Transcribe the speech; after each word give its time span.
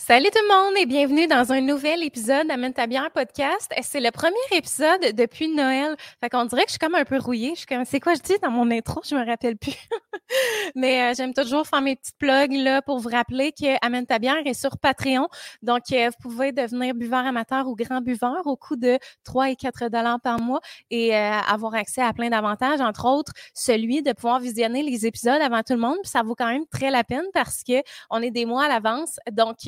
Salut 0.00 0.28
tout 0.32 0.40
le 0.40 0.54
monde 0.54 0.74
et 0.78 0.86
bienvenue 0.86 1.26
dans 1.26 1.52
un 1.52 1.60
nouvel 1.60 2.04
épisode 2.04 2.46
d'Amène 2.46 2.72
ta 2.72 2.86
bière 2.86 3.10
podcast. 3.10 3.68
C'est 3.82 3.98
le 4.00 4.12
premier 4.12 4.36
épisode 4.52 5.12
depuis 5.12 5.48
Noël. 5.48 5.96
Fait 6.20 6.30
qu'on 6.30 6.44
dirait 6.44 6.62
que 6.62 6.68
je 6.68 6.74
suis 6.74 6.78
comme 6.78 6.94
un 6.94 7.04
peu 7.04 7.18
rouillée. 7.18 7.50
Je 7.50 7.58
suis 7.58 7.66
comme, 7.66 7.84
c'est 7.84 7.98
quoi 7.98 8.14
je 8.14 8.20
dis 8.20 8.38
dans 8.40 8.52
mon 8.52 8.70
intro? 8.70 9.00
Je 9.04 9.16
me 9.16 9.26
rappelle 9.26 9.56
plus. 9.56 9.74
Mais 10.76 11.02
euh, 11.02 11.14
j'aime 11.16 11.34
toujours 11.34 11.66
faire 11.66 11.82
mes 11.82 11.96
petites 11.96 12.16
plugs 12.16 12.52
là 12.52 12.80
pour 12.80 13.00
vous 13.00 13.08
rappeler 13.08 13.50
que 13.50 13.84
Amène 13.84 14.06
ta 14.06 14.20
bière 14.20 14.36
est 14.46 14.54
sur 14.54 14.78
Patreon. 14.78 15.26
Donc, 15.62 15.82
euh, 15.92 16.10
vous 16.10 16.28
pouvez 16.30 16.52
devenir 16.52 16.94
buveur 16.94 17.26
amateur 17.26 17.66
ou 17.66 17.74
grand 17.74 18.00
buveur 18.00 18.46
au 18.46 18.56
coût 18.56 18.76
de 18.76 18.98
3 19.24 19.50
et 19.50 19.56
4 19.56 19.88
dollars 19.88 20.20
par 20.20 20.40
mois 20.40 20.60
et 20.90 21.14
euh, 21.14 21.32
avoir 21.48 21.74
accès 21.74 22.02
à 22.02 22.12
plein 22.12 22.30
d'avantages, 22.30 22.80
entre 22.80 23.06
autres 23.06 23.32
celui 23.52 24.02
de 24.02 24.12
pouvoir 24.12 24.38
visionner 24.38 24.84
les 24.84 25.06
épisodes 25.06 25.42
avant 25.42 25.62
tout 25.62 25.72
le 25.72 25.80
monde. 25.80 25.96
Puis 26.02 26.10
ça 26.10 26.22
vaut 26.22 26.36
quand 26.36 26.48
même 26.48 26.66
très 26.70 26.90
la 26.90 27.02
peine 27.02 27.26
parce 27.34 27.62
que 27.64 27.82
on 28.10 28.22
est 28.22 28.30
des 28.30 28.46
mois 28.46 28.64
à 28.64 28.68
l'avance. 28.68 29.18
Donc, 29.32 29.66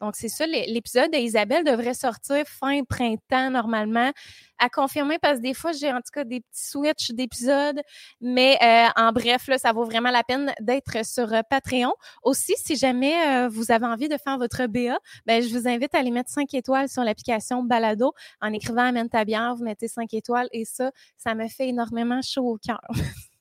donc, 0.00 0.14
c'est 0.14 0.28
ça, 0.28 0.46
l'épisode 0.46 1.10
d'Isabelle 1.10 1.64
devrait 1.64 1.94
sortir 1.94 2.44
fin 2.46 2.82
printemps 2.84 3.50
normalement. 3.50 4.12
À 4.58 4.68
confirmer 4.68 5.18
parce 5.18 5.38
que 5.38 5.42
des 5.42 5.54
fois, 5.54 5.72
j'ai 5.72 5.90
en 5.90 5.98
tout 5.98 6.12
cas 6.12 6.24
des 6.24 6.40
petits 6.40 6.68
switches 6.68 7.12
d'épisodes. 7.12 7.80
Mais 8.20 8.58
euh, 8.62 8.88
en 8.96 9.12
bref, 9.12 9.48
ça 9.56 9.72
vaut 9.72 9.84
vraiment 9.84 10.10
la 10.10 10.22
peine 10.22 10.52
d'être 10.60 11.04
sur 11.04 11.32
euh, 11.32 11.40
Patreon. 11.48 11.94
Aussi, 12.22 12.54
si 12.58 12.76
jamais 12.76 13.14
euh, 13.26 13.48
vous 13.48 13.70
avez 13.70 13.86
envie 13.86 14.08
de 14.08 14.16
faire 14.22 14.36
votre 14.38 14.66
BA, 14.66 14.98
ben, 15.24 15.42
je 15.42 15.48
vous 15.48 15.66
invite 15.66 15.94
à 15.94 15.98
aller 15.98 16.10
mettre 16.10 16.30
5 16.30 16.52
étoiles 16.52 16.88
sur 16.90 17.02
l'application 17.02 17.62
Balado 17.62 18.12
en 18.42 18.52
écrivant 18.52 18.82
Amène 18.82 19.08
ta 19.08 19.24
bière, 19.24 19.54
vous 19.56 19.64
mettez 19.64 19.88
5 19.88 20.12
étoiles 20.12 20.48
et 20.52 20.64
ça, 20.66 20.90
ça 21.16 21.34
me 21.34 21.48
fait 21.48 21.68
énormément 21.68 22.20
chaud 22.22 22.52
au 22.52 22.58
cœur. 22.58 22.80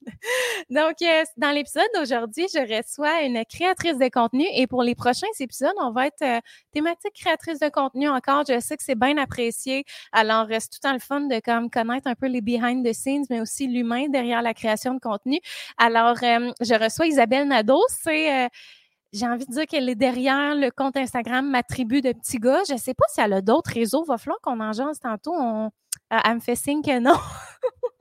Donc, 0.70 0.96
euh, 1.02 1.24
dans 1.38 1.52
l'épisode 1.52 1.88
d'aujourd'hui, 1.96 2.48
je 2.54 2.60
reçois 2.60 3.22
une 3.24 3.44
créatrice 3.46 3.98
de 3.98 4.10
contenu 4.10 4.46
et 4.54 4.68
pour 4.68 4.84
les 4.84 4.96
prochains 4.96 5.28
épisodes, 5.40 5.74
on 5.82 5.92
va 5.92 6.08
être 6.08 6.22
euh, 6.22 6.40
thématique 6.72 7.14
créatrice 7.14 7.60
de 7.60 7.70
contenu 7.70 8.10
encore. 8.10 8.44
Je 8.48 8.60
sais 8.60 8.78
que 8.78 8.84
c'est 8.84 8.96
bien 8.96 9.18
apprécié. 9.18 9.86
Alors, 10.12 10.48
c'est 10.50 10.70
tout 10.70 10.80
le 10.84 10.88
temps 10.88 10.94
le 10.94 11.00
fun 11.00 11.22
de 11.22 11.40
comme 11.40 11.70
connaître 11.70 12.08
un 12.08 12.16
peu 12.16 12.28
les 12.28 12.42
behind 12.42 12.86
the 12.86 12.94
scenes, 12.94 13.26
mais 13.30 13.42
aussi 13.42 13.68
l'humain 13.68 14.08
derrière 14.10 14.42
la 14.42 14.54
création 14.54 14.94
de 14.94 15.00
contenu. 15.00 15.40
Alors, 15.78 16.18
euh, 16.24 16.52
je 16.62 16.82
reçois 16.82 17.08
Isabelle 17.08 17.48
Nadeau. 17.48 17.82
C'est 17.90 18.50
j'ai 19.14 19.26
envie 19.26 19.46
de 19.46 19.52
dire 19.52 19.66
qu'elle 19.66 19.88
est 19.88 19.96
derrière 19.96 20.56
le 20.56 20.72
compte 20.72 20.98
Instagram 20.98 21.50
Ma 21.50 21.64
Tribu 21.64 22.02
de 22.02 22.12
Petits 22.12 22.38
Gars. 22.38 22.64
Je 22.68 22.74
ne 22.74 22.78
sais 22.78 22.94
pas 22.94 23.06
si 23.08 23.22
elle 23.22 23.32
a 23.32 23.42
d'autres 23.42 23.72
réseaux. 23.74 24.04
Va 24.04 24.18
falloir 24.18 24.40
qu'on 24.42 24.60
en 24.60 24.74
jase 24.74 25.00
tantôt. 25.00 25.34
On, 25.34 25.72
elle 26.12 26.36
me 26.36 26.40
fait 26.42 26.56
signe 26.56 26.82
que 26.82 27.00
non. 27.00 27.16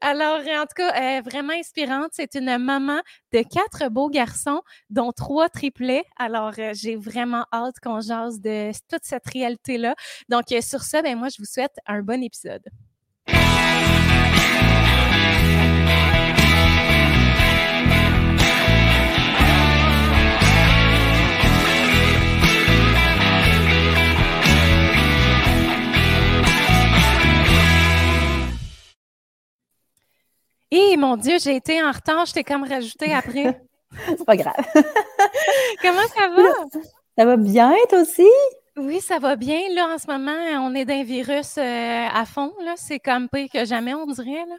Alors, 0.00 0.40
en 0.40 0.62
tout 0.62 0.74
cas, 0.76 1.20
vraiment 1.22 1.52
inspirante. 1.52 2.10
C'est 2.12 2.34
une 2.34 2.58
maman 2.58 3.00
de 3.32 3.42
quatre 3.42 3.88
beaux 3.90 4.08
garçons, 4.08 4.62
dont 4.90 5.12
trois 5.12 5.48
triplets. 5.48 6.04
Alors, 6.16 6.52
j'ai 6.72 6.96
vraiment 6.96 7.44
hâte 7.52 7.76
qu'on 7.82 8.00
jase 8.00 8.40
de 8.40 8.72
toute 8.90 9.04
cette 9.04 9.26
réalité-là. 9.26 9.94
Donc, 10.28 10.44
sur 10.62 10.82
ça, 10.82 11.02
ben, 11.02 11.18
moi, 11.18 11.28
je 11.28 11.36
vous 11.38 11.46
souhaite 11.46 11.76
un 11.86 12.02
bon 12.02 12.22
épisode. 12.22 12.64
Et 30.70 30.96
mon 30.96 31.16
Dieu, 31.16 31.38
j'ai 31.38 31.56
été 31.56 31.82
en 31.82 31.92
retard, 31.92 32.26
je 32.26 32.32
t'ai 32.32 32.44
comme 32.44 32.64
rajouté 32.64 33.12
après. 33.12 33.60
C'est 34.06 34.24
pas 34.24 34.36
grave. 34.36 34.54
Comment 35.82 36.06
ça 36.14 36.28
va? 36.28 36.42
Ça 37.16 37.24
va 37.24 37.36
bien, 37.36 37.72
toi 37.88 38.00
aussi? 38.00 38.28
Oui, 38.76 39.00
ça 39.00 39.18
va 39.18 39.36
bien. 39.36 39.60
Là, 39.74 39.94
en 39.94 39.98
ce 39.98 40.06
moment, 40.06 40.36
on 40.66 40.74
est 40.74 40.84
d'un 40.84 41.02
virus 41.02 41.56
euh, 41.56 42.06
à 42.12 42.26
fond. 42.26 42.52
Là. 42.62 42.74
C'est 42.76 42.98
comme 42.98 43.28
pire 43.28 43.48
que 43.50 43.64
jamais, 43.64 43.94
on 43.94 44.06
dirait. 44.06 44.44
Là. 44.46 44.56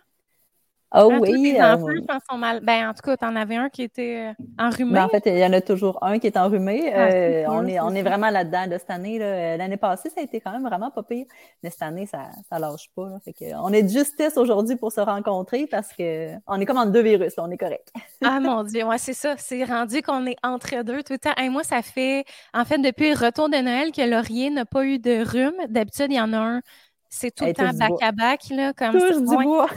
Oh 0.96 1.12
oui. 1.20 1.54
Les 1.54 1.62
enfants, 1.62 1.88
pense, 2.08 2.24
sont 2.30 2.38
mal. 2.38 2.62
Ben, 2.62 2.90
en 2.90 2.94
tout 2.94 3.02
cas, 3.02 3.18
tu 3.18 3.26
en 3.26 3.36
avais 3.36 3.58
un 3.58 3.70
qui 3.70 3.84
était 3.84 4.30
euh, 4.30 4.44
enrhumé. 4.58 4.94
Ben, 4.94 5.04
en 5.04 5.10
fait, 5.10 5.24
il 5.26 5.38
y 5.38 5.46
en 5.46 5.52
a 5.52 5.60
toujours 5.60 6.02
un 6.02 6.18
qui 6.18 6.28
est 6.28 6.38
enrhumé. 6.38 6.94
Ah, 6.94 7.08
euh, 7.08 7.46
on, 7.50 7.68
est, 7.68 7.80
on 7.80 7.94
est 7.94 8.04
vraiment 8.04 8.30
là-dedans 8.30 8.68
de 8.68 8.78
cette 8.78 8.90
année. 8.90 9.20
Euh, 9.22 9.58
l'année 9.58 9.76
passée, 9.76 10.10
ça 10.10 10.22
a 10.22 10.24
été 10.24 10.40
quand 10.40 10.52
même 10.52 10.66
vraiment 10.66 10.90
pas 10.90 11.04
pire. 11.04 11.26
Mais 11.62 11.70
cette 11.70 11.82
année, 11.82 12.06
ça 12.06 12.30
ne 12.52 12.60
lâche 12.60 12.90
pas. 12.96 13.10
Fait 13.26 13.34
que, 13.34 13.54
on 13.56 13.74
est 13.74 13.84
de 13.84 13.90
justesse 13.90 14.38
aujourd'hui 14.38 14.78
pour 14.78 14.94
se 14.94 15.02
rencontrer 15.02 15.68
parce 15.68 15.90
qu'on 15.90 16.60
est 16.62 16.66
comme 16.66 16.78
en 16.78 16.86
deux 16.86 17.02
virus. 17.02 17.34
on 17.38 17.52
est 17.52 17.58
correct. 17.58 17.92
ah 18.24 18.40
mon 18.40 18.64
Dieu, 18.64 18.86
ouais, 18.86 18.98
c'est 18.98 19.14
ça. 19.14 19.36
C'est 19.38 19.66
rendu 19.66 20.02
qu'on 20.02 20.26
est 20.26 20.38
entre 20.42 20.84
deux 20.84 21.04
tout 21.04 21.14
le 21.14 21.20
temps. 21.20 21.34
Moi, 21.52 21.64
ça 21.64 21.82
fait, 21.82 22.24
en 22.54 22.64
fait, 22.64 22.78
depuis 22.78 23.10
le 23.12 23.26
retour 23.26 23.50
de 23.50 23.58
Noël 23.58 23.92
que 23.92 24.10
Laurier 24.10 24.50
n'a 24.52 24.66
pas 24.66 24.86
eu 24.86 25.00
de 25.00 25.30
rhume. 25.30 25.58
D'habitude, 25.68 26.08
il 26.10 26.16
y 26.18 26.22
en 26.22 26.32
a 26.32 26.38
un 26.38 26.62
c'est 27.10 27.34
tout 27.34 27.46
le 27.46 27.54
temps 27.54 27.74
bac-à-bac, 27.74 28.50
là, 28.50 28.74
comme 28.74 28.94
touche 28.94 29.18
du 29.18 29.46
bois. 29.46 29.70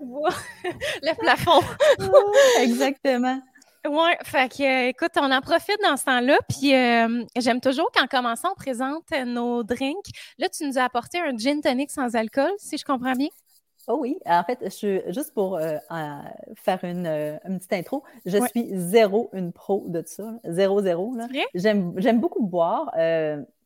bois. 0.00 0.30
le 1.02 1.14
plafond. 1.18 1.60
exactement. 2.60 3.40
Oui, 3.88 4.10
fait 4.24 4.52
que, 4.52 4.62
euh, 4.62 4.88
écoute, 4.88 5.12
on 5.16 5.30
en 5.30 5.40
profite 5.40 5.78
dans 5.82 5.96
ce 5.96 6.04
temps-là. 6.04 6.36
Puis, 6.48 6.74
euh, 6.74 7.24
j'aime 7.36 7.60
toujours 7.60 7.90
qu'en 7.92 8.06
commençant, 8.06 8.50
on 8.52 8.54
présente 8.54 9.10
nos 9.24 9.62
drinks. 9.62 10.10
Là, 10.38 10.48
tu 10.50 10.66
nous 10.66 10.78
as 10.78 10.84
apporté 10.84 11.18
un 11.18 11.34
gin 11.36 11.62
tonic 11.62 11.90
sans 11.90 12.14
alcool, 12.14 12.50
si 12.58 12.76
je 12.76 12.84
comprends 12.84 13.14
bien. 13.14 13.28
Oh 13.88 13.96
oui, 13.98 14.18
en 14.26 14.44
fait, 14.44 14.58
je, 14.62 15.10
juste 15.10 15.32
pour 15.32 15.56
euh, 15.56 15.78
faire 16.56 16.84
une, 16.84 17.06
une, 17.06 17.56
petite 17.58 17.72
intro, 17.72 18.04
je 18.26 18.36
suis 18.48 18.68
zéro 18.72 19.30
une 19.32 19.52
pro 19.52 19.86
de 19.88 20.02
ça, 20.06 20.34
zéro, 20.44 20.82
zéro. 20.82 21.16
J'aime 21.54 22.20
beaucoup 22.20 22.44
boire. 22.44 22.92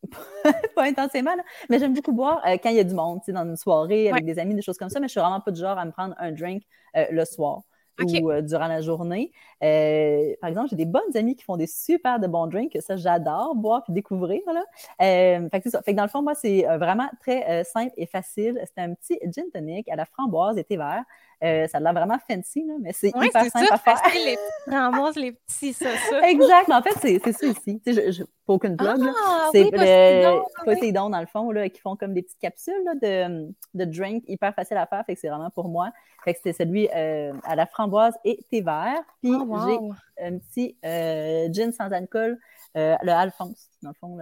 pas 0.74 0.84
intensément, 0.84 1.34
mais 1.68 1.78
j'aime 1.78 1.94
beaucoup 1.94 2.12
boire 2.12 2.42
euh, 2.46 2.56
quand 2.62 2.70
il 2.70 2.76
y 2.76 2.80
a 2.80 2.84
du 2.84 2.94
monde, 2.94 3.20
dans 3.28 3.44
une 3.44 3.56
soirée, 3.56 4.10
avec 4.10 4.24
des 4.24 4.38
amis, 4.38 4.54
des 4.54 4.62
choses 4.62 4.78
comme 4.78 4.88
ça, 4.88 5.00
mais 5.00 5.08
je 5.08 5.12
suis 5.12 5.20
vraiment 5.20 5.40
pas 5.40 5.50
du 5.50 5.60
genre 5.60 5.78
à 5.78 5.84
me 5.84 5.90
prendre 5.90 6.14
un 6.18 6.32
drink 6.32 6.62
euh, 6.96 7.06
le 7.10 7.24
soir. 7.24 7.62
ou 8.00 8.30
euh, 8.30 8.42
durant 8.42 8.66
la 8.66 8.80
journée. 8.80 9.32
par 9.60 10.48
exemple, 10.50 10.68
j'ai 10.70 10.76
des 10.76 10.84
bonnes 10.84 11.16
amies 11.16 11.36
qui 11.36 11.44
font 11.44 11.56
des 11.56 11.68
super 11.68 12.18
de 12.18 12.26
bons 12.26 12.48
drinks, 12.48 12.76
ça 12.80 12.96
j'adore 12.96 13.54
boire 13.54 13.84
puis 13.84 13.92
découvrir. 13.92 14.40
Là. 14.46 14.64
fait, 14.98 15.60
que 15.60 15.70
ça. 15.70 15.80
fait 15.82 15.92
que 15.92 15.96
dans 15.96 16.02
le 16.04 16.08
fond, 16.08 16.22
moi, 16.22 16.34
c'est 16.34 16.64
vraiment 16.78 17.08
très 17.20 17.62
simple 17.64 17.92
et 17.96 18.06
facile. 18.06 18.60
C'est 18.64 18.82
un 18.82 18.94
petit 18.94 19.18
gin 19.26 19.44
tonic 19.52 19.88
à 19.88 19.96
la 19.96 20.06
framboise 20.06 20.58
et 20.58 20.64
thé 20.64 20.76
vert. 20.76 21.04
Euh, 21.42 21.66
ça 21.66 21.78
a 21.78 21.80
l'air 21.80 21.92
vraiment 21.92 22.18
fancy, 22.28 22.64
là, 22.66 22.74
mais 22.80 22.92
c'est 22.92 23.08
hyper 23.08 23.44
simple 23.46 23.68
à 23.70 23.78
faire. 23.78 24.00
les 24.14 24.38
framboises, 24.66 25.16
les 25.16 25.32
petits, 25.32 25.72
ça, 25.72 25.90
ça. 26.08 26.20
exact, 26.30 26.70
en 26.70 26.82
fait, 26.82 26.94
c'est 27.00 27.32
ça 27.32 27.46
ici. 27.46 27.80
Tu 27.84 27.92
sais, 27.92 28.06
je, 28.06 28.10
je, 28.12 28.24
pas 28.46 28.52
aucune 28.54 28.76
blog. 28.76 29.00
Ah, 29.02 29.48
c'est 29.52 29.64
oui, 29.64 29.70
le 29.72 30.92
dons, 30.92 31.10
dans 31.10 31.20
le 31.20 31.26
fond, 31.26 31.50
là, 31.50 31.68
qui 31.68 31.80
font 31.80 31.96
comme 31.96 32.14
des 32.14 32.22
petites 32.22 32.38
capsules 32.38 32.82
là, 32.84 32.94
de, 32.94 33.54
de 33.74 33.84
drink 33.84 34.24
hyper 34.28 34.54
facile 34.54 34.76
à 34.76 34.86
faire. 34.86 35.04
Fait 35.06 35.14
que 35.14 35.20
c'est 35.20 35.28
vraiment 35.28 35.50
pour 35.50 35.68
moi. 35.68 35.90
Fait 36.24 36.32
que 36.32 36.38
c'était 36.42 36.64
celui 36.64 36.88
euh, 36.94 37.32
à 37.44 37.56
la 37.56 37.66
framboise 37.66 38.14
et 38.24 38.40
thé 38.50 38.60
vert. 38.60 39.02
Puis 39.22 39.32
oh, 39.34 39.58
j'ai 39.66 40.26
un 40.26 40.38
petit 40.38 40.76
euh, 40.84 41.48
gin 41.52 41.72
sans 41.72 41.90
alcool, 41.90 42.38
le 42.74 43.10
Alphonse, 43.10 43.70
dans 43.82 43.90
le 43.90 43.94
fond, 43.94 44.18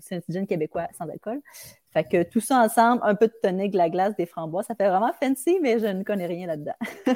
c'est 0.00 0.16
un 0.16 0.20
petit 0.20 0.32
gin 0.32 0.46
québécois 0.46 0.88
sans 0.96 1.08
alcool. 1.08 1.40
Fait 1.98 2.04
que 2.04 2.22
tout 2.28 2.40
ça 2.40 2.58
ensemble, 2.60 3.00
un 3.02 3.16
peu 3.16 3.26
de 3.26 3.34
tonic, 3.42 3.72
de 3.72 3.76
la 3.76 3.90
glace, 3.90 4.14
des 4.16 4.26
framboises, 4.26 4.66
ça 4.66 4.74
fait 4.76 4.88
vraiment 4.88 5.12
fancy, 5.20 5.58
mais 5.60 5.80
je 5.80 5.86
ne 5.86 6.04
connais 6.04 6.26
rien 6.26 6.46
là-dedans. 6.46 6.74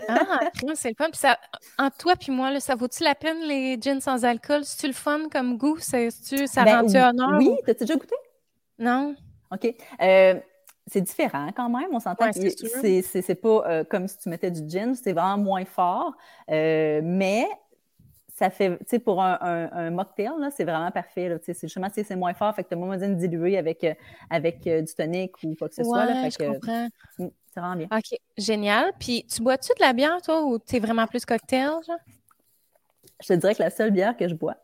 ah, 0.09 0.41
c'est 0.75 0.89
le 0.89 0.95
fun. 0.97 1.09
Puis 1.11 1.21
ça, 1.21 1.39
entre 1.79 1.97
toi 1.99 2.15
puis 2.17 2.33
moi, 2.33 2.51
là, 2.51 2.59
ça 2.59 2.75
vaut-tu 2.75 3.05
la 3.05 3.15
peine 3.15 3.43
les 3.43 3.79
gins 3.81 4.01
sans 4.01 4.25
alcool? 4.25 4.65
C'est-tu 4.65 4.89
le 4.89 4.93
fun 4.93 5.29
comme 5.31 5.57
goût? 5.57 5.79
Ça, 5.79 5.99
ça 6.11 6.65
ben, 6.65 6.81
rend-tu 6.81 6.97
honneur? 6.97 7.39
Oui, 7.39 7.51
t'as-tu 7.65 7.85
déjà 7.85 7.95
goûté? 7.95 8.17
Non. 8.79 9.15
OK. 9.53 9.73
Euh, 10.01 10.41
c'est 10.89 11.01
différent 11.01 11.51
quand 11.55 11.69
même, 11.69 11.89
on 11.93 12.01
s'entend 12.01 12.27
ouais, 12.27 12.33
c'est 12.33 13.35
pas 13.37 13.65
euh, 13.67 13.85
comme 13.85 14.09
si 14.09 14.19
tu 14.19 14.29
mettais 14.29 14.51
du 14.51 14.69
gin, 14.69 14.97
c'est 14.97 15.13
vraiment 15.13 15.39
moins 15.39 15.65
fort, 15.65 16.13
euh, 16.51 17.01
mais 17.05 17.47
ça 18.43 18.51
fait, 18.51 18.71
tu 18.71 18.85
sais, 18.89 18.99
pour 18.99 19.23
un, 19.23 19.39
un, 19.41 19.91
mocktail, 19.93 20.33
là, 20.41 20.51
c'est 20.51 20.65
vraiment 20.65 20.91
parfait. 20.91 21.29
Là, 21.29 21.37
c'est 21.41 21.57
justement, 21.61 21.87
c'est 21.93 22.17
moins 22.17 22.35
fort, 22.35 22.53
fait 22.57 22.65
que 22.65 22.71
tu 22.71 22.75
as 22.75 22.77
moins 22.77 22.97
besoin 22.97 23.11
de 23.11 23.15
diluer 23.15 23.57
avec, 23.57 23.85
euh, 23.85 23.95
avec 24.31 24.67
euh, 24.67 24.83
du 24.83 24.93
tonic 24.93 25.41
ou 25.45 25.55
quoi 25.55 25.69
que 25.69 25.77
ce 25.77 25.85
soit. 25.85 26.07
Là, 26.07 26.25
fait 26.25 26.31
je 26.33 26.51
comprends. 26.51 26.89
Mm, 27.19 27.29
c'est 27.55 27.61
vraiment 27.61 27.77
bien. 27.77 27.87
OK, 27.97 28.19
génial. 28.37 28.91
Puis, 28.99 29.25
tu 29.33 29.43
bois-tu 29.43 29.69
de 29.79 29.81
la 29.85 29.93
bière, 29.93 30.21
toi, 30.23 30.43
ou 30.43 30.59
tu 30.59 30.75
es 30.75 30.81
vraiment 30.81 31.07
plus 31.07 31.25
cocktail, 31.25 31.71
genre? 31.87 31.99
Je 33.23 33.29
te 33.29 33.35
dirais 33.35 33.55
que 33.55 33.63
la 33.63 33.71
seule 33.71 33.93
bière 33.93 34.17
que 34.17 34.27
je 34.27 34.35
bois, 34.35 34.57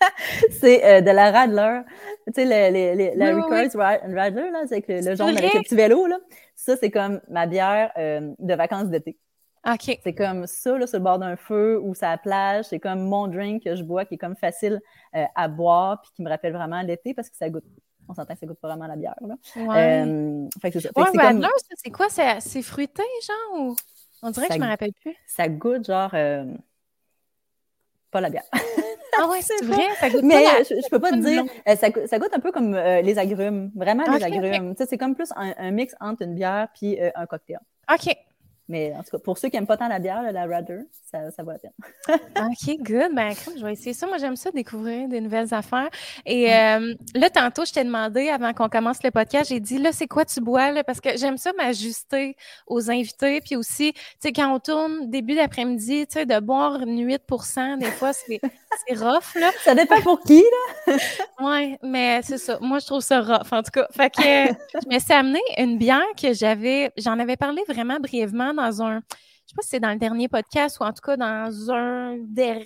c'est 0.60 0.84
euh, 0.84 1.00
de 1.00 1.10
la 1.10 1.30
Radler. 1.30 1.80
Tu 2.26 2.32
sais, 2.34 2.44
le, 2.44 2.96
le, 2.96 3.18
la 3.18 3.34
oui, 3.34 4.14
Radler, 4.14 4.50
là, 4.50 4.64
c'est 4.68 4.86
le, 4.86 5.10
le 5.10 5.16
jaune 5.16 5.38
avec 5.38 5.54
le 5.54 5.60
petit 5.60 5.74
vélo, 5.74 6.06
là. 6.06 6.18
Ça, 6.54 6.76
c'est 6.76 6.90
comme 6.90 7.22
ma 7.30 7.46
bière 7.46 7.92
de 7.96 8.54
vacances 8.54 8.88
d'été. 8.90 9.16
C'est 9.80 10.14
comme 10.14 10.46
ça, 10.46 10.76
là, 10.76 10.86
sur 10.86 10.98
le 10.98 11.04
bord 11.04 11.18
d'un 11.18 11.36
feu 11.36 11.80
ou 11.80 11.94
sur 11.94 12.06
la 12.06 12.18
plage. 12.18 12.66
C'est 12.66 12.80
comme 12.80 13.02
mon 13.02 13.28
drink 13.28 13.62
que 13.62 13.76
je 13.76 13.82
bois 13.82 14.04
qui 14.04 14.14
est 14.14 14.18
comme 14.18 14.36
facile 14.36 14.80
euh, 15.14 15.24
à 15.34 15.48
boire 15.48 16.00
puis 16.02 16.10
qui 16.14 16.22
me 16.22 16.28
rappelle 16.28 16.52
vraiment 16.52 16.82
l'été 16.82 17.14
parce 17.14 17.30
que 17.30 17.36
ça 17.36 17.48
goûte. 17.48 17.64
On 18.08 18.14
s'entend 18.14 18.34
que 18.34 18.40
ça 18.40 18.46
goûte 18.46 18.58
pas 18.58 18.68
vraiment 18.68 18.88
la 18.88 18.96
bière. 18.96 19.14
Là. 19.20 19.36
Ouais. 19.56 20.04
Euh, 20.04 20.48
fait 20.60 20.72
que 20.72 20.80
c'est. 20.80 20.96
Ouais, 20.98 21.04
comme... 21.12 21.46
c'est 21.76 21.90
quoi? 21.90 22.08
C'est 22.08 22.62
fruité, 22.62 23.04
genre? 23.24 23.60
Ou... 23.60 23.76
On 24.22 24.30
dirait 24.30 24.48
que 24.48 24.54
je 24.54 24.58
me 24.58 24.66
rappelle 24.66 24.92
plus. 25.00 25.14
Ça 25.26 25.48
goûte 25.48 25.86
genre. 25.86 26.10
Euh... 26.14 26.44
Pas 28.10 28.20
la 28.20 28.30
bière. 28.30 28.44
Ah 29.18 29.28
ouais, 29.28 29.40
c'est 29.42 29.64
vrai, 29.64 29.88
ça 29.98 30.10
goûte 30.10 30.22
Mais 30.22 30.44
je, 30.64 30.74
je, 30.74 30.88
peux 30.88 30.98
pas 30.98 31.10
te 31.10 31.16
dire, 31.16 31.44
euh, 31.68 31.76
ça, 31.76 31.88
ça, 32.06 32.18
goûte 32.18 32.32
un 32.32 32.40
peu 32.40 32.52
comme 32.52 32.74
euh, 32.74 33.00
les 33.02 33.18
agrumes, 33.18 33.70
vraiment 33.74 34.04
les 34.04 34.24
agrumes. 34.24 34.74
C'est 34.76 34.98
comme 34.98 35.14
plus 35.14 35.30
un, 35.36 35.70
mix 35.70 35.94
entre 36.00 36.22
une 36.22 36.34
bière 36.34 36.68
puis 36.74 37.00
euh, 37.00 37.10
un 37.14 37.26
cocktail. 37.26 37.60
OK. 37.92 38.16
Mais 38.72 38.94
en 38.98 39.02
tout 39.02 39.10
cas, 39.10 39.18
pour 39.18 39.36
ceux 39.36 39.50
qui 39.50 39.56
n'aiment 39.56 39.66
pas 39.66 39.76
tant 39.76 39.86
la 39.86 39.98
bière, 39.98 40.22
la 40.32 40.46
Radler, 40.46 40.84
ça, 41.10 41.30
ça 41.30 41.42
vaut 41.42 41.50
la 41.50 41.58
peine. 41.58 41.72
OK, 42.08 42.76
good. 42.78 43.14
Ben, 43.14 43.34
je 43.54 43.62
vais 43.62 43.74
essayer 43.74 43.92
ça. 43.92 44.06
Moi, 44.06 44.16
j'aime 44.16 44.34
ça, 44.34 44.50
découvrir 44.50 45.08
des 45.08 45.20
nouvelles 45.20 45.52
affaires. 45.52 45.90
Et 46.24 46.50
euh, 46.50 46.94
là, 47.14 47.28
tantôt, 47.28 47.66
je 47.66 47.72
t'ai 47.74 47.84
demandé, 47.84 48.30
avant 48.30 48.54
qu'on 48.54 48.70
commence 48.70 49.02
le 49.02 49.10
podcast, 49.10 49.50
j'ai 49.50 49.60
dit, 49.60 49.76
là, 49.76 49.92
c'est 49.92 50.06
quoi 50.06 50.24
tu 50.24 50.40
bois? 50.40 50.72
Là? 50.72 50.84
Parce 50.84 51.02
que 51.02 51.18
j'aime 51.18 51.36
ça 51.36 51.52
m'ajuster 51.52 52.34
aux 52.66 52.90
invités. 52.90 53.42
Puis 53.42 53.56
aussi, 53.56 53.92
tu 53.92 54.00
sais, 54.20 54.32
quand 54.32 54.54
on 54.54 54.58
tourne 54.58 55.10
début 55.10 55.34
d'après-midi, 55.34 56.06
tu 56.06 56.14
sais, 56.14 56.24
de 56.24 56.40
boire 56.40 56.80
une 56.80 57.06
8% 57.06 57.78
des 57.78 57.90
fois, 57.90 58.14
c'est 58.14 58.40
rough, 58.94 59.34
là. 59.34 59.50
Ça 59.64 59.74
dépend 59.74 60.00
pour 60.02 60.20
qui, 60.20 60.42
là? 60.86 60.96
oui, 61.40 61.76
mais 61.82 62.20
c'est 62.22 62.38
ça. 62.38 62.58
Moi, 62.60 62.78
je 62.78 62.86
trouve 62.86 63.00
ça 63.00 63.20
rough, 63.20 63.52
en 63.52 63.62
tout 63.62 63.70
cas. 63.72 63.86
Fait 63.90 64.10
que 64.10 64.22
je 64.22 64.94
me 64.94 64.98
suis 64.98 65.12
amené 65.12 65.40
une 65.58 65.78
bière 65.78 66.02
que 66.20 66.32
j'avais, 66.32 66.92
j'en 66.96 67.18
avais 67.18 67.36
parlé 67.36 67.62
vraiment 67.68 67.98
brièvement 68.00 68.54
dans 68.54 68.82
un, 68.82 69.00
je 69.00 69.50
sais 69.50 69.54
pas 69.56 69.62
si 69.62 69.68
c'est 69.70 69.80
dans 69.80 69.90
le 69.92 69.98
dernier 69.98 70.28
podcast 70.28 70.78
ou 70.80 70.84
en 70.84 70.92
tout 70.92 71.02
cas 71.02 71.16
dans 71.16 71.70
un, 71.70 72.16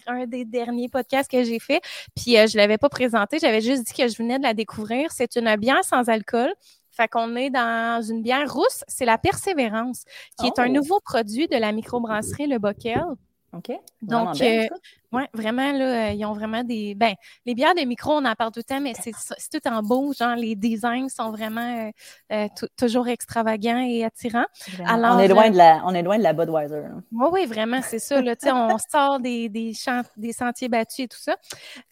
un 0.06 0.26
des 0.26 0.44
derniers 0.44 0.88
podcasts 0.88 1.30
que 1.30 1.42
j'ai 1.44 1.58
fait. 1.58 1.80
Puis 2.14 2.38
euh, 2.38 2.46
je 2.46 2.56
l'avais 2.56 2.78
pas 2.78 2.88
présenté, 2.88 3.38
j'avais 3.38 3.60
juste 3.60 3.84
dit 3.84 3.92
que 3.92 4.08
je 4.08 4.16
venais 4.16 4.38
de 4.38 4.44
la 4.44 4.54
découvrir. 4.54 5.10
C'est 5.12 5.36
une 5.36 5.54
bière 5.56 5.84
sans 5.84 6.08
alcool. 6.08 6.52
Fait 6.90 7.08
qu'on 7.08 7.36
est 7.36 7.50
dans 7.50 8.02
une 8.02 8.22
bière 8.22 8.50
rousse, 8.50 8.82
c'est 8.88 9.04
la 9.04 9.18
Persévérance, 9.18 10.04
qui 10.40 10.46
est 10.46 10.58
un 10.58 10.70
oh! 10.70 10.72
nouveau 10.72 10.98
produit 11.00 11.46
de 11.46 11.56
la 11.56 11.70
microbrasserie 11.72 12.46
Le 12.46 12.58
Bockel. 12.58 13.04
OK? 13.52 13.72
Donc, 14.02 14.40
euh, 14.40 14.66
ouais, 15.12 15.28
vraiment, 15.32 15.72
là, 15.72 16.08
euh, 16.08 16.12
ils 16.12 16.24
ont 16.26 16.32
vraiment 16.32 16.64
des. 16.64 16.94
Ben, 16.94 17.14
les 17.44 17.54
bières 17.54 17.74
de 17.74 17.82
micro, 17.82 18.12
on 18.12 18.24
en 18.24 18.34
parle 18.34 18.52
tout 18.52 18.60
le 18.60 18.64
temps, 18.64 18.80
mais 18.80 18.92
c'est 18.98 19.12
tout 19.12 19.68
en 19.68 19.82
beau. 19.82 20.12
Genre, 20.12 20.36
les 20.36 20.54
designs 20.54 21.08
sont 21.08 21.30
vraiment 21.30 21.90
euh, 22.32 22.46
toujours 22.76 23.08
extravagants 23.08 23.80
et 23.80 24.04
attirants. 24.04 24.46
Alors, 24.84 25.16
on, 25.16 25.18
est 25.18 25.28
loin 25.28 25.50
de 25.50 25.56
la, 25.56 25.82
on 25.84 25.94
est 25.94 26.02
loin 26.02 26.18
de 26.18 26.22
la 26.22 26.32
Budweiser. 26.32 26.82
Oui, 27.12 27.28
oui, 27.32 27.46
vraiment, 27.46 27.80
c'est 27.82 27.98
ça. 27.98 28.20
Là, 28.20 28.34
on 28.52 28.76
sort 28.78 29.20
des, 29.20 29.48
des, 29.48 29.72
des 30.16 30.32
sentiers 30.32 30.68
battus 30.68 31.04
et 31.04 31.08
tout 31.08 31.20
ça. 31.20 31.36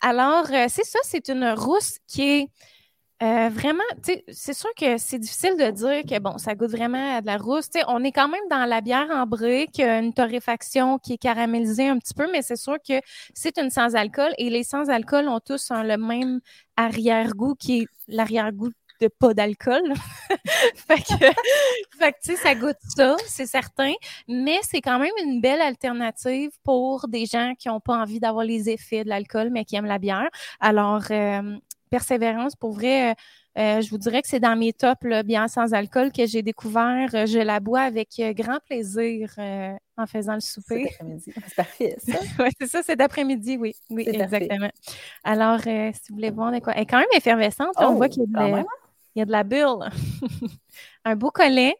Alors, 0.01 0.47
c'est 0.47 0.85
ça, 0.85 0.99
c'est 1.03 1.29
une 1.29 1.49
rousse 1.51 1.99
qui 2.07 2.23
est 2.23 2.49
euh, 3.25 3.49
vraiment, 3.49 3.83
c'est 4.29 4.53
sûr 4.53 4.69
que 4.79 4.99
c'est 4.99 5.19
difficile 5.19 5.57
de 5.57 5.71
dire 5.71 6.03
que 6.03 6.19
bon, 6.19 6.37
ça 6.37 6.55
goûte 6.55 6.73
vraiment 6.73 7.17
à 7.17 7.23
de 7.23 7.27
la 7.27 7.39
rousse. 7.39 7.71
on 7.89 8.05
est 8.05 8.13
quand 8.13 8.29
même 8.29 8.43
dans 8.51 8.67
la 8.67 8.83
bière 8.83 9.09
en 9.11 9.25
brique, 9.25 9.81
une 9.81 10.13
torréfaction 10.13 10.99
qui 10.99 11.15
est 11.15 11.19
caramélisée 11.19 11.89
un 11.89 11.99
petit 11.99 12.13
peu, 12.13 12.31
mais 12.31 12.43
c'est 12.43 12.57
sûr 12.57 12.77
que 12.87 13.01
c'est 13.33 13.59
une 13.59 13.71
sans-alcool 13.71 14.33
et 14.37 14.51
les 14.51 14.63
sans-alcool 14.63 15.29
ont 15.29 15.41
tous 15.41 15.71
le 15.71 15.97
même 15.97 16.41
arrière-goût 16.77 17.55
qui 17.55 17.81
est 17.83 17.87
l'arrière-goût 18.09 18.71
de 19.01 19.09
pas 19.09 19.33
d'alcool. 19.33 19.95
fait 20.75 21.03
que, 21.03 21.25
fait 21.99 22.13
que 22.13 22.19
tu 22.23 22.33
sais, 22.33 22.37
ça 22.37 22.55
goûte 22.55 22.77
ça, 22.95 23.17
c'est 23.27 23.47
certain, 23.47 23.93
mais 24.29 24.59
c'est 24.63 24.83
quand 24.83 24.99
même 24.99 25.15
une 25.25 25.41
belle 25.41 25.63
alternative 25.63 26.51
pour 26.63 27.09
des 27.09 27.25
gens 27.25 27.55
qui 27.59 27.69
n'ont 27.69 27.81
pas 27.81 27.97
envie 27.97 28.21
d'avoir 28.21 28.45
les 28.45 28.69
effets 28.69 29.03
de 29.03 29.09
l'alcool, 29.09 29.49
mais 29.51 29.65
qui 29.65 29.77
aiment 29.77 29.87
la 29.87 29.99
bière. 29.99 30.29
Alors, 30.61 31.05
euh, 31.11 31.57
persévérance, 31.95 32.57
pour 32.57 32.73
vrai, 32.73 33.13
euh, 33.13 33.15
euh, 33.57 33.81
je 33.81 33.89
vous 33.89 33.99
dirais 33.99 34.21
que 34.21 34.27
c'est 34.27 34.41
dans 34.41 34.57
mes 34.57 34.73
tops 34.73 35.07
bien 35.25 35.47
sans 35.47 35.75
alcool 35.75 36.11
que 36.11 36.27
j'ai 36.27 36.43
découvert. 36.43 37.09
Euh, 37.15 37.25
je 37.27 37.39
la 37.39 37.61
bois 37.61 37.83
avec 37.83 38.09
grand 38.19 38.59
plaisir 38.69 39.33
en 39.97 40.07
faisant 40.09 40.35
le 40.35 40.41
souper. 40.41 40.89
C'est 41.25 41.55
parfait, 41.55 41.97
ça. 41.99 42.19
oui, 42.41 42.51
c'est 42.59 42.67
ça, 42.67 42.81
c'est 42.83 42.97
d'après-midi, 42.97 43.57
oui. 43.57 43.77
Oui, 43.91 44.05
exactement. 44.09 44.71
Alors, 45.23 45.61
si 45.61 45.93
vous 46.09 46.17
voulez 46.17 46.33
voir 46.33 46.51
de 46.51 46.59
quoi. 46.59 46.73
Elle 46.75 46.83
est 46.83 46.87
quand 46.87 46.99
même 46.99 47.15
effervescente. 47.15 47.75
on 47.77 47.95
voit 47.95 48.07
oh, 48.07 48.09
qu'il 48.09 48.25
y, 48.25 48.37
hein? 48.37 48.65
y, 49.15 49.21
a 49.21 49.25
de 49.25 49.31
la 49.31 49.45
bulle. 49.45 49.89
Un 51.05 51.15
beau 51.15 51.31
collet. 51.31 51.77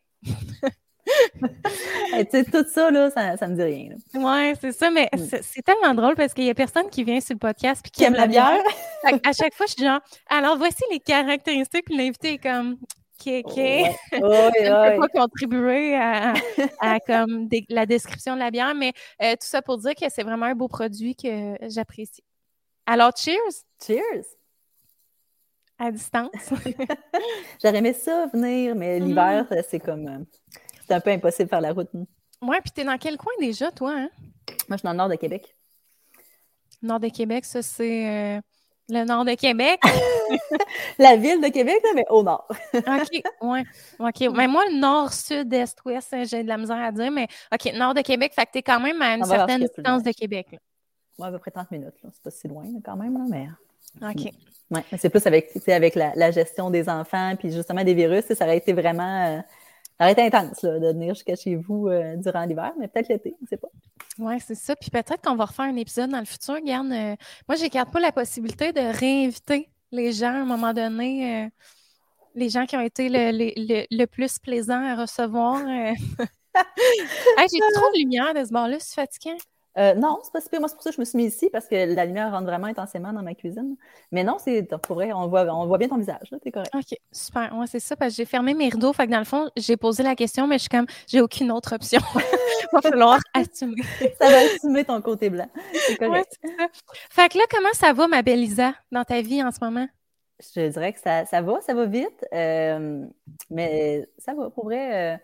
Tout 2.53 2.65
ça, 2.73 2.91
là, 2.91 3.11
ça, 3.11 3.37
ça 3.37 3.49
me 3.49 3.57
dit 3.57 3.63
rien. 3.63 3.97
Oui, 4.15 4.55
c'est 4.61 4.73
ça, 4.73 4.91
mais 4.91 5.09
mm. 5.13 5.39
c'est 5.43 5.63
tellement 5.63 5.95
drôle 5.95 6.15
parce 6.15 6.35
qu'il 6.35 6.45
y 6.45 6.51
a 6.51 6.55
personne 6.55 6.89
qui 6.91 7.05
vient 7.05 7.21
sur 7.21 7.35
le 7.35 7.39
podcast 7.39 7.85
et 7.87 7.91
qui, 7.91 8.05
aime 8.05 8.15
la 8.15 8.27
bière. 8.27 8.63
à 9.05 9.33
chaque 9.33 9.55
fois, 9.55 9.67
je 9.67 9.73
suis 9.73 9.85
genre, 9.85 10.01
alors 10.29 10.57
voici 10.57 10.83
les 10.91 11.01
caractéristiques, 11.01 11.85
puis 11.87 11.97
l'invité 11.97 12.35
est 12.35 12.39
comme. 12.39 12.79
OK, 13.27 13.55
je 14.13 14.17
ne 14.17 14.95
peux 14.95 15.01
pas 15.01 15.09
contribuer 15.09 15.95
à, 15.95 16.35
comme 17.07 17.49
la 17.71 17.87
description 17.87 18.35
de 18.35 18.41
la 18.41 18.51
bière, 18.51 18.75
mais 18.75 18.93
euh, 19.23 19.33
tout 19.33 19.47
ça 19.47 19.63
pour 19.63 19.79
dire 19.79 19.95
que 19.95 20.05
c'est 20.11 20.25
vraiment 20.25 20.47
un 20.47 20.55
beau 20.55 20.69
produit 20.69 21.17
que 21.17 21.57
j'apprécie. 21.63 22.23
Alors, 22.87 23.13
cheers! 23.17 23.65
Cheers! 23.83 24.27
À 25.79 25.91
distance. 25.91 26.31
J'aurais 27.63 27.79
aimé 27.79 27.95
ça 27.95 28.27
venir, 28.33 28.75
mais 28.75 29.01
l'hiver, 29.01 29.47
mm. 29.51 29.57
c'est 29.69 29.81
comme. 29.81 30.07
Euh, 30.07 30.19
c'est 30.87 30.95
un 30.95 31.01
peu 31.01 31.11
impossible 31.11 31.45
de 31.45 31.51
faire 31.51 31.61
la 31.61 31.73
route. 31.73 31.89
Ouais, 32.43 32.61
puis 32.61 32.71
t'es 32.73 32.85
dans 32.85 32.99
quel 32.99 33.17
coin 33.17 33.33
déjà, 33.41 33.71
toi? 33.71 33.93
Hein? 33.93 34.11
Moi, 34.69 34.71
je 34.71 34.77
suis 34.77 34.85
dans 34.85 34.91
le 34.93 34.99
nord 34.99 35.09
de 35.09 35.17
Québec. 35.17 35.55
Nord 36.83 37.01
de 37.01 37.09
Québec, 37.09 37.45
ça, 37.45 37.63
c'est 37.63 38.37
euh, 38.37 38.41
le 38.91 39.05
nord 39.05 39.25
de 39.25 39.35
Québec. 39.35 39.81
la 40.99 41.17
ville 41.17 41.41
de 41.41 41.49
Québec, 41.49 41.77
mais 41.95 42.05
au 42.11 42.23
nord. 42.23 42.47
OK, 42.75 43.23
ouais. 43.43 43.65
OK. 43.99 44.21
Mais 44.35 44.47
moi, 44.47 44.65
le 44.71 44.79
nord, 44.79 45.13
sud, 45.13 45.53
est, 45.53 45.77
ouest, 45.87 46.13
hein, 46.13 46.25
j'ai 46.25 46.43
de 46.43 46.49
la 46.49 46.59
misère 46.59 46.83
à 46.83 46.93
dire, 46.93 47.11
mais 47.11 47.27
OK, 47.53 47.73
nord 47.75 47.95
de 47.95 48.03
Québec, 48.03 48.33
fait 48.35 48.45
que 48.45 48.53
t'es 48.53 48.63
quand 48.63 48.81
même 48.81 49.01
à 49.01 49.15
une 49.15 49.25
certaine 49.25 49.63
distance 49.63 50.03
de 50.03 50.13
Québec. 50.13 50.49
Là. 51.19 51.27
à 51.27 51.31
peu 51.31 51.39
près 51.39 51.51
30 51.51 51.71
minutes. 51.71 51.95
C'est 52.03 52.23
pas 52.23 52.31
si 52.31 52.49
loin, 52.49 52.65
quand 52.85 52.97
même, 52.97 53.17
là, 53.17 53.25
mais. 53.29 53.49
OK. 54.03 54.33
Ouais, 54.71 54.85
c'est 54.99 55.09
plus 55.09 55.25
avec, 55.27 55.51
avec 55.69 55.95
la, 55.95 56.13
la, 56.17 56.31
gestion 56.31 56.71
des 56.71 56.89
enfants, 56.89 57.35
puis 57.39 57.53
justement 57.53 57.85
des 57.85 57.95
virus, 57.95 58.25
ça 58.25 58.45
aurait 58.45 58.57
été 58.57 58.73
vraiment. 58.73 59.39
Euh, 59.39 59.41
ça 59.99 60.05
aurait 60.05 60.13
été 60.13 60.23
intense 60.23 60.63
là, 60.63 60.79
de 60.81 60.89
venir 60.89 61.15
jusqu'à 61.15 61.37
chez 61.37 61.55
vous 61.55 61.87
euh, 61.89 62.17
durant 62.17 62.45
l'hiver, 62.45 62.73
mais 62.79 62.89
peut-être 62.89 63.09
l'été, 63.09 63.37
on 63.41 63.45
ne 63.45 63.47
sait 63.47 63.57
pas. 63.57 63.69
Oui, 64.19 64.41
c'est 64.41 64.57
ça. 64.57 64.75
Puis 64.75 64.91
peut-être 64.91 65.23
qu'on 65.23 65.37
va 65.37 65.45
refaire 65.45 65.67
un 65.67 65.77
épisode 65.77 66.11
dans 66.11 66.19
le 66.19 66.25
futur. 66.25 66.61
Garde, 66.61 66.91
euh, 66.91 67.15
moi, 67.49 67.57
je 67.57 67.63
n'écarte 67.63 67.93
pas 67.93 68.01
la 68.01 68.11
possibilité 68.11 68.73
de 68.73 68.81
réinviter 68.81 69.71
les 69.93 70.13
gens 70.13 70.33
à 70.33 70.41
un 70.41 70.45
moment 70.45 70.73
donné, 70.73 71.45
euh, 71.45 71.49
les 72.35 72.49
gens 72.49 72.67
qui 72.67 72.77
ont 72.77 72.81
été 72.81 73.09
le, 73.09 74.05
plus 74.07 74.39
plaisants 74.41 74.85
à 74.85 74.97
recevoir. 74.97 75.59
J'ai 75.65 77.59
trop 77.75 77.91
de 77.93 77.99
lumière 77.99 78.35
de 78.35 78.45
ce 78.45 78.53
bord-là, 78.53 78.79
c'est 78.81 78.95
fatigant. 78.95 79.37
Euh, 79.77 79.95
non, 79.95 80.21
c'est 80.23 80.33
pas 80.33 80.41
super. 80.41 80.61
Moi, 80.61 80.69
c'est 80.69 80.75
pour 80.75 80.83
ça 80.85 80.91
que 80.91 80.97
je 80.97 81.01
me 81.01 81.05
suis 81.05 81.17
mis 81.17 81.25
ici, 81.25 81.51
parce 81.51 81.67
que 81.67 81.95
la 81.95 82.05
lumière 82.05 82.31
rentre 82.31 82.47
vraiment 82.47 82.67
intensément 82.67 83.13
dans 83.13 83.23
ma 83.23 83.35
cuisine. 83.35 83.77
Mais 84.13 84.23
non, 84.23 84.37
c'est 84.39 84.63
pour 84.83 84.97
vrai, 84.97 85.13
on 85.13 85.27
voit, 85.27 85.45
on 85.53 85.67
voit 85.67 85.79
bien 85.79 85.89
ton 85.89 85.99
visage, 85.99 86.31
là, 86.31 86.39
t'es 86.41 86.53
correct. 86.53 86.73
OK, 86.75 86.97
super. 87.13 87.57
Ouais, 87.57 87.67
c'est 87.67 87.81
ça, 87.81 87.97
parce 87.97 88.13
que 88.13 88.17
j'ai 88.19 88.25
fermé 88.25 88.55
mes 88.55 88.69
rideaux. 88.69 88.93
Fait 88.93 89.07
que 89.07 89.13
dans 89.13 89.19
le 89.19 89.25
fond, 89.25 89.51
j'ai 89.57 89.77
posé 89.77 90.03
la 90.03 90.15
question, 90.15 90.47
mais 90.47 90.57
je 90.57 90.63
suis 90.63 90.69
comme, 90.69 90.87
j'ai 91.09 91.21
aucune 91.21 91.51
autre 91.51 91.75
option. 91.75 92.01
Il 92.15 92.69
va 92.73 92.83
falloir 92.83 93.19
assumer. 93.35 93.83
ça 94.21 94.31
va 94.31 94.39
assumer 94.39 94.85
ton 94.85 95.01
côté 95.03 95.31
blanc. 95.31 95.49
C'est 95.87 95.97
correct. 95.97 96.39
ça. 96.43 96.67
Fait 97.11 97.29
que 97.29 97.39
là, 97.39 97.45
comment 97.51 97.73
ça 97.73 97.93
va, 97.93 98.07
ma 98.09 98.23
belle 98.23 98.41
Lisa, 98.41 98.75
dans 98.93 99.05
ta 99.05 99.21
vie 99.23 99.43
en 99.43 99.51
ce 99.51 99.59
moment? 99.61 99.87
Je 100.41 100.69
dirais 100.69 100.93
que 100.93 101.01
ça, 101.01 101.25
ça 101.27 101.43
va, 101.43 101.61
ça 101.61 101.75
va 101.75 101.87
vite. 101.87 102.25
Euh, 102.33 103.05
mais 103.51 104.09
ça 104.19 104.35
va, 104.35 104.51
pour 104.51 104.65
vrai. 104.65 105.15
Euh, 105.15 105.17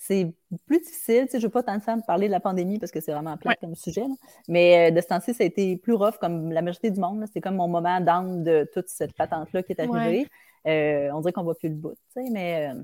c'est 0.00 0.32
plus 0.66 0.78
difficile. 0.78 1.24
Tu 1.24 1.32
sais, 1.32 1.40
je 1.40 1.46
ne 1.46 1.48
veux 1.48 1.50
pas 1.50 1.64
tant 1.64 1.76
de 1.76 2.04
parler 2.06 2.28
de 2.28 2.32
la 2.32 2.38
pandémie 2.38 2.78
parce 2.78 2.92
que 2.92 3.00
c'est 3.00 3.12
vraiment 3.12 3.36
plat 3.36 3.56
comme 3.56 3.74
sujet. 3.74 4.06
Mais 4.46 4.90
euh, 4.90 4.94
de 4.94 5.00
ce 5.00 5.08
temps-ci, 5.08 5.34
ça 5.34 5.42
a 5.42 5.46
été 5.46 5.76
plus 5.76 5.92
rough 5.92 6.18
comme 6.20 6.52
la 6.52 6.62
majorité 6.62 6.92
du 6.92 7.00
monde. 7.00 7.24
C'est 7.32 7.40
comme 7.40 7.56
mon 7.56 7.66
moment 7.66 8.00
d'âme 8.00 8.44
de 8.44 8.66
toute 8.72 8.88
cette 8.88 9.12
patente-là 9.14 9.64
qui 9.64 9.72
est 9.72 9.80
arrivée. 9.80 10.28
Euh, 10.66 11.10
on 11.12 11.20
dirait 11.20 11.32
qu'on 11.32 11.40
ne 11.40 11.46
voit 11.46 11.56
plus 11.56 11.68
le 11.68 11.74
bout. 11.74 11.94
Tu 12.14 12.22
sais, 12.22 12.30
mais 12.30 12.70
euh, 12.72 12.80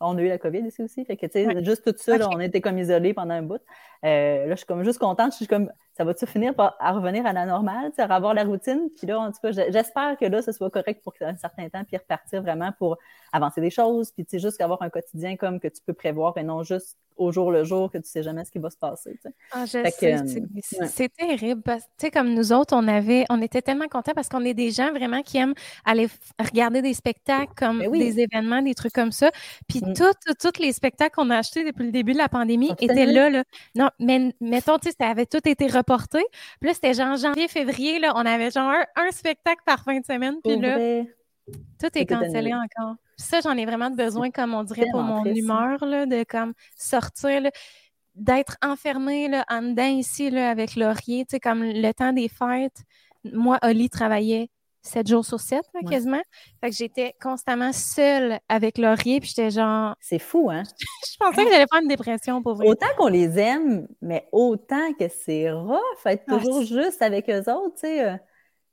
on 0.00 0.16
a 0.16 0.22
eu 0.22 0.28
la 0.28 0.38
COVID 0.38 0.60
ici 0.60 0.82
aussi. 0.82 1.04
Fait 1.04 1.18
que, 1.18 1.26
tu 1.26 1.32
sais, 1.32 1.64
juste 1.64 1.84
tout 1.84 1.94
ça, 1.96 2.16
on 2.30 2.40
était 2.40 2.62
comme 2.62 2.78
isolés 2.78 3.12
pendant 3.12 3.34
un 3.34 3.42
bout. 3.42 3.60
là, 4.02 4.48
je 4.48 4.56
suis 4.56 4.66
comme 4.66 4.82
juste 4.82 4.98
contente. 4.98 5.32
Je 5.32 5.36
suis 5.36 5.46
comme, 5.46 5.70
ça 5.96 6.04
va-tu 6.04 6.26
finir 6.26 6.54
par 6.54 6.76
à 6.78 6.92
revenir 6.92 7.24
à 7.26 7.32
la 7.32 7.46
normale, 7.46 7.90
à 7.96 8.02
avoir 8.02 8.34
la 8.34 8.44
routine? 8.44 8.90
Puis 8.96 9.06
là, 9.06 9.18
en 9.18 9.32
tout 9.32 9.38
cas, 9.42 9.52
j'espère 9.52 10.16
que 10.18 10.26
là, 10.26 10.42
ce 10.42 10.52
soit 10.52 10.70
correct 10.70 11.02
pour 11.02 11.14
un 11.20 11.36
certain 11.36 11.68
temps, 11.68 11.84
puis 11.84 11.96
repartir 11.96 12.42
vraiment 12.42 12.72
pour 12.78 12.98
avancer 13.32 13.60
des 13.60 13.70
choses, 13.70 14.12
puis 14.12 14.24
tu 14.24 14.32
sais, 14.32 14.38
juste 14.38 14.60
avoir 14.60 14.82
un 14.82 14.90
quotidien 14.90 15.36
comme 15.36 15.60
que 15.60 15.68
tu 15.68 15.80
peux 15.86 15.94
prévoir 15.94 16.36
et 16.36 16.42
non 16.42 16.62
juste 16.62 16.96
au 17.16 17.32
jour 17.32 17.50
le 17.50 17.64
jour 17.64 17.90
que 17.90 17.98
tu 17.98 18.08
sais 18.08 18.22
jamais 18.22 18.44
ce 18.44 18.50
qui 18.50 18.58
va 18.58 18.70
se 18.70 18.76
passer. 18.76 19.18
Ah, 19.50 19.64
c'est 19.66 19.82
terrible. 21.14 21.62
Tu 21.64 21.80
sais, 21.98 22.10
comme 22.10 22.34
nous 22.34 22.52
autres, 22.52 22.76
on 22.76 22.86
avait, 22.88 23.24
on 23.30 23.40
était 23.40 23.62
tellement 23.62 23.88
contents 23.88 24.12
parce 24.14 24.28
qu'on 24.28 24.44
est 24.44 24.54
des 24.54 24.70
gens 24.70 24.90
vraiment 24.92 25.22
qui 25.22 25.38
aiment 25.38 25.54
aller 25.84 26.08
regarder 26.38 26.82
des 26.82 26.94
spectacles 26.94 27.52
comme 27.56 27.78
ben 27.78 27.90
des 27.90 28.20
événements, 28.20 28.62
des 28.62 28.74
trucs 28.74 28.92
comme 28.92 29.12
ça. 29.12 29.30
Puis 29.68 29.80
mm. 29.80 29.94
tous 29.94 30.60
les 30.60 30.72
spectacles 30.72 31.14
qu'on 31.14 31.30
a 31.30 31.38
achetés 31.38 31.64
depuis 31.64 31.86
le 31.86 31.92
début 31.92 32.12
de 32.12 32.18
la 32.18 32.28
pandémie 32.28 32.72
étaient 32.78 33.06
là, 33.06 33.30
là. 33.30 33.44
Non, 33.74 33.90
mais 33.98 34.34
mettons, 34.40 34.78
tu 34.78 34.90
sais, 34.90 34.96
ça 34.98 35.08
avait 35.08 35.26
tout 35.26 35.46
été 35.48 35.68
reporté. 35.86 36.24
Puis 36.60 36.68
là, 36.68 36.74
c'était 36.74 36.94
genre 36.94 37.16
janvier, 37.16 37.48
février, 37.48 37.98
là, 37.98 38.12
on 38.16 38.26
avait 38.26 38.50
genre 38.50 38.72
un, 38.96 39.10
spectacle 39.10 39.62
par 39.64 39.82
fin 39.84 39.98
de 39.98 40.04
semaine. 40.04 40.36
Puis 40.42 40.58
là, 40.58 41.04
tout 41.80 41.98
est 41.98 42.06
cancellé 42.06 42.52
encore. 42.52 42.96
ça, 43.16 43.40
j'en 43.40 43.56
ai 43.56 43.64
vraiment 43.64 43.90
besoin, 43.90 44.30
comme 44.30 44.54
on 44.54 44.64
dirait, 44.64 44.86
pour 44.90 45.02
mon 45.02 45.24
humeur, 45.24 45.84
là, 45.84 46.06
de 46.06 46.24
comme 46.24 46.54
sortir, 46.76 47.42
d'être 48.14 48.56
enfermé 48.62 49.28
là, 49.28 49.44
en 49.48 49.62
dedans 49.62 49.84
ici 49.84 50.30
là, 50.30 50.50
avec 50.50 50.74
Laurier, 50.74 51.26
tu 51.26 51.32
sais, 51.32 51.40
comme 51.40 51.62
le 51.62 51.92
temps 51.92 52.14
des 52.14 52.28
fêtes 52.28 52.82
moi, 53.32 53.58
Oli 53.62 53.90
travaillait 53.90 54.50
sept 54.86 55.08
jours 55.08 55.24
sur 55.24 55.40
sept, 55.40 55.64
quasiment. 55.88 56.20
Fait 56.60 56.70
que 56.70 56.76
j'étais 56.76 57.14
constamment 57.20 57.72
seule 57.72 58.38
avec 58.48 58.78
Laurier, 58.78 59.20
puis 59.20 59.28
j'étais 59.28 59.50
genre. 59.50 59.94
C'est 60.00 60.18
fou, 60.18 60.50
hein? 60.50 60.62
je 61.10 61.16
pensais 61.18 61.44
que 61.44 61.50
j'allais 61.50 61.66
faire 61.70 61.82
une 61.82 61.88
dépression 61.88 62.42
pour 62.42 62.54
vrai. 62.54 62.66
Autant 62.66 62.86
qu'on 62.96 63.08
les 63.08 63.38
aime, 63.38 63.86
mais 64.00 64.28
autant 64.32 64.92
que 64.98 65.08
c'est 65.08 65.50
rough, 65.50 65.80
être 66.06 66.24
ah, 66.28 66.38
toujours 66.38 66.62
juste 66.62 67.02
avec 67.02 67.28
eux 67.28 67.40
autres, 67.50 67.74
tu 67.74 67.80
sais. 67.80 68.08
Euh, 68.08 68.16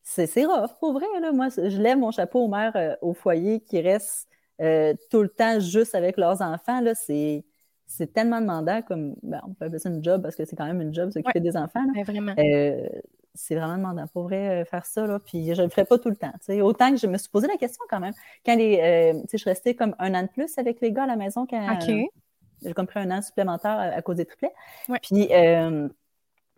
c'est 0.04 0.46
rough, 0.46 0.72
pour 0.80 0.94
vrai, 0.94 1.06
là. 1.22 1.32
Moi, 1.32 1.50
je 1.50 1.82
lève 1.82 1.98
mon 1.98 2.12
chapeau 2.12 2.46
aux 2.46 2.50
mères 2.50 2.76
euh, 2.76 2.96
au 3.02 3.14
foyer 3.14 3.60
qui 3.62 3.82
restent 3.82 4.28
euh, 4.62 4.94
tout 5.10 5.22
le 5.22 5.30
temps 5.30 5.60
juste 5.60 5.96
avec 5.96 6.18
leurs 6.18 6.42
enfants, 6.42 6.82
là. 6.82 6.94
C'est 6.96 7.46
c'est 7.86 8.12
tellement 8.12 8.42
demandant 8.42 8.82
comme 8.82 9.16
ben, 9.22 9.42
on 9.46 9.54
peut 9.54 9.66
appeler 9.66 9.78
ça 9.78 9.90
une 9.90 10.04
job 10.04 10.22
parce 10.24 10.36
que 10.36 10.46
c'est 10.46 10.56
quand 10.56 10.66
même 10.66 10.82
une 10.82 10.94
job 10.94 11.12
s'occuper 11.12 11.40
des 11.42 11.56
enfants. 11.56 11.84
Là. 11.94 12.04
vraiment 12.04 12.34
c'est 13.36 13.56
vraiment 13.56 13.78
demandant. 13.78 14.08
Pour 14.08 14.24
vrai, 14.24 14.62
euh, 14.62 14.66
faire 14.66 14.86
ça, 14.86 15.08
là, 15.08 15.20
puis 15.20 15.54
je 15.54 15.62
ne 15.62 15.68
le 15.68 15.70
ferai 15.70 15.86
pas 15.86 15.98
tout 15.98 16.10
le 16.10 16.16
temps. 16.16 16.34
Autant 16.62 16.92
que 16.92 16.98
je 16.98 17.08
me 17.08 17.18
suis 17.18 17.30
posé 17.30 17.48
la 17.48 17.58
question 17.58 17.84
quand 17.90 18.00
même. 18.00 18.14
Quand 18.46 18.56
les, 18.56 18.80
euh, 18.80 19.22
je 19.34 19.44
restée 19.46 19.76
comme 19.76 19.96
un 20.00 20.14
an 20.14 20.24
de 20.24 20.28
plus 20.28 20.58
avec 20.58 20.82
les 20.82 20.92
gars 20.92 21.04
à 21.04 21.08
la 21.08 21.16
maison 21.16 21.46
quand 21.48 21.80
j'ai 22.66 22.74
compris 22.74 23.00
un 23.00 23.12
an 23.12 23.22
supplémentaire 23.22 23.78
à, 23.78 24.02
cause 24.02 24.18
des 24.18 24.26
triplets. 24.26 24.54
Puis 25.02 25.28
euh, 25.32 25.90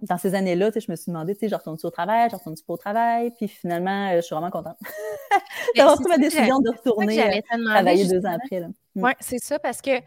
dans 0.03 0.17
ces 0.20 0.36
années-là, 0.36 0.70
je 0.75 0.91
me 0.91 0.96
suis 0.96 1.12
demandé, 1.12 1.36
je 1.41 1.55
retourne-tu 1.55 1.86
au 1.86 1.89
travail, 1.89 2.29
je 2.29 2.36
retourne-tu 2.36 2.63
pas 2.63 2.74
au 2.74 2.77
travail, 2.77 3.32
puis 3.32 3.48
finalement, 3.48 4.12
je 4.15 4.22
suis 4.22 4.36
vraiment 4.36 4.51
contente 4.51 4.77
d'avoir 5.75 5.96
pris 5.96 6.10
ma 6.10 6.17
décision 6.20 6.60
de 6.60 6.70
retourner 6.70 7.41
travailler 7.65 8.08
deux 8.08 8.24
ans 8.25 8.36
après. 8.36 8.67
Oui, 8.96 9.12
c'est 9.20 9.39
ça, 9.39 9.58
parce 9.58 9.82
que 9.82 10.00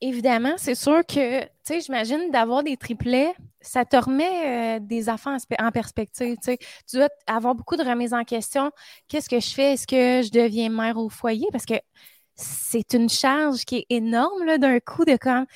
évidemment, 0.00 0.54
c'est 0.56 0.74
sûr 0.74 1.04
que, 1.06 1.42
tu 1.42 1.48
sais, 1.64 1.80
j'imagine 1.80 2.30
d'avoir 2.30 2.62
des 2.62 2.76
triplets, 2.76 3.34
ça 3.60 3.84
te 3.84 3.96
remet 3.96 4.76
euh, 4.76 4.80
des 4.80 5.08
affaires 5.08 5.36
en, 5.58 5.70
perspective. 5.70 6.36
Tu 6.44 6.56
dois 6.96 7.08
avoir 7.26 7.54
beaucoup 7.54 7.76
de 7.76 7.82
remises 7.82 8.12
en 8.12 8.24
question. 8.24 8.70
Qu'est-ce 9.08 9.28
que 9.28 9.40
je 9.40 9.54
fais? 9.54 9.72
Est-ce 9.72 9.86
que 9.86 10.26
je 10.26 10.30
deviens 10.30 10.68
mère 10.68 10.98
au 10.98 11.08
foyer? 11.08 11.46
Parce 11.50 11.64
que 11.64 11.74
c'est 12.34 12.92
une 12.94 13.08
charge 13.08 13.64
qui 13.64 13.76
est 13.76 13.86
énorme 13.90 14.58
d'un 14.58 14.80
coup 14.80 15.04
de 15.04 15.16
comme 15.16 15.46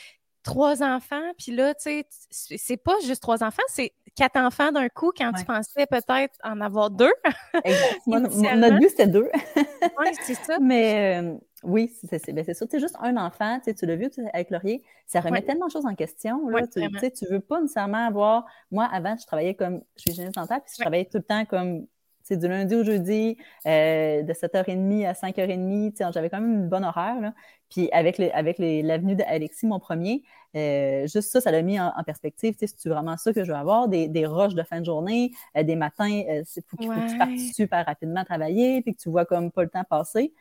trois 0.42 0.82
enfants. 0.82 1.32
Puis 1.38 1.52
là, 1.54 1.74
tu 1.74 1.82
sais, 1.82 2.06
c'est 2.30 2.76
pas 2.76 2.94
juste 3.04 3.22
trois 3.22 3.42
enfants, 3.44 3.62
c'est 3.68 3.92
quatre 4.18 4.36
enfants 4.36 4.72
d'un 4.72 4.88
coup 4.88 5.12
quand 5.16 5.32
tu 5.32 5.44
pensais 5.44 5.86
peut-être 5.86 6.34
en 6.42 6.60
avoir 6.60 6.90
deux. 6.90 7.12
exact. 7.64 8.06
notre 8.06 8.78
but, 8.78 8.88
c'était 8.90 9.06
deux. 9.06 9.30
oui, 9.56 10.06
c'est 10.22 10.34
ça. 10.34 10.58
Mais 10.58 11.22
euh, 11.22 11.36
oui, 11.62 11.92
c'est 12.04 12.32
ben, 12.32 12.44
sûr. 12.44 12.66
C'est 12.68 12.80
juste 12.80 12.96
un 13.00 13.16
enfant, 13.16 13.60
tu 13.64 13.86
l'as 13.86 13.96
vu 13.96 14.10
avec 14.32 14.50
Laurier, 14.50 14.82
ça 15.06 15.20
remet 15.20 15.42
tellement 15.42 15.66
de 15.66 15.72
choses 15.72 15.86
en 15.86 15.94
question. 15.94 16.48
Là, 16.48 16.66
tu 16.66 16.80
ne 16.80 17.30
veux 17.30 17.40
pas 17.40 17.60
nécessairement 17.60 18.06
avoir. 18.06 18.44
Moi, 18.70 18.88
avant, 18.92 19.16
je 19.16 19.26
travaillais 19.26 19.54
comme. 19.54 19.82
Je 19.96 20.02
suis 20.02 20.12
génie 20.12 20.32
dentaire, 20.32 20.60
puis 20.62 20.74
je 20.76 20.82
travaillais 20.82 21.04
tout 21.04 21.18
le 21.18 21.24
temps 21.24 21.44
comme 21.44 21.86
c'est 22.28 22.36
du 22.36 22.46
lundi 22.46 22.74
au 22.74 22.84
jeudi, 22.84 23.38
euh, 23.66 24.22
de 24.22 24.32
7h30 24.34 25.06
à 25.06 25.14
5h30. 25.14 26.12
J'avais 26.12 26.28
quand 26.28 26.40
même 26.40 26.52
une 26.52 26.68
bonne 26.68 26.84
horaire. 26.84 27.18
Là. 27.22 27.32
Puis 27.70 27.88
avec, 27.90 28.20
avec 28.20 28.58
l'avenue 28.58 29.16
d'Alexis, 29.16 29.66
mon 29.66 29.80
premier, 29.80 30.22
euh, 30.54 31.06
juste 31.06 31.30
ça, 31.30 31.40
ça 31.40 31.50
l'a 31.50 31.62
mis 31.62 31.80
en, 31.80 31.90
perspective. 32.04 32.54
C'est 32.58 32.88
vraiment 32.88 33.16
ça 33.16 33.32
que 33.32 33.44
je 33.44 33.50
veux 33.50 33.56
avoir, 33.56 33.88
des, 33.88 34.08
des 34.08 34.26
roches 34.26 34.54
de 34.54 34.62
fin 34.62 34.80
de 34.80 34.84
journée, 34.84 35.32
euh, 35.56 35.62
des 35.62 35.74
matins, 35.74 36.22
c'est 36.44 36.62
faut, 36.66 36.76
que 36.76 37.10
tu 37.10 37.18
partes 37.18 37.38
super 37.54 37.86
rapidement 37.86 38.24
travailler, 38.24 38.82
puis 38.82 38.94
que 38.94 39.00
tu 39.00 39.08
vois 39.08 39.24
comme 39.24 39.50
pas 39.50 39.62
le 39.62 39.70
temps 39.70 39.84
passer. 39.88 40.34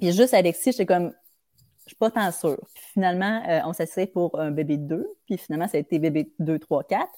Puis 0.00 0.12
juste 0.12 0.34
Alexis, 0.34 0.72
j'étais 0.72 0.86
comme, 0.86 1.12
je 1.86 1.90
suis 1.90 1.96
pas 1.96 2.10
tant 2.10 2.32
sûre. 2.32 2.58
Puis 2.74 2.82
finalement, 2.94 3.42
euh, 3.48 3.60
on 3.64 3.72
s'est 3.72 4.06
pour 4.08 4.40
un 4.40 4.50
bébé 4.50 4.76
de 4.76 4.86
deux. 4.86 5.08
Puis 5.26 5.38
finalement, 5.38 5.68
ça 5.68 5.76
a 5.76 5.80
été 5.80 6.00
bébé 6.00 6.32
2, 6.40 6.58
3, 6.58 6.82
4. 6.82 7.08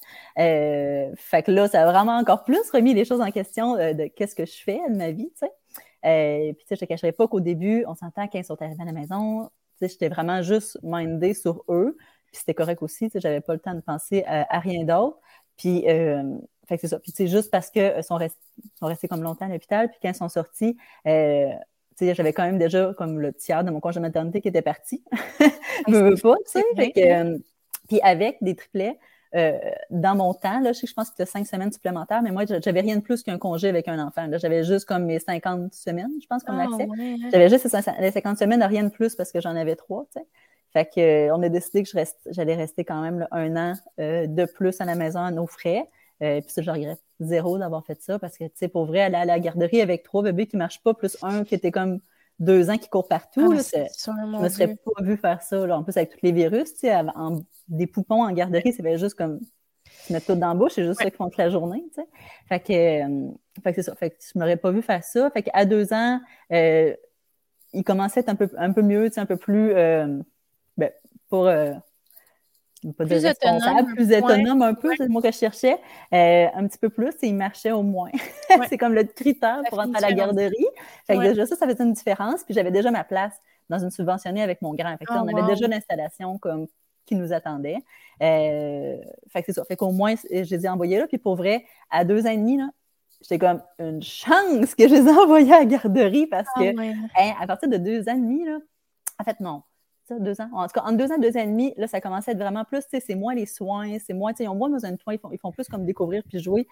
fait 1.15 1.43
que 1.43 1.51
là, 1.51 1.67
ça 1.67 1.81
a 1.81 1.91
vraiment 1.91 2.17
encore 2.17 2.43
plus 2.43 2.69
remis 2.71 2.93
les 2.93 3.03
choses 3.03 3.21
en 3.21 3.31
question 3.31 3.75
euh, 3.77 3.93
de 3.93 4.05
qu'est-ce 4.05 4.35
que 4.35 4.45
je 4.45 4.61
fais 4.63 4.79
de 4.89 4.95
ma 4.95 5.11
vie, 5.11 5.31
tu 5.31 5.47
sais. 5.47 5.51
Euh, 6.05 6.53
puis 6.53 6.63
tu 6.63 6.67
sais, 6.67 6.75
je 6.75 6.79
te 6.81 6.85
cacherai 6.85 7.11
pas 7.11 7.27
qu'au 7.27 7.39
début, 7.39 7.83
on 7.87 7.95
s'entend 7.95 8.27
quand 8.27 8.37
ils 8.37 8.45
sont 8.45 8.61
arrivés 8.61 8.81
à 8.81 8.85
la 8.85 8.91
maison, 8.91 9.49
tu 9.79 9.79
sais, 9.79 9.87
j'étais 9.87 10.07
vraiment 10.07 10.43
juste 10.43 10.77
mindée 10.83 11.33
sur 11.33 11.63
eux. 11.69 11.97
Puis 12.27 12.37
c'était 12.37 12.53
correct 12.53 12.83
aussi, 12.83 13.09
tu 13.09 13.13
sais, 13.13 13.19
j'avais 13.19 13.41
pas 13.41 13.53
le 13.53 13.59
temps 13.59 13.73
de 13.73 13.81
penser 13.81 14.23
à, 14.27 14.59
rien 14.59 14.83
d'autre. 14.83 15.17
Puis, 15.57 15.81
fait 15.81 16.75
que 16.75 16.81
c'est 16.81 16.87
ça. 16.87 16.99
Puis 16.99 17.11
tu 17.11 17.23
sais, 17.23 17.27
juste 17.27 17.49
parce 17.49 17.71
qu'ils 17.71 18.03
sont, 18.03 18.19
sont 18.75 18.85
restés 18.85 19.07
comme 19.07 19.23
longtemps 19.23 19.45
à 19.45 19.49
l'hôpital, 19.49 19.89
puis 19.89 19.97
quand 19.99 20.09
ils 20.09 20.15
sont 20.15 20.29
sortis, 20.29 20.77
j'avais 21.99 22.33
quand 22.33 22.43
même 22.43 22.57
déjà 22.57 22.93
comme 22.97 23.19
le 23.19 23.33
tiers 23.33 23.63
de 23.63 23.71
mon 23.71 23.79
congé 23.79 23.99
de 23.99 24.01
maternité 24.01 24.41
qui 24.41 24.47
était 24.47 24.61
parti. 24.61 25.03
je 25.87 25.95
veux 25.95 26.15
pas, 26.15 26.35
tu 26.51 26.61
sais. 26.61 26.93
Euh, 26.97 27.37
puis 27.87 27.99
avec 28.01 28.37
des 28.41 28.55
triplets, 28.55 28.97
euh, 29.35 29.57
dans 29.91 30.15
mon 30.15 30.33
temps, 30.33 30.59
là, 30.59 30.73
je, 30.73 30.85
je 30.85 30.93
pense 30.93 31.09
que 31.09 31.15
c'était 31.17 31.29
cinq 31.29 31.45
semaines 31.45 31.71
supplémentaires, 31.71 32.21
mais 32.21 32.31
moi, 32.31 32.43
j'avais 32.45 32.81
rien 32.81 32.95
de 32.95 33.01
plus 33.01 33.21
qu'un 33.23 33.37
congé 33.37 33.69
avec 33.69 33.87
un 33.87 33.99
enfant. 34.05 34.27
J'avais 34.33 34.63
juste 34.63 34.85
comme 34.85 35.05
mes 35.05 35.19
50 35.19 35.73
semaines, 35.73 36.11
je 36.21 36.27
pense, 36.27 36.43
comme 36.43 36.59
ah, 36.59 36.63
accès. 36.63 36.87
Hein. 36.99 37.29
J'avais 37.31 37.49
juste 37.49 37.67
les 37.99 38.11
50 38.11 38.37
semaines, 38.37 38.63
rien 38.63 38.83
de 38.83 38.89
plus 38.89 39.15
parce 39.15 39.31
que 39.31 39.39
j'en 39.39 39.55
avais 39.55 39.75
trois, 39.75 40.05
tu 40.13 40.19
sais. 40.19 40.25
Fait 40.71 40.85
que, 40.85 40.99
euh, 40.99 41.35
on 41.35 41.41
a 41.41 41.49
décidé 41.49 41.83
que 41.83 41.89
j'allais 42.29 42.55
rester 42.55 42.85
quand 42.85 43.01
même 43.01 43.27
un 43.31 43.55
an 43.55 43.73
de 43.97 44.45
plus 44.45 44.79
à 44.81 44.85
la 44.85 44.95
maison 44.95 45.19
à 45.19 45.31
nos 45.31 45.47
frais. 45.47 45.87
Euh, 46.21 46.41
puis 46.41 46.51
ça, 46.51 46.61
je 46.61 46.69
regrette 46.69 47.01
zéro 47.19 47.57
d'avoir 47.57 47.85
fait 47.85 48.01
ça 48.01 48.19
parce 48.19 48.37
que, 48.37 48.45
tu 48.45 48.51
sais, 48.55 48.67
pour 48.67 48.85
vrai, 48.85 49.01
aller 49.01 49.15
à 49.15 49.25
la 49.25 49.39
garderie 49.39 49.81
avec 49.81 50.03
trois 50.03 50.23
bébés 50.23 50.47
qui 50.47 50.57
marchent 50.57 50.83
pas, 50.83 50.93
plus 50.93 51.17
un 51.21 51.43
qui 51.43 51.55
était 51.55 51.71
comme 51.71 51.99
deux 52.39 52.69
ans 52.69 52.77
qui 52.77 52.89
court 52.89 53.07
partout, 53.07 53.53
ah, 53.53 53.61
je 53.61 54.43
me 54.43 54.49
serais 54.49 54.75
pas 54.75 55.03
vu 55.03 55.17
faire 55.17 55.41
ça. 55.41 55.65
Là. 55.65 55.77
En 55.77 55.83
plus, 55.83 55.95
avec 55.97 56.11
tous 56.11 56.19
les 56.23 56.31
virus, 56.31 56.73
tu 56.73 56.87
sais, 56.87 57.01
des 57.67 57.87
poupons 57.87 58.23
en 58.23 58.31
garderie, 58.31 58.73
c'est 58.73 58.97
juste 58.97 59.15
comme 59.15 59.39
se 60.07 60.13
mettre 60.13 60.27
tout 60.27 60.35
dans 60.35 60.49
la 60.49 60.53
bouche, 60.53 60.73
c'est 60.75 60.85
juste 60.85 60.99
ça 60.99 61.05
qu'ils 61.05 61.13
font 61.13 61.25
toute 61.25 61.37
la 61.37 61.49
journée, 61.49 61.83
tu 61.93 62.01
sais. 62.01 62.07
Fait 62.47 62.59
que, 62.59 62.73
euh, 62.73 63.31
fait 63.63 63.73
que 63.73 63.81
c'est 63.81 63.89
ça. 63.89 63.95
Fait 63.95 64.11
que 64.11 64.15
je 64.19 64.37
m'aurais 64.39 64.57
pas 64.57 64.71
vu 64.71 64.81
faire 64.81 65.03
ça. 65.03 65.29
Fait 65.31 65.43
qu'à 65.43 65.65
deux 65.65 65.93
ans, 65.93 66.19
euh, 66.51 66.95
il 67.73 67.83
commençait 67.83 68.19
à 68.19 68.21
être 68.21 68.29
un 68.29 68.35
peu, 68.35 68.49
un 68.57 68.71
peu 68.71 68.81
mieux, 68.81 69.09
tu 69.09 69.15
sais, 69.15 69.21
un 69.21 69.25
peu 69.25 69.37
plus, 69.37 69.71
euh, 69.73 70.19
ben, 70.77 70.91
pour, 71.29 71.47
euh, 71.47 71.73
pas 72.97 73.05
plus 73.05 73.25
autonome, 73.25 73.93
plus 73.93 74.15
autonome 74.15 74.61
un 74.61 74.73
peu, 74.73 74.91
c'est 74.95 75.03
le 75.03 75.09
mot 75.09 75.21
que 75.21 75.31
je 75.31 75.37
cherchais, 75.37 75.77
euh, 76.13 76.47
un 76.53 76.67
petit 76.67 76.77
peu 76.77 76.89
plus, 76.89 77.11
et 77.21 77.27
il 77.27 77.35
marchait 77.35 77.71
au 77.71 77.83
moins. 77.83 78.11
c'est 78.69 78.77
comme 78.77 78.93
le 78.93 79.03
critère 79.03 79.61
pour 79.69 79.79
rentrer 79.79 79.97
à 79.97 80.09
la 80.09 80.13
garderie. 80.13 80.55
Fait 81.05 81.17
que 81.17 81.21
déjà 81.21 81.45
ça, 81.45 81.55
ça 81.55 81.67
faisait 81.67 81.83
une 81.83 81.93
différence. 81.93 82.43
Puis 82.43 82.53
j'avais 82.53 82.71
déjà 82.71 82.89
ma 82.91 83.03
place 83.03 83.33
dans 83.69 83.79
une 83.79 83.91
subventionnée 83.91 84.41
avec 84.41 84.61
mon 84.61 84.73
grand. 84.73 84.97
Fait 84.97 85.05
que, 85.05 85.13
on 85.13 85.25
oh, 85.25 85.37
avait 85.37 85.53
déjà 85.53 85.67
l'installation 85.67 86.37
comme 86.37 86.67
qui 87.05 87.15
nous 87.15 87.33
attendait. 87.33 87.77
Euh, 88.21 88.97
fait 89.29 89.41
que 89.41 89.47
c'est 89.47 89.53
ça. 89.53 89.65
Fait 89.65 89.75
qu'au 89.75 89.91
moins, 89.91 90.15
je 90.15 90.55
les 90.55 90.65
ai 90.65 90.69
envoyés 90.69 90.99
là. 90.99 91.07
Puis 91.07 91.17
pour 91.17 91.35
vrai, 91.35 91.65
à 91.89 92.05
deux 92.05 92.25
ans 92.27 92.31
et 92.31 92.37
demi, 92.37 92.57
là, 92.57 92.69
j'étais 93.21 93.39
comme 93.39 93.61
une 93.79 94.01
chance 94.01 94.73
que 94.75 94.87
je 94.87 94.93
les 94.95 95.07
ai 95.07 95.11
envoyés 95.11 95.53
à 95.53 95.59
la 95.59 95.65
garderie 95.65 96.27
parce 96.27 96.47
ah, 96.55 96.61
que 96.61 96.79
hein, 96.79 97.33
à 97.39 97.47
partir 97.47 97.67
de 97.67 97.77
deux 97.77 98.07
ans 98.07 98.15
et 98.15 98.21
demi, 98.21 98.45
là, 98.45 98.59
en 99.19 99.23
fait, 99.23 99.39
non 99.41 99.63
deux 100.19 100.41
ans. 100.41 100.49
En 100.53 100.67
tout 100.67 100.73
cas, 100.73 100.83
en 100.85 100.91
deux 100.91 101.11
ans, 101.11 101.17
deux 101.17 101.35
ans 101.37 101.41
et 101.41 101.47
demi, 101.47 101.73
là, 101.77 101.87
ça 101.87 102.01
commençait 102.01 102.31
à 102.31 102.33
être 102.33 102.39
vraiment 102.39 102.65
plus, 102.65 102.83
c'est 102.89 103.15
moins 103.15 103.35
les 103.35 103.45
soins, 103.45 103.97
c'est 103.99 104.13
moins, 104.13 104.33
ils 104.39 104.47
ont 104.47 104.55
moins 104.55 104.69
besoin 104.69 104.91
de 104.91 104.97
toi, 104.97 105.13
ils 105.13 105.19
font, 105.19 105.29
ils 105.31 105.39
font 105.39 105.51
plus 105.51 105.67
comme 105.67 105.85
découvrir 105.85 106.23
puis 106.27 106.39
jouer. 106.39 106.67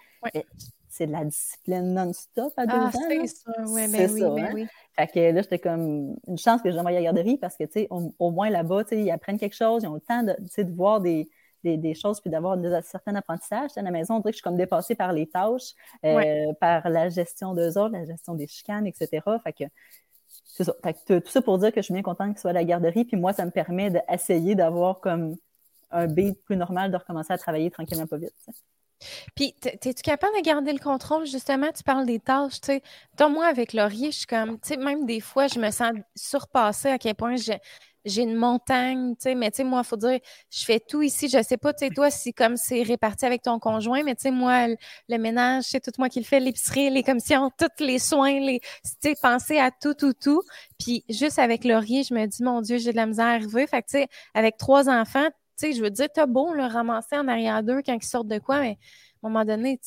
C'est 0.88 1.06
de 1.06 1.12
la 1.12 1.24
discipline 1.24 1.92
non-stop 1.94 2.52
à 2.56 2.66
deux 2.66 2.72
ah, 2.74 2.86
ans. 2.86 2.90
C'est 2.92 3.26
ça, 3.26 3.52
oui, 3.66 3.86
ben 3.92 4.10
oui, 4.10 4.20
ben 4.20 4.38
hein. 4.38 4.50
oui. 4.54 4.66
Fait 4.96 5.06
que 5.06 5.34
là, 5.34 5.42
j'étais 5.42 5.58
comme 5.58 6.16
une 6.26 6.38
chance 6.38 6.62
que 6.62 6.72
j'ai 6.72 6.78
envoyé 6.78 6.96
à 6.96 7.00
la 7.00 7.04
garderie 7.04 7.36
parce 7.36 7.56
que, 7.56 7.64
tu 7.64 7.72
sais, 7.72 7.88
au, 7.90 8.30
moins 8.30 8.50
là-bas, 8.50 8.84
tu 8.84 8.96
sais, 8.96 9.02
ils 9.02 9.10
apprennent 9.10 9.38
quelque 9.38 9.54
chose, 9.54 9.82
ils 9.84 9.88
ont 9.88 9.94
le 9.94 10.00
temps 10.00 10.22
de, 10.22 10.34
de 10.34 10.74
voir 10.74 11.00
des, 11.00 11.28
des, 11.62 11.76
des, 11.76 11.94
choses 11.94 12.20
puis 12.20 12.30
d'avoir 12.30 12.56
certains 12.82 13.14
apprentissages. 13.14 13.70
À 13.76 13.82
la 13.82 13.90
maison, 13.90 14.14
on 14.14 14.18
dirait 14.20 14.30
que 14.30 14.36
je 14.36 14.38
suis 14.38 14.42
comme 14.42 14.56
dépassée 14.56 14.94
par 14.94 15.12
les 15.12 15.26
tâches, 15.26 15.74
euh, 16.04 16.52
par 16.60 16.88
la 16.88 17.08
gestion 17.08 17.54
d'eux 17.54 17.78
autres, 17.78 17.92
la 17.92 18.04
gestion 18.04 18.34
des 18.34 18.46
chicanes, 18.46 18.86
etc. 18.86 19.22
Fait 19.44 19.52
que 19.52 19.64
c'est 20.44 20.64
ça. 20.64 20.74
tout 21.06 21.22
ça 21.26 21.42
pour 21.42 21.58
dire 21.58 21.72
que 21.72 21.80
je 21.80 21.84
suis 21.84 21.94
bien 21.94 22.02
contente 22.02 22.30
qu'il 22.30 22.38
soit 22.38 22.50
à 22.50 22.54
la 22.54 22.64
garderie. 22.64 23.04
Puis 23.04 23.16
moi, 23.16 23.32
ça 23.32 23.44
me 23.44 23.50
permet 23.50 23.90
d'essayer 23.90 24.54
d'avoir 24.54 25.00
comme 25.00 25.36
un 25.90 26.06
beat 26.06 26.42
plus 26.44 26.56
normal 26.56 26.90
de 26.90 26.96
recommencer 26.96 27.32
à 27.32 27.38
travailler 27.38 27.70
tranquillement 27.70 28.06
pas 28.06 28.18
vite. 28.18 28.34
Puis, 29.34 29.54
es-tu 29.64 30.02
capable 30.02 30.36
de 30.36 30.42
garder 30.42 30.72
le 30.72 30.80
contrôle, 30.80 31.24
justement? 31.26 31.70
Tu 31.72 31.84
parles 31.84 32.06
des 32.06 32.18
tâches, 32.18 32.60
tu 32.60 32.72
sais. 32.72 33.28
moi, 33.28 33.46
avec 33.46 33.72
Laurier, 33.72 34.10
je 34.10 34.18
suis 34.18 34.26
comme, 34.26 34.58
tu 34.60 34.68
sais, 34.68 34.76
même 34.76 35.06
des 35.06 35.20
fois, 35.20 35.46
je 35.46 35.60
me 35.60 35.70
sens 35.70 35.92
surpassée 36.16 36.88
à 36.88 36.98
quel 36.98 37.14
point 37.14 37.36
j'ai 37.36 37.58
j'ai 38.08 38.22
une 38.22 38.34
montagne, 38.34 39.14
tu 39.16 39.22
sais, 39.22 39.34
mais 39.34 39.50
tu 39.50 39.58
sais, 39.58 39.64
moi, 39.64 39.82
il 39.84 39.86
faut 39.86 39.96
dire, 39.96 40.18
je 40.50 40.64
fais 40.64 40.80
tout 40.80 41.02
ici. 41.02 41.28
Je 41.28 41.42
sais 41.42 41.56
pas, 41.56 41.72
tu 41.72 41.86
sais, 41.86 41.90
toi, 41.90 42.10
si 42.10 42.32
comme 42.32 42.56
c'est 42.56 42.82
réparti 42.82 43.26
avec 43.26 43.42
ton 43.42 43.58
conjoint, 43.58 44.02
mais 44.02 44.14
tu 44.14 44.22
sais, 44.22 44.30
moi, 44.30 44.68
le, 45.08 45.18
ménage, 45.18 45.64
c'est 45.64 45.80
tout 45.80 45.92
moi 45.98 46.08
qui 46.08 46.20
le 46.20 46.24
fais, 46.24 46.40
l'épicerie, 46.40 46.90
les 46.90 47.02
commissions, 47.02 47.50
tous 47.58 47.84
les 47.84 47.98
soins, 47.98 48.40
les, 48.40 48.60
tu 48.60 48.90
sais, 49.02 49.14
penser 49.20 49.58
à 49.58 49.70
tout, 49.70 49.94
tout, 49.94 50.12
tout. 50.12 50.42
Puis 50.78 51.04
juste 51.08 51.38
avec 51.38 51.64
Laurier, 51.64 52.02
je 52.02 52.14
me 52.14 52.26
dis, 52.26 52.42
mon 52.42 52.60
Dieu, 52.60 52.78
j'ai 52.78 52.92
de 52.92 52.96
la 52.96 53.06
misère 53.06 53.40
à. 53.42 53.66
Fait 53.66 53.82
que, 53.82 53.88
tu 53.88 53.98
sais, 53.98 54.08
avec 54.34 54.56
trois 54.56 54.88
enfants, 54.88 55.28
tu 55.58 55.66
sais, 55.66 55.72
je 55.72 55.82
veux 55.82 55.90
dire, 55.90 56.08
t'as 56.12 56.26
beau 56.26 56.52
le 56.52 56.64
ramasser 56.64 57.16
en 57.16 57.28
arrière 57.28 57.62
d'eux 57.62 57.82
quand 57.84 57.94
ils 57.94 58.06
sortent 58.06 58.28
de 58.28 58.38
quoi, 58.38 58.60
mais 58.60 58.78
à 59.22 59.26
un 59.26 59.30
moment 59.30 59.44
donné, 59.44 59.78
tu 59.78 59.84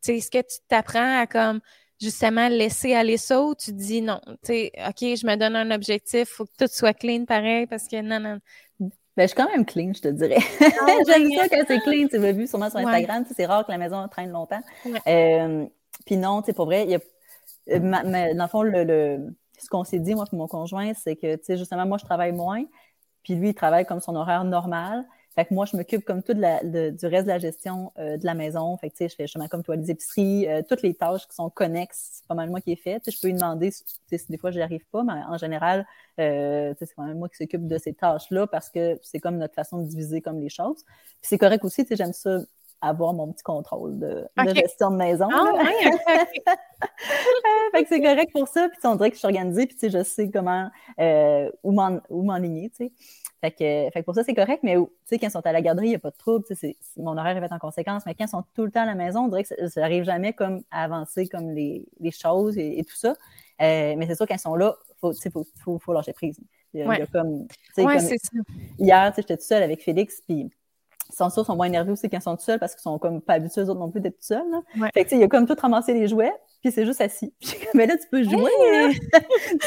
sais, 0.00 0.16
est-ce 0.16 0.30
que 0.30 0.38
tu 0.38 0.58
t'apprends 0.68 1.20
à 1.20 1.26
comme 1.26 1.60
justement 2.00 2.48
laisser 2.48 2.94
aller 2.94 3.16
ça 3.16 3.42
ou 3.42 3.54
tu 3.54 3.72
dis 3.72 4.02
non, 4.02 4.20
tu 4.26 4.36
sais, 4.44 4.72
OK, 4.86 5.00
je 5.00 5.26
me 5.26 5.36
donne 5.36 5.56
un 5.56 5.70
objectif, 5.70 6.28
faut 6.28 6.44
que 6.44 6.56
tout 6.58 6.68
soit 6.70 6.94
clean 6.94 7.24
pareil 7.24 7.66
parce 7.66 7.88
que 7.88 8.00
non, 8.02 8.20
non. 8.20 8.38
Ben, 9.16 9.22
je 9.22 9.28
suis 9.28 9.36
quand 9.36 9.50
même 9.50 9.64
clean, 9.64 9.92
je 9.94 10.02
te 10.02 10.08
dirais. 10.08 10.36
Ah, 10.60 10.86
J'aime 11.06 11.30
ça 11.32 11.48
quand 11.48 11.64
c'est 11.66 11.80
clean. 11.80 12.06
Tu 12.06 12.18
l'as 12.18 12.32
vu 12.32 12.46
sûrement 12.46 12.68
sur 12.68 12.78
Instagram. 12.78 13.24
C'est 13.34 13.46
rare 13.46 13.64
que 13.64 13.72
la 13.72 13.78
maison 13.78 14.06
traîne 14.08 14.30
longtemps. 14.30 14.60
Euh, 15.06 15.64
puis 16.04 16.18
non, 16.18 16.42
tu 16.42 16.46
sais, 16.46 16.52
pour 16.52 16.66
vrai, 16.66 16.84
il 16.84 16.90
y 16.90 16.94
a, 16.96 16.98
euh, 17.70 18.34
dans 18.34 18.44
le 18.44 18.48
fond, 18.48 18.62
le, 18.62 19.34
ce 19.58 19.68
qu'on 19.70 19.84
s'est 19.84 20.00
dit, 20.00 20.14
moi 20.14 20.26
et 20.30 20.36
mon 20.36 20.46
conjoint, 20.46 20.92
c'est 20.92 21.16
que, 21.16 21.36
tu 21.36 21.44
sais, 21.44 21.56
justement, 21.56 21.86
moi, 21.86 21.96
je 21.96 22.04
travaille 22.04 22.32
moins, 22.32 22.62
puis 23.22 23.34
lui, 23.34 23.50
il 23.50 23.54
travaille 23.54 23.86
comme 23.86 24.00
son 24.00 24.14
horaire 24.16 24.44
normal. 24.44 25.06
Fait 25.36 25.44
que 25.44 25.52
moi, 25.52 25.66
je 25.66 25.76
m'occupe 25.76 26.02
comme 26.02 26.22
tout 26.22 26.32
de 26.32 26.90
du 26.90 27.06
reste 27.06 27.24
de 27.24 27.30
la 27.30 27.38
gestion 27.38 27.92
euh, 27.98 28.16
de 28.16 28.24
la 28.24 28.32
maison. 28.32 28.74
Fait 28.78 28.88
que, 28.88 28.94
tu 28.94 29.04
sais, 29.04 29.10
je 29.10 29.16
fais 29.16 29.24
justement 29.24 29.48
comme 29.48 29.62
toi 29.62 29.76
les 29.76 29.90
épiceries, 29.90 30.48
euh, 30.48 30.62
toutes 30.66 30.80
les 30.80 30.94
tâches 30.94 31.28
qui 31.28 31.34
sont 31.34 31.50
connexes, 31.50 32.08
c'est 32.14 32.26
pas 32.26 32.34
mal 32.34 32.48
moi 32.48 32.62
qui 32.62 32.72
ai 32.72 32.76
fait. 32.76 33.02
je 33.06 33.20
peux 33.20 33.28
lui 33.28 33.34
demander 33.34 33.70
si, 33.70 33.84
si 34.10 34.26
des 34.30 34.38
fois 34.38 34.50
je 34.50 34.56
n'y 34.56 34.62
arrive 34.62 34.86
pas, 34.90 35.02
mais 35.02 35.12
en 35.12 35.36
général, 35.36 35.86
euh, 36.20 36.72
c'est 36.78 36.94
quand 36.94 37.04
même 37.04 37.18
moi 37.18 37.28
qui 37.28 37.36
s'occupe 37.36 37.66
de 37.66 37.76
ces 37.76 37.92
tâches-là 37.92 38.46
parce 38.46 38.70
que 38.70 38.98
c'est 39.02 39.20
comme 39.20 39.36
notre 39.36 39.54
façon 39.54 39.82
de 39.82 39.86
diviser 39.86 40.22
comme 40.22 40.40
les 40.40 40.48
choses. 40.48 40.84
Puis 40.84 41.28
c'est 41.28 41.38
correct 41.38 41.62
aussi, 41.66 41.82
tu 41.82 41.88
sais, 41.88 41.96
j'aime 41.96 42.14
ça 42.14 42.38
avoir 42.80 43.12
mon 43.12 43.32
petit 43.32 43.42
contrôle 43.42 43.98
de, 43.98 44.26
gestion 44.54 44.90
de 44.90 44.96
maison. 44.96 45.28
Ah, 45.32 45.52
fait 47.72 47.82
que 47.82 47.88
c'est 47.88 48.00
correct 48.00 48.32
pour 48.32 48.48
ça. 48.48 48.68
Puis 48.68 48.78
on 48.84 48.96
dirait 48.96 49.10
que 49.10 49.16
je 49.16 49.20
suis 49.20 49.26
organisée, 49.26 49.66
puis 49.66 49.76
tu 49.76 49.90
sais, 49.90 49.98
je 49.98 50.02
sais 50.02 50.30
comment 50.30 50.70
euh, 50.98 51.50
où 51.62 51.72
m'enligner, 51.72 52.70
tu 52.70 52.86
sais. 52.86 52.92
Fait 53.46 53.52
que, 53.52 53.90
fait 53.92 54.00
que 54.00 54.04
pour 54.04 54.14
ça, 54.16 54.24
c'est 54.24 54.34
correct, 54.34 54.60
mais 54.64 54.74
quand 54.74 55.16
ils 55.22 55.30
sont 55.30 55.46
à 55.46 55.52
la 55.52 55.62
garderie, 55.62 55.86
il 55.86 55.90
n'y 55.90 55.94
a 55.94 56.00
pas 56.00 56.10
de 56.10 56.16
trouble. 56.16 56.44
Mon 56.96 57.16
horaire 57.16 57.36
est 57.36 57.40
fait 57.40 57.54
en 57.54 57.60
conséquence, 57.60 58.02
mais 58.04 58.14
quand 58.16 58.24
ils 58.24 58.28
sont 58.28 58.42
tout 58.54 58.64
le 58.64 58.72
temps 58.72 58.82
à 58.82 58.86
la 58.86 58.96
maison, 58.96 59.26
on 59.26 59.28
dirait 59.28 59.44
que 59.44 59.68
ça 59.68 59.80
n'arrive 59.80 60.02
jamais 60.02 60.32
comme 60.32 60.62
à 60.72 60.82
avancer 60.82 61.28
comme 61.28 61.50
les, 61.52 61.86
les 62.00 62.10
choses 62.10 62.58
et, 62.58 62.82
tout 62.82 62.96
ça. 62.96 63.10
Euh, 63.62 63.94
mais 63.96 64.06
c'est 64.08 64.16
sûr, 64.16 64.26
quand 64.26 64.34
ils 64.34 64.40
sont 64.40 64.56
là, 64.56 64.74
il 65.04 65.30
faut, 65.30 65.46
faut, 65.62 65.78
faut, 65.78 65.92
lâcher 65.92 66.12
prise. 66.12 66.40
Il 66.74 66.80
y 66.80 66.82
a, 66.82 67.06
comme, 67.06 67.46
comme 67.76 67.98
hier, 68.78 69.12
j'étais 69.14 69.36
toute 69.36 69.46
seule 69.46 69.62
avec 69.62 69.80
Félix, 69.80 70.20
puis 70.26 70.50
sont 71.12 71.30
sûrs, 71.30 71.46
sont 71.46 71.54
moins 71.54 71.66
énervés 71.66 71.92
aussi 71.92 72.10
quand 72.10 72.18
ils 72.18 72.22
sont 72.22 72.36
tout 72.36 72.42
seuls 72.42 72.58
parce 72.58 72.74
qu'ils 72.74 72.82
sont 72.82 72.98
comme 72.98 73.20
pas 73.20 73.34
habitués 73.34 73.60
eux 73.60 73.70
autres 73.70 73.78
non 73.78 73.92
plus 73.92 74.00
d'être 74.00 74.18
tout 74.18 74.26
seuls. 74.26 74.42
Fait 74.92 75.04
que, 75.04 75.14
il 75.14 75.22
a 75.22 75.28
comme 75.28 75.46
tout 75.46 75.56
ramassé 75.56 75.94
les 75.94 76.08
jouets, 76.08 76.32
puis 76.62 76.72
c'est 76.72 76.86
juste 76.86 77.00
assis. 77.00 77.32
mais 77.74 77.86
là, 77.86 77.96
tu 77.96 78.06
peux 78.10 78.22
jouer. 78.22 78.50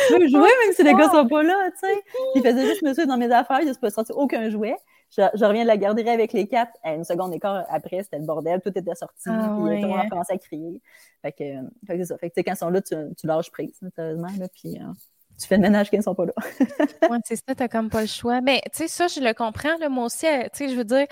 Tu 0.08 0.14
peux 0.16 0.28
jouer 0.28 0.42
même 0.42 0.74
si 0.74 0.84
les 0.84 0.94
gars 0.94 1.10
sont 1.10 1.28
pas 1.28 1.44
là, 1.44 1.70
tu 1.72 1.88
sais. 1.88 2.04
il 2.36 2.42
faisait 2.42 2.66
juste 2.66 2.82
monsieur 2.82 3.06
dans 3.06 3.18
mes 3.18 3.32
affaires, 3.32 3.62
il 3.62 3.74
se 3.74 3.80
peut 3.80 3.90
sortir 3.90 4.18
aucun 4.18 4.50
jouet. 4.50 4.76
Je, 5.12 5.46
reviens 5.46 5.64
de 5.64 5.68
la 5.68 5.78
garderie 5.78 6.10
avec 6.10 6.34
les 6.34 6.48
quatre. 6.48 6.72
une 6.86 7.04
seconde 7.04 7.34
et 7.34 7.40
quart 7.40 7.66
après, 7.70 8.04
c'était 8.04 8.20
le 8.20 8.26
bordel. 8.26 8.62
Tout 8.62 8.78
était 8.78 8.94
sorti. 8.94 9.28
Ah, 9.28 9.56
puis 9.56 9.82
tout 9.82 9.82
le 9.82 9.88
monde 9.88 10.00
a 10.00 10.10
commencé 10.10 10.34
à 10.34 10.38
crier. 10.38 10.82
Fait 11.24 11.32
que, 11.32 11.44
fait 11.88 11.98
que 11.98 12.04
c'est 12.04 12.06
ça. 12.06 12.18
Fait 12.18 12.30
que, 12.30 12.42
quand 12.42 12.54
ils 12.54 12.58
sont 12.58 12.70
là, 12.70 12.82
tu, 12.82 12.96
tu 13.18 13.26
lâches 13.26 13.52
prise, 13.52 13.80
sérieusement. 13.96 14.28
Là, 14.40 14.48
puis, 14.54 14.78
euh, 14.78 14.94
tu 15.40 15.48
fais 15.48 15.56
le 15.56 15.62
ménage 15.62 15.90
quand 15.90 15.98
ils 15.98 16.04
sont 16.04 16.14
pas 16.14 16.26
là. 16.26 16.34
oui, 17.10 17.18
c'est 17.26 17.38
ça, 17.38 17.56
t'as 17.56 17.68
comme 17.68 17.90
pas 17.90 18.02
le 18.02 18.08
choix. 18.08 18.42
Mais, 18.42 18.62
tu 18.72 18.84
sais, 18.84 18.88
ça, 18.88 19.08
je 19.08 19.20
le 19.20 19.34
comprends, 19.34 19.78
là, 19.80 19.90
moi 19.90 20.06
aussi, 20.06 20.28
euh, 20.28 20.44
tu 20.44 20.50
sais, 20.54 20.70
je 20.70 20.76
veux 20.76 20.84
dire, 20.84 21.08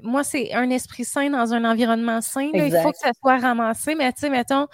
moi, 0.00 0.24
c'est 0.24 0.54
un 0.54 0.70
esprit 0.70 1.04
sain 1.04 1.28
dans 1.28 1.52
un 1.52 1.64
environnement 1.64 2.22
sain. 2.22 2.48
il 2.54 2.72
faut 2.82 2.90
que 2.90 2.98
ça 2.98 3.10
soit 3.20 3.36
ramassé. 3.36 3.94
Mais, 3.94 4.12
tu 4.12 4.20
sais, 4.20 4.30
mettons, 4.30 4.66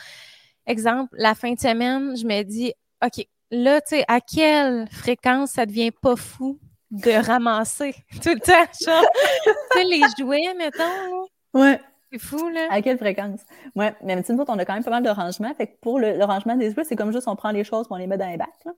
exemple, 0.69 1.15
la 1.19 1.35
fin 1.35 1.53
de 1.53 1.59
semaine, 1.59 2.17
je 2.17 2.25
me 2.25 2.43
dis, 2.43 2.73
OK, 3.05 3.27
là, 3.51 3.81
tu 3.81 3.97
sais, 3.97 4.05
à 4.09 4.21
quelle 4.21 4.89
fréquence 4.91 5.53
ça 5.53 5.67
devient 5.67 5.91
pas 5.91 6.17
fou 6.17 6.59
de 6.91 7.13
ramasser 7.27 7.95
tout 8.23 8.31
le 8.31 8.41
temps, 8.41 8.67
tu 8.79 8.85
sais, 8.85 9.85
les 9.85 10.03
jouets, 10.19 10.55
mettons. 10.57 11.27
Ouais. 11.55 11.81
C'est 12.11 12.19
fou, 12.19 12.49
là. 12.49 12.69
À 12.71 12.81
quelle 12.81 12.97
fréquence? 12.97 13.41
Ouais, 13.77 13.95
mais 14.03 14.17
tu 14.23 14.35
sais, 14.35 14.41
on 14.49 14.59
a 14.59 14.65
quand 14.65 14.73
même 14.73 14.85
pas 14.85 14.91
mal 14.91 15.03
de 15.03 15.11
rangements. 15.11 15.53
Fait 15.53 15.67
que 15.67 15.77
pour 15.83 15.99
le, 15.99 16.25
rangement 16.25 16.57
des 16.57 16.71
jouets, 16.71 16.85
c'est 16.85 16.97
comme 16.97 17.13
juste 17.13 17.29
on 17.29 17.37
prend 17.37 17.51
les 17.51 17.65
choses, 17.65 17.87
on 17.91 17.97
les 17.97 18.07
met 18.07 18.17
dans 18.17 18.29
les 18.29 18.39
bacs. 18.39 18.49
Là. 18.65 18.73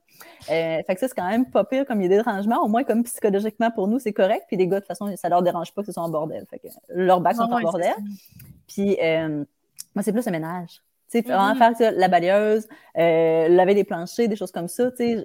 Euh, 0.49 0.83
fait 0.85 0.95
que 0.95 0.99
ça, 0.99 1.07
c'est 1.07 1.15
quand 1.15 1.29
même 1.29 1.49
pas 1.49 1.63
pire 1.63 1.85
comme 1.85 2.01
idée 2.01 2.17
de 2.17 2.23
rangement. 2.23 2.61
Au 2.61 2.67
moins, 2.67 2.83
comme 2.83 3.03
psychologiquement 3.03 3.71
pour 3.71 3.87
nous, 3.87 3.99
c'est 3.99 4.11
correct. 4.11 4.43
Puis 4.47 4.57
les 4.57 4.67
gars, 4.67 4.77
de 4.77 4.79
toute 4.81 4.87
façon, 4.89 5.09
ça 5.15 5.29
leur 5.29 5.43
dérange 5.43 5.73
pas 5.73 5.81
que 5.81 5.85
ce 5.85 5.93
soit 5.93 6.03
en 6.03 6.09
bordel. 6.09 6.45
Fait 6.49 6.59
que 6.59 6.67
leurs 6.89 7.21
bacs 7.21 7.37
sont 7.37 7.43
en 7.43 7.61
bordel. 7.61 7.93
Puis 8.67 8.97
euh, 9.01 9.45
moi, 9.95 10.03
c'est 10.03 10.11
plus 10.11 10.25
le 10.25 10.31
ménage. 10.33 10.81
Tu 11.11 11.19
sais, 11.19 11.21
vraiment 11.21 11.53
mm-hmm. 11.53 11.75
faire 11.75 11.91
la 11.95 12.07
balayeuse, 12.07 12.67
euh, 12.97 13.47
laver 13.49 13.73
les 13.73 13.83
planchers, 13.83 14.29
des 14.29 14.35
choses 14.35 14.51
comme 14.51 14.67
ça. 14.67 14.91
Tu 14.91 15.21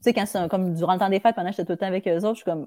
sais, 0.00 0.12
quand 0.12 0.26
c'est 0.26 0.48
comme 0.48 0.74
durant 0.74 0.94
le 0.94 0.98
temps 0.98 1.10
des 1.10 1.20
fêtes, 1.20 1.36
pendant 1.36 1.50
que 1.50 1.56
j'étais 1.56 1.66
tout 1.66 1.72
le 1.72 1.78
temps 1.78 1.86
avec 1.86 2.08
eux 2.08 2.16
autres, 2.16 2.34
je 2.34 2.42
suis 2.42 2.44
comme, 2.44 2.66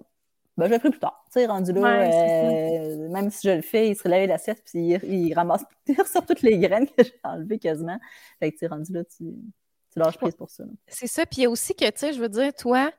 ben, 0.58 0.67
je 0.67 0.72
le 0.72 0.80
ferai 0.80 0.89
plus 0.91 1.00
tard. 1.00 1.24
Tu 1.26 1.39
sais, 1.39 1.46
rendu 1.48 1.74
là, 1.74 1.82
euh, 1.82 3.10
même 3.10 3.30
si 3.30 3.48
je 3.48 3.56
le 3.56 3.62
fais, 3.62 3.89
il 3.89 3.96
se 3.96 4.04
relève 4.04 4.30
l'assiette, 4.30 4.63
puis 4.63 5.00
il, 5.04 5.13
il 5.13 5.34
ramasse, 5.34 5.65
il 5.88 6.00
ressort 6.00 6.26
toutes 6.26 6.43
les 6.43 6.58
graines 6.58 6.88
que 6.88 7.04
j'ai 7.04 7.20
enlevées 7.24 7.60
quasiment. 7.60 8.00
Fait 8.39 8.52
que, 8.52 8.60
tu 8.60 8.67
rendu 8.67 8.93
là, 8.93 9.04
tu, 9.04 9.26
tu 9.96 10.00
lâches 10.00 10.17
prise 10.17 10.36
pour 10.36 10.50
ça. 10.50 10.63
C'est 10.88 11.08
ça. 11.08 11.26
Puis 11.26 11.39
il 11.39 11.43
y 11.43 11.46
a 11.46 11.50
aussi 11.50 11.74
que, 11.74 11.86
tu 11.86 11.91
sais, 11.96 12.13
je 12.13 12.20
veux 12.20 12.30
dire, 12.30 12.54
toi, 12.54 12.91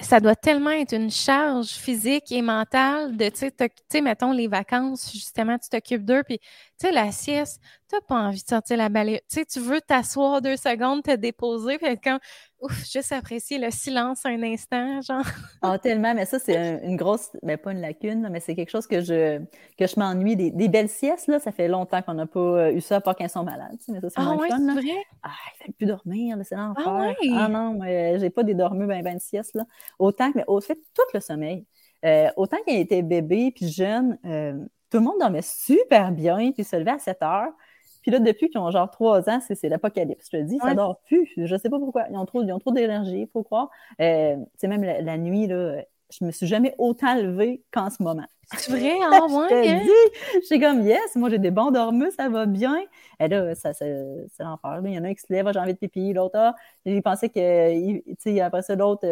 ça 0.00 0.20
doit 0.20 0.36
tellement 0.36 0.70
être 0.70 0.92
une 0.92 1.10
charge 1.10 1.68
physique 1.68 2.30
et 2.32 2.42
mentale 2.42 3.16
de, 3.16 3.28
tu 3.28 3.50
sais, 3.88 4.00
mettons, 4.00 4.32
les 4.32 4.48
vacances, 4.48 5.12
justement, 5.12 5.58
tu 5.58 5.68
t'occupes 5.68 6.04
d'eux, 6.04 6.22
puis, 6.24 6.38
tu 6.38 6.46
sais, 6.78 6.92
la 6.92 7.12
sieste, 7.12 7.60
tu 7.88 7.96
n'as 7.96 8.00
pas 8.02 8.16
envie 8.16 8.42
de 8.42 8.48
sortir 8.48 8.76
la 8.76 8.88
balai. 8.88 9.22
Tu 9.28 9.40
sais, 9.40 9.44
tu 9.44 9.60
veux 9.60 9.80
t'asseoir 9.80 10.42
deux 10.42 10.56
secondes, 10.56 11.02
te 11.02 11.14
déposer, 11.14 11.78
puis 11.78 11.98
quand 12.02 12.18
ouf, 12.60 12.84
juste 12.90 13.12
apprécier 13.12 13.58
le 13.58 13.70
silence 13.70 14.26
un 14.26 14.42
instant, 14.42 15.00
genre. 15.00 15.24
Ah, 15.62 15.78
tellement, 15.78 16.14
mais 16.14 16.24
ça, 16.24 16.38
c'est 16.38 16.80
une 16.84 16.96
grosse, 16.96 17.30
mais 17.42 17.56
ben, 17.56 17.58
pas 17.58 17.72
une 17.72 17.80
lacune, 17.80 18.28
mais 18.30 18.40
c'est 18.40 18.54
quelque 18.54 18.70
chose 18.70 18.86
que 18.86 19.00
je, 19.00 19.38
que 19.78 19.86
je 19.86 19.98
m'ennuie. 19.98 20.36
Des, 20.36 20.50
des, 20.50 20.68
belles 20.68 20.88
siestes, 20.88 21.28
là, 21.28 21.38
ça 21.38 21.52
fait 21.52 21.68
longtemps 21.68 22.02
qu'on 22.02 22.14
n'a 22.14 22.26
pas 22.26 22.40
euh, 22.40 22.72
eu 22.72 22.80
ça, 22.80 22.96
à 22.96 23.00
part 23.00 23.16
qu'ils 23.16 23.28
sont 23.28 23.44
malades, 23.44 23.78
mais 23.88 24.00
ça, 24.00 24.10
c'est 24.10 24.20
ah, 24.20 24.34
ouais, 24.34 24.48
fun, 24.48 24.58
là. 24.58 24.72
vrai? 24.74 25.04
Ah, 25.22 25.30
il 25.54 25.64
fait 25.64 25.72
plus 25.72 25.86
dormir, 25.86 26.36
c'est 26.42 26.54
ah 26.54 26.74
l'enfer. 26.76 26.84
Ah, 26.86 27.06
ouais? 27.08 27.30
ah 27.34 27.48
non, 27.48 27.74
mais 27.74 28.18
j'ai 28.18 28.30
pas 28.30 28.42
des 28.42 28.54
dormeux 28.54 28.86
ben, 28.86 29.02
ben 29.02 29.14
de 29.14 29.20
sieste, 29.20 29.54
là. 29.54 29.64
Autant 29.98 30.30
que, 30.32 30.38
mais 30.38 30.44
au 30.46 30.60
fait, 30.60 30.78
tout 30.94 31.02
le 31.14 31.20
sommeil. 31.20 31.64
Euh, 32.04 32.28
autant 32.36 32.58
qu'il 32.66 32.78
était 32.78 33.02
bébé 33.02 33.50
puis 33.54 33.68
jeune, 33.68 34.18
euh, 34.24 34.52
tout 34.90 34.98
le 34.98 35.04
monde 35.04 35.18
dormait 35.18 35.42
super 35.42 36.12
bien, 36.12 36.52
puis 36.52 36.64
se 36.64 36.76
levait 36.76 36.92
à 36.92 36.98
7 36.98 37.22
heures. 37.22 37.52
Puis 38.02 38.10
là, 38.10 38.18
depuis 38.18 38.48
qu'ils 38.48 38.60
ont 38.60 38.70
genre 38.70 38.90
trois 38.90 39.28
ans, 39.28 39.40
c'est 39.40 39.68
l'apocalypse. 39.68 40.28
Je 40.32 40.38
te 40.38 40.42
dis, 40.42 40.58
ça 40.58 40.74
dort 40.74 41.00
plus. 41.06 41.32
Je 41.36 41.56
sais 41.56 41.70
pas 41.70 41.78
pourquoi. 41.78 42.04
Ils 42.10 42.16
ont 42.16 42.26
trop, 42.26 42.42
ils 42.42 42.52
ont 42.52 42.58
trop 42.58 42.72
d'énergie, 42.72 43.22
il 43.22 43.28
faut 43.28 43.42
croire. 43.42 43.70
Euh, 44.00 44.36
tu 44.58 44.68
même 44.68 44.84
la, 44.84 45.18
nuit, 45.18 45.46
là, 45.46 45.82
je 46.10 46.24
me 46.24 46.30
suis 46.30 46.46
jamais 46.46 46.74
autant 46.78 47.14
levée 47.14 47.62
qu'en 47.70 47.90
ce 47.90 48.02
moment. 48.02 48.26
C'est 48.56 48.70
vrai, 48.70 48.92
hein, 49.02 49.26
ouais. 49.28 49.46
je 49.50 49.54
te 49.54 49.68
hein? 49.68 49.80
dis, 49.82 50.40
je 50.40 50.46
suis 50.46 50.58
comme, 50.58 50.80
yes, 50.82 51.16
moi 51.16 51.28
j'ai 51.28 51.38
des 51.38 51.50
bons 51.50 51.70
dormeux, 51.70 52.10
ça 52.10 52.28
va 52.30 52.46
bien. 52.46 52.78
Et 53.20 53.28
là, 53.28 53.54
ça, 53.54 53.74
c'est 53.74 53.94
l'enfer. 54.38 54.80
Il 54.84 54.92
y 54.92 54.98
en 54.98 55.04
a 55.04 55.08
un 55.08 55.14
qui 55.14 55.20
se 55.20 55.32
lève, 55.32 55.50
j'ai 55.52 55.58
envie 55.58 55.74
de 55.74 55.78
pipi, 55.78 56.14
l'autre, 56.14 56.36
ah, 56.38 56.54
il 56.86 57.02
pensait 57.02 57.28
que, 57.28 57.98
tu 57.98 58.16
sais, 58.18 58.40
après 58.40 58.62
ça, 58.62 58.74
l'autre, 58.74 59.06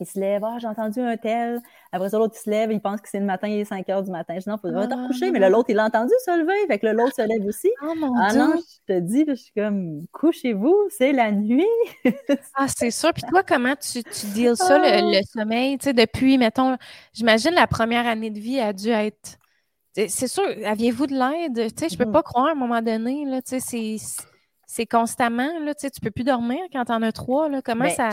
il 0.00 0.06
se 0.06 0.18
lève, 0.18 0.44
ah, 0.44 0.58
j'ai 0.58 0.66
entendu 0.66 1.00
un 1.00 1.16
tel. 1.16 1.60
Après 1.92 2.10
ça, 2.10 2.18
l'autre, 2.18 2.34
il 2.36 2.42
se 2.42 2.50
lève, 2.50 2.70
il 2.70 2.80
pense 2.80 3.00
que 3.00 3.08
c'est 3.08 3.18
le 3.18 3.24
matin, 3.24 3.48
il 3.48 3.60
est 3.60 3.64
5 3.64 3.88
heures 3.88 4.02
du 4.02 4.10
matin. 4.10 4.34
Je 4.34 4.40
dis, 4.40 4.48
non, 4.48 4.58
faut 4.58 4.68
ah, 4.74 4.86
te 4.86 5.06
coucher. 5.06 5.30
Mais 5.30 5.48
l'autre, 5.48 5.70
il 5.70 5.76
l'a 5.76 5.86
entendu 5.86 6.12
se 6.24 6.30
lever. 6.38 6.66
Fait 6.66 6.78
que 6.78 6.86
l'autre 6.86 7.14
se 7.14 7.22
lève 7.22 7.44
aussi. 7.46 7.70
Oh, 7.82 7.94
mon 7.96 8.14
ah 8.18 8.30
Dieu. 8.30 8.38
non, 8.38 8.54
je 8.56 8.94
te 8.94 9.00
dis, 9.00 9.24
je 9.26 9.34
suis 9.34 9.52
comme, 9.56 10.02
couchez-vous, 10.12 10.76
c'est 10.90 11.12
la 11.12 11.32
nuit. 11.32 11.64
ah, 12.54 12.66
c'est 12.68 12.90
sûr. 12.90 13.12
Puis 13.12 13.22
toi, 13.28 13.42
comment 13.42 13.74
tu, 13.76 14.02
tu 14.02 14.26
deals 14.34 14.56
ça, 14.56 14.78
le, 14.78 15.18
ah. 15.18 15.22
sommeil? 15.32 15.78
Tu 15.78 15.84
sais, 15.84 15.92
depuis, 15.92 16.36
mettons, 16.36 16.76
j'imagine 17.12 17.52
la 17.52 17.66
première 17.66 18.06
année 18.06 18.30
de 18.30 18.38
vie 18.38 18.60
a 18.60 18.72
dû 18.72 18.90
être. 18.90 19.38
C'est 19.94 20.28
sûr, 20.28 20.44
aviez-vous 20.66 21.06
de 21.06 21.14
l'aide? 21.14 21.72
Tu 21.72 21.78
sais, 21.78 21.88
je 21.88 21.96
peux 21.96 22.04
mm-hmm. 22.04 22.12
pas 22.12 22.22
croire 22.22 22.46
à 22.48 22.50
un 22.50 22.54
moment 22.54 22.82
donné, 22.82 23.24
là, 23.24 23.40
tu 23.40 23.58
sais, 23.60 23.96
c'est 24.66 24.84
constamment, 24.84 25.58
là, 25.60 25.74
tu 25.74 25.86
sais, 25.86 25.90
tu 25.90 26.00
peux 26.00 26.10
plus 26.10 26.24
dormir 26.24 26.58
quand 26.70 26.84
t'en 26.84 27.00
as 27.00 27.12
trois, 27.12 27.48
là. 27.48 27.62
Comment 27.62 27.84
ben, 27.84 27.90
ça 27.90 28.10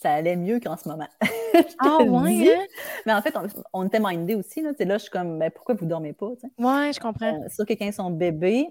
ça 0.00 0.12
allait 0.12 0.36
mieux 0.36 0.60
qu'en 0.60 0.76
ce 0.76 0.88
moment. 0.88 1.08
ah 1.78 1.98
ouais? 2.02 2.54
Hein? 2.54 2.66
Mais 3.06 3.12
en 3.12 3.22
fait, 3.22 3.34
on, 3.72 3.86
était 3.86 4.00
mindé 4.00 4.34
aussi. 4.34 4.62
Là, 4.62 4.72
là 4.78 4.98
je 4.98 5.02
suis 5.02 5.10
comme, 5.10 5.38
ben, 5.38 5.50
pourquoi 5.50 5.74
vous 5.74 5.84
ne 5.84 5.90
dormez 5.90 6.12
pas? 6.12 6.28
Oui, 6.28 6.50
Ouais, 6.58 6.92
je 6.92 7.00
comprends. 7.00 7.34
Euh, 7.34 7.48
sur 7.48 7.66
que 7.66 7.74
quand 7.74 7.86
ils 7.86 7.92
sont 7.92 8.10
bébés, 8.10 8.68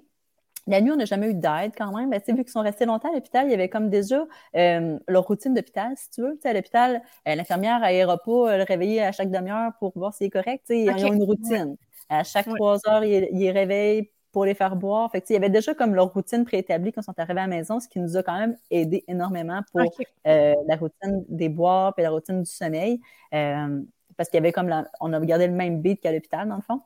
la 0.68 0.80
nuit, 0.82 0.92
on 0.92 0.96
n'a 0.96 1.06
jamais 1.06 1.28
eu 1.28 1.34
d'aide 1.34 1.74
quand 1.78 1.92
même. 1.96 2.10
Ben, 2.10 2.22
vu 2.28 2.36
qu'ils 2.44 2.50
sont 2.50 2.62
restés 2.62 2.86
longtemps 2.86 3.10
à 3.10 3.14
l'hôpital, 3.14 3.48
il 3.48 3.52
y 3.52 3.54
avait 3.54 3.70
comme 3.70 3.90
déjà 3.90 4.26
euh, 4.56 5.00
leur 5.08 5.26
routine 5.26 5.54
d'hôpital, 5.54 5.94
si 5.98 6.10
tu 6.12 6.22
veux. 6.22 6.40
à 6.44 6.54
l'hôpital, 6.54 7.02
euh, 7.28 7.36
l'infirmière 7.36 7.80
n'aérait 7.80 8.18
pas 8.24 8.58
le 8.58 8.64
réveiller 8.64 9.02
à 9.02 9.12
chaque 9.12 9.32
demi-heure 9.32 9.72
pour 9.80 9.92
voir 9.96 10.14
s'il 10.14 10.28
est 10.28 10.32
correct. 10.32 10.66
Ils 10.70 10.90
ont 10.90 11.14
une 11.14 11.24
routine. 11.24 11.76
À 12.10 12.24
chaque 12.24 12.48
trois 12.48 12.78
heures, 12.88 13.04
ils, 13.04 13.30
ils 13.32 13.52
réveillent 13.52 14.10
pour 14.32 14.46
les 14.46 14.54
faire 14.54 14.76
boire. 14.76 15.12
Fait 15.12 15.24
il 15.30 15.34
y 15.34 15.36
avait 15.36 15.50
déjà 15.50 15.74
comme 15.74 15.96
leur 15.96 16.14
routine 16.14 16.46
préétablie 16.46 16.92
quand 16.92 17.02
ils 17.02 17.06
sont 17.06 17.20
arrivés 17.20 17.42
à 17.42 17.48
la 17.48 17.48
maison, 17.48 17.80
ce 17.80 17.88
qui 17.88 18.00
nous 18.00 18.18
a 18.18 18.24
quand 18.24 18.38
même 18.38 18.58
aidé 18.70 19.04
énormément 19.08 19.62
pour 19.72 19.82
euh, 20.28 20.56
la 20.68 20.76
routine 20.76 21.26
des 21.28 21.50
boires 21.50 21.94
et 21.98 22.02
la 22.02 22.10
routine 22.10 22.42
du 22.42 22.50
sommeil. 22.50 23.02
Euh, 23.34 23.82
parce 24.18 24.30
qu'il 24.30 24.38
y 24.38 24.44
avait 24.44 24.52
comme 24.52 24.72
on 25.00 25.14
a 25.14 25.20
gardé 25.22 25.48
le 25.48 25.54
même 25.54 25.82
beat 25.82 26.02
qu'à 26.02 26.12
l'hôpital, 26.12 26.48
dans 26.48 26.58
le 26.58 26.62
fond. 26.62 26.82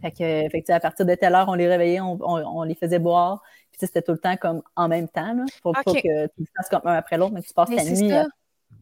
Fait 0.00 0.10
que, 0.10 0.48
fait 0.48 0.70
à 0.70 0.80
partir 0.80 1.06
de 1.06 1.14
telle 1.14 1.34
heure, 1.34 1.48
on 1.48 1.54
les 1.54 1.68
réveillait, 1.68 2.00
on, 2.00 2.62
les 2.62 2.74
faisait 2.74 2.98
boire. 2.98 3.42
Puis 3.70 3.80
c'était 3.80 4.02
tout 4.02 4.12
le 4.12 4.18
temps 4.18 4.36
comme 4.36 4.62
en 4.76 4.88
même 4.88 5.08
temps, 5.08 5.34
là, 5.34 5.44
pour 5.62 5.72
pas 5.72 5.82
que 5.82 6.26
tu 6.26 6.46
fasses 6.56 6.68
comme 6.68 6.82
un 6.84 6.94
après 6.94 7.18
l'autre, 7.18 7.32
mais 7.34 7.42
tu 7.42 7.52
passes 7.52 7.70
ta 7.70 7.84
nuit 7.84 8.12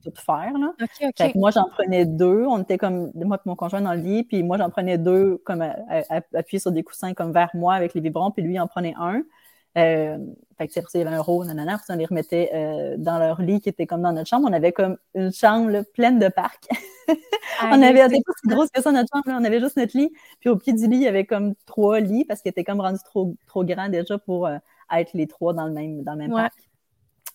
tout 0.03 0.13
faire. 0.17 0.53
Là. 0.59 0.73
Fait 1.17 1.33
que 1.33 1.39
moi, 1.39 1.51
j'en 1.51 1.69
prenais 1.71 2.05
deux. 2.05 2.45
On 2.47 2.63
était 2.63 2.79
comme, 2.79 3.11
moi 3.15 3.37
et 3.37 3.49
mon 3.49 3.57
conjoint 3.57 3.81
dans 3.81 3.95
le 3.95 4.01
lit, 4.01 4.25
puis 4.25 4.43
moi, 4.43 4.59
j'en 4.59 4.71
prenais 4.71 4.99
deux 4.99 5.39
comme 5.45 5.65
appuyés 6.35 6.61
sur 6.61 6.73
des 6.73 6.83
coussins 6.83 7.15
comme 7.15 7.33
vers 7.33 7.51
moi 7.55 7.75
avec 7.75 7.95
les 7.95 8.01
vibrons, 8.01 8.31
puis 8.31 8.43
lui 8.43 8.59
en 8.59 8.67
prenait 8.67 8.95
un. 8.99 9.23
Euh, 9.79 10.19
fait 10.59 10.69
que, 10.69 10.81
il 10.95 10.99
y 10.99 11.03
avait 11.03 11.15
un 11.15 11.21
rôle, 11.21 11.47
nanana, 11.47 11.77
puis 11.79 11.87
on 11.91 11.97
les 11.97 12.05
remettait 12.05 12.51
euh, 12.53 12.97
dans 12.99 13.19
leur 13.19 13.41
lit 13.41 13.61
qui 13.61 13.69
était 13.69 13.87
comme 13.87 14.03
dans 14.03 14.13
notre 14.13 14.29
chambre. 14.29 14.49
On 14.51 14.53
avait 14.53 14.73
comme 14.73 14.97
une 15.15 15.33
chambre 15.33 15.85
pleine 15.95 16.19
de 16.19 16.29
parcs. 16.29 16.69
Ah, 17.61 17.71
on 17.73 17.83
avait, 17.83 18.01
pas 18.01 18.33
si 18.43 18.49
grosse 18.49 18.71
que 18.71 18.83
ça, 18.83 18.93
notre 18.93 19.09
chambre, 19.15 19.25
on 19.29 19.45
avait 19.45 19.61
juste 19.61 19.77
notre 19.77 19.97
lit. 19.97 20.13
Puis 20.41 20.51
au 20.51 20.57
pied 20.57 20.73
du 20.73 20.87
lit, 20.87 20.97
il 20.97 21.03
y 21.03 21.09
avait 21.09 21.25
comme 21.25 21.55
trois 21.67 22.01
lits 22.01 22.25
parce 22.25 22.43
qu'il 22.43 22.51
était 22.51 22.65
comme 22.65 22.81
rendu 22.81 22.99
trop, 23.05 23.35
trop 23.47 23.65
grand 23.65 23.89
déjà 23.89 24.19
pour 24.19 24.47
euh, 24.47 24.59
être 24.93 25.13
les 25.15 25.27
trois 25.27 25.55
dans 25.55 25.67
le 25.67 25.73
même, 25.73 26.03
dans 26.03 26.13
le 26.13 26.19
même 26.19 26.33
parc. 26.33 26.70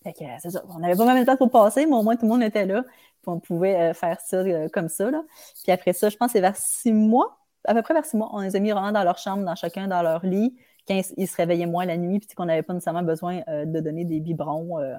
Fait 0.05 0.13
que 0.13 0.23
c'est 0.39 0.51
ça. 0.51 0.63
On 0.69 0.79
n'avait 0.79 0.95
pas 0.95 1.13
même 1.13 1.25
temps 1.25 1.35
pour 1.35 1.51
passer, 1.51 1.85
mais 1.85 1.95
au 1.95 2.03
moins 2.03 2.15
tout 2.15 2.25
le 2.25 2.29
monde 2.31 2.43
était 2.43 2.65
là. 2.65 2.83
Puis 2.83 3.27
on 3.27 3.39
pouvait 3.41 3.93
faire 3.93 4.21
ça 4.21 4.43
comme 4.71 4.87
ça. 4.87 5.11
Là. 5.11 5.23
Puis 5.63 5.71
après 5.73 5.91
ça, 5.91 6.09
je 6.09 6.15
pense 6.15 6.27
que 6.27 6.33
c'est 6.33 6.41
vers 6.41 6.55
six 6.55 6.93
mois, 6.93 7.37
à 7.65 7.73
peu 7.73 7.81
près 7.81 7.93
vers 7.93 8.05
six 8.05 8.15
mois, 8.15 8.29
on 8.31 8.39
les 8.39 8.55
a 8.55 8.59
mis 8.59 8.71
vraiment 8.71 8.91
dans 8.91 9.03
leur 9.03 9.17
chambre, 9.17 9.43
dans 9.43 9.55
chacun 9.55 9.87
dans 9.87 10.01
leur 10.01 10.25
lit 10.25 10.55
quand 10.87 11.01
ils 11.17 11.27
se 11.27 11.35
réveillaient 11.35 11.65
moins 11.65 11.85
la 11.85 11.97
nuit, 11.97 12.19
puis 12.19 12.29
qu'on 12.35 12.45
n'avait 12.45 12.63
pas 12.63 12.73
nécessairement 12.73 13.03
besoin 13.03 13.41
euh, 13.47 13.65
de 13.65 13.79
donner 13.79 14.05
des 14.05 14.19
biberons 14.19 14.79
euh, 14.79 14.95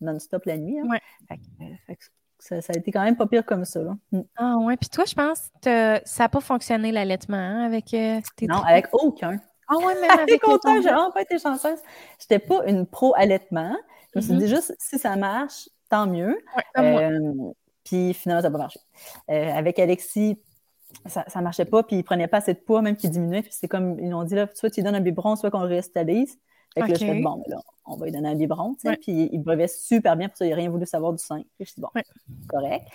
non-stop 0.00 0.44
la 0.46 0.56
nuit. 0.56 0.78
Hein. 0.78 1.36
Euh, 1.60 1.94
ça, 2.38 2.56
a 2.56 2.76
été 2.76 2.90
quand 2.90 3.02
même 3.02 3.16
pas 3.16 3.26
pire 3.26 3.44
comme 3.44 3.64
ça. 3.64 3.80
Mm. 4.12 4.20
Ah 4.36 4.56
ouais, 4.58 4.76
puis 4.76 4.88
toi, 4.88 5.04
je 5.06 5.14
pense 5.14 5.50
que 5.62 6.00
ça 6.04 6.24
n'a 6.24 6.28
pas 6.28 6.40
fonctionné 6.40 6.92
l'allaitement 6.92 7.36
hein, 7.36 7.66
avec 7.66 7.86
tes 7.86 8.46
Non, 8.46 8.62
avec 8.62 8.86
aucun. 8.92 9.38
Ah 9.68 9.76
ouais, 9.76 10.00
même 10.00 10.10
avec 10.20 10.46
aucun, 10.46 10.76
j'ai 10.76 10.88
vraiment 10.88 11.10
pas 11.10 11.22
été 11.22 11.38
chanceuse. 11.38 11.80
J'étais 12.18 12.38
pas 12.38 12.64
une 12.66 12.86
pro-allaitement. 12.86 13.76
Je 14.16 14.32
me 14.32 14.38
suis 14.38 14.46
dit 14.46 14.48
juste, 14.48 14.74
si 14.78 14.98
ça 14.98 15.14
marche, 15.16 15.68
tant 15.88 16.06
mieux. 16.06 16.38
puis 17.84 18.14
finalement, 18.14 18.42
ça 18.42 18.48
n'a 18.48 18.52
pas 18.52 18.58
marché. 18.58 18.80
avec 19.28 19.78
Alexis, 19.78 20.38
ça, 21.06 21.24
ça 21.28 21.40
marchait 21.40 21.64
pas, 21.64 21.82
puis 21.82 21.96
il 21.96 22.04
prenait 22.04 22.28
pas 22.28 22.38
assez 22.38 22.54
de 22.54 22.58
poids, 22.58 22.82
même 22.82 22.96
qu'il 22.96 23.10
diminuait. 23.10 23.42
Puis 23.42 23.52
c'est 23.52 23.68
comme, 23.68 23.98
ils 23.98 24.14
ont 24.14 24.24
dit, 24.24 24.34
là, 24.34 24.48
soit 24.54 24.70
tu 24.70 24.80
lui 24.80 24.84
donnes 24.84 24.94
un 24.94 25.00
biberon, 25.00 25.36
soit 25.36 25.50
qu'on 25.50 25.60
le 25.60 25.68
réstabilise. 25.68 26.38
Fait 26.74 26.82
que 26.82 26.88
là, 26.88 26.94
je 26.94 27.04
fais, 27.04 27.20
bon, 27.20 27.42
là, 27.46 27.58
on 27.86 27.96
va 27.96 28.06
lui 28.06 28.12
donner 28.12 28.28
un 28.28 28.34
biberon, 28.34 28.74
tu 28.74 28.88
sais. 28.88 28.96
Puis 28.96 29.28
il 29.32 29.38
buvait 29.42 29.68
super 29.68 30.16
bien, 30.16 30.28
pour 30.28 30.36
ça, 30.36 30.46
il 30.46 30.50
n'a 30.50 30.56
rien 30.56 30.70
voulu 30.70 30.86
savoir 30.86 31.12
du 31.12 31.22
sein. 31.22 31.42
Puis 31.58 31.66
je 31.68 31.74
dis, 31.74 31.80
bon, 31.80 31.88
correct. 32.48 32.86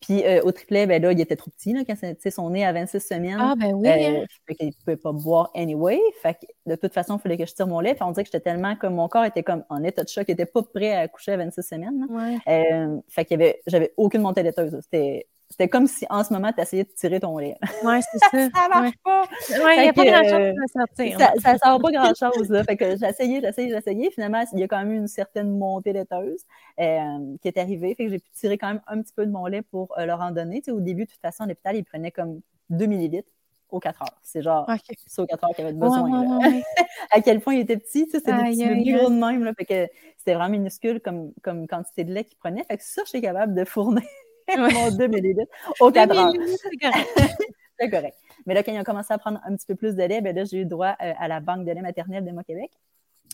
Puis 0.00 0.24
euh, 0.24 0.42
au 0.42 0.52
triplet, 0.52 0.86
ben 0.86 1.00
là, 1.00 1.12
il 1.12 1.20
était 1.20 1.36
trop 1.36 1.50
petit, 1.50 1.72
là, 1.72 1.82
quand 1.86 1.94
c'est 1.96 2.30
son 2.30 2.50
nez 2.50 2.64
à 2.64 2.72
26 2.72 3.00
semaines. 3.00 3.38
Ah, 3.40 3.54
ben 3.56 3.72
oui. 3.74 3.88
Euh, 3.88 4.22
hein. 4.22 4.54
qu'il 4.54 4.66
ne 4.66 4.72
pouvait 4.72 4.96
pas 4.96 5.12
boire 5.12 5.50
anyway. 5.54 5.98
Fait 6.22 6.34
que 6.34 6.46
de 6.66 6.76
toute 6.76 6.92
façon, 6.92 7.16
il 7.16 7.20
fallait 7.20 7.38
que 7.38 7.46
je 7.46 7.54
tire 7.54 7.66
mon 7.66 7.80
lait. 7.80 7.94
Puis 7.94 8.02
on 8.02 8.10
dirait 8.10 8.24
que 8.24 8.30
j'étais 8.32 8.50
tellement 8.50 8.76
comme 8.76 8.94
mon 8.94 9.08
corps 9.08 9.24
était 9.24 9.42
comme 9.42 9.64
en 9.70 9.82
état 9.82 10.04
de 10.04 10.08
choc, 10.08 10.24
il 10.28 10.32
n'était 10.32 10.46
pas 10.46 10.62
prêt 10.62 10.92
à 10.92 11.00
accoucher 11.00 11.32
à 11.32 11.36
26 11.38 11.62
semaines. 11.62 12.06
Ouais. 12.10 12.38
Euh, 12.48 12.98
fait 13.08 13.24
qu'il 13.24 13.40
y 13.40 13.42
avait, 13.42 13.60
j'avais 13.66 13.92
aucune 13.96 14.20
montée 14.20 14.42
laiteuse. 14.42 14.78
C'était 14.82 15.26
c'était 15.48 15.68
comme 15.68 15.86
si 15.86 16.04
en 16.10 16.24
ce 16.24 16.32
moment, 16.32 16.52
tu 16.52 16.60
essayais 16.60 16.84
de 16.84 16.90
tirer 16.90 17.20
ton 17.20 17.38
lait. 17.38 17.56
Oui, 17.84 18.00
c'est 18.02 18.18
ça. 18.18 18.28
ça 18.54 18.68
marche 18.68 18.94
pas. 19.04 19.24
Il 19.48 19.80
n'y 19.80 19.88
a 19.88 19.92
pas 19.92 20.04
grand-chose 20.04 20.54
à 20.64 20.80
sortir. 20.80 21.18
Ça 21.40 21.52
ne 21.52 21.58
sort 21.58 21.80
pas 21.80 21.90
grand-chose. 21.92 22.62
Fait 22.66 22.76
que 22.76 22.96
j'ai 22.96 23.06
essayé, 23.06 23.40
j'ai 23.40 23.48
essayé, 23.48 23.68
j'ai 23.70 23.76
essayé. 23.76 24.10
Finalement, 24.10 24.44
il 24.52 24.58
y 24.58 24.62
a 24.64 24.68
quand 24.68 24.78
même 24.78 24.92
une 24.92 25.08
certaine 25.08 25.56
montée 25.56 25.92
laiteuse 25.92 26.42
euh, 26.80 27.36
qui 27.40 27.48
est 27.48 27.58
arrivée. 27.58 27.94
Fait 27.94 28.06
que 28.06 28.10
j'ai 28.10 28.18
pu 28.18 28.30
tirer 28.32 28.58
quand 28.58 28.68
même 28.68 28.82
un 28.88 29.00
petit 29.00 29.12
peu 29.14 29.24
de 29.24 29.30
mon 29.30 29.46
lait 29.46 29.62
pour 29.62 29.96
euh, 29.98 30.04
leur 30.04 30.20
en 30.20 30.32
donner. 30.32 30.62
Au 30.68 30.80
début, 30.80 31.04
de 31.04 31.10
toute 31.10 31.20
façon, 31.20 31.44
l'hôpital, 31.44 31.76
il 31.76 31.84
prenait 31.84 32.10
comme 32.10 32.40
2 32.70 32.86
millilitres 32.86 33.30
aux 33.70 33.78
4 33.78 34.02
heures. 34.02 34.18
C'est 34.22 34.42
genre, 34.42 34.68
c'est 35.06 35.22
aux 35.22 35.26
4 35.26 35.44
heures 35.44 35.50
qu'il 35.54 35.64
avait 35.64 35.74
besoin. 35.74 36.40
à 37.12 37.20
quel 37.20 37.40
point 37.40 37.54
il 37.54 37.60
était 37.60 37.76
petit, 37.76 38.08
c'était 38.10 38.32
des 38.32 38.50
petits 38.50 38.92
gros 38.92 39.10
de 39.10 39.14
même. 39.14 39.44
Là, 39.44 39.52
fait 39.54 39.64
que 39.64 39.92
c'était 40.18 40.34
vraiment 40.34 40.50
minuscule 40.50 41.00
comme, 41.00 41.32
comme 41.42 41.68
quantité 41.68 42.02
de 42.04 42.12
lait 42.12 42.24
qu'il 42.24 42.36
prenait. 42.36 42.64
Fait 42.64 42.76
que 42.76 42.82
ça, 42.84 43.02
je 43.04 43.10
suis 43.10 43.20
capable 43.20 43.54
de 43.54 43.64
fournir 43.64 44.02
mon 44.56 44.90
2 44.90 45.06
millilitres 45.08 45.52
au 45.80 45.90
4 45.90 46.16
heures. 46.16 46.32
C'est 47.78 47.90
correct. 47.90 48.16
Mais 48.46 48.54
là, 48.54 48.62
quand 48.62 48.72
il 48.72 48.78
a 48.78 48.84
commencé 48.84 49.12
à 49.12 49.18
prendre 49.18 49.40
un 49.44 49.54
petit 49.54 49.66
peu 49.66 49.74
plus 49.74 49.94
de 49.94 50.02
lait, 50.02 50.20
ben 50.20 50.34
là, 50.34 50.44
j'ai 50.44 50.60
eu 50.60 50.64
droit 50.64 50.96
euh, 51.02 51.12
à 51.18 51.28
la 51.28 51.40
banque 51.40 51.66
de 51.66 51.72
lait 51.72 51.82
maternelle 51.82 52.24
de 52.24 52.30
Moi-Québec. 52.30 52.70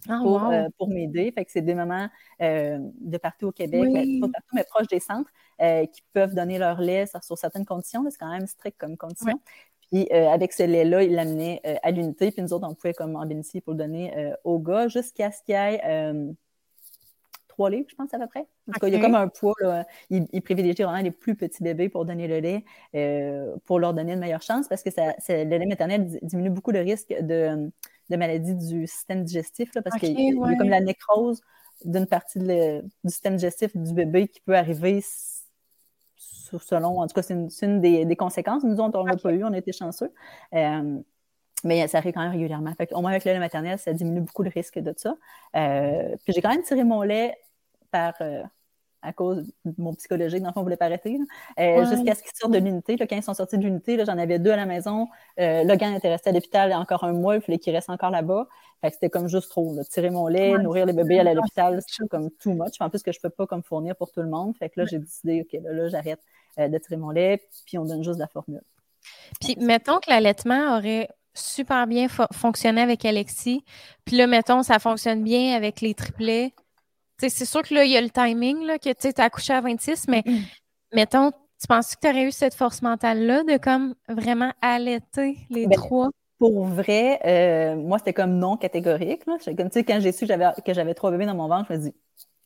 Ah, 0.09 0.18
pour, 0.20 0.42
euh, 0.46 0.66
pour 0.79 0.88
m'aider. 0.88 1.31
Fait 1.31 1.44
que 1.44 1.53
c'est 1.53 1.62
des 1.62 1.75
mamans 1.75 2.09
euh, 2.40 2.79
de 3.01 3.18
partout 3.18 3.48
au 3.48 3.53
Québec, 3.53 3.85
ben, 3.92 4.20
pas 4.20 4.29
partout, 4.33 4.55
mais 4.55 4.64
proches 4.64 4.88
des 4.88 4.98
centres, 4.98 5.31
qui 5.92 6.03
peuvent 6.12 6.35
donner 6.35 6.59
leur 6.59 6.81
lait 6.81 7.07
sur, 7.07 7.38
certaines 7.38 7.64
conditions. 7.64 8.05
C'est 8.11 8.18
quand 8.18 8.33
même 8.33 8.48
strict 8.48 8.77
comme 8.79 8.96
condition. 8.96 9.38
Puis 9.92 10.11
avec 10.11 10.55
ce 10.55 10.64
lait-là, 10.64 11.05
ils 11.05 11.14
l'amenaient 11.14 11.61
à 11.85 11.92
l'unité. 11.92 12.33
Puis 12.33 12.42
nous 12.42 12.53
autres, 12.53 12.66
on 12.68 12.75
pouvait 12.75 12.94
comme 12.94 13.14
en 13.14 13.25
bénéficier 13.27 13.61
pour 13.61 13.75
le 13.75 13.79
donner 13.79 14.33
aux 14.42 14.59
gars 14.59 14.88
jusqu'à 14.88 15.31
ce 15.31 15.40
qu'il 15.44 15.55
y 15.55 15.59
ait 15.59 16.35
trois 17.52 17.70
livres, 17.70 17.86
je 17.88 17.94
pense, 17.94 18.12
à 18.14 18.18
peu 18.18 18.26
près. 18.26 18.46
En 18.68 18.72
tout 18.72 18.80
cas, 18.80 18.88
il 18.88 18.94
y 18.94 18.96
a 18.96 19.00
comme 19.00 19.14
un 19.14 19.28
poids. 19.28 19.54
Là. 19.60 19.86
Il, 20.10 20.42
privilégie 20.42 20.82
vraiment 20.82 21.02
les 21.02 21.10
plus 21.10 21.34
petits 21.34 21.62
bébés 21.62 21.88
pour 21.88 22.04
donner 22.04 22.26
le 22.26 22.40
lait, 22.40 22.64
euh, 22.94 23.54
pour 23.66 23.78
leur 23.78 23.94
donner 23.94 24.14
une 24.14 24.20
meilleure 24.20 24.42
chance, 24.42 24.68
parce 24.68 24.82
que 24.82 24.90
ça, 24.90 25.12
le 25.28 25.44
lait 25.44 25.66
maternel 25.66 26.18
diminue 26.22 26.50
beaucoup 26.50 26.70
le 26.70 26.80
risque 26.80 27.14
de, 27.20 27.70
de 28.10 28.16
maladie 28.16 28.54
du 28.54 28.86
système 28.86 29.22
digestif, 29.22 29.74
là, 29.74 29.82
parce 29.82 29.98
qu'il 29.98 30.18
y 30.18 30.30
a 30.30 30.56
comme 30.56 30.70
la 30.70 30.80
nécrose 30.80 31.42
d'une 31.84 32.06
partie 32.06 32.38
du 32.38 33.10
système 33.10 33.36
digestif 33.36 33.76
du 33.76 33.92
bébé 33.92 34.28
qui 34.28 34.40
peut 34.40 34.56
arriver 34.56 35.02
selon, 36.58 37.00
en 37.00 37.06
tout 37.06 37.14
cas, 37.14 37.22
c'est 37.22 37.34
une, 37.66 37.80
des, 37.80 38.16
conséquences. 38.16 38.64
Nous, 38.64 38.78
on 38.80 38.88
n'en 38.88 39.06
a 39.06 39.16
pas 39.16 39.32
eu, 39.32 39.44
on 39.44 39.52
a 39.52 39.58
été 39.58 39.72
chanceux. 39.72 40.12
Euh, 40.54 41.00
mais 41.64 41.87
ça 41.88 41.98
arrive 41.98 42.12
quand 42.12 42.22
même 42.22 42.33
régulièrement. 42.33 42.72
Fait 42.75 42.92
au 42.92 43.01
moins 43.01 43.11
avec 43.11 43.25
le 43.25 43.33
lait 43.33 43.38
maternel, 43.38 43.79
ça 43.79 43.92
diminue 43.92 44.20
beaucoup 44.20 44.42
le 44.42 44.51
risque 44.51 44.79
de 44.79 44.92
ça. 44.96 45.16
Euh, 45.57 46.16
puis 46.25 46.33
j'ai 46.33 46.42
quand 46.42 46.51
même 46.51 46.62
tiré 46.62 46.85
mon 46.85 47.03
lait 47.03 47.37
par 47.90 48.14
euh, 48.20 48.42
à 49.03 49.12
cause 49.12 49.46
de 49.64 49.75
mon 49.79 49.94
psychologique, 49.94 50.40
dans 50.40 50.48
le 50.48 50.53
fond, 50.53 50.61
ne 50.61 50.64
voulait 50.64 50.77
pas 50.77 50.87
arrêter. 50.87 51.18
Euh, 51.59 51.85
jusqu'à 51.87 52.14
ce 52.14 52.22
qu'ils 52.22 52.33
sortent 52.35 52.53
de 52.53 52.59
l'unité. 52.59 52.96
Quand 52.96 53.16
ils 53.16 53.22
sont 53.22 53.35
sortis 53.35 53.59
de 53.59 53.64
l'unité, 53.64 54.03
j'en 54.05 54.16
avais 54.18 54.38
deux 54.38 54.51
à 54.51 54.57
la 54.57 54.66
maison. 54.66 55.09
Euh, 55.40 55.64
Logan 55.64 55.94
était 55.94 56.09
resté 56.09 56.31
à 56.31 56.33
l'hôpital 56.33 56.72
encore 56.72 57.05
un 57.05 57.12
mois, 57.12 57.37
il 57.37 57.42
fallait 57.42 57.59
qu'il 57.59 57.75
reste 57.75 57.90
encore 57.90 58.11
là-bas. 58.11 58.48
c'était 58.85 59.11
comme 59.11 59.29
juste 59.29 59.51
trop. 59.51 59.77
Tirer 59.90 60.11
mon 60.11 60.29
lait, 60.29 60.57
nourrir 60.59 60.87
les 60.87 60.92
bébés 60.92 61.18
à 61.18 61.35
l'hôpital, 61.35 61.81
c'est 61.87 62.09
comme 62.09 62.31
too 62.31 62.53
much. 62.53 62.75
En 62.81 62.90
plus 62.90 63.03
que 63.03 63.12
je 63.12 63.20
peux 63.20 63.31
pas 63.31 63.46
comme 63.46 63.62
fournir 63.62 63.96
pour 63.96 64.11
tout 64.12 64.22
le 64.22 64.29
monde. 64.29 64.57
Fait 64.57 64.68
que 64.68 64.81
là, 64.81 64.87
j'ai 64.87 64.98
décidé, 64.98 65.42
OK, 65.42 65.61
là, 65.62 65.72
là 65.72 65.88
j'arrête 65.88 66.20
de 66.59 66.79
tirer 66.79 66.96
mon 66.96 67.11
lait, 67.11 67.42
puis 67.66 67.79
on 67.79 67.85
donne 67.85 68.05
juste 68.05 68.18
la 68.18 68.29
formule. 68.29 68.62
Puis 69.40 69.57
mettons 69.59 69.98
que 69.98 70.11
l'allaitement 70.11 70.77
aurait 70.77 71.09
super 71.35 71.87
bien 71.87 72.09
fonctionné 72.09 72.81
avec 72.81 73.05
Alexis. 73.05 73.64
Puis 74.05 74.16
là, 74.16 74.27
mettons, 74.27 74.62
ça 74.62 74.79
fonctionne 74.79 75.23
bien 75.23 75.57
avec 75.57 75.81
les 75.81 75.95
triplets. 75.95 76.53
C'est 77.18 77.45
sûr 77.45 77.62
que 77.62 77.75
là, 77.75 77.85
il 77.85 77.90
y 77.92 77.97
a 77.97 78.01
le 78.01 78.11
timing, 78.11 78.64
là, 78.64 78.79
que 78.79 78.92
tu 78.92 79.09
as 79.21 79.25
accouché 79.25 79.53
à 79.53 79.61
26, 79.61 80.09
mais 80.09 80.21
mm-hmm. 80.21 80.42
mettons, 80.92 81.31
tu 81.31 81.68
penses 81.68 81.95
que 81.95 82.01
tu 82.01 82.09
aurais 82.09 82.25
eu 82.25 82.33
cette 82.33 82.55
force 82.55 82.83
mentale-là 82.83 83.45
de 83.45 83.57
comme 83.57 83.95
vraiment 84.09 84.53
allaiter 84.61 85.38
les 85.49 85.68
ben, 85.68 85.77
trois? 85.77 86.11
Pour 86.38 86.64
vrai, 86.64 87.21
euh, 87.25 87.77
moi, 87.77 87.99
c'était 87.99 88.12
comme 88.12 88.38
non 88.38 88.57
catégorique. 88.57 89.25
Là. 89.27 89.37
Comme, 89.57 89.71
quand 89.71 90.01
j'ai 90.01 90.11
su 90.11 90.27
que 90.27 90.75
j'avais 90.75 90.95
trois 90.95 91.12
bébés 91.12 91.27
dans 91.27 91.37
mon 91.37 91.47
ventre, 91.47 91.66
je 91.71 91.75
me 91.75 91.79
dis, 91.79 91.95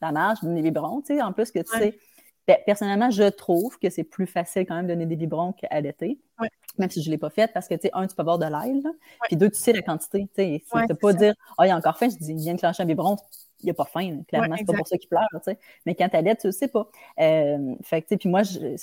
ça 0.03 0.13
marche, 0.13 0.41
je 0.43 0.47
donne 0.47 0.57
des 0.57 0.63
biberons. 0.63 1.03
En 1.23 1.33
plus 1.33 1.51
que, 1.51 1.61
tu 1.61 1.79
sais, 1.79 1.99
ben, 2.47 2.57
personnellement, 2.65 3.11
je 3.11 3.25
trouve 3.25 3.79
que 3.79 3.91
c'est 3.91 4.05
plus 4.05 4.27
facile 4.27 4.67
quand 4.67 4.77
même 4.77 4.87
de 4.87 4.93
donner 4.93 5.07
des 5.07 5.17
biberons 5.17 5.53
qu'allaiter. 5.53 6.19
Ouais 6.41 6.49
même 6.79 6.91
si 6.91 7.03
je 7.03 7.09
ne 7.09 7.13
l'ai 7.13 7.19
pas 7.19 7.31
faite, 7.31 7.53
parce 7.53 7.69
que, 7.69 7.75
tu 7.75 7.83
sais, 7.83 7.91
un, 7.95 8.07
tu 8.07 8.15
peux 8.15 8.23
avoir 8.23 8.39
de 8.39 8.47
l'ail, 8.47 8.83
puis 9.25 9.37
deux, 9.37 9.51
tu 9.51 9.59
sais 9.59 9.73
la 9.73 9.83
quantité, 9.83 10.29
tu 10.35 10.43
sais, 10.43 10.63
tu 10.65 10.87
peux 10.89 10.95
pas 10.95 11.13
dire, 11.13 11.35
ah, 11.51 11.55
oh, 11.59 11.65
il 11.65 11.69
y 11.69 11.71
a 11.71 11.77
encore 11.77 11.97
faim, 11.99 12.09
je 12.11 12.17
dis, 12.17 12.33
il 12.33 12.39
vient 12.39 12.55
de 12.55 12.59
clencher 12.59 12.83
un 12.83 12.87
biberon, 12.87 13.17
il 13.61 13.67
n'y 13.67 13.71
a 13.71 13.75
pas 13.75 13.85
faim, 13.85 14.23
clairement, 14.29 14.57
c'est 14.57 14.65
pas 14.65 14.75
pour 14.75 14.87
ça 14.87 14.99
qu'il 14.99 15.09
pleure, 15.09 15.27
tu 15.33 15.39
sais, 15.45 15.59
mais 15.85 15.95
quand 15.95 16.09
tu 16.09 16.17
allaites, 16.17 16.41
tu 16.41 16.49
le 16.49 16.53
sais 16.53 16.69
pas. 16.69 16.89
Euh, 17.21 17.75
fait 17.83 18.03
que, 18.03 18.07
tu 18.07 18.15
sais, 18.15 18.17
puis 18.19 18.29
moi, 18.29 18.43
je, 18.43 18.77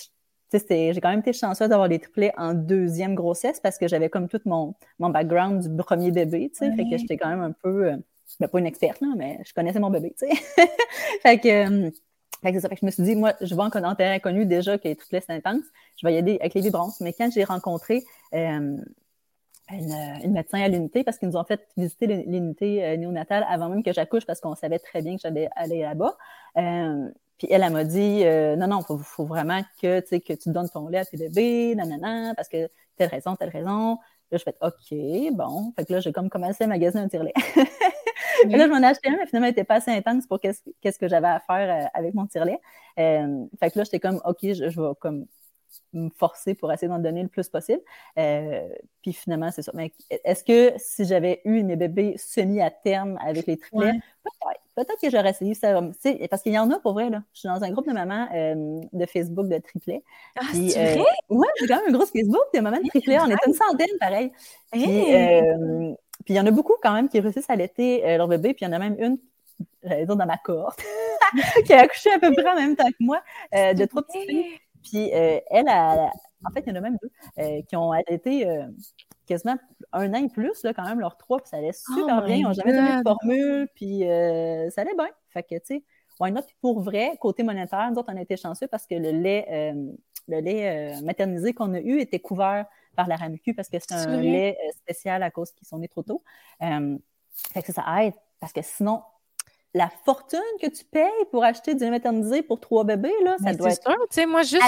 j'ai 0.52 1.02
quand 1.02 1.10
même 1.10 1.20
été 1.20 1.34
chanceuse 1.34 1.70
d'avoir 1.70 1.88
les 1.88 1.98
triplets 1.98 2.34
en 2.38 2.54
deuxième 2.54 3.16
grossesse 3.16 3.60
parce 3.60 3.80
que 3.80 3.88
j'avais 3.88 4.10
comme 4.10 4.28
tout 4.28 4.42
mon, 4.46 4.76
mon 5.00 5.10
background 5.10 5.68
du 5.68 5.76
premier 5.78 6.12
bébé, 6.12 6.52
tu 6.52 6.60
sais, 6.60 6.76
fait 6.76 6.90
que 6.90 6.98
j'étais 6.98 7.18
quand 7.18 7.30
même 7.30 7.42
un 7.42 7.52
peu, 7.52 7.92
euh, 7.92 7.98
ben, 8.40 8.48
pas 8.48 8.60
une 8.60 8.68
experte, 8.68 9.02
là, 9.02 9.08
mais 9.16 9.40
je 9.46 9.54
connaissais 9.54 9.80
mon 9.80 9.90
bébé, 9.90 10.14
tu 10.18 10.28
sais. 10.28 10.36
fait 11.22 11.40
que, 11.40 11.92
euh, 12.46 12.52
que, 12.52 12.60
ça, 12.60 12.70
fait 12.70 12.76
que 12.76 12.82
je 12.82 12.86
me 12.86 12.92
suis 12.92 13.04
dit, 13.04 13.16
moi, 13.16 13.34
je 13.42 13.54
vois 13.56 13.66
en 13.66 13.96
terrain 13.96 14.14
inconnu 14.14 14.46
déjà 14.46 14.78
que 14.78 14.88
les 14.88 14.96
triplets, 14.96 15.22
c'est 15.26 15.34
intense. 15.34 15.64
Je 15.98 16.08
vais 16.08 16.14
y 16.14 16.18
aller 16.18 16.38
avec 16.40 16.54
les 16.54 16.62
vibrances. 16.62 17.00
Mais 17.00 17.14
quand 17.14 17.30
j'ai 17.32 17.44
rencontré 17.44 18.04
euh, 18.34 18.78
une, 19.72 20.32
médecin 20.34 20.62
à 20.62 20.68
l'unité, 20.68 21.04
parce 21.04 21.18
qu'ils 21.18 21.30
nous 21.30 21.38
ont 21.38 21.44
fait 21.44 21.68
visiter 21.78 22.08
l'unité 22.08 22.84
euh, 22.84 22.98
néonatale 22.98 23.46
avant 23.50 23.70
même 23.70 23.84
que 23.84 23.94
j'accouche, 23.94 24.26
parce 24.26 24.40
qu'on 24.40 24.56
savait 24.56 24.80
très 24.80 25.02
bien 25.02 25.16
que 25.16 25.22
j'allais 25.22 25.50
aller 25.56 25.82
là-bas. 25.82 26.18
Euh, 26.58 27.10
puis 27.38 27.48
elle, 27.50 27.64
elle 27.64 27.74
m'a 27.74 27.84
dit, 27.84 28.24
non, 28.58 28.68
non, 28.68 28.80
il 28.90 29.04
faut, 29.04 29.26
vraiment 29.26 29.62
que, 29.82 30.00
que 30.00 30.34
tu 30.34 30.50
donnes 30.50 30.70
ton 30.70 30.88
lait 30.88 31.00
à 31.00 31.06
tes 31.06 31.18
bébés, 31.18 31.76
nanana, 31.76 32.34
parce 32.36 32.48
que 32.48 32.70
telle 32.96 33.10
raison, 33.10 33.36
telle 33.36 33.50
raison. 33.50 33.98
Là, 34.32 34.38
je 34.38 34.44
fais 34.44 34.56
OK, 34.62 35.34
bon. 35.34 35.74
Fait 35.76 35.86
que 35.86 35.94
là, 35.94 36.00
j'ai 36.00 36.14
comme 36.14 36.30
commencé 36.30 36.64
à 36.64 36.68
magasiner 36.68 37.04
un 37.04 37.08
tire-lait. 38.42 38.58
là, 38.58 38.68
je 38.68 38.72
m'en 38.72 38.82
ai 38.82 38.86
acheté 38.86 39.10
un, 39.10 39.18
mais 39.18 39.26
finalement, 39.26 39.48
il 39.48 39.52
n'était 39.52 39.64
pas 39.64 39.76
assez 39.76 39.92
intense 39.92 40.28
pour 40.28 40.40
qu'est-ce 40.40 41.00
que 41.00 41.08
j'avais 41.08 41.28
à 41.28 41.40
faire 41.40 41.90
avec 41.94 42.14
mon 42.14 42.28
tire-lait. 42.28 42.60
fait 42.96 43.72
que 43.72 43.80
là, 43.80 43.84
j'étais 43.84 44.00
comme 44.00 44.22
OK, 44.26 44.40
je, 44.42 44.70
je 44.70 44.82
vais 44.82 44.94
comme 45.00 45.26
me 45.94 46.10
forcer 46.10 46.56
pour 46.56 46.72
essayer 46.72 46.88
d'en 46.88 47.00
donner 47.00 47.24
le 47.24 47.30
plus 47.30 47.50
possible. 47.50 47.82
Euh, 48.18 48.68
puis 49.02 49.14
finalement, 49.14 49.52
c'est 49.52 49.62
ça. 49.62 49.72
Mais 49.76 49.92
est-ce 50.10 50.44
que 50.44 50.74
si 50.78 51.06
j'avais 51.06 51.42
eu 51.46 51.64
mes 51.64 51.76
bébés 51.76 52.16
semi 52.18 52.62
à 52.62 52.72
terme 52.72 53.18
avec 53.26 53.46
les 53.48 53.58
triplets, 53.58 53.92
peut-être, 54.24 54.62
peut-être 54.76 55.02
que 55.02 55.10
j'aurais 55.10 55.32
essayé 55.32 55.54
ça. 55.54 55.82
Parce 56.30 56.44
qu'il 56.44 56.54
y 56.54 56.60
en 56.60 56.72
a 56.72 56.80
pour 56.80 56.94
vrai, 56.94 57.10
là. 57.10 57.24
Je 57.34 57.40
suis 57.40 57.50
dans 57.50 57.64
un 57.64 57.72
groupe 57.72 57.88
de 57.88 57.94
mamans 57.94 58.28
euh, 58.34 58.82
de 58.92 59.06
Facebook 59.06 59.48
de 59.48 59.58
triplets. 59.60 60.04
Ah, 60.40 60.46
c'est 60.54 60.78
euh, 60.78 60.94
vrai? 60.96 61.06
Ouais, 61.30 61.48
j'ai 61.60 61.68
quand 61.68 61.78
même 61.78 61.94
un 61.94 61.98
gros 61.98 62.06
Facebook 62.06 62.46
de 62.54 62.60
mamans 62.60 62.80
de 62.80 62.90
triplets. 62.90 63.20
On 63.20 63.30
est 63.30 63.48
une 63.48 63.54
centaine, 63.54 63.98
pareil. 64.00 64.32
Puis, 64.72 64.84
il 66.28 66.36
y 66.36 66.40
en 66.40 66.46
a 66.46 66.52
beaucoup 66.52 66.76
quand 66.82 66.94
même 66.94 67.10
qui 67.10 67.20
réussissent 67.20 67.50
à 67.50 67.54
allaiter 67.54 68.18
leur 68.18 68.28
bébé. 68.28 68.54
Puis 68.54 68.66
il 68.66 68.70
y 68.70 68.72
en 68.72 68.74
a 68.74 68.80
même 68.80 68.96
une 69.00 69.18
j'allais 69.84 70.06
dire 70.06 70.16
dans 70.16 70.26
ma 70.26 70.38
cohorte, 70.38 70.82
qui 71.66 71.74
a 71.74 71.82
accouché 71.82 72.12
à 72.12 72.20
peu 72.20 72.32
près 72.34 72.50
en 72.50 72.56
même 72.56 72.76
temps 72.76 72.90
que 72.90 73.04
moi, 73.04 73.22
de 73.54 73.86
trois 73.86 74.02
petites 74.04 74.30
filles. 74.30 74.60
Puis 74.84 75.14
euh, 75.14 75.40
elle, 75.50 75.68
a, 75.70 76.12
en 76.46 76.52
fait, 76.54 76.64
il 76.66 76.70
y 76.70 76.72
en 76.72 76.76
a 76.76 76.82
même 76.82 76.98
deux 77.02 77.10
euh, 77.40 77.62
qui 77.68 77.76
ont 77.76 77.94
euh, 77.94 78.68
quasiment 79.26 79.58
un 79.92 80.14
an 80.14 80.24
et 80.24 80.30
plus, 80.30 80.64
là, 80.64 80.74
quand 80.74 80.84
même, 80.84 81.00
leurs 81.00 81.18
trois, 81.18 81.40
puis 81.40 81.50
ça 81.50 81.58
allait 81.58 81.72
super 81.74 82.22
oh 82.22 82.26
bien. 82.26 82.36
Ils 82.36 82.44
n'ont 82.44 82.54
jamais 82.54 82.74
donné 82.74 82.98
de 82.98 83.04
formule, 83.04 83.68
puis 83.76 84.10
euh, 84.10 84.70
ça 84.70 84.82
allait 84.82 84.96
bien. 84.96 85.10
Fait 85.30 85.44
que, 85.44 85.56
tu 85.56 85.62
sais, 85.64 85.84
why 86.20 86.32
not? 86.32 86.42
pour 86.62 86.82
vrai, 86.82 87.18
côté 87.20 87.44
monétaire, 87.44 87.90
nous 87.92 87.98
autres, 87.98 88.12
on 88.14 88.18
a 88.18 88.22
été 88.22 88.38
chanceux 88.38 88.68
parce 88.68 88.86
que 88.86 88.96
le 88.96 89.12
lait, 89.12 89.48
euh, 89.50 89.92
le 90.28 90.40
lait 90.40 90.98
euh, 90.98 91.02
maternisé 91.02 91.54
qu'on 91.54 91.74
a 91.74 91.80
eu 91.80 92.00
était 92.00 92.20
couvert 92.20 92.66
par 92.96 93.08
la 93.08 93.16
RAMQ 93.16 93.54
parce 93.54 93.70
que 93.70 93.78
c'est 93.80 93.94
un 93.94 94.22
lait 94.22 94.58
spécial 94.76 95.24
à 95.24 95.32
cause 95.32 95.52
qu'ils 95.52 95.68
sont 95.68 95.80
nés 95.80 95.88
trop 95.88 96.04
tôt. 96.04 96.24
fait 96.60 97.64
que 97.64 97.72
ça 97.72 97.84
aide 98.04 98.14
parce 98.40 98.54
que 98.54 98.62
sinon, 98.62 99.02
la 99.74 99.90
fortune 100.06 100.40
que 100.62 100.68
tu 100.68 100.86
payes 100.86 101.10
pour 101.32 101.44
acheter 101.44 101.74
du 101.74 101.84
lait 101.84 101.90
maternisé 101.90 102.44
pour 102.44 102.60
trois 102.60 102.84
bébés, 102.84 103.14
là, 103.24 103.36
ça 103.44 103.54
doit 103.54 103.72
être. 103.72 103.82
Tu 103.82 103.92
sais, 104.12 104.26
moi, 104.26 104.44
juste 104.44 104.62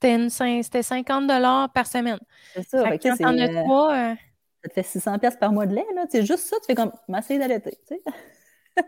c'était 0.00 0.82
50 0.82 1.72
par 1.72 1.86
semaine. 1.86 2.18
C'est 2.54 2.68
ça. 2.68 2.88
Fait 2.88 2.98
quand 2.98 3.16
t'en 3.16 3.38
as 3.38 3.48
euh, 3.48 3.62
trois. 3.62 3.94
Euh, 3.94 4.14
ça 4.62 4.68
te 4.68 4.74
fait 4.74 4.82
600 4.82 5.18
par 5.38 5.52
mois 5.52 5.66
de 5.66 5.74
lait, 5.74 5.86
là. 5.94 6.06
C'est 6.10 6.24
juste 6.24 6.46
ça, 6.46 6.56
tu 6.60 6.66
fais 6.66 6.74
comme 6.74 6.92
m'essayer 7.08 7.38
d'allaiter, 7.38 7.78
tu 7.88 7.94
sais. 7.94 8.02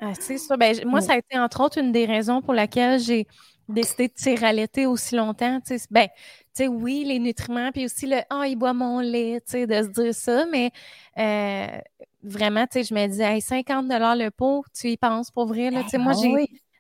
ah, 0.01 0.13
c'est 0.19 0.39
ça. 0.39 0.57
Ben, 0.57 0.75
moi, 0.85 1.01
mm. 1.01 1.03
ça 1.03 1.13
a 1.15 1.17
été 1.19 1.39
entre 1.39 1.63
autres 1.63 1.79
une 1.79 1.93
des 1.93 2.05
raisons 2.05 2.43
pour 2.43 2.53
laquelle 2.53 2.99
j'ai 2.99 3.27
décidé 3.69 4.09
de 4.09 4.13
tirer 4.13 4.47
allaiter 4.47 4.87
aussi 4.87 5.15
longtemps. 5.15 5.61
Ben, 5.91 6.09
sais, 6.55 6.69
oui, 6.69 7.05
les 7.07 7.19
nutriments, 7.19 7.71
puis 7.73 7.85
aussi 7.85 8.07
le 8.07 8.19
Ah, 8.31 8.47
il 8.47 8.57
boit 8.57 8.73
mon 8.73 9.01
lait, 9.01 9.41
tu 9.45 9.53
sais, 9.53 9.67
de 9.67 9.83
se 9.83 9.89
dire 9.89 10.15
ça, 10.15 10.45
mais 10.51 10.71
euh, 11.19 11.79
vraiment, 12.23 12.67
tu 12.67 12.83
sais, 12.83 12.85
je 12.85 12.95
me 12.95 13.07
disais, 13.07 13.41
50 13.41 13.87
le 13.89 14.31
pot, 14.31 14.65
tu 14.75 14.89
y 14.89 14.97
penses 14.97 15.31
pour 15.31 15.47
vrai, 15.47 15.71
là? 15.71 15.83
Tu 15.85 15.91
sais, 15.91 15.99
moi, 15.99 16.13
j'ai. 16.21 16.35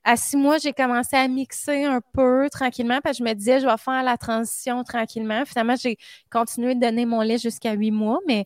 À 0.05 0.17
six 0.17 0.37
mois, 0.37 0.59
j'ai 0.59 0.73
commencé 0.73 1.15
à 1.15 1.29
mixer 1.29 1.85
un 1.85 2.01
peu 2.13 2.49
tranquillement 2.51 2.99
parce 3.05 3.19
que 3.19 3.25
je 3.25 3.31
me 3.31 3.35
disais, 3.35 3.61
je 3.61 3.67
vais 3.69 3.77
faire 3.77 4.03
la 4.03 4.17
transition 4.17 4.83
tranquillement. 4.83 5.45
Finalement, 5.45 5.77
j'ai 5.77 5.97
continué 6.29 6.75
de 6.75 6.81
donner 6.81 7.07
mon 7.07 7.21
lait 7.21 7.39
jusqu'à 7.39 7.75
huit 7.75 7.93
mois, 7.93 8.19
mais 8.27 8.45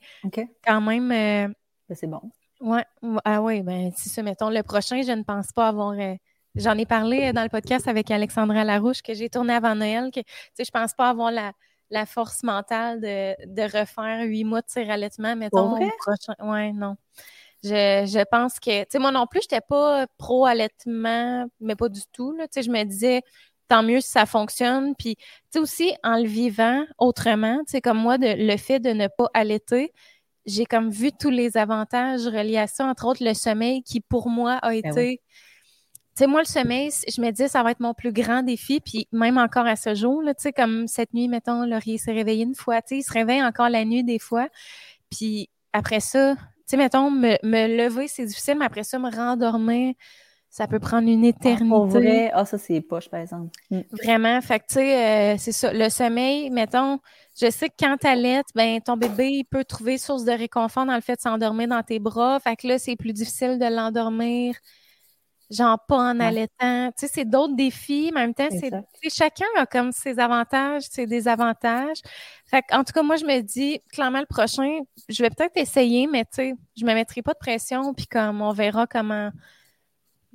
quand 0.63 0.83
même. 0.83 1.11
Euh, 1.11 1.49
c'est 1.95 2.09
bon. 2.09 2.21
Ouais. 2.61 2.85
Ah 3.25 3.41
oui, 3.41 3.63
ben, 3.63 3.91
si 3.97 4.11
ça, 4.11 4.23
mettons, 4.23 4.51
le 4.51 4.63
prochain, 4.63 5.01
je 5.01 5.13
ne 5.13 5.23
pense 5.23 5.51
pas 5.53 5.69
avoir. 5.69 5.93
Euh, 5.93 6.15
j'en 6.57 6.77
ai 6.79 6.87
parlé 6.87 7.33
dans 7.33 7.43
le 7.43 7.49
podcast 7.49 7.89
avec 7.89 8.11
Alexandra 8.11 8.65
Larouche 8.65 9.03
que 9.03 9.15
j'ai 9.15 9.29
tourné 9.29 9.55
avant 9.55 9.75
Noël, 9.75 10.11
que, 10.13 10.21
tu 10.21 10.27
sais, 10.55 10.65
je 10.65 10.71
pense 10.71 10.95
pas 10.95 11.09
avoir 11.11 11.31
la 11.31 11.53
la 11.91 12.07
force 12.07 12.43
mentale 12.43 13.01
de, 13.01 13.47
de 13.47 13.63
refaire 13.63 14.25
huit 14.25 14.45
mois 14.45 14.61
de 14.61 14.67
tir 14.67 14.91
allaitement, 14.91 15.37
mettons, 15.37 15.77
au 15.77 15.91
prochain. 15.99 16.35
Ouais, 16.41 16.73
non. 16.73 16.97
Je, 17.63 17.71
je 17.71 18.25
pense 18.31 18.59
que, 18.61 18.83
tu 18.83 18.87
sais, 18.91 18.99
moi 18.99 19.13
non 19.13 19.27
plus, 19.27 19.41
je 19.43 19.55
n'étais 19.55 19.65
pas 19.67 20.07
pro-allaitement, 20.19 21.47
mais 21.61 21.77
pas 21.77 21.89
du 21.89 22.01
tout, 22.13 22.33
là. 22.33 22.47
Tu 22.49 22.55
sais, 22.55 22.63
je 22.63 22.71
me 22.71 22.83
disais, 22.85 23.23
tant 23.69 23.83
mieux 23.83 24.01
si 24.01 24.11
ça 24.11 24.27
fonctionne. 24.27 24.95
Puis, 24.97 25.17
tu 25.17 25.25
sais, 25.53 25.59
aussi, 25.59 25.95
en 26.03 26.17
le 26.17 26.27
vivant 26.27 26.85
autrement, 26.99 27.59
tu 27.67 27.73
sais, 27.73 27.81
comme 27.81 27.99
moi, 27.99 28.19
de, 28.19 28.35
le 28.37 28.57
fait 28.57 28.81
de 28.81 28.91
ne 28.91 29.09
pas 29.09 29.29
allaiter, 29.35 29.93
j'ai 30.45 30.65
comme 30.65 30.91
vu 30.91 31.11
tous 31.13 31.31
les 31.31 31.57
avantages 31.57 32.27
reliés 32.27 32.59
à 32.59 32.67
ça, 32.67 32.87
entre 32.87 33.07
autres 33.07 33.25
le 33.25 33.35
sommeil 33.35 33.83
qui, 33.83 34.01
pour 34.01 34.29
moi, 34.29 34.59
a 34.63 34.71
ben 34.71 34.85
été 34.85 35.23
sais, 36.17 36.27
moi, 36.27 36.41
le 36.41 36.47
sommeil, 36.47 36.91
je 36.91 37.21
me 37.21 37.31
dis, 37.31 37.49
ça 37.49 37.63
va 37.63 37.71
être 37.71 37.81
mon 37.81 37.95
plus 37.95 38.13
grand 38.13 38.43
défi. 38.43 38.81
Puis 38.81 39.09
même 39.13 39.39
encore 39.39 39.67
à 39.67 39.77
ce 39.77 39.95
jour, 39.95 40.23
tu 40.25 40.33
sais, 40.39 40.53
comme 40.53 40.87
cette 40.87 41.13
nuit, 41.15 41.29
mettons, 41.29 41.65
Laurier 41.65 41.99
s'est 41.99 42.13
réveillé 42.13 42.45
une 42.45 42.55
fois. 42.55 42.83
Tu 42.83 42.89
sais, 42.89 42.99
il 42.99 43.03
se 43.03 43.13
réveille 43.13 43.43
encore 43.43 43.69
la 43.69 43.85
nuit 43.85 44.05
des 44.05 44.19
fois. 44.19 44.49
Puis 45.11 45.51
après 45.73 46.01
ça, 46.01 46.35
tu 46.35 46.43
sais, 46.67 46.77
mettons, 46.77 47.11
me, 47.11 47.37
lever, 47.43 48.09
c'est 48.09 48.25
difficile, 48.25 48.57
mais 48.59 48.65
après 48.65 48.83
ça, 48.83 48.99
me 48.99 49.15
rendormir, 49.15 49.95
ça 50.49 50.67
peut 50.67 50.79
prendre 50.79 51.07
une 51.07 51.25
éternité. 51.25 51.67
Ah, 51.67 51.75
pour 51.75 51.87
vrai, 51.87 52.31
ah, 52.33 52.45
ça, 52.47 52.57
c'est 52.57 52.81
poche, 52.81 53.11
par 53.11 53.21
exemple. 53.21 53.51
Mm. 53.71 53.81
Vraiment. 53.93 54.41
Fait 54.41 54.59
que, 54.59 54.65
tu 54.69 54.75
sais, 54.75 55.35
euh, 55.35 55.37
c'est 55.39 55.53
ça. 55.53 55.73
Le 55.73 55.91
sommeil, 55.91 56.49
mettons, 56.51 56.99
je 57.39 57.51
sais 57.51 57.69
que 57.69 57.75
quand 57.79 57.97
t'allaites, 57.99 58.47
ben, 58.55 58.81
ton 58.81 58.97
bébé, 58.97 59.29
il 59.29 59.45
peut 59.45 59.65
trouver 59.65 59.99
source 59.99 60.25
de 60.25 60.33
réconfort 60.33 60.87
dans 60.87 60.95
le 60.95 61.03
fait 61.03 61.17
de 61.17 61.21
s'endormir 61.21 61.69
dans 61.69 61.83
tes 61.83 61.99
bras. 61.99 62.41
Fait 62.41 62.57
que 62.57 62.67
là, 62.69 62.79
c'est 62.79 62.97
plus 62.97 63.13
difficile 63.13 63.59
de 63.59 63.67
l'endormir 63.67 64.55
genre 65.51 65.79
pas 65.87 65.99
en 65.99 66.21
allaitant. 66.21 66.91
Tu 66.93 67.07
sais, 67.07 67.13
c'est 67.13 67.25
d'autres 67.25 67.55
défis, 67.55 68.11
mais 68.13 68.21
en 68.21 68.25
même 68.25 68.35
temps, 68.35 68.49
c'est 68.51 68.71
chacun 69.11 69.47
a 69.57 69.67
comme 69.67 69.93
ses 69.93 70.19
avantages, 70.19 70.83
ses 70.83 71.07
désavantages. 71.07 71.99
Fait 72.47 72.65
en 72.73 72.85
tout 72.85 72.93
cas, 72.93 73.03
moi, 73.03 73.17
je 73.17 73.25
me 73.25 73.41
dis, 73.41 73.81
clairement, 73.93 74.21
le 74.21 74.27
prochain, 74.27 74.81
je 75.09 75.23
vais 75.23 75.31
peut-être 75.31 75.57
essayer, 75.57 76.07
mais 76.07 76.25
tu 76.25 76.31
sais, 76.33 76.55
je 76.77 76.85
me 76.85 76.95
mettrai 76.95 77.23
pas 77.23 77.33
de 77.33 77.39
pression, 77.39 77.95
puis 77.95 78.07
comme 78.07 78.43
on 78.43 78.53
verra 78.53 78.87
comment, 78.87 79.31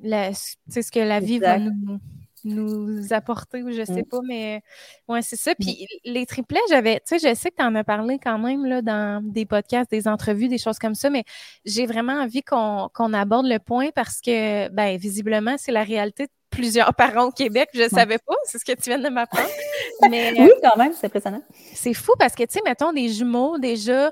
la, 0.01 0.33
ce 0.33 0.91
que 0.91 0.99
la 0.99 1.19
vie 1.19 1.39
va 1.39 1.57
nous 1.57 1.99
nous 2.43 3.13
apporter 3.13 3.63
ou 3.63 3.71
je 3.71 3.83
sais 3.83 4.01
mm. 4.01 4.05
pas, 4.05 4.19
mais 4.23 4.61
ouais, 5.07 5.21
c'est 5.21 5.35
ça. 5.35 5.51
Mm. 5.51 5.55
Puis 5.59 5.87
les 6.05 6.25
triplets, 6.25 6.59
j'avais, 6.69 6.95
tu 7.05 7.17
sais, 7.17 7.29
je 7.29 7.35
sais 7.35 7.49
que 7.49 7.55
tu 7.57 7.63
en 7.63 7.75
as 7.75 7.83
parlé 7.83 8.19
quand 8.19 8.39
même 8.39 8.65
là, 8.65 8.81
dans 8.81 9.23
des 9.23 9.45
podcasts, 9.45 9.91
des 9.91 10.07
entrevues, 10.07 10.47
des 10.47 10.57
choses 10.57 10.79
comme 10.79 10.95
ça, 10.95 11.09
mais 11.09 11.23
j'ai 11.65 11.85
vraiment 11.85 12.13
envie 12.13 12.43
qu'on 12.43 13.13
aborde 13.13 13.47
le 13.47 13.59
point 13.59 13.89
parce 13.93 14.21
que, 14.21 14.69
ben, 14.69 14.97
visiblement, 14.97 15.55
c'est 15.57 15.71
la 15.71 15.83
réalité 15.83 16.25
de 16.25 16.31
plusieurs 16.49 16.93
parents 16.93 17.25
au 17.25 17.31
Québec. 17.31 17.69
Je 17.73 17.83
ne 17.83 17.89
savais 17.89 18.17
pas, 18.17 18.35
c'est 18.45 18.59
ce 18.59 18.65
que 18.65 18.73
tu 18.73 18.89
viens 18.89 18.99
de 18.99 19.09
m'apprendre. 19.09 19.49
Mais, 20.09 20.33
oui, 20.37 20.51
quand 20.61 20.77
même, 20.77 20.93
c'est 20.93 21.07
impressionnant. 21.07 21.41
C'est 21.73 21.93
fou 21.93 22.11
parce 22.19 22.35
que, 22.35 22.43
tu 22.43 22.53
sais, 22.53 22.61
mettons 22.65 22.91
des 22.91 23.09
jumeaux 23.09 23.57
déjà 23.57 24.11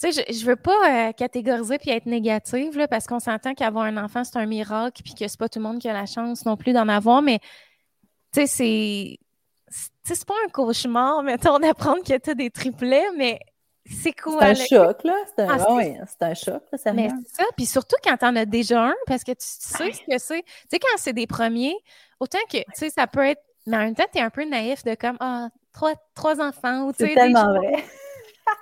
tu 0.00 0.12
sais, 0.12 0.24
je, 0.28 0.38
je 0.38 0.44
veux 0.44 0.56
pas 0.56 1.08
euh, 1.08 1.12
catégoriser 1.12 1.78
puis 1.78 1.90
être 1.90 2.06
négative, 2.06 2.76
là, 2.76 2.88
parce 2.88 3.06
qu'on 3.06 3.20
s'entend 3.20 3.54
qu'avoir 3.54 3.84
un 3.84 3.96
enfant, 3.96 4.24
c'est 4.24 4.36
un 4.36 4.46
miracle, 4.46 5.02
puis 5.02 5.14
que 5.14 5.28
c'est 5.28 5.38
pas 5.38 5.48
tout 5.48 5.60
le 5.60 5.64
monde 5.64 5.78
qui 5.78 5.88
a 5.88 5.92
la 5.92 6.06
chance 6.06 6.44
non 6.44 6.56
plus 6.56 6.72
d'en 6.72 6.88
avoir, 6.88 7.22
mais 7.22 7.38
tu 8.32 8.40
sais, 8.40 8.46
c'est. 8.46 9.18
C'est 10.04 10.24
pas 10.26 10.34
un 10.46 10.48
cauchemar, 10.50 11.22
mettons, 11.22 11.58
d'apprendre 11.60 12.02
que 12.04 12.16
tu 12.18 12.30
as 12.30 12.34
des 12.34 12.50
triplets, 12.50 13.10
mais 13.16 13.40
c'est 13.90 14.12
cool. 14.12 14.38
C'est 14.40 14.46
un 14.46 14.54
choc, 14.54 15.04
là. 15.04 15.14
C'est 15.26 15.42
un, 15.42 15.58
ah, 15.58 15.74
oui, 15.74 15.94
un 16.20 16.34
choc, 16.34 16.62
là, 16.72 16.92
Mais 16.92 17.08
c'est 17.26 17.42
ça. 17.42 17.44
Puis 17.56 17.66
surtout 17.66 17.96
quand 18.02 18.16
t'en 18.16 18.34
as 18.36 18.46
déjà 18.46 18.86
un, 18.86 18.94
parce 19.06 19.24
que 19.24 19.32
tu, 19.32 19.38
sais 19.40 19.92
ce 19.92 20.00
que 20.00 20.18
c'est. 20.18 20.42
Tu 20.42 20.52
sais, 20.70 20.78
quand 20.78 20.96
c'est 20.96 21.12
des 21.12 21.26
premiers, 21.26 21.76
autant 22.20 22.38
que, 22.50 22.58
tu 22.58 22.64
sais, 22.74 22.90
ça 22.90 23.06
peut 23.06 23.24
être. 23.24 23.42
Mais 23.66 23.76
en 23.76 23.80
même 23.80 23.94
temps, 23.94 24.04
t'es 24.12 24.20
un 24.20 24.30
peu 24.30 24.44
naïf 24.44 24.84
de 24.84 24.94
comme, 24.94 25.16
ah, 25.20 25.48
trois, 25.72 25.94
trois 26.14 26.40
enfants. 26.40 26.90
C'est 26.96 27.14
tellement 27.14 27.54
vrai. 27.54 27.84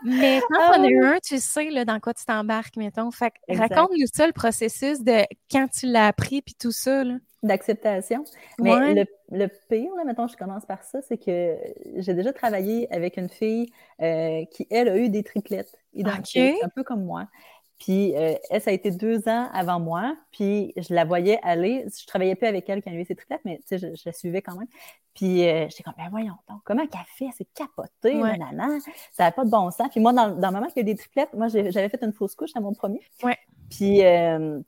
Mais 0.05 0.41
quand 0.49 0.59
ah 0.61 0.77
on 0.79 0.85
a 0.85 0.89
eu 0.89 1.05
un, 1.05 1.19
tu 1.19 1.39
sais 1.39 1.71
là, 1.71 1.85
dans 1.85 2.01
quoi 2.01 2.15
tu 2.15 2.25
t'embarques, 2.25 2.77
mettons. 2.77 3.11
Fait 3.11 3.33
raconte-nous 3.49 4.07
ça, 4.13 4.27
le 4.27 4.33
processus 4.33 5.01
de 5.03 5.25
quand 5.51 5.69
tu 5.69 5.87
l'as 5.87 6.09
appris, 6.09 6.43
puis 6.43 6.55
tout 6.59 6.73
ça. 6.73 7.05
D'acceptation. 7.43 8.25
Mais 8.61 8.95
le, 8.95 9.05
le, 9.31 9.49
pire, 9.69 9.95
là, 9.97 10.05
mettons, 10.05 10.29
je 10.29 10.37
commence 10.37 10.65
par 10.65 10.85
ça, 10.85 11.01
c'est 11.03 11.19
que 11.19 11.57
j'ai 11.97 12.15
déjà 12.15 12.33
travaillé 12.33 12.93
avec 12.93 13.17
une 13.17 13.29
fille 13.29 13.73
euh, 14.01 14.45
qui, 14.53 14.67
elle, 14.71 14.89
a 14.89 14.97
eu 14.97 15.09
des 15.09 15.25
triplettes 15.25 15.77
identiques, 15.95 16.63
un 16.63 16.69
peu 16.69 16.85
comme 16.85 17.05
moi. 17.05 17.27
Puis 17.83 18.15
euh, 18.15 18.35
elle, 18.49 18.61
ça 18.61 18.71
a 18.71 18.73
été 18.73 18.93
deux 18.93 19.29
ans 19.29 19.49
avant 19.53 19.81
moi. 19.81 20.17
Puis 20.31 20.73
je 20.77 20.95
la 20.95 21.05
voyais 21.05 21.41
aller. 21.43 21.85
Je 21.99 22.07
travaillais 22.07 22.37
plus 22.37 22.47
avec 22.47 22.69
elle 22.71 22.81
quand 22.81 22.91
elle 22.91 22.95
avait 22.95 23.05
ses 23.05 23.17
triplettes, 23.17 23.41
mais 23.45 23.61
je, 23.69 23.77
je, 23.77 24.03
la 24.07 24.13
suivais 24.13 24.41
quand 24.41 24.55
même. 24.55 24.69
Puis 25.15 25.49
euh, 25.49 25.67
j'étais 25.69 25.83
comme, 25.83 25.95
ben 25.99 26.09
voyons 26.09 26.37
donc, 26.49 26.61
comment 26.65 26.87
qu'elle 26.87 27.01
fait? 27.17 27.31
C'est 27.37 27.53
capoté, 27.53 28.23
ouais. 28.23 28.39
Ça 29.11 29.25
n'a 29.25 29.33
pas 29.33 29.45
de 29.45 29.51
bon 29.51 29.69
sens. 29.73 29.89
Puis 29.91 29.99
moi, 29.99 30.13
dans, 30.13 30.31
dans 30.31 30.49
le 30.49 30.55
moment 30.55 30.69
qu'il 30.69 30.87
y 30.87 30.91
a 30.91 30.95
des 30.95 30.95
triplettes, 30.95 31.35
moi, 31.35 31.49
j'avais 31.49 31.89
fait 31.89 32.03
une 32.05 32.13
fausse 32.13 32.37
couche 32.37 32.53
à 32.55 32.61
mon 32.61 32.73
premier. 32.73 33.01
Ouais. 33.25 33.37
Puis, 33.69 34.05
euh, 34.05 34.61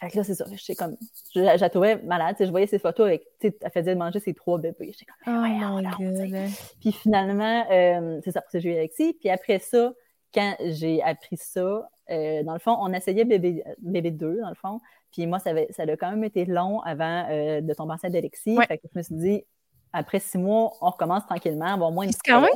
fait 0.00 0.10
que 0.10 0.16
là, 0.16 0.24
c'est 0.24 0.34
ça. 0.34 0.44
J'étais 0.50 0.74
comme, 0.74 0.96
je, 1.32 1.40
je, 1.40 1.60
la 1.60 1.70
trouvais 1.70 2.02
malade. 2.02 2.34
Je 2.40 2.50
voyais 2.50 2.66
ses 2.66 2.80
photos 2.80 3.06
avec, 3.06 3.22
tu 3.38 3.48
sais, 3.48 3.58
elle 3.60 3.70
faisait 3.70 3.94
manger 3.94 4.18
ses 4.18 4.34
trois 4.34 4.58
bébés. 4.58 4.92
J'étais 4.92 5.06
comme, 5.24 5.36
oh, 5.36 5.42
ouais, 5.42 6.48
Puis 6.80 6.90
finalement, 6.90 7.64
euh, 7.70 8.20
c'est 8.24 8.32
ça, 8.32 8.40
pour 8.40 8.50
que 8.50 8.58
j'ai 8.58 8.70
eu 8.70 8.76
Alexis. 8.76 9.16
Puis 9.20 9.30
après 9.30 9.60
ça, 9.60 9.92
quand 10.34 10.56
j'ai 10.60 11.00
appris 11.02 11.36
ça, 11.36 11.88
euh, 12.10 12.42
dans 12.42 12.52
le 12.52 12.58
fond, 12.58 12.76
on 12.80 12.92
essayait 12.92 13.24
bébé, 13.24 13.62
bébé 13.78 14.10
2, 14.10 14.40
dans 14.40 14.48
le 14.48 14.54
fond. 14.54 14.80
Puis 15.12 15.26
moi, 15.26 15.38
ça, 15.38 15.50
avait, 15.50 15.68
ça 15.70 15.82
a 15.82 15.96
quand 15.96 16.10
même 16.10 16.24
été 16.24 16.44
long 16.44 16.80
avant 16.80 17.26
euh, 17.30 17.60
de 17.60 17.74
tomber 17.74 17.94
enceinte 17.94 18.12
d'Alexis. 18.12 18.56
Fait 18.68 18.78
que 18.78 18.88
je 18.92 18.98
me 18.98 19.02
suis 19.02 19.14
dit, 19.14 19.44
après 19.92 20.20
six 20.20 20.38
mois, 20.38 20.72
on 20.80 20.90
recommence 20.90 21.26
tranquillement, 21.26 21.76
bon, 21.76 21.90
moins 21.90 22.04
une 22.04 22.12
C'est 22.12 22.20
quand 22.24 22.40
même, 22.40 22.50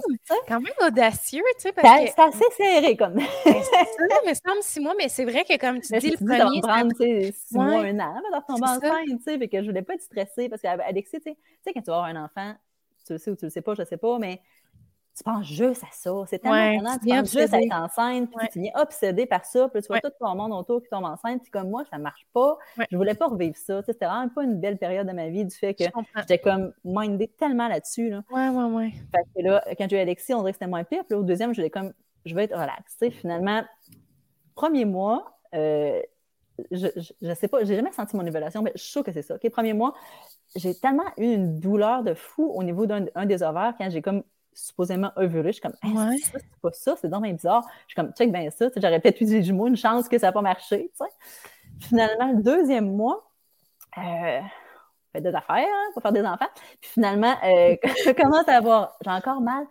quand 0.47 0.61
même 0.61 0.73
audacieux, 0.87 1.43
tu 1.57 1.63
sais, 1.63 1.73
parce 1.73 2.05
que... 2.05 2.11
C'est 2.11 2.23
assez 2.23 2.45
serré, 2.57 2.97
comme... 2.97 3.15
Ben, 3.15 3.25
c'est 3.45 3.53
ça, 3.53 4.21
mais 4.25 4.35
semble 4.35 4.63
six 4.63 4.81
mois, 4.81 4.95
mais 4.97 5.09
c'est 5.09 5.25
vrai 5.25 5.45
que, 5.45 5.59
comme 5.59 5.81
tu 5.81 5.99
dis, 5.99 6.11
le 6.11 6.17
premier... 6.17 6.61
Prendre, 6.61 6.93
six 6.97 7.55
mois, 7.55 7.65
un 7.65 7.99
an, 7.99 8.15
avant 8.33 8.41
de 8.41 8.47
tomber 8.47 8.69
enceinte, 8.69 9.19
tu 9.19 9.23
sais, 9.25 9.39
fait 9.39 9.49
que 9.49 9.63
je 9.63 9.67
voulais 9.67 9.83
pas 9.83 9.95
être 9.95 10.03
stressée, 10.03 10.49
parce 10.49 10.63
qu'Alexis, 10.63 11.21
tu 11.21 11.33
sais, 11.65 11.73
quand 11.73 11.81
tu 11.81 11.91
vas 11.91 11.97
avoir 11.97 12.05
un 12.05 12.25
enfant, 12.25 12.55
tu 13.05 13.15
le 13.15 13.19
sais 13.19 13.31
ou 13.31 13.37
tu 13.37 13.47
le 13.47 13.51
sais 13.51 13.63
pas, 13.63 13.75
je 13.75 13.85
sais 13.85 13.97
pas, 13.97 14.19
mais 14.19 14.41
tu 15.17 15.23
penses 15.23 15.47
juste 15.47 15.83
à 15.85 15.93
ça. 15.93 16.13
C'est 16.27 16.41
tellement 16.41 16.57
ouais, 16.57 16.99
tu 17.03 17.09
penses 17.09 17.33
juste 17.33 17.55
à 17.55 17.61
être 17.61 17.75
enceinte, 17.75 18.31
puis 18.37 18.49
tu 18.53 18.65
es 18.65 18.73
obsédé 18.75 19.27
par 19.27 19.45
ça, 19.45 19.69
puis 19.69 19.81
tu 19.81 19.89
vois 19.89 20.01
tout 20.01 20.11
ton 20.19 20.35
monde 20.35 20.53
autour 20.53 20.83
qui 20.83 20.89
tombe 20.89 21.05
enceinte, 21.05 21.43
puis 21.43 21.51
comme 21.51 21.71
moi, 21.71 21.85
ça 21.91 21.99
marche 21.99 22.27
pas. 22.33 22.59
Je 22.91 22.97
voulais 22.97 23.15
pas 23.15 23.27
revivre 23.27 23.57
ça. 23.57 23.83
C'était 23.83 24.07
vraiment 24.07 24.29
pas 24.29 24.43
une 24.43 24.59
belle 24.59 24.77
période 24.77 25.07
de 25.07 25.13
ma 25.13 25.29
vie 25.29 25.45
du 25.45 25.55
fait 25.55 25.75
que 25.75 25.85
j'étais 26.17 26.39
comme 26.39 26.73
mindée 26.85 27.29
tellement 27.29 27.69
là-dessus. 27.69 28.11
Là. 28.11 28.23
Ouais, 28.31 28.49
ouais, 28.49 28.65
ouais. 28.65 28.93
Fait 29.13 29.23
que 29.37 29.47
là, 29.47 29.65
quand 29.79 29.89
j'ai 29.89 29.97
eu 29.97 30.01
Alexis, 30.01 30.35
on 30.35 30.41
dirait 30.41 30.53
que 30.53 30.57
c'était 30.57 30.71
moins 30.71 30.85
pire. 30.85 31.05
Puis 31.05 31.15
au 31.15 31.23
deuxième, 31.23 31.53
je 31.53 31.61
voulais 31.61 31.71
comme, 31.71 31.93
je 32.27 32.35
vais 32.35 32.45
être 32.45 32.59
relax. 32.59 32.99
Finalement, 33.21 33.63
premier 34.57 34.85
mois, 34.85 35.39
euh, 35.55 36.01
je, 36.71 36.89
je, 37.21 37.35
sais 37.35 37.49
pas, 37.49 37.65
j'ai 37.65 37.77
jamais 37.77 37.93
senti 37.93 38.17
mon 38.17 38.27
évaluation, 38.27 38.63
mais 38.63 38.73
je 38.75 38.83
suis 38.83 38.91
sûre 38.91 39.05
que 39.05 39.13
c'est 39.13 39.23
ça. 39.23 39.37
OK, 39.37 39.49
premier 39.51 39.75
mois, 39.75 39.95
j'ai 40.57 40.75
tellement 40.75 41.05
eu 41.17 41.33
une 41.33 41.61
douleur 41.61 42.03
de 42.03 42.15
fou 42.15 42.51
au 42.53 42.63
niveau 42.63 42.87
d'un 42.87 43.27
des 43.27 43.43
ovaires 43.43 43.75
quand 43.79 43.91
j'ai 43.91 44.03
comme 44.03 44.23
supposément 44.55 45.13
ovulé. 45.17 45.53
Je 45.53 45.53
suis 45.53 45.63
comme, 45.63 45.75
c'est 46.23 46.61
pas 46.63 46.73
ça, 46.73 46.97
c'est 47.01 47.09
dommage 47.09 47.33
bizarre. 47.33 47.65
Je 47.87 47.93
suis 47.93 47.97
comme, 47.97 48.13
check 48.13 48.33
bien 48.33 48.51
ça, 48.51 48.69
j'aurais 48.77 49.01
peut-être 49.01 49.21
eu 49.21 49.27
des 49.27 49.43
jumeaux, 49.43 49.67
une 49.67 49.77
chance 49.77 50.09
que 50.09 50.19
ça 50.19 50.29
n'a 50.29 50.33
pas 50.33 50.43
marché. 50.43 50.91
Finalement, 51.81 52.33
le 52.33 52.43
deuxième 52.43 52.95
mois, 52.95 53.31
euh, 53.99 54.41
fait 55.13 55.21
des 55.21 55.35
affaires 55.35 55.67
hein, 55.69 55.91
pour 55.93 56.03
faire 56.03 56.13
des 56.13 56.25
enfants. 56.25 56.49
Puis 56.81 56.91
finalement, 56.91 57.35
euh, 57.45 57.77
je 58.05 58.11
commence 58.11 58.49
à 58.49 58.57
avoir, 58.57 58.97
j'ai 59.05 59.11
encore 59.11 59.41
mal, 59.41 59.65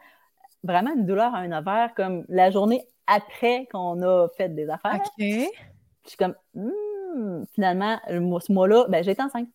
vraiment 0.64 0.94
une 0.94 1.06
douleur 1.06 1.34
à 1.36 1.40
un 1.40 1.52
ovaire, 1.52 1.94
comme 1.96 2.26
la 2.30 2.52
journée 2.52 2.86
après 3.08 3.68
qu'on 3.72 4.02
a 4.02 4.28
fait 4.38 4.50
des 4.50 4.70
affaires. 4.70 4.96
OK. 4.96 5.12
Je 5.20 6.10
suis 6.10 6.18
comme, 6.18 6.36
hmm, 6.54 7.44
finalement, 7.54 7.98
ce 8.08 8.52
mois-là, 8.52 8.86
ben, 8.90 9.04
j'ai 9.04 9.12
été 9.12 9.22
enceinte. 9.22 9.48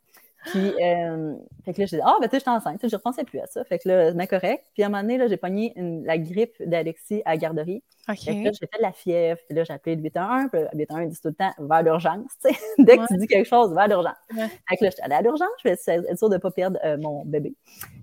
Puis, 0.47 0.73
euh, 0.83 1.35
fait 1.65 1.75
que 1.75 1.81
là, 1.81 1.87
j'ai 1.87 1.97
dit, 1.97 2.03
ah, 2.05 2.17
ben, 2.21 2.29
tu 2.29 2.31
sais, 2.31 2.39
je 2.39 2.43
suis 2.43 2.51
enceinte. 2.51 2.81
Je 2.83 2.87
ne 2.87 2.97
repensais 2.97 3.25
plus 3.25 3.41
à 3.41 3.47
ça. 3.47 3.65
Fait 3.65 3.79
que 3.79 3.89
là, 3.89 4.13
c'est 4.13 4.27
correct. 4.27 4.65
Puis, 4.73 4.83
à 4.83 4.87
un 4.87 4.89
moment 4.89 5.03
donné, 5.03 5.19
là, 5.19 5.29
j'ai 5.29 5.37
pogné 5.37 5.73
la 5.77 6.19
grippe 6.19 6.55
d'Alexis 6.61 7.23
à 7.25 7.31
la 7.31 7.37
garderie. 7.37 7.83
OK. 8.09 8.19
Fait 8.19 8.35
que 8.35 8.45
là, 8.45 8.51
j'ai 8.53 8.67
fait 8.67 8.79
de 8.79 8.83
la 8.83 8.93
fièvre. 8.93 9.41
Puis 9.47 9.57
là, 9.57 9.65
j'ai 9.65 9.73
appelé 9.73 9.97
le 9.97 10.03
811. 10.03 10.51
Puis 10.51 10.61
le 10.61 10.79
811 10.79 11.11
dit 11.11 11.21
tout 11.21 11.29
le 11.29 11.35
temps, 11.35 11.53
va 11.59 11.77
à 11.77 11.83
l'urgence. 11.83 12.31
Dès 12.79 12.97
que 12.97 13.07
tu 13.07 13.17
dis 13.17 13.27
quelque 13.27 13.49
chose, 13.49 13.73
va 13.73 13.83
à 13.83 13.89
l'urgence. 13.89 14.17
Fait 14.31 14.77
que 14.77 14.85
là, 14.85 14.91
j'étais 14.91 15.03
allée 15.03 15.15
à 15.15 15.23
l'urgence. 15.23 15.49
Je 15.63 15.69
vais 15.69 15.75
être 15.75 16.19
sûre 16.19 16.29
de 16.29 16.35
ne 16.35 16.41
pas 16.41 16.51
perdre 16.51 16.79
euh, 16.85 16.97
mon 16.99 17.25
bébé. 17.25 17.55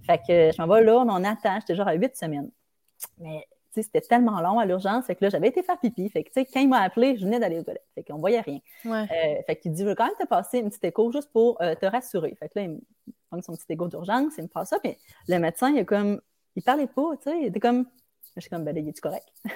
Fait 0.06 0.18
que 0.18 0.52
je 0.52 0.62
m'en 0.62 0.74
vais 0.74 0.84
là, 0.84 0.98
on 0.98 1.24
attend. 1.24 1.60
J'étais 1.62 1.76
genre 1.76 1.88
à 1.88 1.94
huit 1.94 2.16
semaines. 2.16 2.50
Mais 3.20 3.46
c'était 3.84 4.02
tellement 4.02 4.40
long 4.42 4.60
à 4.60 4.66
l'urgence. 4.66 5.06
Fait 5.06 5.16
que 5.16 5.24
là, 5.24 5.30
j'avais 5.30 5.48
été 5.48 5.64
faire 5.64 5.80
pipi. 5.80 6.10
Fait 6.10 6.24
que, 6.24 6.30
tu 6.30 6.42
sais, 6.42 6.46
quand 6.46 6.60
il 6.60 6.70
m'a 6.70 6.82
appelé, 6.82 7.18
je 7.18 7.26
venais 7.26 7.40
d'aller 7.40 7.60
aux 7.60 7.64
toilettes. 7.64 7.86
Fait 7.96 8.04
qu'on 8.04 8.20
voyait 8.20 8.42
rien. 8.42 8.60
Euh, 8.86 9.06
fait 9.46 9.56
qu'il 9.58 9.72
dit, 9.72 9.82
je 9.82 9.88
veux 9.88 9.96
quand 9.96 10.06
même 10.06 10.16
te 10.20 10.28
passer 10.28 10.60
une 10.60 10.70
petite 10.70 10.84
écho 10.86 11.12
juste 11.12 11.32
pour 11.32 11.62
euh, 11.62 11.76
te 11.76 11.86
rassurer. 11.86 12.36
Fait 12.40 12.50
que 12.50 12.60
là, 12.60 12.62
il 12.64 12.70
me 12.72 12.80
prend 13.30 13.42
son 13.42 13.54
petit 13.54 13.66
écho 13.70 13.88
d'urgence, 13.88 14.34
il 14.38 14.44
me 14.44 14.48
passe 14.48 14.70
ça. 14.70 14.80
Puis 14.80 14.98
le 15.28 15.40
médecin, 15.40 15.72
il 15.72 15.80
a 15.80 15.84
comme, 15.86 16.22
il 16.56 16.64
parlait 16.64 16.88
pas, 16.88 17.16
tu 17.22 17.30
sais, 17.30 17.38
il 17.40 17.48
était 17.48 17.60
comme, 17.60 17.86
je 18.36 18.42
suis 18.42 18.50
comme, 18.50 18.64
ben 18.64 18.76
là, 18.76 18.82
il 18.82 18.90
est-tu 18.90 19.02
correct? 19.02 19.28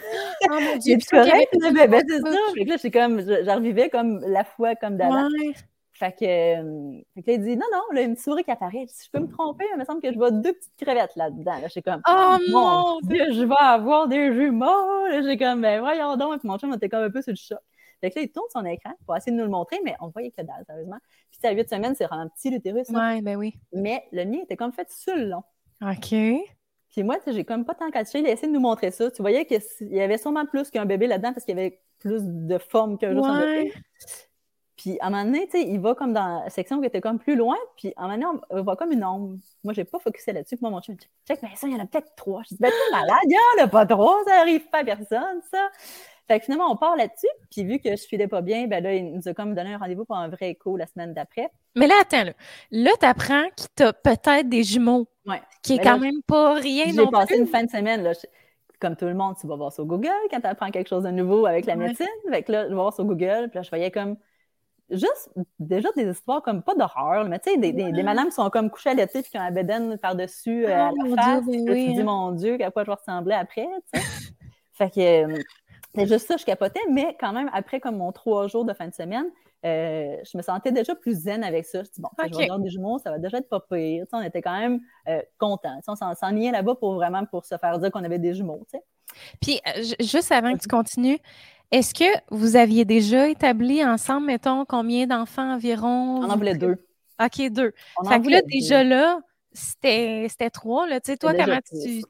Oh 0.50 0.54
mon 0.54 0.78
Dieu, 0.78 0.94
il 0.96 1.00
est 1.00 1.10
correct? 1.10 1.54
Ben, 1.60 1.90
ben, 1.90 2.04
c'est 2.08 2.22
ça? 2.22 2.38
Fait 2.56 2.64
que 2.64 2.70
là, 2.70 2.78
je 2.78 2.88
comme, 2.88 3.90
comme 3.92 4.20
la 4.26 4.46
foi 4.46 4.76
comme 4.76 4.96
d'avant. 4.96 5.28
Fait 6.00 6.14
que, 6.18 6.24
euh, 6.24 7.02
fait 7.14 7.24
que 7.24 7.32
là, 7.32 7.34
il 7.34 7.44
dit 7.44 7.58
non, 7.58 7.66
non, 7.74 7.82
là, 7.92 8.04
une 8.04 8.16
souris 8.16 8.46
qui 8.46 8.52
apparaît. 8.52 8.86
Si 8.88 9.08
je 9.08 9.12
peux 9.12 9.20
me 9.20 9.30
tromper, 9.30 9.66
il 9.74 9.78
me 9.78 9.84
semble 9.84 10.02
que 10.02 10.10
je 10.10 10.18
vois 10.18 10.32
deux 10.32 10.54
petites 10.54 10.78
crevettes 10.78 11.14
là-dedans. 11.18 11.60
Là, 11.60 11.68
j'ai 11.68 11.82
comme 11.82 12.02
Oh 12.08 12.38
mon 12.50 13.02
Dieu, 13.02 13.34
je 13.34 13.44
vais 13.44 13.56
avoir 13.60 14.08
des 14.08 14.34
jumeaux. 14.34 15.10
J'ai 15.12 15.38
comme 15.38 15.62
ben 15.62 15.82
voyons 15.82 16.16
donc. 16.16 16.36
Et 16.36 16.40
puis 16.40 16.48
mon 16.48 16.58
chum 16.58 16.74
était 16.74 16.88
comme 16.88 17.04
un 17.04 17.10
peu 17.10 17.22
sur 17.22 17.34
le 17.34 17.36
choc. 17.36 17.60
Fait 18.00 18.12
que 18.12 18.18
là, 18.18 18.22
il 18.24 18.32
tourne 18.32 18.48
son 18.54 18.64
écran 18.64 18.94
pour 19.06 19.18
essayer 19.18 19.34
de 19.34 19.38
nous 19.38 19.44
le 19.44 19.50
montrer, 19.50 19.82
mais 19.84 19.94
on 20.00 20.08
voyait 20.08 20.32
que 20.32 20.42
dalle, 20.42 20.64
sérieusement. 20.66 21.00
Puis 21.32 21.46
à 21.46 21.52
huit 21.52 21.70
semaines, 21.70 21.96
c'est 21.96 22.06
vraiment 22.06 22.30
petit 22.30 22.50
l'utérus. 22.50 22.88
Oui, 22.92 23.22
ben 23.22 23.36
oui. 23.36 23.56
Mais 23.74 24.06
le 24.14 24.24
mien 24.24 24.40
était 24.44 24.56
comme 24.56 24.72
fait 24.72 24.90
sur 24.90 25.18
le 25.18 25.26
long. 25.26 25.44
OK. 25.82 26.16
Puis 26.92 27.04
moi, 27.04 27.18
j'ai 27.28 27.44
comme 27.44 27.66
pas 27.66 27.76
tant 27.76 27.92
caché. 27.92 28.20
Il 28.20 28.28
a 28.28 28.32
essayé 28.32 28.48
de 28.48 28.54
nous 28.54 28.62
montrer 28.62 28.92
ça. 28.92 29.12
Tu 29.12 29.22
voyais 29.22 29.46
qu'il 29.46 29.62
y 29.82 30.00
avait 30.00 30.18
sûrement 30.18 30.46
plus 30.46 30.70
qu'un 30.72 30.86
bébé 30.86 31.08
là-dedans 31.08 31.34
parce 31.34 31.46
qu'il 31.46 31.58
y 31.58 31.60
avait 31.60 31.82
plus 32.00 32.22
de 32.24 32.58
forme 32.58 32.98
qu'un 32.98 33.18
ouais. 33.18 33.74
Puis 34.80 34.98
à 35.02 35.08
un 35.08 35.10
moment 35.10 35.26
donné, 35.26 35.46
tu 35.48 35.60
sais, 35.60 35.62
il 35.62 35.78
va 35.82 35.94
comme 35.94 36.14
dans 36.14 36.42
la 36.42 36.50
section 36.50 36.80
qui 36.80 36.88
était 36.88 37.02
comme 37.02 37.20
plus 37.20 37.36
loin, 37.36 37.58
puis 37.76 37.92
à 37.98 38.06
un 38.06 38.16
moment 38.16 38.32
donné, 38.32 38.46
on 38.50 38.64
voit 38.64 38.78
comme 38.78 38.94
une 38.94 39.04
ombre. 39.04 39.36
Moi, 39.62 39.74
j'ai 39.74 39.84
pas 39.84 40.00
focusé 40.00 40.32
là-dessus. 40.32 40.56
Puis 40.56 40.62
moi, 40.62 40.72
mon 40.72 40.80
chum 40.80 40.96
me 40.96 41.00
dit 41.00 41.10
Check, 41.28 41.42
mais 41.44 41.50
ça, 41.56 41.68
il 41.68 41.74
y 41.74 41.76
en 41.76 41.84
a 41.84 41.86
peut-être 41.86 42.16
trois. 42.16 42.44
Je 42.44 42.56
dis 42.56 42.62
Ben, 42.62 42.72
t'es 42.72 42.96
malade, 42.96 43.18
il 43.26 43.34
y 43.34 43.62
en 43.62 43.66
a 43.66 43.68
pas 43.68 43.86
trois, 43.86 44.16
ça 44.26 44.40
arrive 44.40 44.70
pas 44.70 44.80
à 44.80 44.84
personne, 44.86 45.42
ça. 45.52 45.70
Fait 46.30 46.40
que 46.40 46.46
finalement, 46.46 46.72
on 46.72 46.78
part 46.78 46.96
là-dessus. 46.96 47.28
Puis 47.52 47.66
vu 47.66 47.80
que 47.80 47.90
je 47.90 48.04
filais 48.08 48.30
pas 48.30 48.42
bien, 48.42 48.68
ben 48.68 48.82
là, 48.82 48.94
il 48.94 49.14
nous 49.16 49.28
a 49.28 49.34
comme 49.34 49.54
donné 49.54 49.74
un 49.74 49.78
rendez-vous 49.80 50.06
pour 50.06 50.16
un 50.16 50.30
vrai 50.30 50.52
écho 50.52 50.78
la 50.78 50.88
semaine 50.88 51.14
d'après. 51.14 51.50
Mais 51.76 51.88
là, 51.88 51.96
attends, 52.00 52.24
là, 52.24 52.32
là 52.72 52.92
t'apprends 52.98 53.50
qu'il 53.58 53.70
t'a 53.76 53.92
peut-être 53.92 54.48
des 54.48 54.64
jumeaux. 54.64 55.10
Ouais. 55.26 55.42
Qui 55.62 55.74
est 55.74 55.80
quand 55.80 56.00
même 56.00 56.22
pas 56.26 56.54
rien 56.54 56.86
non 56.94 57.06
J'ai 57.06 57.12
passé 57.12 57.38
une 57.38 57.48
fin 57.48 57.66
de 57.66 57.70
semaine, 57.70 58.02
là. 58.02 58.14
Comme 58.80 58.96
tout 58.96 59.08
le 59.08 59.14
monde, 59.14 59.36
tu 59.42 59.46
vas 59.46 59.58
voir 59.58 59.74
sur 59.74 59.86
Google 59.86 60.08
quand 60.32 60.40
tu 60.40 60.48
apprends 60.48 60.72
quelque 60.72 60.88
chose 60.88 61.04
de 61.04 61.10
nouveau 61.10 61.46
avec 61.46 61.66
la 61.66 61.76
médecine. 61.76 62.08
Fait 62.30 62.44
que 62.44 62.52
là, 62.54 62.64
je 62.64 62.70
vais 62.70 62.76
voir 62.76 62.94
sur 62.94 63.04
Google, 63.04 63.50
puis 63.50 63.58
là, 63.58 63.62
je 63.62 63.70
voyais 63.70 63.92
comme 63.92 64.16
juste 64.92 65.30
déjà 65.60 65.90
des 65.96 66.10
histoires 66.10 66.42
comme 66.42 66.64
pas 66.64 66.76
d'horreur, 66.76 67.26
mais 67.26 67.40
tu 67.40 67.52
sais, 67.52 67.58
des, 67.58 67.72
des, 67.72 68.04
madames 68.04 68.28
qui 68.30 68.36
sont 68.36 68.50
comme 68.50 68.70
couchées 68.70 68.90
à 68.90 68.94
l'été 68.94 69.22
puis 69.22 69.32
qui 69.32 69.38
ont 69.38 69.42
un 69.42 69.52
bédaine 69.52 69.98
par-dessus 69.98 70.66
euh, 70.66 70.90
à 70.90 70.92
la 70.92 71.16
face. 71.16 71.44
Dieu, 71.46 71.64
ben 71.66 71.76
tu 71.76 71.94
dis, 71.94 72.02
hein. 72.02 72.04
mon 72.04 72.32
Dieu, 72.32 72.58
à 72.64 72.72
quoi 72.72 72.84
je 72.84 72.90
vais 72.90 72.96
ressembler 72.96 73.36
après, 73.36 73.68
tu 73.94 74.00
sais. 74.00 74.08
fait 74.74 74.90
que 74.90 75.00
euh, 75.00 75.42
c'est 75.96 76.08
juste 76.08 76.28
ça, 76.28 76.38
je 76.38 76.46
capotais, 76.46 76.80
mais 76.92 77.16
quand 77.20 77.34
même, 77.34 77.50
après 77.54 77.80
comme 77.80 77.98
mon 77.98 78.12
trois 78.12 78.48
jours 78.48 78.66
de 78.66 78.74
fin 78.74 78.88
de 78.88 78.94
semaine, 78.94 79.26
euh, 79.66 80.16
je 80.24 80.38
me 80.38 80.42
sentais 80.42 80.72
déjà 80.72 80.96
plus 80.96 81.24
zen 81.24 81.44
avec 81.44 81.66
ça. 81.66 81.84
Je 81.84 81.90
dis, 81.90 82.02
bon, 82.02 82.10
je 82.18 82.38
vais 82.38 82.48
des 82.60 82.70
jumeaux, 82.70 82.98
ça 82.98 83.12
va 83.12 83.20
déjà 83.20 83.40
être 83.40 83.50
pas 83.50 83.60
pire. 83.60 84.06
Tu 84.06 84.10
sais, 84.10 84.16
on 84.16 84.22
était 84.22 84.42
quand 84.42 84.58
même 84.58 84.80
contents. 85.38 85.76
Tu 85.86 85.94
sais, 85.94 86.04
on 86.04 86.14
s'ennuyait 86.16 86.52
là-bas 86.52 86.76
pour 86.76 86.94
vraiment 86.94 87.26
pour 87.26 87.46
se 87.46 87.58
faire 87.58 87.78
dire 87.80 87.92
qu'on 87.92 88.04
avait 88.04 88.20
des 88.20 88.34
jumeaux. 88.34 88.66
Tu 88.72 88.78
sais. 88.78 88.84
Puis, 89.42 89.60
juste 90.00 90.32
avant 90.32 90.54
que 90.54 90.60
tu 90.60 90.68
continues, 90.68 91.20
est-ce 91.72 91.94
que 91.94 92.20
vous 92.32 92.56
aviez 92.56 92.86
déjà 92.86 93.30
établi 93.30 93.84
ensemble, 93.84 94.28
mettons, 94.28 94.66
combien 94.66 95.06
d'enfants 95.06 95.54
environ? 95.54 96.22
On 96.22 96.30
en 96.30 96.38
voulait 96.38 96.56
deux. 96.56 96.78
OK, 97.22 97.52
deux. 97.52 97.74
On 97.98 98.10
fait 98.10 98.22
que 98.22 98.30
là, 98.30 98.42
déjà 98.42 98.84
là, 98.84 99.20
c'était 99.54 100.50
trois. 100.52 100.88
Là. 100.88 101.00
Tu 101.00 101.12
sais, 101.12 101.18
toi, 101.18 101.34
comment 101.34 101.60
tu. 101.70 102.02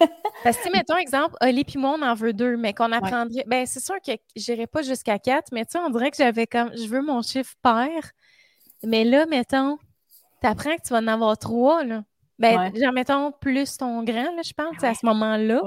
Parce 0.44 0.56
que, 0.56 0.72
mettons, 0.72 0.96
exemple, 0.96 1.36
Oli 1.40 1.64
puis 1.64 1.78
moi, 1.78 1.96
on 1.98 2.02
en 2.02 2.14
veut 2.14 2.32
deux, 2.32 2.56
mais 2.56 2.74
qu'on 2.74 2.90
apprendrait. 2.92 3.44
Ben, 3.46 3.66
c'est 3.66 3.80
sûr 3.80 3.96
que 4.04 4.12
j'irai 4.34 4.66
pas 4.66 4.82
jusqu'à 4.82 5.18
quatre, 5.18 5.52
mais 5.52 5.64
tu 5.64 5.72
sais, 5.72 5.78
on 5.78 5.90
dirait 5.90 6.10
que 6.10 6.16
j'avais 6.16 6.46
comme. 6.46 6.72
Je 6.76 6.86
veux 6.88 7.02
mon 7.02 7.22
chiffre 7.22 7.54
pair. 7.62 8.10
Mais 8.82 9.04
là, 9.04 9.26
mettons, 9.26 9.78
tu 10.40 10.46
apprends 10.46 10.74
que 10.74 10.82
tu 10.82 10.92
vas 10.92 10.98
en 10.98 11.06
avoir 11.06 11.38
trois, 11.38 11.84
là. 11.84 12.02
Ben, 12.38 12.72
genre, 12.74 12.92
mettons, 12.92 13.30
plus 13.30 13.76
ton 13.76 14.02
grand, 14.02 14.34
là, 14.34 14.42
je 14.44 14.52
pense, 14.52 14.82
à 14.82 14.94
ce 14.94 15.06
moment-là. 15.06 15.62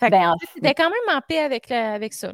Fait 0.00 0.10
ben, 0.10 0.34
c'était 0.54 0.74
quand 0.74 0.90
même 0.90 1.16
en 1.16 1.20
paix 1.20 1.38
avec, 1.38 1.70
avec 1.70 2.14
ça. 2.14 2.32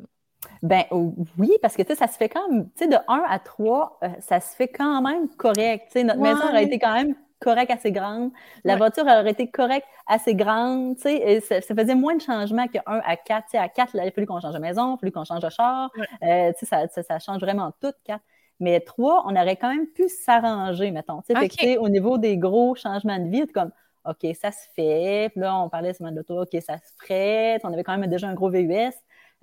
Ben 0.62 0.84
oui, 0.90 1.50
parce 1.60 1.76
que 1.76 1.82
ça 1.94 2.06
se 2.06 2.16
fait 2.16 2.28
quand 2.28 2.48
même, 2.48 2.66
tu 2.76 2.84
sais, 2.84 2.88
de 2.88 2.96
1 3.08 3.24
à 3.28 3.38
3, 3.38 3.98
euh, 4.02 4.08
ça 4.20 4.40
se 4.40 4.54
fait 4.54 4.68
quand 4.68 5.02
même 5.02 5.28
correct. 5.36 5.94
notre 5.96 6.20
maison 6.20 6.48
aurait 6.48 6.64
été 6.64 6.78
quand 6.78 6.94
même 6.94 7.14
correcte, 7.40 7.70
assez 7.70 7.92
grande. 7.92 8.30
La 8.64 8.76
voiture 8.76 9.04
aurait 9.04 9.30
été 9.30 9.50
correcte, 9.50 9.86
assez 10.06 10.34
grande, 10.34 10.96
tu 10.96 11.02
sais, 11.02 11.40
ça, 11.40 11.60
ça, 11.60 11.74
faisait 11.74 11.94
moins 11.94 12.14
de 12.14 12.22
changements 12.22 12.68
que 12.68 12.78
1 12.86 13.00
à 13.04 13.16
4. 13.16 13.48
sais 13.50 13.58
à 13.58 13.68
4, 13.68 13.94
là, 13.94 14.04
il 14.04 14.08
a 14.08 14.10
fallu 14.10 14.26
qu'on 14.26 14.40
change 14.40 14.54
de 14.54 14.58
maison, 14.58 14.92
il 14.92 14.94
a 14.94 14.96
fallu 14.98 15.12
qu'on 15.12 15.24
change 15.24 15.42
de 15.42 15.50
char. 15.50 15.90
Euh, 16.22 16.52
tu 16.58 16.66
sais, 16.66 16.88
ça, 16.88 17.02
ça, 17.02 17.18
change 17.18 17.40
vraiment 17.40 17.72
tout, 17.80 17.92
4. 18.04 18.20
Mais 18.60 18.80
3, 18.80 19.24
on 19.26 19.36
aurait 19.36 19.56
quand 19.56 19.68
même 19.68 19.86
pu 19.88 20.08
s'arranger, 20.08 20.90
mettons. 20.90 21.22
Tu 21.22 21.34
sais, 21.34 21.76
au 21.76 21.88
niveau 21.88 22.16
des 22.16 22.38
gros 22.38 22.74
changements 22.74 23.18
de 23.18 23.28
vie, 23.28 23.46
comme 23.48 23.70
OK, 24.08 24.34
ça 24.40 24.52
se 24.52 24.68
fait. 24.74 25.30
Puis 25.30 25.40
là, 25.40 25.58
on 25.60 25.68
parlait 25.68 25.92
semaine 25.92 26.14
de 26.14 26.18
l'auto, 26.18 26.42
OK, 26.42 26.62
ça 26.62 26.78
se 26.78 26.84
ferait. 26.98 27.58
On 27.64 27.72
avait 27.72 27.84
quand 27.84 27.96
même 27.96 28.08
déjà 28.10 28.28
un 28.28 28.34
gros 28.34 28.50
VUS. 28.50 28.92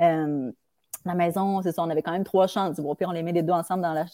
Euh, 0.01 0.51
la 1.05 1.15
maison, 1.15 1.61
c'est 1.61 1.73
ça, 1.73 1.83
on 1.83 1.89
avait 1.89 2.01
quand 2.01 2.13
même 2.13 2.23
trois 2.23 2.47
chambres. 2.47 2.79
Bon, 2.81 2.95
puis 2.95 3.05
on 3.05 3.11
les 3.11 3.23
met 3.23 3.33
les 3.33 3.43
deux 3.43 3.53
ensemble 3.53 3.81
dans 3.81 3.93
la, 3.93 4.05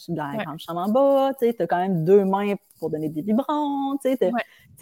grande 0.44 0.60
chambre 0.60 0.80
en 0.80 0.90
bas. 0.90 1.34
Tu 1.40 1.54
as 1.58 1.68
quand 1.68 1.78
même 1.78 2.04
deux 2.04 2.26
mains 2.26 2.56
pour 2.80 2.90
donner 2.90 3.10
des. 3.10 3.24
Tu 3.24 3.36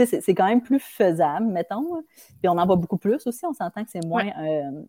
sais, 0.05 0.21
c'est 0.21 0.35
quand 0.35 0.45
même 0.45 0.61
plus 0.61 0.79
faisable, 0.79 1.47
mettons. 1.47 2.03
Puis 2.39 2.47
on 2.47 2.57
en 2.57 2.65
voit 2.65 2.75
beaucoup 2.77 2.97
plus 2.97 3.25
aussi. 3.27 3.45
On 3.45 3.53
s'entend 3.53 3.83
que 3.83 3.89
c'est 3.89 4.05
moins 4.05 4.27
euh, 4.39 4.83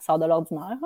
sort 0.00 0.18
de 0.18 0.26
l'ordinaire. 0.26 0.78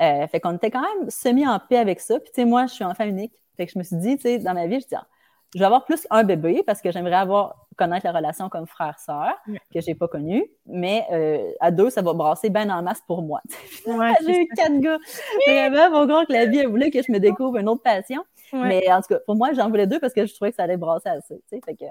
Euh, 0.00 0.26
fait 0.28 0.40
qu'on 0.40 0.56
était 0.56 0.70
quand 0.70 0.82
même 0.82 1.10
semi 1.10 1.46
en 1.46 1.58
paix 1.58 1.78
avec 1.78 2.00
ça. 2.00 2.18
Puis 2.18 2.30
tu 2.34 2.40
sais, 2.40 2.44
moi, 2.46 2.66
je 2.66 2.74
suis 2.74 2.84
enfant 2.84 3.04
unique. 3.04 3.32
Fait 3.56 3.66
que 3.66 3.72
je 3.72 3.78
me 3.78 3.84
suis 3.84 3.96
dit, 3.96 4.16
tu 4.16 4.22
sais, 4.22 4.38
dans 4.38 4.54
ma 4.54 4.66
vie, 4.66 4.80
je 4.80 4.86
dis, 4.86 4.94
ah, 4.94 5.06
je 5.54 5.58
vais 5.60 5.64
avoir 5.64 5.84
plus 5.84 6.06
un 6.10 6.24
bébé 6.24 6.62
parce 6.66 6.80
que 6.80 6.90
j'aimerais 6.90 7.16
avoir 7.16 7.66
connaître 7.76 8.06
la 8.06 8.12
relation 8.12 8.48
comme 8.48 8.66
frère-sœur 8.66 9.34
que 9.72 9.80
j'ai 9.80 9.94
pas 9.94 10.08
connue, 10.08 10.46
mais 10.64 11.04
euh, 11.12 11.52
à 11.60 11.70
deux, 11.70 11.90
ça 11.90 12.02
va 12.02 12.14
brasser 12.14 12.48
bien 12.48 12.68
en 12.70 12.82
masse 12.82 13.02
pour 13.06 13.22
moi. 13.22 13.40
j'ai 14.26 14.42
eu 14.42 14.48
quatre 14.56 14.78
gars. 14.80 14.98
Vraiment, 15.46 15.90
mon 15.90 16.06
grand 16.06 16.24
que 16.24 16.32
la 16.32 16.46
vie 16.46 16.64
voulait 16.64 16.90
que 16.90 17.02
je 17.02 17.12
me 17.12 17.18
découvre 17.18 17.58
une 17.58 17.68
autre 17.68 17.82
passion. 17.82 18.24
Mais 18.52 18.90
en 18.90 19.00
tout 19.00 19.08
cas, 19.08 19.18
pour 19.26 19.36
moi, 19.36 19.52
j'en 19.52 19.68
voulais 19.68 19.86
deux 19.86 20.00
parce 20.00 20.14
que 20.14 20.24
je 20.24 20.34
trouvais 20.34 20.50
que 20.50 20.56
ça 20.56 20.62
allait 20.62 20.76
brasser 20.76 21.08
assez. 21.08 21.40
Fait 21.50 21.60
que 21.74 21.84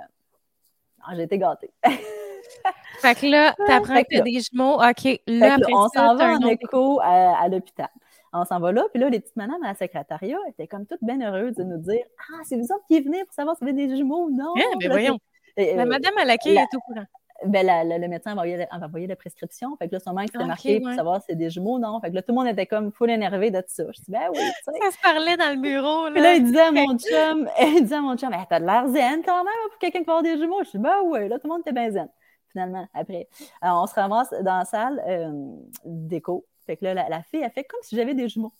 j'ai 1.13 1.24
été 1.24 1.38
gâtée. 1.38 1.72
fait 3.02 3.15
que 3.15 3.26
là, 3.28 3.54
t'apprends 3.68 4.02
que, 4.04 4.18
que 4.18 4.24
des 4.24 4.39
jumeaux. 4.41 4.82
OK, 4.82 5.22
là, 5.28 5.58
on 5.72 5.88
s'en 5.89 6.16
va 6.16 6.34
en 6.34 6.47
écho 6.47 6.99
à 7.03 7.47
l'hôpital 7.49 7.89
on 8.36 8.46
s'en 8.46 8.60
va 8.60 8.72
là. 8.72 8.84
Puis 8.94 9.02
là, 9.02 9.10
les 9.10 9.20
petites 9.20 9.36
madames 9.36 9.64
à 9.64 9.70
la 9.70 9.76
secrétariat 9.76 10.38
étaient 10.50 10.68
comme 10.68 10.86
toutes 10.86 11.04
bien 11.04 11.22
heureuses 11.22 11.56
de 11.56 11.64
nous 11.64 11.78
dire 11.78 12.04
Ah, 12.20 12.42
c'est 12.44 12.58
vous 12.58 12.64
autres 12.64 12.86
qui 12.88 13.02
venez 13.02 13.24
pour 13.24 13.34
savoir 13.34 13.56
si 13.58 13.64
vous 13.64 13.70
avez 13.70 13.88
des 13.88 13.96
jumeaux 13.96 14.26
ou 14.26 14.36
non? 14.36 14.54
Eh, 14.58 14.78
ben 14.80 14.92
voyons. 14.92 15.18
la 15.58 15.64
euh, 15.64 15.86
madame 15.86 16.18
à 16.18 16.26
laquelle 16.26 16.58
est 16.58 16.76
au 16.76 16.80
courant. 16.80 17.06
Ben, 17.44 17.68
le 17.68 18.08
médecin 18.08 18.34
va 18.34 18.44
envoyer, 18.72 19.08
la 19.08 19.16
prescription. 19.16 19.76
Fait 19.78 19.90
que 19.90 19.94
là, 19.94 20.00
sûrement 20.00 20.24
que 20.24 20.32
c'était 20.32 20.46
marqué 20.46 20.80
pour 20.80 20.94
savoir 20.94 21.20
si 21.20 21.26
c'est 21.30 21.36
des 21.36 21.50
jumeaux 21.50 21.76
ou 21.76 21.80
non. 21.80 22.00
Fait 22.00 22.10
que 22.10 22.16
là, 22.16 22.22
tout 22.22 22.32
le 22.32 22.36
monde 22.36 22.48
était 22.48 22.66
comme 22.66 22.92
full 22.94 23.10
énervé 23.10 23.52
de 23.52 23.62
ça. 23.68 23.84
Je 23.94 24.02
dis, 24.02 24.12
ben 24.12 24.30
oui, 24.32 24.40
tu 24.40 24.72
sais. 24.72 24.80
Ça 24.82 24.92
se 24.92 25.02
parlait 25.02 25.36
dans 25.36 25.54
le 25.54 25.62
bureau, 25.62 26.06
là. 26.06 26.12
Puis 26.14 26.22
là, 26.22 26.34
il 26.36 26.44
disait 26.46 26.62
à 26.62 26.72
mon 26.72 26.98
chum, 26.98 27.50
il 27.62 27.82
disait 27.84 27.96
à 27.96 28.02
mon 28.02 28.16
chum, 28.16 28.32
t'as 28.50 28.60
de 28.60 28.66
l'air 28.66 28.88
zen 28.88 29.22
quand 29.24 29.44
même 29.44 29.54
pour 29.70 29.80
quelqu'un 29.80 30.00
qui 30.00 30.06
va 30.06 30.14
avoir 30.18 30.24
des 30.24 30.38
jumeaux. 30.38 30.64
Je 30.64 30.72
dis, 30.72 30.78
ben 30.78 30.96
oui, 31.04 31.28
là, 31.28 31.38
tout 31.38 31.48
le 31.48 31.50
monde 31.50 31.62
était 31.62 31.74
bien 31.74 31.92
zen, 31.92 32.08
finalement, 32.52 32.88
après. 32.94 33.28
Alors, 33.62 33.84
on 33.84 33.88
se 33.88 33.96
ramasse 33.96 34.30
dans 34.42 34.60
la 34.60 34.66
salle 34.66 35.04
euh, 35.06 35.32
d'écho. 35.84 36.46
Fait 36.66 36.78
que 36.78 36.86
là, 36.86 36.93
la, 36.93 37.09
la, 37.09 37.24
fille, 37.24 37.41
elle 37.43 37.51
fait 37.51 37.63
comme 37.63 37.80
si 37.84 37.95
j'avais 37.95 38.13
des 38.13 38.28
jumeaux. 38.28 38.53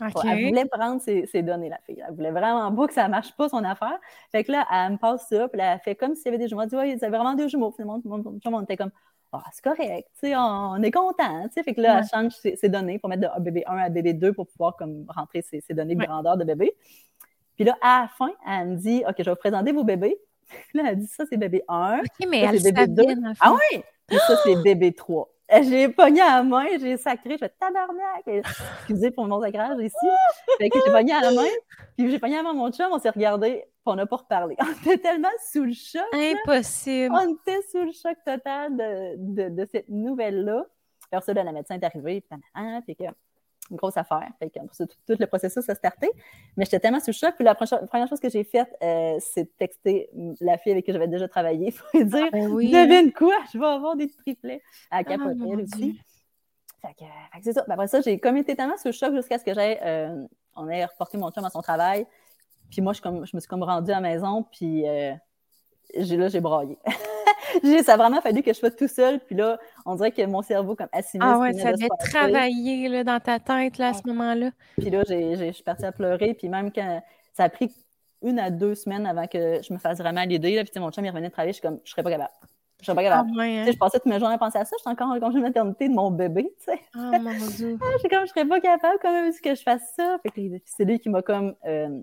Elle 0.00 0.48
voulait 0.48 0.64
prendre 0.66 1.00
ses, 1.00 1.42
données, 1.42 1.68
la 1.68 1.78
fille. 1.78 2.02
Elle 2.06 2.14
voulait 2.14 2.32
vraiment 2.32 2.74
pas 2.74 2.86
que 2.86 2.94
ça 2.94 3.08
marche 3.08 3.34
pas, 3.36 3.48
son 3.48 3.62
affaire. 3.62 3.98
Fait 4.32 4.44
que 4.44 4.52
là, 4.52 4.66
elle 4.72 4.92
me 4.92 4.98
passe 4.98 5.28
ça, 5.28 5.48
puis 5.48 5.60
elle 5.60 5.78
fait 5.80 5.94
comme 5.94 6.14
s'il 6.14 6.26
y 6.26 6.28
avait 6.28 6.38
des 6.38 6.48
jumeaux. 6.48 6.62
Elle 6.62 6.68
dit, 6.68 6.76
ouais, 6.76 6.90
il 6.90 6.98
y 6.98 7.04
avait 7.04 7.16
vraiment 7.16 7.34
deux 7.34 7.48
jumeaux. 7.48 7.70
Finalement, 7.70 8.00
tout 8.00 8.10
le 8.44 8.50
monde 8.50 8.64
était 8.64 8.76
comme, 8.76 8.90
ah, 9.32 9.42
c'est 9.52 9.64
correct, 9.64 10.08
on, 10.22 10.82
est 10.82 10.90
content. 10.90 11.48
Fait 11.52 11.74
que 11.74 11.80
là, 11.80 12.00
elle 12.00 12.08
change 12.08 12.32
ses, 12.34 12.68
données 12.68 12.98
pour 12.98 13.08
mettre 13.08 13.22
de 13.22 13.40
bébé 13.40 13.64
1 13.66 13.76
à 13.76 13.88
bébé 13.88 14.12
2 14.14 14.32
pour 14.32 14.46
pouvoir 14.46 14.76
comme, 14.76 15.04
rentrer 15.08 15.42
ses, 15.42 15.62
données 15.70 15.96
de 15.96 16.04
grandeur 16.04 16.36
de 16.36 16.44
bébé. 16.44 16.72
Puis 17.56 17.64
là, 17.64 17.76
à 17.82 18.02
la 18.02 18.08
fin, 18.08 18.32
elle 18.48 18.68
me 18.70 18.76
dit, 18.76 19.02
OK, 19.08 19.14
je 19.18 19.24
vais 19.24 19.30
vous 19.30 19.36
présenter 19.36 19.72
vos 19.72 19.84
bébés. 19.84 20.16
Là, 20.74 20.84
elle 20.88 20.98
dit, 20.98 21.06
ça, 21.06 21.24
c'est 21.30 21.36
bébé 21.36 21.62
1. 21.68 22.00
OK, 22.00 22.28
mais 22.28 22.40
elle 22.40 22.60
bébé 22.60 22.86
2. 22.88 23.02
Ah 23.40 23.54
oui! 23.54 23.82
Et 24.10 24.18
ça, 24.18 24.36
c'est 24.44 24.56
bébé 24.56 24.92
3. 24.92 25.28
J'ai 25.50 25.88
pogné 25.90 26.20
à 26.22 26.36
la 26.36 26.42
main, 26.42 26.66
j'ai 26.80 26.96
sacré, 26.96 27.32
je 27.32 27.38
fais 27.38 27.48
tabarnak. 27.60 28.26
Excusez 28.26 29.10
pour 29.10 29.26
mon 29.26 29.40
sacrage 29.40 29.78
ici. 29.80 30.06
Fait 30.58 30.70
que 30.70 30.78
j'ai 30.84 30.92
pogné 30.92 31.12
à 31.12 31.20
la 31.20 31.32
main, 31.32 31.48
puis 31.96 32.10
j'ai 32.10 32.18
pogné 32.18 32.38
avant 32.38 32.54
mon 32.54 32.72
chum, 32.72 32.88
on 32.90 32.98
s'est 32.98 33.10
regardé, 33.10 33.62
puis 33.62 33.68
on 33.86 33.94
n'a 33.94 34.06
pas 34.06 34.16
reparlé. 34.16 34.56
On 34.60 34.72
était 34.72 34.98
tellement 34.98 35.28
sous 35.52 35.64
le 35.64 35.72
choc. 35.72 36.02
Impossible. 36.12 37.14
On 37.14 37.34
était 37.34 37.60
sous 37.70 37.84
le 37.84 37.92
choc 37.92 38.16
total 38.24 38.76
de, 38.76 39.14
de, 39.18 39.48
de 39.50 39.68
cette 39.70 39.88
nouvelle-là. 39.88 40.64
Alors, 41.12 41.22
ça, 41.22 41.34
la 41.34 41.52
médecin 41.52 41.74
est 41.74 41.84
arrivée, 41.84 42.22
puis, 42.22 42.40
puis 42.86 42.96
que 42.96 43.04
une 43.70 43.76
grosse 43.76 43.96
affaire. 43.96 44.28
Fait 44.38 44.50
que, 44.50 44.58
tout, 44.76 45.16
le 45.18 45.26
processus 45.26 45.68
a 45.68 45.74
starté. 45.74 46.10
Mais 46.56 46.64
j'étais 46.64 46.80
tellement 46.80 47.00
sous 47.00 47.10
le 47.10 47.14
choc. 47.14 47.34
Puis 47.36 47.44
la 47.44 47.54
première 47.54 48.08
chose 48.08 48.20
que 48.20 48.28
j'ai 48.28 48.44
faite, 48.44 48.74
euh, 48.82 49.16
c'est 49.20 49.44
de 49.44 49.50
texter 49.58 50.10
la 50.40 50.58
fille 50.58 50.72
avec 50.72 50.84
qui 50.84 50.92
j'avais 50.92 51.08
déjà 51.08 51.28
travaillé 51.28 51.72
pour 51.72 51.86
lui 51.94 52.04
dire 52.04 52.24
ah, 52.26 52.30
ben 52.32 52.48
oui. 52.48 52.70
Devine 52.70 53.12
quoi, 53.12 53.36
je 53.52 53.58
vais 53.58 53.66
avoir 53.66 53.96
des 53.96 54.08
triplets 54.08 54.62
à 54.90 54.98
ah, 54.98 55.04
capoter 55.04 55.56
aussi. 55.56 55.98
Fait 56.80 56.94
que, 56.94 57.04
c'est 57.42 57.52
ça. 57.52 57.64
Ben, 57.66 57.74
après 57.74 57.86
ça, 57.88 58.00
j'ai 58.00 58.18
comme 58.18 58.36
été 58.36 58.54
tellement 58.54 58.76
sous 58.76 58.88
le 58.88 58.92
choc 58.92 59.14
jusqu'à 59.14 59.38
ce 59.38 59.44
que 59.44 59.54
j'aie. 59.54 59.80
Euh, 59.82 60.26
on 60.56 60.68
ait 60.68 60.84
reporté 60.84 61.16
mon 61.16 61.30
chum 61.30 61.44
à 61.44 61.50
son 61.50 61.62
travail. 61.62 62.06
Puis 62.70 62.82
moi, 62.82 62.92
je, 62.92 63.00
comme, 63.00 63.24
je 63.26 63.34
me 63.34 63.40
suis 63.40 63.48
comme 63.48 63.62
rendue 63.62 63.90
à 63.90 63.96
la 63.96 64.00
maison. 64.00 64.44
Puis 64.52 64.86
euh, 64.86 65.14
j'ai, 65.96 66.16
là, 66.16 66.28
j'ai 66.28 66.40
braillé. 66.40 66.78
ça 67.84 67.94
a 67.94 67.96
vraiment 67.96 68.20
fallu 68.20 68.42
que 68.42 68.52
je 68.52 68.58
sois 68.58 68.70
tout 68.70 68.88
seul. 68.88 69.20
Puis 69.20 69.34
là, 69.34 69.58
on 69.86 69.94
dirait 69.94 70.12
que 70.12 70.24
mon 70.26 70.42
cerveau, 70.42 70.74
comme 70.74 70.88
assimilé. 70.92 71.30
Ah 71.32 71.38
ouais, 71.38 71.52
ça 71.52 71.72
devait 71.72 71.88
travailler 71.98 72.88
là, 72.88 73.04
dans 73.04 73.20
ta 73.20 73.38
tête 73.38 73.78
là, 73.78 73.88
à 73.88 73.92
ce 73.94 74.06
moment-là. 74.06 74.50
Puis 74.78 74.90
là, 74.90 75.02
je 75.08 75.52
suis 75.52 75.62
partie 75.62 75.84
à 75.84 75.92
pleurer. 75.92 76.34
Puis 76.34 76.48
même 76.48 76.72
quand 76.72 77.02
ça 77.32 77.44
a 77.44 77.48
pris 77.48 77.70
une 78.22 78.38
à 78.38 78.50
deux 78.50 78.74
semaines 78.74 79.06
avant 79.06 79.26
que 79.26 79.60
je 79.62 79.72
me 79.72 79.78
fasse 79.78 79.98
vraiment 79.98 80.22
l'idée. 80.22 80.62
Puis 80.64 80.80
mon 80.80 80.90
chum, 80.90 81.04
il 81.04 81.10
revenait 81.10 81.28
de 81.28 81.32
travailler. 81.32 81.52
Je 81.52 81.58
suis 81.58 81.62
comme, 81.62 81.80
je 81.84 81.90
serais 81.90 82.02
pas 82.02 82.10
capable. 82.10 82.32
Je 82.80 82.86
serais 82.86 82.96
pas 82.96 83.02
capable. 83.02 83.30
Ah 83.38 83.42
hein. 83.42 83.64
Je 83.66 83.78
passais 83.78 83.98
toute 83.98 84.06
ma 84.06 84.18
journée 84.18 84.34
à 84.34 84.38
penser 84.38 84.58
à 84.58 84.64
ça. 84.64 84.76
J'étais 84.78 84.90
encore 84.90 85.08
en 85.08 85.20
congé 85.20 85.38
de 85.38 85.42
maternité 85.42 85.88
de 85.88 85.94
mon 85.94 86.10
bébé. 86.10 86.52
Tu 86.58 86.64
sais. 86.64 86.80
Oh 86.96 87.18
mon 87.20 87.30
Dieu. 87.32 87.78
je 88.02 88.08
comme, 88.08 88.26
je 88.26 88.30
serais 88.30 88.44
pas 88.44 88.60
capable 88.60 88.98
quand 89.00 89.12
même 89.12 89.32
que 89.32 89.54
je 89.54 89.62
fasse 89.62 89.94
ça. 89.96 90.18
Fait 90.22 90.30
que 90.30 90.40
c'est 90.64 90.84
lui 90.84 90.98
qui 90.98 91.08
m'a 91.08 91.22
comme. 91.22 91.54
Euh, 91.66 92.00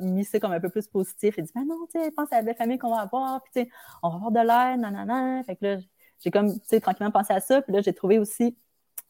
mis 0.00 0.24
ça 0.24 0.40
comme 0.40 0.52
un 0.52 0.60
peu 0.60 0.70
plus 0.70 0.86
positif 0.88 1.38
et 1.38 1.42
dit, 1.42 1.52
ben 1.54 1.64
non, 1.66 1.86
tu 1.92 2.00
sais, 2.00 2.10
pense 2.10 2.32
à 2.32 2.36
la 2.36 2.42
belle 2.42 2.56
famille 2.56 2.78
qu'on 2.78 2.90
va 2.90 3.02
avoir, 3.02 3.42
puis 3.42 3.52
tu 3.54 3.62
sais, 3.62 3.70
on 4.02 4.10
va 4.10 4.16
avoir 4.16 4.30
de 4.32 4.38
l'aide, 4.40 4.80
nanana. 4.80 5.42
Fait 5.44 5.56
que 5.56 5.64
là, 5.64 5.78
j'ai 6.20 6.30
comme, 6.30 6.52
tu 6.52 6.66
sais, 6.66 6.80
tranquillement 6.80 7.12
pensé 7.12 7.32
à 7.32 7.40
ça. 7.40 7.62
Puis 7.62 7.72
là, 7.72 7.80
j'ai 7.80 7.92
trouvé 7.92 8.18
aussi 8.18 8.56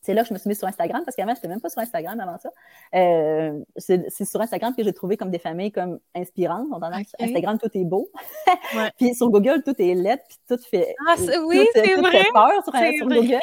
c'est 0.01 0.15
là 0.15 0.23
que 0.23 0.29
je 0.29 0.35
me 0.35 0.39
suis 0.39 0.49
mise 0.49 0.59
sur 0.59 0.69
Instagram 0.69 1.03
parce 1.05 1.17
qu'avant, 1.17 1.33
je 1.33 1.39
n'étais 1.39 1.49
même 1.49 1.61
pas 1.61 1.69
sur 1.69 1.81
Instagram 1.81 2.19
avant 2.21 2.39
ça. 2.39 2.51
Euh, 2.95 3.61
c'est 3.77 4.25
sur 4.25 4.41
Instagram 4.41 4.75
que 4.75 4.83
j'ai 4.83 4.93
trouvé 4.93 5.17
comme 5.17 5.31
des 5.31 5.39
familles 5.39 5.73
comme 5.73 5.99
inspirantes. 6.15 6.69
On 6.71 6.81
Instagram, 6.83 7.59
tout 7.59 7.71
est 7.75 7.85
beau. 7.85 8.11
puis 8.99 9.15
sur 9.15 9.31
Google, 9.31 9.63
tout 9.65 9.75
est 9.79 9.95
lettre, 9.95 10.25
puis 10.29 10.39
tout 10.49 10.63
fait. 10.71 10.95
Ah, 11.07 11.15
oui, 11.45 11.67
c'est 11.73 11.95
vrai. 11.97 12.23
Fait 12.23 12.33
peur 12.33 12.65
sur, 12.65 13.07
Google. 13.07 13.41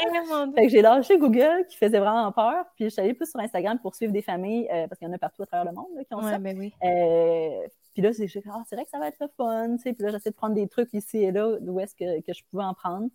Fait 0.55 0.63
que 0.63 0.69
j'ai 0.69 0.81
lâché 0.81 1.17
Google 1.17 1.65
qui 1.69 1.77
faisait 1.77 1.99
vraiment 1.99 2.31
peur. 2.31 2.65
Puis 2.75 2.85
je 2.85 2.89
suis 2.89 3.01
allée 3.01 3.13
plus 3.13 3.29
sur 3.29 3.39
Instagram 3.39 3.79
pour 3.79 3.95
suivre 3.95 4.13
des 4.13 4.21
familles 4.21 4.67
euh, 4.71 4.87
parce 4.87 4.99
qu'il 4.99 5.07
y 5.07 5.11
en 5.11 5.13
a 5.13 5.17
partout 5.17 5.43
à 5.43 5.45
travers 5.45 5.65
le 5.65 5.75
monde 5.75 5.87
qui 6.07 6.13
ont 6.13 6.21
ça. 6.21 6.37
Ben 6.39 6.57
oui. 6.57 6.73
Euh, 6.83 7.67
puis 7.93 8.01
là, 8.01 8.11
c'est 8.11 8.27
ah, 8.49 8.63
vrai 8.71 8.83
que 8.83 8.89
ça 8.89 8.99
va 8.99 9.07
être 9.07 9.19
le 9.21 9.27
fun. 9.37 9.77
Puis 9.81 9.95
là, 9.99 10.09
j'essaie 10.09 10.29
de 10.29 10.35
prendre 10.35 10.55
des 10.55 10.67
trucs 10.67 10.93
ici 10.93 11.17
et 11.17 11.31
là 11.31 11.57
où 11.61 11.79
est-ce 11.79 11.95
que, 11.95 12.21
que 12.21 12.33
je 12.33 12.43
pouvais 12.49 12.63
en 12.63 12.73
prendre. 12.73 13.07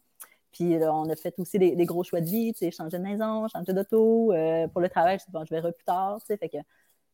Puis 0.53 0.79
là, 0.79 0.95
on 0.95 1.09
a 1.09 1.17
fait 1.17 1.35
aussi 1.39 1.59
des, 1.59 1.87
gros 1.87 2.03
choix 2.03 2.21
de 2.21 2.27
vie, 2.27 2.53
tu 2.53 2.61
sais, 2.61 2.71
changer 2.71 2.99
de 2.99 3.03
maison, 3.03 3.47
changer 3.49 3.73
d'auto. 3.73 4.33
Euh, 4.33 4.67
pour 4.69 4.81
le 4.81 4.89
travail, 4.89 5.19
je 5.19 5.31
bon, 5.31 5.45
je 5.45 5.55
verrai 5.55 5.73
plus 5.73 5.85
tard, 5.85 6.19
tu 6.21 6.27
sais. 6.27 6.37
Fait 6.37 6.49
que, 6.49 6.59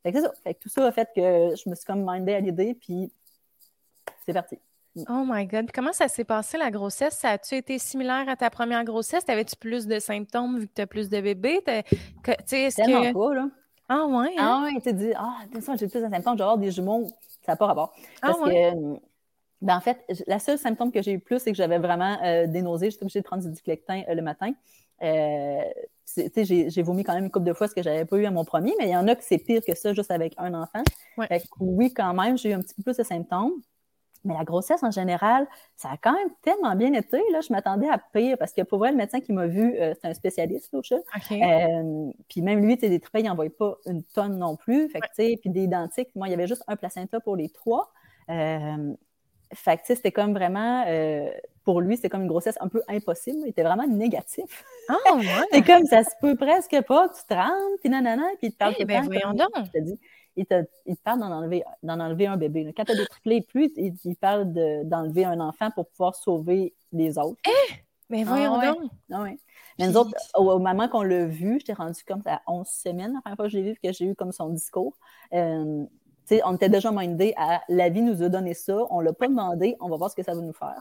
fait 0.03 0.13
que 0.13 0.19
c'est 0.19 0.25
ça. 0.25 0.33
Fait 0.43 0.55
que 0.55 0.61
tout 0.61 0.69
ça 0.69 0.87
a 0.87 0.93
fait 0.93 1.09
que 1.15 1.55
je 1.55 1.69
me 1.69 1.75
suis 1.75 1.85
comme 1.85 2.05
mindée 2.09 2.35
à 2.35 2.41
l'idée, 2.41 2.75
puis 2.75 3.13
c'est 4.25 4.33
parti. 4.33 4.59
Mm. 4.97 5.05
Oh 5.11 5.25
my 5.27 5.47
God. 5.47 5.71
comment 5.73 5.93
ça 5.93 6.09
s'est 6.09 6.25
passé 6.25 6.57
la 6.57 6.71
grossesse? 6.71 7.15
Ça 7.19 7.31
a-tu 7.31 7.55
été 7.55 7.79
similaire 7.79 8.29
à 8.29 8.37
ta 8.37 8.49
première 8.49 8.85
grossesse? 8.85 9.25
T'avais-tu 9.25 9.57
plus 9.57 9.87
de 9.87 9.99
symptômes 9.99 10.59
vu 10.59 10.69
que 10.69 10.73
tu 10.75 10.83
as 10.83 10.87
plus 10.87 11.11
de 11.11 11.21
bébés? 11.21 11.61
Tellement 11.63 11.83
que... 12.23 13.13
pas, 13.13 13.35
là. 13.35 13.49
Ah 13.89 14.07
ouais? 14.07 14.35
Hein? 14.37 14.63
Ah 14.63 14.63
ouais, 14.65 14.81
tu 14.81 14.93
dit, 14.93 15.13
ah, 15.15 15.37
j'ai 15.79 15.87
plus 15.87 16.03
de 16.03 16.09
symptômes, 16.09 16.35
je 16.35 16.39
vais 16.39 16.43
avoir 16.43 16.59
des 16.59 16.71
jumeaux. 16.71 17.07
Ça 17.45 17.53
n'a 17.53 17.57
pas 17.57 17.67
rapport. 17.67 17.95
Ah 18.23 18.33
Parce 18.33 18.41
que 18.41 18.99
ben, 19.63 19.77
en 19.77 19.81
fait, 19.81 20.05
la 20.27 20.39
seule 20.39 20.59
symptôme 20.59 20.93
que 20.93 21.03
j'ai 21.03 21.13
eu 21.13 21.19
plus, 21.19 21.39
c'est 21.39 21.51
que 21.51 21.57
j'avais 21.57 21.79
vraiment 21.79 22.19
euh, 22.23 22.47
des 22.47 22.63
nausées. 22.63 22.91
J'étais 22.91 23.05
obligée 23.05 23.21
de 23.21 23.25
prendre 23.25 23.43
du 23.43 23.51
diclectin 23.51 24.03
euh, 24.09 24.15
le 24.15 24.23
matin. 24.23 24.53
Euh, 25.03 25.63
j'ai 26.17 26.83
vomi 26.83 27.05
quand 27.05 27.15
même 27.15 27.25
une 27.25 27.31
couple 27.31 27.47
de 27.47 27.53
fois 27.53 27.69
ce 27.69 27.75
que 27.75 27.83
j'avais 27.83 28.05
pas 28.05 28.17
eu 28.17 28.27
à 28.27 28.31
mon 28.31 28.45
premier, 28.45 28.75
mais 28.79 28.87
il 28.87 28.91
y 28.91 28.97
en 28.97 29.09
a 29.09 29.15
que 29.15 29.25
c'est 29.25 29.39
pire 29.39 29.61
que 29.67 29.75
ça 29.75 29.93
juste 29.93 30.11
avec 30.11 30.35
un 30.39 30.55
enfant. 30.55 30.83
oui, 31.61 31.93
quand 31.93 32.15
même, 32.15 32.39
j'ai 32.39 32.51
eu 32.51 32.53
un 32.53 32.61
petit 32.61 32.75
peu 32.75 32.83
plus 32.83 32.97
de 32.97 33.03
symptômes. 33.03 33.53
Mais 34.25 34.35
la 34.35 34.45
grossesse, 34.45 34.83
en 34.83 34.91
général, 34.91 35.47
ça 35.77 35.91
a 35.91 35.97
quand 35.97 36.13
même 36.13 36.29
tellement 36.43 36.75
bien 36.75 36.93
été. 36.95 37.19
Là, 37.33 37.41
je 37.41 37.53
m'attendais 37.53 37.89
à 37.89 37.99
pire 37.99 38.37
parce 38.39 38.53
que 38.53 38.63
pour 38.63 38.79
vrai, 38.79 38.91
le 38.91 38.97
médecin 38.97 39.21
qui 39.21 39.33
m'a 39.33 39.47
vu, 39.47 39.77
euh, 39.79 39.95
c'est 40.01 40.09
un 40.09 40.15
spécialiste 40.15 40.75
au 40.75 40.83
chat. 40.83 40.97
puis 42.29 42.43
même 42.43 42.61
lui, 42.65 42.77
des 42.77 42.99
tripes, 42.99 43.23
il 43.23 43.25
n'envoyait 43.25 43.51
pas 43.51 43.77
une 43.87 44.03
tonne 44.03 44.39
non 44.39 44.57
plus. 44.57 44.89
Fait 44.89 45.01
que, 45.01 45.37
puis 45.37 45.51
des 45.51 45.63
identiques, 45.63 46.09
moi, 46.17 46.27
il 46.27 46.33
y 46.33 46.35
avait 46.35 46.49
juste 46.49 46.65
un 46.67 46.77
placenta 46.77 47.21
pour 47.21 47.37
les 47.37 47.49
trois. 47.51 47.93
Fait 49.53 49.77
que, 49.77 49.83
c'était 49.87 50.13
comme 50.13 50.33
vraiment, 50.33 50.85
euh, 50.89 51.31
pour 51.65 51.81
lui, 51.81 51.97
c'était 51.97 52.09
comme 52.09 52.23
une 52.23 52.29
grossesse 52.29 52.57
un 52.61 52.69
peu 52.69 52.83
impossible. 52.89 53.39
Il 53.45 53.49
était 53.49 53.63
vraiment 53.63 53.87
négatif. 53.87 54.65
Ah, 54.89 54.95
ouais. 55.17 55.25
c'est 55.53 55.63
comme, 55.63 55.85
ça 55.87 56.03
se 56.05 56.11
peut 56.21 56.37
presque 56.37 56.81
pas, 56.83 57.09
tu 57.09 57.23
te 57.29 57.35
rends, 57.35 57.77
puis 57.81 57.91
nanana, 57.91 58.27
puis 58.39 58.49
il 58.49 58.53
te 58.53 58.57
parle 58.57 58.75
hey, 58.79 58.85
ben, 58.85 59.05
voyons 59.05 59.33
donc. 59.33 59.51
Je 59.57 59.71
te 59.71 59.79
dis, 59.79 59.99
il 60.37 60.47
te, 60.47 60.65
il 60.85 60.97
te 60.97 61.03
parle 61.03 61.21
d'en 61.21 61.33
enlever, 62.01 62.27
un 62.27 62.37
bébé. 62.37 62.73
Quand 62.77 62.85
tu 62.85 62.93
as 62.93 62.97
des 62.97 63.07
triplés 63.07 63.43
plus, 63.43 63.71
il, 63.77 63.95
il 64.05 64.17
parle 64.17 64.53
d'enlever 64.85 65.25
un 65.25 65.41
enfant 65.41 65.71
pour 65.71 65.89
pouvoir 65.89 66.15
sauver 66.15 66.75
les 66.93 67.19
autres. 67.19 67.41
Eh! 67.47 67.75
Mais 68.09 68.25
ben, 68.25 68.29
voyons 68.29 68.55
ah, 68.61 68.67
donc. 68.67 68.91
Ah, 69.11 69.23
ouais. 69.23 69.39
Mais 69.79 69.89
nous 69.89 69.97
autres, 69.97 70.13
au, 70.35 70.59
moment 70.59 70.89
qu'on 70.89 71.03
l'a 71.03 71.27
vu, 71.27 71.59
j'étais 71.59 71.73
rendue 71.73 72.03
comme 72.07 72.23
à 72.27 72.41
11 72.47 72.67
semaines, 72.67 73.15
la 73.15 73.21
première 73.21 73.37
fois 73.37 73.47
que 73.47 73.53
je 73.53 73.59
l'ai 73.59 73.73
vu, 73.73 73.79
que 73.83 73.93
j'ai 73.93 74.07
eu 74.07 74.15
comme 74.15 74.33
son 74.33 74.49
discours. 74.51 74.97
Euh, 75.33 75.85
on 76.45 76.55
était 76.55 76.69
déjà 76.69 76.91
mindé 76.93 77.35
à 77.37 77.63
la 77.69 77.89
vie 77.89 78.03
nous 78.03 78.23
a 78.23 78.29
donné 78.29 78.55
ça, 78.55 78.77
on 78.91 79.01
l'a 79.01 79.13
pas 79.13 79.29
demandé, 79.29 79.77
on 79.81 79.89
va 79.89 79.97
voir 79.97 80.11
ce 80.11 80.17
que 80.17 80.23
ça 80.23 80.35
va 80.35 80.41
nous 80.41 80.53
faire. 80.53 80.81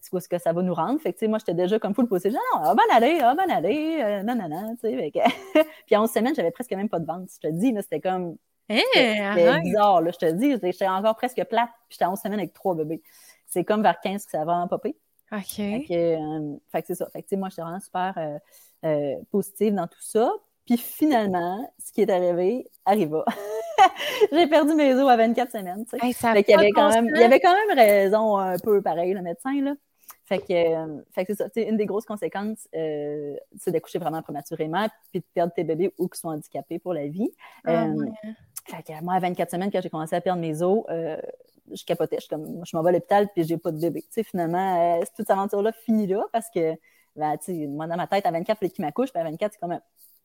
C'est 0.00 0.10
quoi 0.10 0.20
ce 0.20 0.28
que 0.28 0.38
ça 0.38 0.52
va 0.52 0.62
nous 0.62 0.74
rendre. 0.74 1.00
Fait 1.00 1.12
que, 1.12 1.26
moi, 1.26 1.38
j'étais 1.38 1.54
déjà 1.54 1.78
comme 1.78 1.94
full 1.94 2.06
posé. 2.06 2.30
Genre, 2.30 2.40
non, 2.54 2.60
ah, 2.64 2.74
bonne 2.74 2.96
année, 2.96 3.20
ah, 3.20 3.34
année, 3.56 4.04
euh, 4.04 4.22
non, 4.22 4.34
non, 4.34 4.48
non, 4.48 4.76
puis 4.80 5.96
en 5.96 6.02
11 6.04 6.10
semaines, 6.10 6.34
j'avais 6.34 6.50
presque 6.50 6.72
même 6.72 6.88
pas 6.88 6.98
de 6.98 7.06
vente. 7.06 7.28
Je 7.34 7.48
te 7.48 7.52
dis, 7.52 7.74
c'était 7.80 8.00
comme. 8.00 8.36
Hey, 8.68 8.82
c'était 8.94 9.60
bizarre, 9.60 10.02
là, 10.02 10.10
je 10.10 10.18
te 10.18 10.30
dis. 10.32 10.50
J'étais 10.62 10.88
encore 10.88 11.16
presque 11.16 11.42
plate, 11.44 11.70
puis 11.88 11.96
j'étais 11.96 12.04
en 12.04 12.12
11 12.12 12.20
semaines 12.20 12.40
avec 12.40 12.52
trois 12.52 12.74
bébés. 12.74 13.02
C'est 13.46 13.64
comme 13.64 13.82
vers 13.82 14.00
15 14.00 14.24
que 14.24 14.30
ça 14.30 14.44
va 14.44 14.54
en 14.54 14.68
popper. 14.68 14.96
OK. 15.32 15.42
Fait 15.42 15.84
que, 15.88 15.94
euh, 15.94 16.56
fait 16.70 16.82
que 16.82 16.88
c'est 16.88 16.94
ça. 16.94 17.08
Fait 17.10 17.22
que, 17.22 17.36
moi, 17.36 17.48
j'étais 17.48 17.62
vraiment 17.62 17.80
super 17.80 18.14
euh, 18.18 18.38
euh, 18.84 19.16
positive 19.30 19.74
dans 19.74 19.86
tout 19.86 20.02
ça. 20.02 20.32
Puis 20.66 20.78
finalement, 20.78 21.70
ce 21.78 21.92
qui 21.92 22.02
est 22.02 22.10
arrivé 22.10 22.66
arriva. 22.84 23.24
j'ai 24.32 24.46
perdu 24.46 24.74
mes 24.74 24.94
os 24.94 25.08
à 25.08 25.16
24 25.16 25.52
semaines. 25.52 25.84
Tu 25.84 25.98
sais. 25.98 26.06
il, 26.06 26.50
y 26.50 26.54
avait 26.54 26.70
quand 26.70 26.90
même, 26.90 27.10
il 27.14 27.20
y 27.20 27.24
avait 27.24 27.40
quand 27.40 27.54
même 27.54 27.76
raison 27.76 28.36
un 28.38 28.58
peu 28.58 28.80
pareil, 28.80 29.12
le 29.12 29.22
médecin. 29.22 29.60
Là. 29.60 29.74
Fait 30.26 30.38
que, 30.38 30.52
euh, 30.52 31.02
fait 31.12 31.26
que 31.26 31.34
c'est 31.34 31.54
ça. 31.54 31.60
une 31.60 31.76
des 31.76 31.84
grosses 31.84 32.06
conséquences, 32.06 32.66
euh, 32.74 33.36
c'est 33.58 33.70
d'accoucher 33.70 33.98
vraiment 33.98 34.22
prématurément 34.22 34.88
puis 35.10 35.20
de 35.20 35.26
perdre 35.34 35.52
tes 35.52 35.64
bébés 35.64 35.92
ou 35.98 36.08
qui 36.08 36.18
sont 36.18 36.28
handicapés 36.28 36.78
pour 36.78 36.94
la 36.94 37.06
vie. 37.08 37.30
Ah, 37.64 37.84
euh, 37.84 38.06
fait 38.66 38.82
que 38.82 39.04
moi, 39.04 39.14
à 39.14 39.20
24 39.20 39.50
semaines, 39.50 39.70
quand 39.70 39.82
j'ai 39.82 39.90
commencé 39.90 40.16
à 40.16 40.22
perdre 40.22 40.40
mes 40.40 40.62
os, 40.62 40.84
je 40.88 41.84
capotais. 41.84 42.18
Je, 42.22 42.28
comme, 42.28 42.64
je 42.64 42.76
m'en 42.76 42.82
vais 42.82 42.88
à 42.90 42.92
l'hôpital 42.92 43.28
puis 43.34 43.44
j'ai 43.44 43.58
pas 43.58 43.70
de 43.70 43.78
bébé. 43.78 44.02
Finalement, 44.24 44.98
toute 45.00 45.16
cette 45.18 45.30
aventure-là 45.30 45.72
finit 45.72 46.06
là 46.06 46.24
parce 46.32 46.48
que, 46.48 46.72
ben, 47.16 47.36
moi, 47.68 47.86
dans 47.86 47.96
ma 47.96 48.06
tête, 48.06 48.24
à 48.24 48.30
24, 48.30 48.56
il 48.56 48.58
fallait 48.58 48.70
qu'il 48.70 48.84
m'accouche. 48.84 49.12
Puis 49.12 49.20
à 49.20 49.24
24, 49.24 49.52
c'est 49.52 49.60
comme 49.60 49.78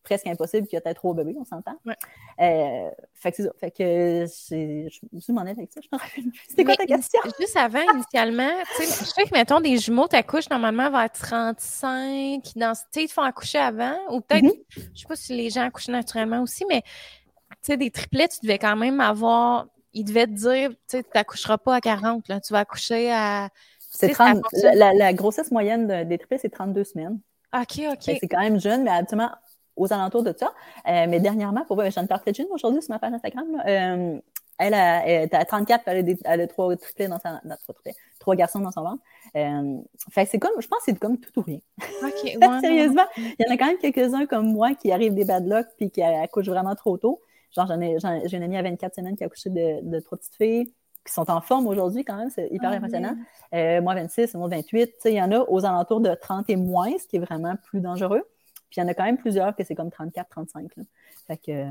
presque 0.04 0.28
impossible 0.28 0.68
qu'il 0.68 0.76
y 0.76 0.80
ait 0.80 0.82
peut-être 0.82 0.98
trop 0.98 1.14
bébés, 1.14 1.36
on 1.40 1.46
s'entend. 1.46 1.76
Ouais. 1.86 1.96
Euh, 2.40 2.90
fait 3.14 3.32
que 3.32 3.38
c'est 3.38 3.44
ça. 3.44 3.52
Fait 3.60 3.72
que 3.72 4.26
je 4.26 5.32
m'en 5.32 5.46
ai 5.46 5.52
avec 5.52 5.72
ça, 5.72 5.82
je 5.82 5.88
me 5.92 6.00
rappelle 6.00 6.24
plus. 6.24 6.46
C'était 6.48 6.64
quoi 6.64 6.76
ta 6.76 6.86
question? 6.86 7.20
Juste 7.40 7.58
avant, 7.58 7.82
initialement, 7.94 8.50
tu 8.78 8.84
sais, 8.84 9.06
je 9.06 9.10
sais 9.10 9.24
que, 9.24 9.34
mettons, 9.34 9.60
des 9.60 9.78
jumeaux 9.78 10.08
t'accouchent 10.08 10.50
normalement 10.50 10.90
vers 10.90 11.12
35, 11.12 12.42
dans, 12.56 12.74
tu 12.74 12.82
sais, 12.92 13.04
ils 13.04 13.08
te 13.08 13.14
font 13.14 13.24
accoucher 13.24 13.60
avant, 13.60 13.98
ou 14.10 14.22
peut-être, 14.22 14.46
mm-hmm. 14.46 14.90
je 14.94 15.02
sais 15.02 15.08
pas 15.08 15.16
si 15.16 15.36
les 15.36 15.50
gens 15.50 15.64
accouchent 15.64 15.90
naturellement 15.90 16.42
aussi, 16.42 16.66
mais, 16.70 16.82
tu 16.82 17.58
sais, 17.64 17.78
des 17.78 17.92
triplets, 17.92 18.30
tu 18.30 18.40
devais 18.44 18.60
quand 18.60 18.76
même 18.76 19.02
avoir, 19.02 19.68
ils 19.94 20.06
devaient 20.06 20.28
te 20.28 20.32
dire, 20.32 20.70
tu 20.70 20.76
sais, 20.88 21.04
tu 21.04 21.10
n'accoucheras 21.14 21.58
pas 21.58 21.76
à 21.76 21.82
40, 21.82 22.28
là, 22.30 22.40
tu 22.40 22.54
vas 22.54 22.60
accoucher 22.60 23.12
à... 23.12 23.50
C'est 23.92 24.10
30, 24.10 24.44
la, 24.76 24.94
la, 24.94 25.14
grossesse 25.14 25.52
moyenne 25.52 26.08
des 26.08 26.18
triplets, 26.20 26.38
c'est 26.38 26.50
32 26.50 26.84
semaines. 26.84 27.20
OK, 27.54 27.82
OK. 27.92 28.18
C'est 28.20 28.28
quand 28.28 28.40
même 28.40 28.60
jeune, 28.60 28.84
mais 28.84 28.92
habituellement, 28.92 29.32
aux 29.80 29.92
alentours 29.94 30.24
de 30.24 30.34
ça. 30.38 30.54
mais 30.86 31.20
dernièrement, 31.20 31.66
pour 31.66 31.76
voir, 31.76 31.90
j'en 31.90 32.06
partais 32.06 32.32
d'une 32.32 32.48
aujourd'hui 32.52 32.82
sur 32.82 32.94
ma 32.94 33.00
page 33.00 33.14
Instagram. 33.14 34.22
Elle, 34.60 34.74
a, 34.74 35.08
elle 35.08 35.24
était 35.24 35.38
à 35.38 35.46
34, 35.46 35.84
elle 35.86 36.10
a, 36.10 36.14
elle 36.26 36.42
a 36.42 36.48
trois 36.48 36.76
triplés 36.76 37.08
dans 37.08 37.18
sa, 37.18 37.40
trois, 37.64 37.76
trois 38.20 38.36
garçons 38.36 38.60
dans 38.60 38.72
son 38.72 38.84
ventre. 38.84 39.02
Euh, 39.38 39.78
fait 40.12 40.26
c'est 40.26 40.38
comme, 40.38 40.52
je 40.60 40.68
pense 40.68 40.80
que 40.80 40.86
c'est 40.92 41.00
comme 41.00 41.18
tout 41.18 41.40
ou 41.40 41.44
rien. 41.44 41.60
OK. 42.04 42.38
Sérieusement, 42.62 43.06
il 43.16 43.36
y 43.40 43.50
en 43.50 43.54
a 43.54 43.58
quand 43.58 43.68
même 43.68 43.78
quelques-uns 43.78 44.26
comme 44.26 44.52
moi 44.52 44.76
qui 44.76 44.92
arrivent 44.92 45.14
des 45.14 45.24
bad 45.24 45.48
luck 45.48 45.66
puis 45.78 45.90
qui 45.90 46.02
accouchent 46.02 46.50
vraiment 46.50 46.76
trop 46.76 46.98
tôt. 46.98 47.22
Genre, 47.56 47.68
j'en 47.68 47.80
ai, 47.80 47.98
j'ai 48.26 48.38
une 48.38 48.44
amie 48.44 48.58
à 48.58 48.62
24 48.62 48.96
semaines 48.96 49.16
qui 49.16 49.24
a 49.24 49.28
accouché 49.28 49.50
de, 49.50 49.90
de 49.90 50.00
trois 50.02 50.18
petites 50.18 50.36
filles 50.36 50.74
qui 51.06 51.14
sont 51.14 51.32
en 51.32 51.40
forme 51.40 51.66
aujourd'hui 51.66 52.04
quand 52.04 52.18
même, 52.18 52.30
c'est 52.30 52.50
hyper 52.52 52.72
ah 52.72 52.76
impressionnant. 52.76 53.16
Euh, 53.54 53.82
moi, 53.82 53.96
26, 53.96 54.36
moi, 54.36 54.50
28. 54.50 54.92
Il 55.06 55.14
y 55.14 55.22
en 55.22 55.32
a 55.32 55.40
aux 55.40 55.66
alentours 55.66 56.02
de 56.02 56.14
30 56.14 56.50
et 56.50 56.58
moins, 56.58 56.92
ce 57.00 57.08
qui 57.08 57.16
est 57.16 57.20
vraiment 57.20 57.56
plus 57.56 57.80
dangereux. 57.80 58.24
Puis 58.70 58.78
il 58.78 58.82
y 58.82 58.84
en 58.84 58.88
a 58.88 58.94
quand 58.94 59.04
même 59.04 59.18
plusieurs 59.18 59.56
que 59.56 59.64
c'est 59.64 59.76
comme 59.76 59.92
34, 59.92 60.30
35. 60.30 60.76
Là. 60.76 60.84
Fait 61.28 61.38
que 61.38 61.66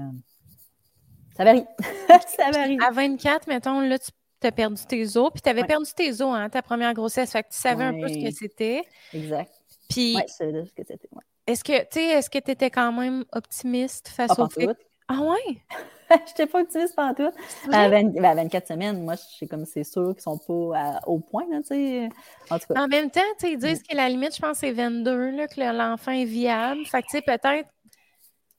ça 1.36 1.44
varie. 1.44 1.64
ça 2.36 2.50
varie. 2.50 2.78
À 2.84 2.90
24, 2.90 3.46
mettons, 3.46 3.80
là, 3.80 3.98
tu 3.98 4.46
as 4.46 4.52
perdu 4.52 4.82
tes 4.86 5.16
os, 5.16 5.30
puis 5.32 5.40
tu 5.40 5.48
avais 5.48 5.64
perdu 5.64 5.90
tes 5.94 6.10
os, 6.20 6.34
hein, 6.34 6.48
ta 6.48 6.62
première 6.62 6.94
grossesse, 6.94 7.32
fait 7.32 7.42
que 7.44 7.50
tu 7.50 7.58
savais 7.58 7.84
un 7.84 7.92
peu 7.92 8.08
ce 8.08 8.24
que 8.24 8.30
c'était. 8.30 8.84
Exact. 9.12 9.52
Puis. 9.88 10.16
Oui, 10.16 10.22
ce 10.26 10.72
que 10.74 10.82
c'était. 10.84 11.08
Est-ce 11.46 11.64
que, 11.64 11.80
tu 11.80 11.86
sais, 11.92 12.04
est-ce 12.04 12.28
que 12.28 12.38
tu 12.38 12.50
étais 12.50 12.70
quand 12.70 12.92
même 12.92 13.24
optimiste 13.32 14.08
face 14.08 14.32
ah, 14.36 14.42
au 14.42 14.48
fait. 14.50 14.68
Ah 15.08 15.20
ouais? 15.22 15.58
Je 16.10 16.14
n'étais 16.14 16.46
pas 16.46 16.60
optimiste 16.60 16.94
pendant 16.96 17.14
tout. 17.14 17.30
À, 17.70 17.88
24 17.88 18.14
ben, 18.14 18.60
semaines, 18.66 19.04
moi, 19.04 19.14
je 19.16 19.44
comme 19.46 19.66
c'est 19.66 19.84
sûr 19.84 20.14
qu'ils 20.14 20.22
sont 20.22 20.38
pas 20.38 21.00
au 21.06 21.18
point, 21.18 21.44
tu 21.60 21.66
sais. 21.66 22.08
En 22.50 22.58
tout 22.58 22.72
cas. 22.72 22.82
En 22.82 22.88
même 22.88 23.10
temps, 23.10 23.20
ils 23.42 23.58
disent 23.58 23.80
mm. 23.80 23.90
que 23.90 23.96
la 23.96 24.08
limite, 24.08 24.34
je 24.34 24.40
pense, 24.40 24.58
c'est 24.58 24.72
22, 24.72 25.30
là, 25.30 25.46
que 25.48 25.60
l'enfant 25.60 26.12
est 26.12 26.24
viable. 26.24 26.84
Fait 26.86 27.02
que, 27.02 27.08
tu 27.08 27.18
sais, 27.18 27.22
peut-être 27.22 27.68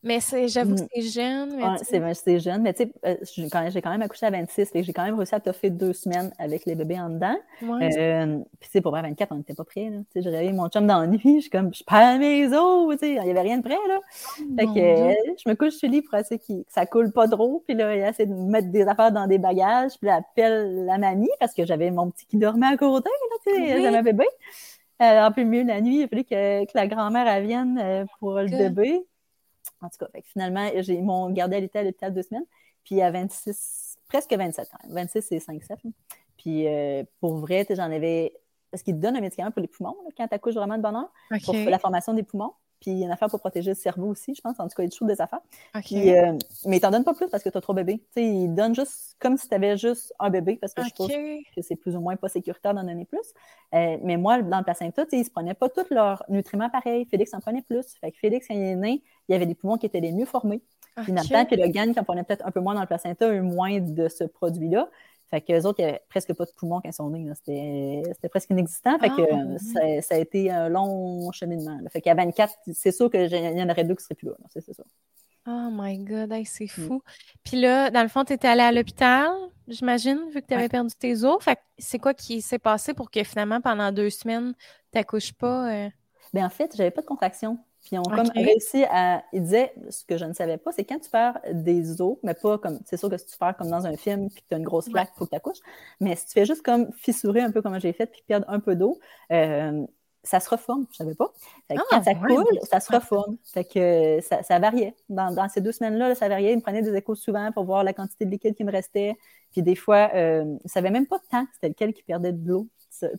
mais 0.02 0.20
j'avoue 0.48 0.76
que 0.76 0.82
mm. 0.82 0.88
c'est 0.94 1.02
jeune. 1.02 1.54
Ouais, 1.56 2.14
c'est 2.14 2.40
jeune, 2.40 2.62
mais 2.62 2.74
tu 2.74 2.84
sais, 2.84 2.94
euh, 3.06 3.16
j'ai 3.34 3.82
quand 3.82 3.90
même 3.90 4.02
accouché 4.02 4.26
à 4.26 4.30
26, 4.30 4.70
et 4.74 4.84
j'ai 4.84 4.94
quand 4.94 5.04
même 5.04 5.16
réussi 5.16 5.36
à 5.36 5.42
toffer 5.42 5.70
deux 5.70 5.92
semaines 5.92 6.32
avec 6.40 6.66
les 6.66 6.76
bébés 6.76 7.00
en 7.00 7.10
dedans. 7.10 7.36
Ouais, 7.62 7.90
euh, 7.98 8.40
puis 8.60 8.70
tu 8.72 8.82
pour 8.82 8.92
voir 8.92 9.04
24, 9.04 9.32
on 9.32 9.36
n'était 9.36 9.54
pas 9.54 9.66
prêts. 9.66 9.92
J'ai 10.16 10.30
réveillé 10.30 10.54
mon 10.54 10.70
chum 10.70 10.88
dans 10.88 11.02
la 11.02 11.08
nuit, 11.08 11.20
je 11.26 11.42
suis 11.42 11.50
comme, 11.50 11.74
je 11.74 11.84
perds 11.84 12.18
mes 12.18 12.48
os, 12.48 12.94
tu 12.94 13.00
sais, 13.00 13.14
il 13.16 13.22
n'y 13.22 13.30
avait 13.30 13.42
rien 13.42 13.58
de 13.58 13.64
prêt, 13.64 13.78
là. 13.88 14.00
Oh 14.00 14.44
fait 14.58 14.66
que 14.68 14.80
euh, 14.80 15.14
je 15.44 15.50
me 15.50 15.56
couche 15.56 15.74
sur 15.74 15.90
le 15.90 15.96
lit 15.96 16.02
pour 16.02 16.18
essayer 16.18 16.40
que 16.40 16.54
ça 16.70 16.86
coule 16.86 17.12
pas 17.12 17.28
trop, 17.28 17.62
puis 17.68 17.76
là, 17.76 17.94
il 17.94 18.02
essaie 18.02 18.26
de 18.26 18.34
mettre 18.34 18.70
des 18.70 18.84
affaires 18.84 19.12
dans 19.12 19.28
des 19.28 19.38
bagages, 19.38 19.98
puis 20.00 20.08
là, 20.08 20.18
appelle 20.18 20.86
la 20.86 20.98
mamie, 20.98 21.28
parce 21.42 21.54
que 21.54 21.66
j'avais 21.66 21.92
mon 21.92 22.10
petit 22.10 22.26
qui 22.26 22.38
dormait 22.38 22.68
à 22.68 22.78
côté, 22.78 23.10
là, 23.10 23.38
tu 23.46 23.54
sais, 23.54 23.90
oui. 23.90 24.02
bébé. 24.02 24.26
En 25.02 25.32
plus 25.32 25.46
mieux 25.46 25.64
la 25.64 25.82
nuit, 25.82 26.00
il 26.00 26.04
a 26.04 26.08
fallu 26.08 26.24
que, 26.24 26.66
que 26.66 26.72
la 26.76 26.88
grand-mère 26.88 27.42
vienne 27.42 28.06
pour 28.20 28.34
le 28.34 28.48
bébé. 28.48 29.02
En 29.82 29.90
tout 29.90 29.98
cas, 30.00 30.08
finalement, 30.24 30.66
ils 30.66 31.04
m'ont 31.04 31.30
gardé 31.32 31.58
à 31.58 31.84
l'hôpital 31.84 32.14
deux 32.14 32.24
semaines. 32.24 32.46
Puis 32.84 33.02
à 33.02 33.12
26, 33.12 33.98
presque 34.08 34.34
27 34.34 34.68
ans. 34.74 34.78
26 34.90 35.32
et 35.32 35.40
5-7. 35.40 35.78
Puis 36.38 36.68
euh, 36.68 37.04
pour 37.20 37.38
vrai, 37.38 37.66
j'en 37.70 37.92
avais. 37.92 38.34
Parce 38.72 38.84
qu'ils 38.84 38.96
te 38.96 39.00
donnent 39.00 39.18
un 39.18 39.22
médicament 39.22 39.52
pour 39.52 39.62
les 39.62 39.68
poumons 39.68 39.96
quand 40.16 40.28
tu 40.28 40.36
accouches 40.36 40.54
vraiment 40.54 40.78
de 40.78 40.84
bonheur, 40.84 41.12
pour 41.44 41.56
la 41.72 41.80
formation 41.80 42.14
des 42.14 42.24
poumons. 42.24 42.54
Puis 42.80 42.92
il 42.92 43.00
y 43.00 43.04
a 43.04 43.06
une 43.06 43.12
affaire 43.12 43.30
pour 43.30 43.40
protéger 43.40 43.72
le 43.72 43.76
cerveau 43.76 44.08
aussi, 44.08 44.34
je 44.34 44.42
pense. 44.42 44.60
En 44.60 44.68
tout 44.68 44.76
cas, 44.76 44.84
il 44.84 44.86
y 44.86 44.88
a 44.88 44.92
toujours 44.92 45.08
des 45.08 45.22
affaires. 45.22 45.42
Euh, 45.76 46.38
mais 46.66 46.78
ils 46.78 46.80
t'en 46.80 46.92
donnent 46.92 47.04
pas 47.04 47.14
plus 47.14 47.28
parce 47.28 47.44
que 47.44 47.50
tu 47.50 47.58
as 47.58 47.62
trop 47.62 47.74
bébé. 47.74 47.98
Tu 47.98 48.22
sais, 48.22 48.26
ils 48.26 48.54
donnent 48.54 48.76
juste 48.76 49.16
comme 49.20 49.38
si 49.38 49.48
tu 49.48 49.56
avais 49.56 49.78
juste 49.78 50.14
un 50.20 50.30
bébé 50.30 50.56
parce 50.56 50.74
que 50.74 50.84
je 50.84 50.94
trouve 50.94 51.10
que 51.10 51.62
c'est 51.62 51.76
plus 51.76 51.96
ou 51.96 52.00
moins 52.00 52.16
pas 52.16 52.30
sécuritaire 52.30 52.74
d'en 52.74 52.84
donner 52.84 53.06
plus. 53.06 53.34
Euh, 53.74 53.98
mais 54.02 54.18
moi, 54.18 54.42
dans 54.42 54.60
le 54.60 54.64
placenta, 54.64 55.06
ils 55.12 55.26
se 55.26 55.30
prenaient 55.30 55.54
pas 55.54 55.70
tous 55.70 55.90
leurs 55.92 56.24
nutriments 56.30 56.70
pareils. 56.70 57.06
Félix 57.06 57.34
en 57.34 57.40
prenait 57.40 57.62
plus. 57.62 57.86
Fait 58.00 58.12
que 58.12 58.18
Félix, 58.18 58.48
quand 58.48 58.56
il 58.56 58.62
est 58.62 58.76
né, 58.76 59.04
il 59.28 59.34
y 59.34 59.36
avait 59.36 59.46
des 59.46 59.56
poumons 59.56 59.78
qui 59.78 59.86
étaient 59.86 60.00
les 60.00 60.12
mieux 60.12 60.26
formés. 60.26 60.62
Puis 61.04 61.14
okay. 61.14 61.46
puis 61.46 61.56
le 61.56 61.68
gagne, 61.68 61.94
quand 61.94 62.02
on 62.02 62.06
prenait 62.06 62.24
peut-être 62.24 62.46
un 62.46 62.52
peu 62.52 62.60
moins 62.60 62.74
dans 62.74 62.82
le 62.82 62.88
placenta, 62.88 63.32
eu 63.32 63.42
moins 63.42 63.80
de 63.80 64.08
ce 64.08 64.24
produit-là. 64.24 64.90
Fait 65.30 65.42
qu'eux 65.42 65.62
autres, 65.62 65.80
il 65.80 65.86
n'y 65.86 65.90
avait 65.90 66.02
presque 66.10 66.34
pas 66.34 66.46
de 66.46 66.52
poumons 66.56 66.82
quand 66.82 66.90
ils 66.90 66.94
sont 66.94 67.10
nés. 67.10 67.32
C'était 67.36 68.30
presque 68.30 68.50
inexistant. 68.50 68.98
Fait 68.98 69.10
que 69.10 69.22
ah, 69.32 70.02
ça, 70.02 70.16
a 70.16 70.18
été 70.18 70.50
un 70.50 70.70
long 70.70 71.32
cheminement. 71.32 71.80
Fait 71.92 72.02
qu'à 72.02 72.16
24, 72.16 72.54
c'est 72.74 72.92
sûr 72.92 73.12
qu'il 73.12 73.32
y 73.32 73.62
en 73.62 73.70
aurait 73.70 73.84
deux 73.84 73.96
qui 73.96 74.04
seraient 74.04 74.16
plus 74.16 74.30
là. 74.30 74.36
C'est 74.50 74.74
ça. 74.74 74.84
Oh 75.48 75.70
my 75.72 75.98
God, 76.00 76.34
c'est 76.46 76.66
mm. 76.66 76.68
fou. 76.68 77.02
Puis 77.44 77.60
là, 77.60 77.90
dans 77.90 78.02
le 78.02 78.08
fond, 78.08 78.24
tu 78.24 78.34
étais 78.34 78.48
allé 78.48 78.62
à 78.62 78.72
l'hôpital, 78.72 79.32
j'imagine, 79.68 80.20
vu 80.32 80.42
que 80.42 80.48
tu 80.48 80.54
avais 80.54 80.70
perdu 80.70 80.94
tes 80.98 81.24
os. 81.24 81.44
Fait 81.44 81.60
c'est 81.78 82.00
quoi 82.00 82.14
qui 82.14 82.42
s'est 82.42 82.60
passé 82.60 82.94
pour 82.94 83.10
que 83.10 83.24
finalement, 83.24 83.62
pendant 83.62 83.92
deux 83.92 84.10
semaines, 84.10 84.54
tu 84.92 84.98
n'accouches 84.98 85.34
pas? 85.34 85.72
Euh? 85.72 85.90
Bien, 86.34 86.46
en 86.46 86.50
fait, 86.50 86.76
j'avais 86.76 86.92
pas 86.92 87.02
de 87.02 87.08
contraction. 87.08 87.58
Puis 87.84 87.98
on 87.98 88.04
comme 88.04 88.30
réussi 88.36 88.84
à. 88.90 89.24
Il 89.34 89.44
disait, 89.44 89.74
ce 89.90 90.04
que 90.04 90.18
je 90.18 90.26
ne 90.26 90.34
savais 90.34 90.58
pas, 90.58 90.72
c'est 90.72 90.84
quand 90.84 91.00
tu 91.00 91.10
perds 91.10 91.40
des 91.52 92.02
os, 92.02 92.18
mais 92.24 92.34
pas 92.34 92.58
comme. 92.58 92.80
C'est 92.86 92.98
sûr 92.98 93.10
que 93.10 93.18
si 93.18 93.26
tu 93.26 93.38
perds 93.38 93.56
comme 93.58 93.70
dans 93.70 93.86
un 93.86 93.96
film, 93.96 94.30
puis 94.30 94.42
que 94.42 94.48
tu 94.50 94.56
as 94.56 94.58
une 94.58 94.64
grosse 94.64 94.90
flaque, 94.90 95.14
pour 95.16 95.28
que 95.28 95.32
tu 95.32 95.38
accouches. 95.38 95.62
Mais 96.00 96.16
si 96.16 96.26
tu 96.28 96.34
fais 96.34 96.46
juste 96.46 96.62
comme 96.62 96.92
fissurer 96.94 97.42
un 97.42 97.52
peu 97.52 97.62
comme 97.62 97.80
j'ai 97.80 97.94
fait, 97.94 98.06
puis 98.06 98.22
perdre 98.28 98.46
un 98.50 98.60
peu 98.60 98.76
d'eau, 98.76 99.00
euh, 99.32 99.86
ça 100.24 100.40
se 100.40 100.50
reforme, 100.50 100.86
je 100.92 100.98
savais 100.98 101.16
pas. 101.16 101.32
Ah, 101.70 101.76
quand 101.90 102.04
ça 102.04 102.14
coule, 102.14 102.60
ça 102.64 102.80
se 102.80 102.92
reforme. 102.92 103.38
Fait 103.46 103.64
que 103.64 104.20
ça, 104.22 104.44
ça 104.44 104.60
variait. 104.60 104.96
Dans, 105.08 105.34
dans, 105.34 105.48
ces 105.48 105.62
deux 105.62 105.72
semaines-là, 105.72 106.14
ça 106.16 106.28
variait. 106.28 106.52
Il 106.52 106.58
me 106.58 106.62
prenait 106.62 106.82
des 106.82 106.94
échos 106.94 107.16
souvent 107.16 107.52
pour 107.54 107.64
voir 107.64 107.84
la 107.84 107.94
quantité 107.94 108.26
de 108.26 108.32
liquide 108.32 108.56
qui 108.56 108.66
me 108.66 108.72
restait. 108.72 109.18
Puis 109.52 109.64
des 109.64 109.76
fois, 109.76 110.12
euh, 110.14 110.44
ne 110.44 110.58
savait 110.66 110.92
même 110.92 111.08
pas 111.08 111.20
tant 111.32 111.46
c'était 111.54 111.70
lequel 111.70 111.94
qui 111.94 112.04
perdait 112.04 112.34
de 112.34 112.48
l'eau 112.48 112.68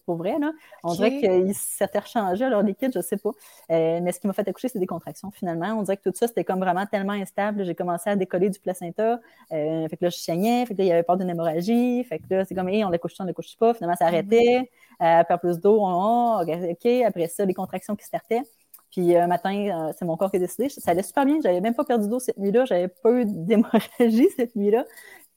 pour 0.04 0.16
vrai. 0.16 0.38
Là. 0.38 0.52
On 0.84 0.94
dirait 0.94 1.18
qu'ils 1.18 1.54
s'étaient 1.54 1.98
rechangés 1.98 2.48
leur 2.48 2.62
liquide, 2.62 2.92
je 2.94 3.00
sais 3.00 3.16
pas. 3.16 3.30
Euh, 3.70 4.00
mais 4.02 4.12
ce 4.12 4.20
qui 4.20 4.26
m'a 4.26 4.32
fait 4.32 4.46
accoucher, 4.48 4.68
c'est 4.68 4.78
des 4.78 4.86
contractions 4.86 5.30
finalement. 5.30 5.68
On 5.78 5.82
dirait 5.82 5.96
que 5.96 6.08
tout 6.08 6.14
ça, 6.14 6.26
c'était 6.26 6.44
comme 6.44 6.60
vraiment 6.60 6.86
tellement 6.86 7.12
instable. 7.12 7.64
J'ai 7.64 7.74
commencé 7.74 8.10
à 8.10 8.16
décoller 8.16 8.50
du 8.50 8.58
placenta. 8.58 9.20
Euh, 9.52 9.88
fait 9.88 9.96
que 9.96 10.04
là, 10.04 10.10
je 10.10 10.18
saignais. 10.18 10.66
Fait 10.66 10.74
que 10.74 10.78
là, 10.78 10.84
il 10.84 10.88
y 10.88 10.92
avait 10.92 11.02
peur 11.02 11.16
d'une 11.16 11.30
hémorragie. 11.30 12.04
Fait 12.04 12.18
que 12.18 12.24
là, 12.30 12.44
c'est 12.44 12.54
comme, 12.54 12.68
hey, 12.68 12.84
on 12.84 12.90
l'accouche, 12.90 13.12
on 13.20 13.24
l'accouche 13.24 13.56
pas? 13.58 13.74
Finalement, 13.74 13.96
ça 13.96 14.06
arrêtait. 14.06 14.70
Euh, 15.02 15.24
perd 15.24 15.40
plus 15.40 15.58
d'eau. 15.58 15.78
Oh, 15.80 16.40
OK. 16.42 16.86
Après 17.06 17.28
ça, 17.28 17.44
les 17.44 17.54
contractions 17.54 17.96
qui 17.96 18.02
se 18.02 18.08
startaient. 18.08 18.42
Puis 18.90 19.16
un 19.16 19.28
matin, 19.28 19.92
c'est 19.96 20.04
mon 20.04 20.16
corps 20.16 20.32
qui 20.32 20.38
a 20.38 20.40
décidé. 20.40 20.68
Ça 20.68 20.90
allait 20.90 21.04
super 21.04 21.24
bien. 21.24 21.38
J'avais 21.40 21.60
même 21.60 21.74
pas 21.74 21.84
perdu 21.84 22.08
d'eau 22.08 22.18
cette 22.18 22.38
nuit-là. 22.38 22.64
J'avais 22.64 22.88
pas 22.88 23.12
eu 23.12 23.24
d'hémorragie 23.24 24.28
cette 24.36 24.56
nuit-là. 24.56 24.84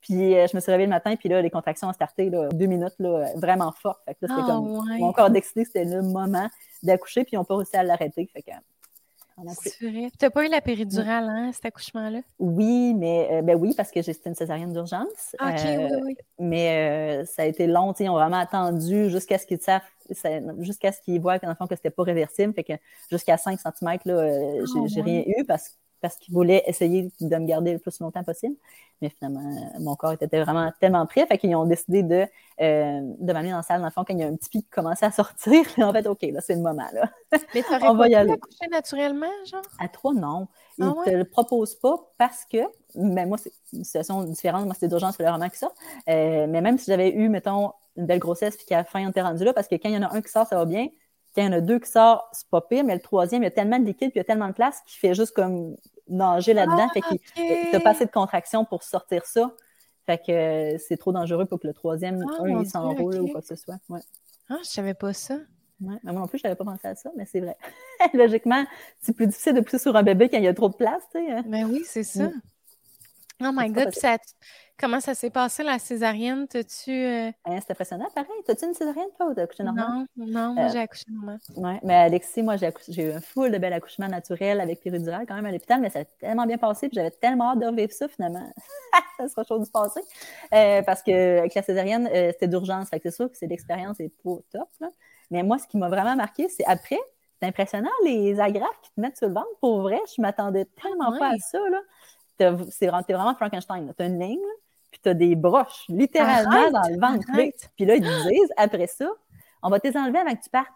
Puis 0.04 0.36
euh, 0.36 0.46
je 0.48 0.56
me 0.56 0.62
suis 0.62 0.70
réveillée 0.70 0.88
le 0.88 0.94
matin, 0.94 1.16
puis 1.16 1.30
là, 1.30 1.42
les 1.42 1.50
contractions 1.50 1.88
ont 1.88 1.94
starté 1.94 2.30
là, 2.30 2.50
deux 2.50 2.66
minutes, 2.66 2.96
là, 3.00 3.32
vraiment 3.36 3.72
fort. 3.72 4.02
Fait 4.06 4.14
que 4.14 4.26
là, 4.26 4.36
c'était 4.36 4.52
ah, 4.52 4.56
comme 4.56 5.00
mon 5.00 5.14
corps 5.14 5.30
d'excité, 5.30 5.66
c'était 5.66 5.86
le 5.86 6.02
moment 6.02 6.50
d'accoucher, 6.84 7.24
puis 7.24 7.32
ils 7.34 7.38
n'ont 7.38 7.46
pas 7.46 7.56
réussi 7.56 7.76
à 7.78 7.84
l'arrêter. 7.84 8.30
Fait 8.34 8.42
que 8.42 8.52
c'est 9.56 9.90
vrai. 9.90 10.12
Tu 10.12 10.26
n'as 10.26 10.30
pas 10.30 10.46
eu 10.46 10.50
la 10.50 10.62
péridurale, 10.62 11.28
hein, 11.28 11.52
cet 11.54 11.66
accouchement-là? 11.66 12.20
Oui, 12.38 12.94
mais 12.94 13.30
euh, 13.32 13.42
ben 13.42 13.56
oui, 13.56 13.74
parce 13.76 13.90
que 13.90 14.02
c'était 14.02 14.30
une 14.30 14.36
césarienne 14.36 14.74
d'urgence. 14.74 15.36
OK, 15.42 15.56
oui, 15.64 15.76
euh, 15.76 16.00
oui. 16.04 16.16
Mais 16.38 17.26
ça 17.26 17.42
a 17.42 17.46
été 17.46 17.66
long. 17.66 17.94
Ils 18.00 18.10
ont 18.10 18.14
vraiment 18.14 18.38
attendu 18.38 19.10
jusqu'à 19.10 19.40
ce 19.40 19.48
qu'ils 19.48 19.60
savent, 19.60 19.82
jusqu'à 20.60 20.92
ce 20.92 21.02
qu'ils 21.02 21.20
voient 21.20 21.40
que 21.40 21.48
ce 21.48 21.76
c'était 21.76 21.90
pas 21.90 22.04
réversible. 22.04 22.54
Fait 22.54 22.64
que 22.64 22.74
jusqu'à 23.10 23.38
5 23.38 23.60
cm, 23.60 23.98
là, 24.06 24.30
j'ai 24.86 25.02
oh, 25.02 25.04
rien 25.04 25.24
eu 25.26 25.46
parce 25.46 25.70
que 25.70 25.76
parce 26.04 26.18
qu'il 26.18 26.34
voulait 26.34 26.62
essayer 26.68 27.10
de 27.22 27.36
me 27.38 27.46
garder 27.48 27.72
le 27.72 27.80
plus 27.80 27.98
longtemps 28.02 28.24
possible. 28.26 28.56
Mais 29.02 29.10
finalement, 29.10 29.42
mon 29.80 29.96
corps 29.96 30.12
était 30.12 30.42
vraiment 30.42 30.70
tellement 30.82 31.06
prêt, 31.06 31.26
fait 31.26 31.38
qu'ils 31.38 31.56
ont 31.56 31.66
décidé 31.66 32.04
de, 32.04 32.26
euh, 32.62 33.00
de 33.20 33.34
m'amener 33.34 33.52
dans 33.52 33.58
la 33.58 33.64
salle. 33.64 33.80
Dans 33.80 33.88
le 33.88 33.92
fond, 33.92 34.04
quand 34.06 34.14
il 34.14 34.20
y 34.20 34.24
a 34.24 34.28
un 34.28 34.36
petit 34.36 34.50
pic 34.50 34.66
qui 34.66 34.70
commençait 34.70 35.06
à 35.06 35.12
sortir, 35.12 35.64
en 35.78 35.94
fait, 35.94 36.06
OK, 36.06 36.22
là, 36.24 36.42
c'est 36.42 36.56
le 36.56 36.62
moment, 36.62 36.88
là. 36.94 37.10
Mais 37.56 37.64
tu 37.64 37.74
On 37.88 37.96
va 37.96 38.10
y 38.10 38.16
aller. 38.16 38.34
accoucher 38.34 38.70
naturellement, 38.70 39.32
genre? 39.46 39.62
À 39.80 39.88
trois, 39.88 40.14
non. 40.14 40.50
Ils 40.78 40.86
ne 40.86 40.90
ah 40.90 41.04
te 41.06 41.10
le 41.12 41.24
proposent 41.24 41.76
pas 41.76 41.96
parce 42.18 42.44
que, 42.46 42.58
mais 42.96 43.26
moi, 43.26 43.38
c'est 43.38 43.54
une 43.72 43.86
situation 43.86 44.24
différente. 44.24 44.66
Moi, 44.66 44.76
c'est 44.78 44.90
d'urgence, 44.90 45.16
c'est 45.18 45.24
vraiment 45.24 45.48
qui 45.50 45.58
sort. 45.58 45.74
Euh, 46.10 46.48
mais 46.48 46.60
même 46.60 46.78
si 46.78 46.86
j'avais 46.92 47.14
eu, 47.14 47.30
mettons, 47.30 47.72
une 47.96 48.06
belle 48.06 48.20
grossesse 48.20 48.58
puis 48.58 48.66
qu'à 48.66 48.78
la 48.78 48.84
fin, 48.84 49.06
on 49.06 49.10
était 49.10 49.22
rendu 49.22 49.46
là, 49.46 49.54
parce 49.54 49.70
que 49.70 49.76
quand 49.76 49.88
il 49.88 49.96
y 49.96 49.98
en 49.98 50.04
a 50.04 50.14
un 50.14 50.22
qui 50.22 50.32
sort, 50.32 50.48
ça 50.48 50.58
va 50.58 50.66
bien. 50.66 50.88
Quand 51.36 51.42
il 51.42 51.46
y 51.46 51.48
en 51.48 51.54
a 51.54 51.62
deux 51.62 51.80
qui 51.80 51.90
sortent, 51.90 52.26
c'est 52.32 52.48
pas 52.48 52.62
pire, 52.62 52.84
mais 52.84 52.94
le 52.94 53.02
troisième, 53.02 53.42
il 53.42 53.46
y 53.46 53.48
a 53.48 53.52
tellement 53.52 53.80
de 53.80 53.86
liquide 53.86 54.12
puis 54.12 54.18
il 54.18 54.20
y 54.20 54.22
a 54.22 54.24
tellement 54.24 54.48
de 54.48 54.54
place 54.54 54.82
qu'il 54.86 55.00
fait 55.00 55.14
juste 55.16 55.34
comme 55.34 55.76
nager 56.08 56.54
là-dedans. 56.54 56.90
fait 56.90 57.02
que 57.02 57.16
ah, 57.38 57.70
t'as 57.72 57.80
pas 57.80 57.92
assez 57.92 58.06
de 58.06 58.12
contraction 58.12 58.66
pour 58.66 58.84
sortir 58.84 59.26
ça. 59.26 59.52
Fait 60.06 60.18
que 60.18 60.32
euh, 60.32 60.78
c'est 60.78 60.98
trop 60.98 61.12
dangereux 61.12 61.46
pour 61.46 61.60
que 61.60 61.68
le 61.68 61.74
troisième, 61.74 62.24
ah, 62.30 62.44
il 62.48 62.70
s'enroule 62.70 63.22
ou 63.22 63.28
quoi 63.28 63.42
que 63.42 63.48
ce 63.48 63.56
soit. 63.56 63.78
Ouais. 63.90 64.02
Ah, 64.50 64.58
je 64.64 64.70
savais 64.70 64.94
pas 64.94 65.14
ça. 65.14 65.36
Ouais. 65.82 65.98
moi 66.04 66.14
non 66.14 66.28
plus, 66.28 66.38
je 66.38 66.44
n'avais 66.44 66.56
pas 66.56 66.66
pensé 66.66 66.88
à 66.88 66.96
ça, 66.96 67.10
mais 67.18 67.26
c'est 67.26 67.40
vrai. 67.40 67.58
Logiquement, 68.14 68.66
c'est 69.02 69.14
plus 69.14 69.28
difficile 69.28 69.54
de 69.54 69.62
pousser 69.62 69.80
sur 69.80 69.96
un 69.96 70.04
bébé 70.04 70.30
quand 70.30 70.38
il 70.38 70.44
y 70.44 70.48
a 70.48 70.54
trop 70.54 70.70
de 70.70 70.76
place, 70.76 71.02
tu 71.12 71.20
sais. 71.20 71.32
Hein. 71.32 71.44
Ben 71.48 71.66
oui, 71.66 71.84
c'est 71.86 72.04
ça. 72.04 72.28
Mm. 72.28 72.42
Oh 73.46 73.52
my 73.54 73.70
God, 73.70 73.94
ça, 73.94 74.18
comment 74.78 75.00
ça 75.00 75.14
s'est 75.14 75.30
passé 75.30 75.64
la 75.64 75.80
césarienne? 75.80 76.48
T'as-tu. 76.48 76.92
Euh... 76.92 77.32
Hein, 77.46 77.60
c'est 77.62 77.72
impressionnant, 77.72 78.08
pareil. 78.14 78.30
T'as-tu 78.46 78.66
une 78.66 78.74
césarienne, 78.74 79.10
toi, 79.18 79.28
ou 79.28 79.34
t'as 79.34 79.44
accouché 79.44 79.64
normal? 79.64 80.06
Non, 80.16 80.26
non, 80.28 80.54
moi, 80.54 80.64
euh, 80.64 80.70
j'ai 80.72 80.80
accouché 80.80 81.06
normal. 81.10 81.40
Oui, 81.56 81.74
mais 81.84 81.96
Alexis, 81.96 82.44
moi, 82.44 82.56
j'ai, 82.58 82.72
eu 83.04 83.12
un 83.12 83.22
full 83.22 83.52
de 83.52 83.58
bel 83.58 83.74
accouchement 83.74 84.08
naturel 84.08 84.60
avec 84.60 84.82
péridurale 84.82 85.26
quand 85.28 85.36
même 85.36 85.46
à 85.46 85.52
l'hôpital, 85.52 85.82
mais 85.82 85.90
ça 85.90 86.00
a 86.00 86.06
tellement 86.06 86.46
bien 86.46 86.58
passé, 86.58 86.90
puis 86.90 86.96
j'avais 86.96 87.12
tellement 87.12 87.52
hâte 87.52 87.60
de 87.60 87.68
revivre 87.68 87.92
ça, 87.92 88.08
finalement. 88.08 88.52
ça 89.18 89.28
sera 89.28 89.44
chaud 89.44 89.60
de 89.60 89.66
se 89.66 89.72
passer. 89.72 90.02
Euh, 90.54 90.82
parce 90.84 91.02
que 91.02 91.40
avec 91.40 91.54
la 91.54 91.64
césarienne, 91.64 92.10
c'était 92.14 92.48
d'urgence. 92.48 92.90
Fait 92.90 93.00
que 93.00 93.10
c'est 93.10 93.16
sûr 93.16 93.32
que 93.32 93.38
c'est 93.38 93.48
l'expérience 93.48 94.00
est 94.00 94.14
pas 94.24 94.38
top, 94.52 94.70
là. 94.80 94.90
Mais 95.32 95.42
moi, 95.42 95.58
ce 95.58 95.68
qui 95.68 95.78
m'a 95.78 95.90
vraiment 95.90 96.16
marqué, 96.16 96.48
c'est 96.48 96.66
après, 96.66 97.00
c'est 97.42 97.48
impressionnant, 97.48 97.90
les 98.06 98.40
agrafes 98.40 98.80
qui 98.84 98.92
te 98.92 99.02
mettent 99.02 99.18
sur 99.18 99.28
le 99.28 99.34
ventre. 99.34 99.48
Pour 99.60 99.82
vrai, 99.82 100.00
je 100.16 100.22
m'attendais 100.22 100.66
tellement 100.82 101.18
pas 101.18 101.30
à 101.30 101.38
ça. 101.40 101.60
Là. 101.70 102.56
C'est 102.70 102.88
vraiment 102.88 103.36
Frankenstein. 103.36 103.94
Tu 103.98 104.04
as 104.04 104.06
une 104.06 104.20
ligne, 104.20 104.40
puis 104.94 105.02
tu 105.02 105.10
as 105.10 105.16
des 105.16 105.36
broches, 105.36 105.86
littéralement, 105.90 106.70
dans 106.70 106.88
le 106.88 107.00
ventre. 107.00 107.26
Puis 107.76 107.86
là, 107.86 107.96
ils 107.96 108.02
disent, 108.02 108.54
après 108.58 108.86
ça, 108.86 109.10
on 109.64 109.70
va 109.70 109.80
t'enlever 109.80 110.20
avant 110.20 110.36
que 110.36 110.44
tu 110.44 110.50
partes. 110.52 110.70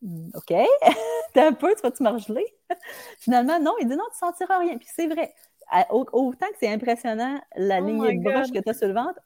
Hmm, 0.00 0.28
OK. 0.34 0.54
T'es 1.34 1.40
un 1.40 1.52
peu, 1.52 1.74
tu 1.74 1.82
vas-tu 1.82 2.04
margeler? 2.04 2.46
Finalement, 3.18 3.58
non. 3.58 3.74
Il 3.80 3.88
dit 3.88 3.96
non, 3.96 4.04
tu 4.16 4.24
ne 4.24 4.28
sentiras 4.28 4.58
rien. 4.60 4.78
Puis 4.78 4.88
c'est 4.94 5.08
vrai. 5.08 5.34
Autant 5.90 6.46
que 6.46 6.56
c'est 6.60 6.72
impressionnant, 6.72 7.40
la 7.56 7.80
oh 7.80 7.86
ligne 7.86 8.22
de 8.22 8.30
broche 8.30 8.52
que 8.52 8.60
tu 8.60 8.68
as 8.70 8.74
sur 8.74 8.86
le 8.86 8.94
ventre, 8.94 9.20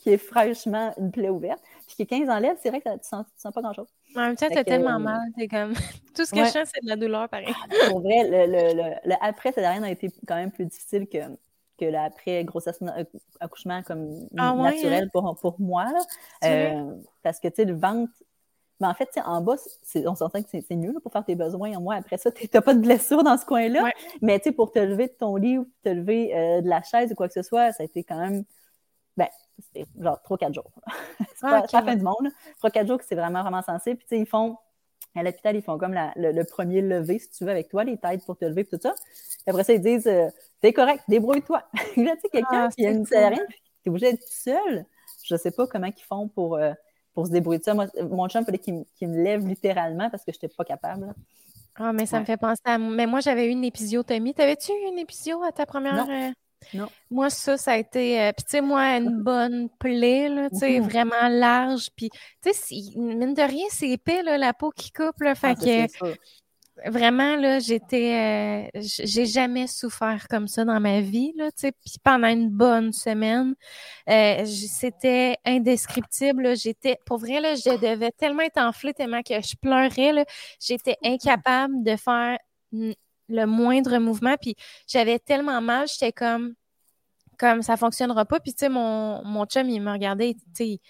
qui 0.00 0.10
est 0.10 0.18
fraîchement 0.18 0.92
une 0.98 1.12
plaie 1.12 1.28
ouverte, 1.28 1.62
puis 1.86 1.96
qui 1.96 2.02
est 2.02 2.06
15 2.06 2.28
enlèves, 2.28 2.56
c'est 2.60 2.70
vrai 2.70 2.80
que 2.80 2.88
tu 2.88 2.96
ne 2.96 3.02
sens, 3.02 3.26
sens, 3.36 3.54
pas 3.54 3.62
grand-chose. 3.62 3.88
En 4.16 4.20
même 4.20 4.36
temps, 4.36 4.48
c'est 4.52 4.64
tellement 4.64 4.96
euh, 4.96 4.98
mal. 4.98 5.20
C'est 5.38 5.48
comme... 5.48 5.74
Tout 6.16 6.24
ce 6.24 6.32
que 6.32 6.44
je 6.44 6.50
sens, 6.50 6.68
c'est 6.74 6.82
de 6.82 6.88
la 6.88 6.96
douleur, 6.96 7.28
pareil. 7.28 7.54
Ah, 7.54 7.90
pour 7.90 8.00
vrai, 8.00 8.24
le, 8.24 8.46
le, 8.46 8.94
le, 9.04 9.14
après 9.20 9.52
césarienne 9.52 9.84
a 9.84 9.90
été 9.90 10.10
quand 10.26 10.34
même 10.36 10.50
plus 10.50 10.66
difficile 10.66 11.06
que, 11.06 11.18
que 11.80 11.84
l'après 11.86 12.44
grossesse 12.44 12.78
euh, 12.82 13.04
accouchement 13.40 13.82
comme 13.82 14.28
ah 14.36 14.54
naturel 14.54 15.04
hein? 15.04 15.08
pour, 15.12 15.36
pour 15.40 15.60
moi. 15.60 15.86
Euh, 16.44 16.94
parce 17.22 17.40
que, 17.40 17.48
tu 17.48 17.56
sais, 17.56 17.64
le 17.64 17.74
ventre, 17.74 18.12
mais 18.80 18.86
en 18.86 18.94
fait, 18.94 19.08
en 19.24 19.42
bas, 19.42 19.56
on 20.06 20.14
s'entend 20.14 20.42
que 20.42 20.48
c'est 20.50 20.76
mieux 20.76 20.94
pour 21.02 21.12
faire 21.12 21.24
tes 21.24 21.34
besoins. 21.34 21.78
Moi, 21.80 21.96
après 21.96 22.18
ça, 22.18 22.30
tu 22.32 22.48
n'as 22.52 22.60
pas 22.60 22.74
de 22.74 22.80
blessure 22.80 23.22
dans 23.22 23.36
ce 23.36 23.44
coin-là. 23.44 23.90
Mais 24.22 24.40
pour 24.56 24.72
te 24.72 24.78
lever 24.78 25.08
de 25.08 25.12
ton 25.12 25.36
lit 25.36 25.58
ou 25.58 25.68
te 25.82 25.88
lever 25.88 26.60
de 26.62 26.68
la 26.68 26.82
chaise 26.82 27.12
ou 27.12 27.14
quoi 27.14 27.28
que 27.28 27.34
ce 27.34 27.42
soit, 27.42 27.72
ça 27.72 27.82
a 27.82 27.86
été 27.86 28.04
quand 28.04 28.18
même. 28.18 28.44
Ben, 29.16 29.28
c'était 29.58 29.86
genre 29.98 30.18
3-4 30.28 30.54
jours. 30.54 30.70
c'est 31.34 31.40
pas, 31.42 31.60
la 31.60 31.82
fin 31.82 31.96
du 31.96 32.02
monde. 32.02 32.28
3-4 32.62 32.86
jours 32.86 32.98
que 32.98 33.04
c'est 33.04 33.14
vraiment, 33.16 33.42
vraiment 33.42 33.62
sensible. 33.62 33.98
Puis, 33.98 34.06
tu 34.08 34.16
sais, 34.16 34.22
ils 34.22 34.26
font, 34.26 34.56
à 35.14 35.22
l'hôpital, 35.22 35.56
ils 35.56 35.62
font 35.62 35.78
comme 35.78 35.94
le, 36.16 36.42
premier 36.44 36.82
lever, 36.82 37.18
si 37.18 37.30
tu 37.30 37.44
veux, 37.44 37.50
avec 37.50 37.68
toi, 37.68 37.84
les 37.84 37.96
têtes 37.96 38.24
pour 38.24 38.36
te 38.36 38.44
lever, 38.44 38.64
tout 38.64 38.78
ça. 38.80 38.94
après 39.46 39.64
ça, 39.64 39.72
ils 39.72 39.82
disent, 39.82 40.06
euh, 40.06 40.28
t'es 40.60 40.72
correct, 40.72 41.02
débrouille-toi. 41.08 41.62
là, 41.96 42.14
tu 42.16 42.20
sais, 42.22 42.28
quelqu'un 42.30 42.68
ah, 42.68 42.68
qui 42.68 42.86
a 42.86 42.90
une 42.90 43.04
puis 43.04 43.62
t'es 43.82 43.90
obligé 43.90 44.12
d'être 44.12 44.28
seul. 44.28 44.86
Je 45.24 45.36
sais 45.36 45.50
pas 45.50 45.66
comment 45.66 45.86
ils 45.88 46.02
font 46.02 46.28
pour, 46.28 46.56
euh, 46.56 46.72
pour 47.14 47.26
se 47.26 47.32
débrouiller 47.32 47.58
de 47.58 47.64
ça. 47.64 47.74
Moi, 47.74 47.86
mon 48.10 48.28
chum, 48.28 48.42
il 48.42 48.44
fallait 48.44 48.58
qu'il 48.58 49.08
me 49.08 49.22
lève 49.22 49.46
littéralement 49.46 50.10
parce 50.10 50.24
que 50.24 50.32
je 50.32 50.36
n'étais 50.36 50.54
pas 50.54 50.64
capable. 50.64 51.14
Ah, 51.76 51.92
mais 51.92 52.06
ça 52.06 52.20
me 52.20 52.24
fait 52.24 52.36
penser 52.36 52.60
à. 52.64 52.78
Mais 52.78 53.06
moi, 53.06 53.20
j'avais 53.20 53.46
eu 53.46 53.50
une 53.50 53.64
épisiotomie. 53.64 54.34
T'avais-tu 54.34 54.72
eu 54.72 54.88
une 54.88 54.98
épisio 54.98 55.42
à 55.42 55.52
ta 55.52 55.66
première. 55.66 56.06
Euh, 56.08 56.30
non. 56.74 56.88
Moi, 57.10 57.30
ça, 57.30 57.56
ça 57.56 57.72
a 57.72 57.76
été. 57.76 58.20
Euh, 58.20 58.32
puis, 58.32 58.44
tu 58.44 58.50
sais, 58.50 58.60
moi, 58.60 58.96
une 58.96 59.22
bonne 59.22 59.68
plaie, 59.78 60.28
là, 60.28 60.50
tu 60.50 60.58
sais, 60.58 60.80
vraiment 60.80 61.28
large. 61.28 61.88
Puis, 61.96 62.10
tu 62.42 62.52
sais, 62.52 62.74
mine 62.96 63.34
de 63.34 63.42
rien, 63.42 63.66
c'est 63.70 63.88
épais, 63.88 64.22
là, 64.22 64.38
la 64.38 64.52
peau 64.52 64.70
qui 64.70 64.92
coupe, 64.92 65.20
là. 65.20 65.34
Fait 65.34 65.56
ah, 65.60 65.86
que. 65.86 66.14
Vraiment, 66.86 67.36
là, 67.36 67.58
j'étais. 67.58 68.70
Euh, 68.74 68.80
j'ai 68.80 69.26
jamais 69.26 69.66
souffert 69.66 70.26
comme 70.30 70.48
ça 70.48 70.64
dans 70.64 70.80
ma 70.80 71.00
vie, 71.00 71.32
là, 71.36 71.50
tu 71.50 71.60
sais. 71.66 71.72
Puis, 71.72 71.96
pendant 72.02 72.28
une 72.28 72.48
bonne 72.48 72.92
semaine, 72.92 73.54
euh, 74.08 74.44
c'était 74.46 75.36
indescriptible, 75.44 76.56
J'étais. 76.56 76.98
Pour 77.04 77.18
vrai, 77.18 77.40
là, 77.40 77.54
je 77.54 77.78
devais 77.78 78.12
tellement 78.12 78.42
être 78.42 78.60
enflée, 78.60 78.94
tellement 78.94 79.22
que 79.22 79.34
je 79.34 79.56
pleurais, 79.60 80.12
là. 80.12 80.24
J'étais 80.60 80.96
incapable 81.04 81.82
de 81.82 81.96
faire 81.96 82.38
le 83.30 83.46
moindre 83.46 83.98
mouvement. 83.98 84.36
Puis 84.40 84.56
j'avais 84.86 85.18
tellement 85.18 85.60
mal, 85.60 85.86
j'étais 85.88 86.12
comme, 86.12 86.54
comme 87.38 87.62
ça 87.62 87.76
fonctionnera 87.76 88.24
pas. 88.24 88.40
Puis 88.40 88.52
tu 88.52 88.60
sais, 88.60 88.68
mon, 88.68 89.24
mon 89.24 89.46
chum, 89.46 89.68
il 89.68 89.80
me 89.80 89.92
regardait, 89.92 90.34
tu 90.34 90.40
sais, 90.54 90.80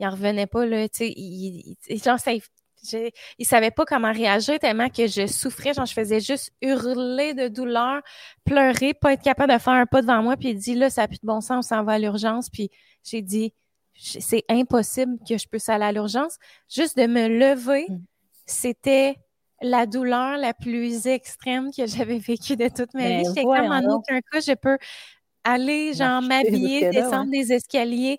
il, 0.00 0.06
en 0.06 0.10
revenait 0.10 0.46
pas, 0.46 0.66
là, 0.66 0.88
tu 0.88 0.98
sais, 0.98 1.12
il, 1.16 1.76
genre, 2.02 2.18
ça, 2.18 2.32
il 3.38 3.46
savait 3.46 3.70
pas 3.70 3.84
comment 3.84 4.12
réagir 4.12 4.58
tellement 4.58 4.88
que 4.88 5.06
je 5.06 5.26
souffrais. 5.26 5.74
Genre, 5.74 5.86
je 5.86 5.94
faisais 5.94 6.20
juste 6.20 6.52
hurler 6.60 7.34
de 7.34 7.48
douleur, 7.48 8.02
pleurer, 8.44 8.94
pas 8.94 9.14
être 9.14 9.22
capable 9.22 9.52
de 9.52 9.58
faire 9.58 9.74
un 9.74 9.86
pas 9.86 10.02
devant 10.02 10.22
moi. 10.22 10.36
Puis 10.36 10.50
il 10.50 10.58
dit, 10.58 10.74
là, 10.74 10.90
ça 10.90 11.02
n'a 11.02 11.08
plus 11.08 11.20
de 11.20 11.26
bon 11.26 11.40
sens, 11.40 11.66
on 11.66 11.68
s'en 11.68 11.84
va 11.84 11.92
à 11.92 11.98
l'urgence. 11.98 12.50
Puis 12.50 12.70
j'ai 13.02 13.22
dit, 13.22 13.52
c'est 13.94 14.44
impossible 14.48 15.18
que 15.26 15.38
je 15.38 15.46
puisse 15.46 15.68
aller 15.68 15.84
à 15.84 15.92
l'urgence. 15.92 16.36
Juste 16.68 16.96
de 16.96 17.06
me 17.06 17.28
lever, 17.28 17.86
mmh. 17.88 17.98
c'était 18.46 19.16
la 19.62 19.86
douleur 19.86 20.36
la 20.36 20.54
plus 20.54 21.06
extrême 21.06 21.70
que 21.72 21.86
j'avais 21.86 22.18
vécue 22.18 22.56
de 22.56 22.68
toute 22.68 22.92
ma 22.94 23.00
ben, 23.00 23.18
vie. 23.20 23.24
J'étais 23.28 23.44
comme 23.44 23.72
en 23.72 23.94
aucun 23.94 24.20
cas, 24.20 24.40
je 24.40 24.54
peux 24.54 24.78
aller, 25.44 25.92
genre, 25.92 26.22
m'habiller, 26.22 26.90
descendre 26.90 27.30
des 27.30 27.52
escaliers, 27.52 28.18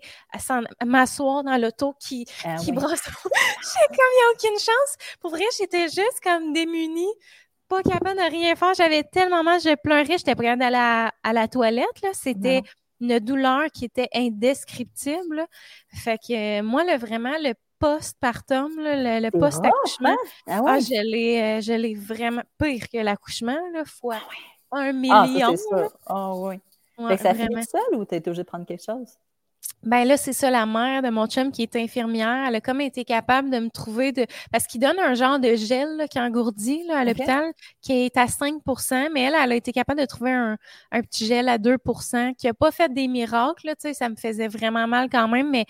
m'asseoir 0.84 1.42
dans 1.42 1.60
l'auto 1.60 1.94
qui, 1.98 2.24
ah 2.44 2.56
qui 2.56 2.72
brosse. 2.72 3.02
J'étais 3.04 3.88
comme, 3.88 3.96
il 3.98 4.16
n'y 4.16 4.22
a 4.22 4.32
aucune 4.34 4.58
chance. 4.58 4.96
Pour 5.20 5.30
vrai, 5.32 5.44
j'étais 5.58 5.88
juste 5.88 6.20
comme 6.22 6.52
démunie, 6.52 7.12
pas 7.68 7.82
capable 7.82 8.16
de 8.16 8.30
rien 8.30 8.54
faire. 8.54 8.74
J'avais 8.74 9.02
tellement 9.02 9.42
mal, 9.42 9.60
je 9.60 9.74
pleurais, 9.74 10.18
j'étais 10.18 10.36
prête 10.36 10.60
à 10.62 10.70
la, 10.70 11.12
à 11.22 11.32
la 11.32 11.48
toilette, 11.48 12.00
là. 12.02 12.10
C'était 12.12 12.62
une 13.00 13.18
douleur 13.18 13.70
qui 13.72 13.84
était 13.84 14.08
indescriptible. 14.14 15.44
Fait 15.92 16.18
que 16.18 16.62
moi, 16.62 16.84
le, 16.84 16.96
vraiment, 16.96 17.36
le 17.40 17.54
postpartum, 17.78 18.72
le, 18.78 19.20
le 19.20 19.30
post-accouchement, 19.30 20.10
hein? 20.10 20.16
ah, 20.46 20.60
ah 20.66 20.76
euh, 20.76 20.80
je 20.80 21.72
l'ai 21.76 21.94
vraiment 21.94 22.42
pire 22.58 22.88
que 22.88 22.98
l'accouchement, 22.98 23.56
fois 23.84 24.18
ah 24.70 24.78
un 24.78 24.88
ah, 24.88 24.92
million. 24.92 25.54
Ah, 26.06 26.34
oui. 26.34 26.56
ça 27.18 27.34
fait 27.34 27.48
seul 27.68 27.94
ou 27.94 28.04
tu 28.04 28.14
es 28.14 28.18
obligé 28.18 28.42
de 28.42 28.46
prendre 28.46 28.66
quelque 28.66 28.84
chose? 28.84 29.16
Ben 29.82 30.04
là, 30.04 30.16
c'est 30.16 30.32
ça, 30.32 30.50
la 30.50 30.66
mère 30.66 31.02
de 31.02 31.10
mon 31.10 31.26
chum 31.26 31.52
qui 31.52 31.62
est 31.62 31.76
infirmière, 31.76 32.46
elle 32.48 32.56
a 32.56 32.60
comme 32.60 32.80
été 32.80 33.04
capable 33.04 33.50
de 33.50 33.58
me 33.58 33.68
trouver 33.68 34.12
de. 34.12 34.26
Parce 34.50 34.66
qu'il 34.66 34.80
donne 34.80 34.98
un 34.98 35.14
genre 35.14 35.38
de 35.38 35.54
gel 35.54 36.06
qui 36.10 36.18
engourdit 36.18 36.82
là, 36.86 37.00
à 37.00 37.04
l'hôpital, 37.04 37.52
qui 37.82 37.92
est 37.92 38.16
à 38.16 38.26
5% 38.26 39.10
mais 39.12 39.22
elle, 39.22 39.34
elle 39.40 39.52
a 39.52 39.54
été 39.54 39.72
capable 39.72 40.00
de 40.00 40.06
trouver 40.06 40.32
un, 40.32 40.56
petit 41.02 41.26
gel 41.26 41.48
à 41.48 41.58
2% 41.58 42.34
qui 42.34 42.46
n'a 42.46 42.54
pas 42.54 42.70
fait 42.70 42.92
des 42.92 43.06
miracles. 43.06 43.66
Là, 43.66 43.74
ça 43.92 44.08
me 44.08 44.16
faisait 44.16 44.48
vraiment 44.48 44.86
mal 44.88 45.08
quand 45.10 45.28
même, 45.28 45.50
mais 45.50 45.66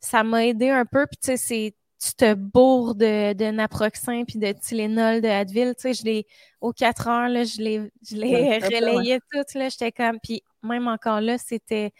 ça 0.00 0.24
m'a 0.24 0.46
aidé 0.46 0.70
un 0.70 0.84
peu. 0.84 1.06
Puis, 1.06 1.18
tu 1.18 1.26
sais, 1.26 1.36
c'est 1.36 1.74
tu 2.00 2.14
te 2.14 2.34
bourres 2.34 2.94
de, 2.94 3.34
de 3.34 3.50
naproxen 3.50 4.24
puis 4.24 4.38
de 4.38 4.52
Tylenol, 4.52 5.20
de 5.20 5.28
Advil, 5.28 5.74
tu 5.74 5.82
sais, 5.82 5.94
je 5.94 6.04
l'ai, 6.04 6.26
aux 6.60 6.72
quatre 6.72 7.08
heures, 7.08 7.28
là, 7.28 7.44
je 7.44 7.60
l'ai, 7.60 7.92
je 8.08 8.16
l'ai 8.16 8.58
relayé 8.58 9.20
toutes, 9.30 9.54
là, 9.54 9.68
j'étais 9.68 9.92
comme, 9.92 10.18
puis 10.18 10.42
même 10.62 10.88
encore 10.88 11.20
là, 11.20 11.36
c'était, 11.36 11.92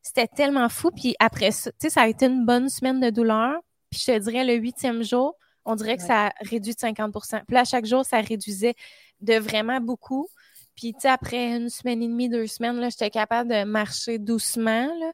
c'était 0.00 0.28
tellement 0.28 0.68
fou, 0.68 0.90
puis 0.94 1.16
après 1.18 1.50
ça, 1.50 1.72
tu 1.72 1.76
sais, 1.80 1.90
ça 1.90 2.02
a 2.02 2.06
été 2.06 2.26
une 2.26 2.46
bonne 2.46 2.68
semaine 2.68 3.00
de 3.00 3.10
douleur, 3.10 3.58
puis 3.90 4.00
je 4.00 4.12
te 4.12 4.18
dirais, 4.18 4.44
le 4.44 4.54
huitième 4.54 5.02
jour, 5.02 5.34
on 5.64 5.74
dirait 5.74 5.96
que 5.96 6.04
ça 6.04 6.28
a 6.28 6.32
réduit 6.42 6.74
de 6.74 6.78
50% 6.78 7.42
Puis 7.46 7.54
là, 7.54 7.64
chaque 7.64 7.84
jour, 7.84 8.04
ça 8.04 8.20
réduisait 8.20 8.74
de 9.20 9.34
vraiment 9.34 9.80
beaucoup, 9.80 10.28
puis 10.76 10.92
tu 10.92 11.00
sais, 11.00 11.08
après 11.08 11.56
une 11.56 11.68
semaine 11.68 12.00
et 12.00 12.06
demie, 12.06 12.28
deux 12.28 12.46
semaines, 12.46 12.76
là, 12.78 12.90
j'étais 12.90 13.10
capable 13.10 13.50
de 13.50 13.64
marcher 13.64 14.20
doucement, 14.20 14.86
là, 14.86 15.12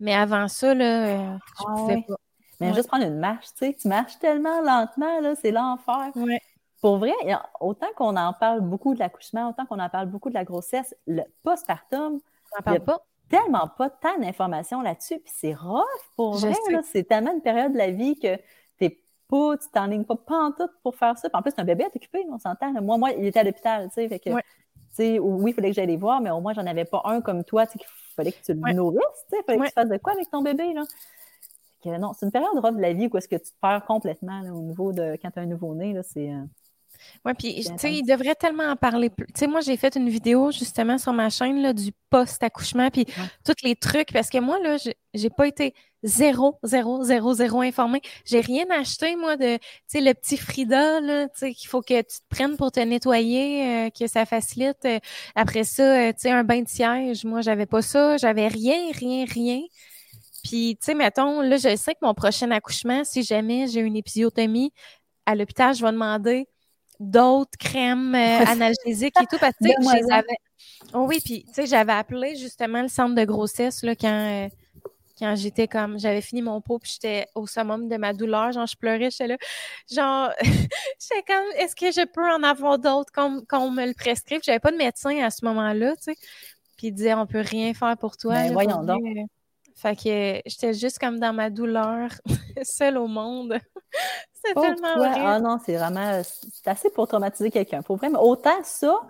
mais 0.00 0.14
avant 0.14 0.48
ça, 0.48 0.74
là, 0.74 1.06
euh, 1.06 1.38
je 1.58 1.64
ah 1.66 1.74
pouvais 1.76 2.04
pas. 2.06 2.16
Mais 2.60 2.72
juste 2.72 2.88
prendre 2.88 3.04
une 3.04 3.18
marche, 3.18 3.46
tu 3.58 3.66
sais, 3.66 3.76
tu 3.80 3.88
marches 3.88 4.18
tellement 4.18 4.60
lentement, 4.60 5.20
là, 5.20 5.34
c'est 5.34 5.50
l'enfer. 5.50 6.12
Pour 6.80 6.98
vrai, 6.98 7.12
autant 7.60 7.86
qu'on 7.96 8.16
en 8.16 8.32
parle 8.32 8.60
beaucoup 8.60 8.94
de 8.94 8.98
l'accouchement, 8.98 9.48
autant 9.48 9.66
qu'on 9.66 9.80
en 9.80 9.88
parle 9.88 10.06
beaucoup 10.06 10.28
de 10.28 10.34
la 10.34 10.44
grossesse, 10.44 10.94
le 11.06 11.22
postpartum, 11.42 12.20
on 12.58 12.62
parle 12.62 12.80
pas. 12.80 13.00
Tellement 13.30 13.68
pas 13.68 13.88
tant 13.88 14.18
d'informations 14.18 14.82
là-dessus, 14.82 15.18
puis 15.18 15.32
c'est 15.34 15.54
rough 15.54 15.82
pour 16.14 16.36
vrai, 16.36 16.52
c'est 16.84 17.04
tellement 17.04 17.32
une 17.32 17.40
période 17.40 17.72
de 17.72 17.78
la 17.78 17.90
vie 17.90 18.18
que 18.18 18.38
t'es 18.76 19.00
pas, 19.28 19.56
tu 19.56 19.66
t'enlignes 19.72 20.04
pas 20.04 20.16
pantoute 20.16 20.70
pour 20.82 20.94
faire 20.94 21.16
ça. 21.16 21.28
en 21.32 21.40
plus, 21.40 21.52
un 21.56 21.64
bébé 21.64 21.84
à 21.84 21.90
t'occuper, 21.90 22.24
on 22.30 22.38
s'entend. 22.38 22.70
Moi, 22.82 22.98
moi, 22.98 23.12
il 23.12 23.24
était 23.26 23.40
à 23.40 23.44
l'hôpital, 23.44 23.88
tu 23.88 23.94
sais, 23.94 24.08
fait 24.08 24.18
que, 24.18 24.30
sais, 24.94 25.18
oui, 25.18 25.50
il 25.50 25.54
fallait 25.54 25.70
que 25.70 25.74
j'aille 25.74 25.96
voir, 25.96 26.20
mais 26.20 26.30
au 26.30 26.40
moins, 26.40 26.52
j'en 26.54 26.66
avais 26.66 26.84
pas 26.84 27.02
un 27.04 27.20
comme 27.20 27.44
toi, 27.44 27.66
tu 27.66 27.78
sais, 27.78 27.84
fallait 28.16 28.32
que 28.32 28.42
tu 28.44 28.54
le 28.54 28.72
nourrisses, 28.72 29.00
tu 29.30 29.36
sais, 29.36 29.42
fallait 29.44 29.58
que 29.58 29.66
tu 29.66 29.72
fasses 29.72 29.88
de 29.88 29.96
quoi 29.98 30.12
avec 30.12 30.30
ton 30.30 30.42
bébé, 30.42 30.72
là. 30.72 31.98
non, 31.98 32.12
c'est 32.12 32.26
une 32.26 32.32
période 32.32 32.56
rough 32.56 32.76
de 32.76 32.80
la 32.80 32.92
vie 32.92 33.08
où 33.12 33.16
est-ce 33.16 33.28
que 33.28 33.36
tu 33.36 33.50
te 33.50 33.60
perds 33.60 33.84
complètement 33.86 34.40
au 34.42 34.62
niveau 34.62 34.92
de 34.92 35.16
quand 35.20 35.30
tu 35.30 35.38
as 35.38 35.42
un 35.42 35.46
nouveau-né, 35.46 35.92
là, 35.92 36.02
c'est... 36.02 36.30
Euh, 36.30 36.44
oui, 37.24 37.32
puis, 37.38 37.54
tu 37.64 37.72
sais, 37.78 37.92
il 37.92 38.04
devrait 38.04 38.34
tellement 38.34 38.64
en 38.64 38.76
parler 38.76 39.10
plus. 39.10 39.26
Tu 39.26 39.40
sais, 39.40 39.46
moi, 39.46 39.60
j'ai 39.60 39.76
fait 39.76 39.96
une 39.96 40.08
vidéo, 40.08 40.50
justement, 40.50 40.98
sur 40.98 41.12
ma 41.12 41.30
chaîne, 41.30 41.62
là, 41.62 41.72
du 41.72 41.92
post-accouchement, 42.10 42.90
puis 42.90 43.06
tous 43.44 43.54
les 43.62 43.76
trucs, 43.76 44.12
parce 44.12 44.28
que 44.30 44.38
moi, 44.38 44.58
là, 44.60 44.76
j'ai 45.14 45.30
pas 45.30 45.46
été 45.46 45.74
zéro, 46.02 46.58
zéro, 46.62 47.02
zéro, 47.02 47.32
zéro 47.34 47.60
informée. 47.62 48.02
J'ai 48.24 48.40
rien 48.40 48.66
acheté, 48.70 49.16
moi, 49.16 49.36
de, 49.36 49.56
tu 49.56 49.62
sais, 49.86 50.00
le 50.00 50.12
petit 50.12 50.36
Frida, 50.36 51.00
là, 51.00 51.28
tu 51.28 51.38
sais, 51.38 51.54
qu'il 51.54 51.68
faut 51.68 51.80
que 51.80 52.00
tu 52.02 52.18
te 52.18 52.28
prennes 52.28 52.56
pour 52.56 52.70
te 52.70 52.80
nettoyer, 52.80 53.86
euh, 53.86 53.90
que 53.90 54.06
ça 54.06 54.26
facilite. 54.26 54.84
Euh, 54.84 54.98
après 55.34 55.64
ça, 55.64 55.82
euh, 55.82 56.12
tu 56.12 56.20
sais, 56.20 56.30
un 56.30 56.44
bain 56.44 56.62
de 56.62 56.68
siège, 56.68 57.24
moi, 57.24 57.40
j'avais 57.40 57.66
pas 57.66 57.82
ça. 57.82 58.16
J'avais 58.18 58.48
rien, 58.48 58.92
rien, 58.92 59.24
rien. 59.26 59.60
Puis, 60.44 60.76
tu 60.78 60.86
sais, 60.86 60.94
mettons, 60.94 61.40
là, 61.40 61.56
je 61.56 61.74
sais 61.76 61.94
que 61.94 62.00
mon 62.02 62.14
prochain 62.14 62.50
accouchement, 62.50 63.02
si 63.04 63.22
jamais 63.22 63.66
j'ai 63.66 63.80
une 63.80 63.96
épisiotomie, 63.96 64.72
à 65.26 65.34
l'hôpital, 65.34 65.74
je 65.74 65.84
vais 65.84 65.92
demander 65.92 66.46
d'autres 67.04 67.56
crèmes 67.58 68.14
euh, 68.14 68.44
analgésiques 68.46 69.14
et 69.20 69.26
tout, 69.26 69.38
parce 69.38 69.56
que 69.56 69.68
j'avais... 70.08 70.36
Oh 70.92 71.06
oui, 71.08 71.20
puis 71.24 71.44
tu 71.44 71.54
sais, 71.54 71.66
j'avais 71.66 71.92
appelé 71.92 72.36
justement 72.36 72.82
le 72.82 72.88
centre 72.88 73.14
de 73.14 73.24
grossesse 73.24 73.82
là, 73.82 73.94
quand, 73.96 74.08
euh, 74.08 74.48
quand 75.18 75.34
j'étais 75.36 75.66
comme, 75.66 75.98
j'avais 75.98 76.20
fini 76.20 76.42
mon 76.42 76.60
pot, 76.60 76.78
puis 76.78 76.92
j'étais 76.92 77.26
au 77.34 77.46
summum 77.46 77.88
de 77.88 77.96
ma 77.96 78.12
douleur, 78.12 78.52
genre, 78.52 78.66
je 78.66 78.76
pleurais, 78.76 79.10
j'étais 79.10 79.26
là, 79.26 79.36
genre, 79.90 80.30
j'étais 80.40 81.22
comme, 81.26 81.44
est-ce 81.56 81.74
que 81.74 81.90
je 81.90 82.04
peux 82.06 82.28
en 82.30 82.42
avoir 82.42 82.78
d'autres 82.78 83.12
qu'on 83.12 83.70
me 83.70 83.86
le 83.86 83.94
prescrive? 83.94 84.40
J'avais 84.44 84.60
pas 84.60 84.72
de 84.72 84.76
médecin 84.76 85.18
à 85.22 85.30
ce 85.30 85.44
moment-là, 85.44 85.96
tu 85.96 86.12
sais. 86.12 86.16
Puis 86.76 86.88
il 86.88 86.92
disait, 86.92 87.14
on 87.14 87.26
peut 87.26 87.40
rien 87.40 87.72
faire 87.74 87.96
pour 87.96 88.16
toi. 88.16 88.34
Ben, 88.34 88.52
voyons 88.52 88.82
donc. 88.82 89.02
Fait 89.74 89.96
que 89.96 90.40
j'étais 90.48 90.72
juste 90.74 90.98
comme 90.98 91.18
dans 91.18 91.32
ma 91.32 91.50
douleur, 91.50 92.10
seule 92.62 92.96
au 92.98 93.06
monde. 93.08 93.58
c'est 94.32 94.54
tellement 94.54 94.96
vrai. 94.98 95.20
Ah 95.20 95.40
non, 95.40 95.58
c'est 95.64 95.76
vraiment, 95.76 96.22
c'est 96.24 96.68
assez 96.68 96.90
pour 96.90 97.08
traumatiser 97.08 97.50
quelqu'un. 97.50 97.82
Pour 97.82 97.96
vraiment, 97.96 98.22
autant 98.22 98.62
ça, 98.62 99.00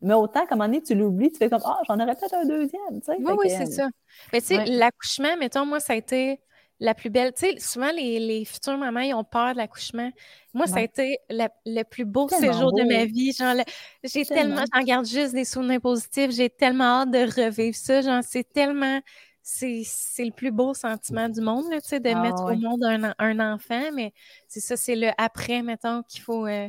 mais 0.00 0.14
autant, 0.14 0.46
comme 0.46 0.60
un 0.60 0.66
moment 0.66 0.74
donné, 0.74 0.82
tu 0.82 0.94
l'oublies, 0.94 1.30
tu 1.30 1.38
fais 1.38 1.48
comme 1.50 1.62
Ah, 1.64 1.78
j'en 1.86 1.98
aurais 1.98 2.14
peut-être 2.16 2.34
un 2.34 2.44
deuxième. 2.44 3.00
Tu 3.00 3.06
sais, 3.06 3.16
oui, 3.18 3.32
oui, 3.38 3.46
c'est 3.50 3.66
ça. 3.66 3.88
Mais 4.32 4.40
tu 4.40 4.48
sais, 4.48 4.60
l'accouchement, 4.66 5.36
mettons, 5.36 5.64
moi, 5.64 5.80
ça 5.80 5.92
a 5.92 5.96
été 5.96 6.40
la 6.80 6.94
plus 6.94 7.10
belle. 7.10 7.32
Tu 7.32 7.46
sais, 7.46 7.58
souvent, 7.60 7.92
les, 7.92 8.18
les 8.18 8.44
futures 8.44 8.76
mamans, 8.76 9.00
ils 9.00 9.14
ont 9.14 9.22
peur 9.22 9.52
de 9.52 9.58
l'accouchement. 9.58 10.10
Moi, 10.54 10.66
ça 10.66 10.80
a 10.80 10.82
été 10.82 11.18
le 11.30 11.82
plus 11.84 12.04
beau 12.04 12.28
séjour 12.28 12.72
de 12.72 12.82
ma 12.82 13.04
vie. 13.04 13.32
Genre, 13.32 13.54
j'ai 14.02 14.26
tellement, 14.26 14.64
j'en 14.74 14.82
garde 14.82 15.06
juste 15.06 15.34
des 15.34 15.44
souvenirs 15.44 15.80
positifs. 15.80 16.32
J'ai 16.32 16.50
tellement 16.50 17.02
hâte 17.02 17.10
de 17.12 17.18
revivre 17.42 17.76
ça. 17.76 18.00
Genre, 18.00 18.22
c'est 18.26 18.44
tellement, 18.52 19.00
c'est 19.42 19.84
le 20.24 20.30
plus 20.30 20.50
beau 20.50 20.74
sentiment 20.74 21.28
du 21.28 21.40
monde, 21.40 21.64
sais, 21.82 22.00
de 22.00 22.10
ah 22.10 22.20
mettre 22.20 22.44
au 22.44 22.54
monde 22.54 22.84
un, 22.84 23.14
un 23.18 23.54
enfant. 23.54 23.90
Mais 23.92 24.12
c'est 24.48 24.60
ça, 24.60 24.76
c'est 24.76 24.96
le 24.96 25.10
après, 25.18 25.62
mettons, 25.62 26.02
qu'il 26.04 26.22
faut. 26.22 26.46
Euh, 26.46 26.68